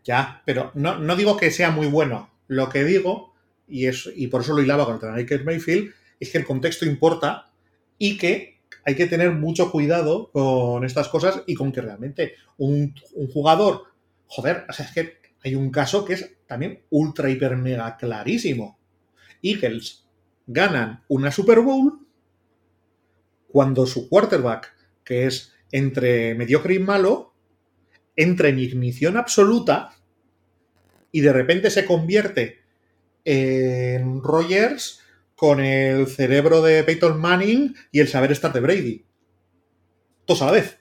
Ya, 0.04 0.44
pero 0.46 0.72
no, 0.76 1.00
no 1.00 1.16
digo 1.16 1.36
que 1.36 1.50
sea 1.50 1.72
muy 1.72 1.88
bueno. 1.88 2.30
Lo 2.48 2.70
que 2.70 2.84
digo, 2.84 3.34
y, 3.68 3.88
es, 3.88 4.08
y 4.16 4.28
por 4.28 4.42
eso 4.42 4.54
lo 4.54 4.62
hilaba 4.62 4.86
con 4.86 4.96
el 5.10 5.24
Baker 5.24 5.44
Mayfield, 5.44 5.92
es 6.20 6.32
que 6.32 6.38
el 6.38 6.46
contexto 6.46 6.86
importa 6.86 7.52
y 7.98 8.18
que 8.18 8.60
hay 8.86 8.96
que 8.96 9.08
tener 9.08 9.32
mucho 9.32 9.72
cuidado 9.72 10.30
con 10.32 10.84
estas 10.86 11.08
cosas 11.10 11.42
y 11.48 11.56
con 11.56 11.72
que 11.72 11.82
realmente 11.82 12.36
un, 12.58 12.94
un 13.14 13.28
jugador, 13.32 13.86
joder, 14.28 14.66
o 14.70 14.74
sea, 14.74 14.86
es 14.86 14.92
que 14.92 15.19
hay 15.44 15.56
un 15.56 15.72
caso 15.72 16.06
que 16.06 16.14
es 16.14 16.38
también 16.48 16.84
ultra, 16.90 17.30
hiper, 17.30 17.56
mega 17.56 17.96
clarísimo. 17.98 18.80
Eagles 19.42 20.08
ganan 20.48 21.04
una 21.08 21.32
Super 21.32 21.62
Bowl 21.62 22.06
cuando 23.48 23.86
su 23.86 24.10
quarterback, 24.10 24.76
que 25.04 25.26
es 25.26 25.54
entre 25.72 26.36
mediocre 26.36 26.76
y 26.76 26.80
malo, 26.80 27.34
entra 28.16 28.50
en 28.50 28.60
ignición 28.60 29.18
absoluta 29.18 29.96
y 31.12 31.22
de 31.22 31.34
repente 31.34 31.70
se 31.70 31.86
convierte 31.86 32.60
en 33.24 34.22
Rogers 34.22 35.02
con 35.36 35.62
el 35.62 36.08
cerebro 36.08 36.62
de 36.62 36.84
Peyton 36.84 37.20
Manning 37.20 37.76
y 37.92 38.00
el 38.00 38.08
saber 38.08 38.32
estar 38.32 38.52
de 38.52 38.60
Brady. 38.60 39.06
Todos 40.26 40.42
a 40.42 40.48
la 40.48 40.52
vez. 40.52 40.80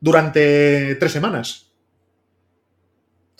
Durante 0.00 0.94
tres 0.96 1.12
semanas. 1.12 1.71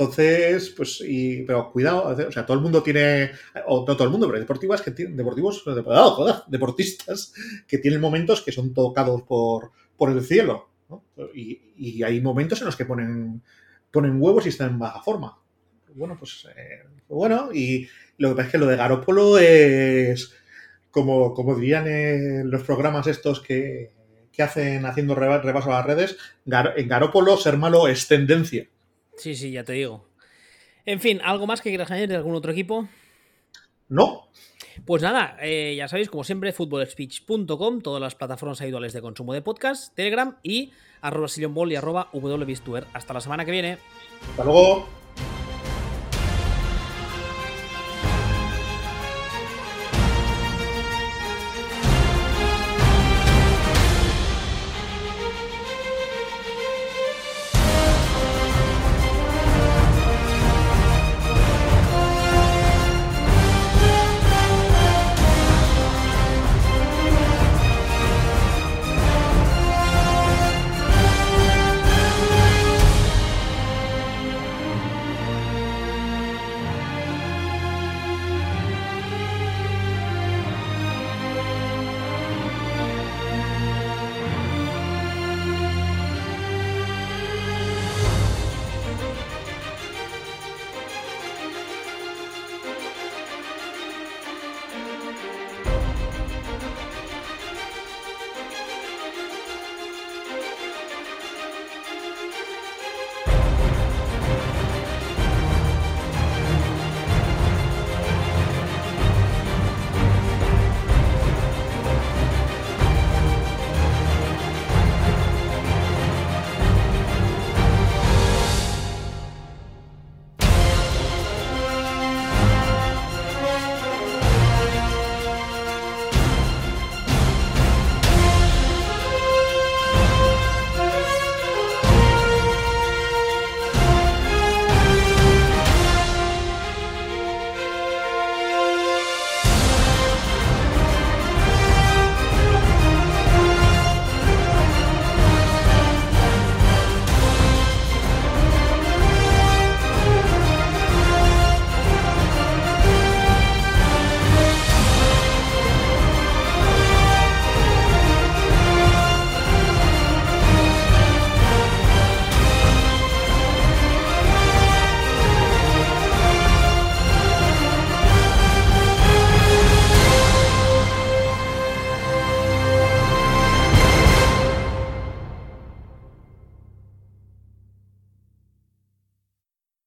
Entonces, 0.02 0.70
pues, 0.76 1.00
y, 1.06 1.42
pero 1.44 1.70
cuidado, 1.70 2.04
o 2.28 2.32
sea, 2.32 2.44
todo 2.46 2.56
el 2.56 2.62
mundo 2.62 2.82
tiene, 2.82 3.30
o 3.66 3.84
no 3.86 3.94
todo 3.96 4.04
el 4.04 4.10
mundo, 4.10 4.26
pero 4.26 4.40
deportivas 4.40 4.82
que 4.82 4.90
tienen, 4.90 5.16
deportivos, 5.16 5.62
deportistas 6.48 7.32
que 7.66 7.78
tienen 7.78 8.00
momentos 8.00 8.42
que 8.42 8.52
son 8.52 8.74
tocados 8.74 9.22
por, 9.22 9.72
por 9.96 10.10
el 10.10 10.22
cielo. 10.22 10.68
¿no? 10.88 11.04
Y, 11.34 12.02
hay 12.02 12.20
momentos 12.20 12.60
en 12.60 12.66
los 12.66 12.76
que 12.76 12.84
ponen, 12.84 13.42
ponen 13.90 14.20
huevos 14.20 14.46
y 14.46 14.50
están 14.50 14.70
en 14.70 14.78
baja 14.78 15.02
forma. 15.02 15.38
Bueno, 15.94 16.16
pues 16.18 16.46
eh, 16.56 16.84
bueno, 17.08 17.50
y 17.52 17.88
lo 18.18 18.30
que 18.30 18.34
pasa 18.36 18.46
es 18.46 18.52
que 18.52 18.58
lo 18.58 18.66
de 18.66 18.76
Garópolo 18.76 19.38
es, 19.38 20.32
como, 20.90 21.34
como 21.34 21.54
dirían 21.56 21.86
en 21.86 22.50
los 22.50 22.62
programas 22.62 23.06
estos 23.06 23.40
que, 23.40 23.92
que 24.32 24.42
hacen 24.42 24.86
haciendo 24.86 25.14
reba- 25.14 25.40
repaso 25.42 25.70
a 25.72 25.76
las 25.78 25.86
redes, 25.86 26.16
en 26.46 26.88
Garópolo 26.88 27.36
ser 27.36 27.58
malo 27.58 27.88
es 27.88 28.08
tendencia. 28.08 28.68
Sí, 29.16 29.34
sí, 29.34 29.50
ya 29.50 29.64
te 29.64 29.72
digo. 29.72 30.06
En 30.84 31.00
fin, 31.00 31.20
¿algo 31.22 31.46
más 31.46 31.60
que 31.60 31.70
quieras 31.70 31.90
añadir 31.90 32.08
de 32.08 32.16
algún 32.16 32.34
otro 32.34 32.52
equipo? 32.52 32.88
No, 33.88 34.28
Pues 34.86 35.02
nada, 35.02 35.36
eh, 35.42 35.74
ya 35.76 35.86
sabéis, 35.86 36.08
como 36.08 36.24
siempre, 36.24 36.52
footballspeech.com, 36.52 37.82
todas 37.82 38.00
las 38.00 38.14
plataformas 38.14 38.60
habituales 38.62 38.94
de 38.94 39.02
consumo 39.02 39.34
de 39.34 39.42
podcast, 39.42 39.94
Telegram 39.94 40.38
y 40.42 40.72
arroba 41.02 41.28
y 41.36 41.74
arroba 41.74 42.08
wbistuer. 42.12 42.86
Hasta 42.94 43.12
la 43.12 43.20
semana 43.20 43.44
que 43.44 43.50
viene. 43.50 43.78
hasta 44.30 44.44
luego. 44.44 45.01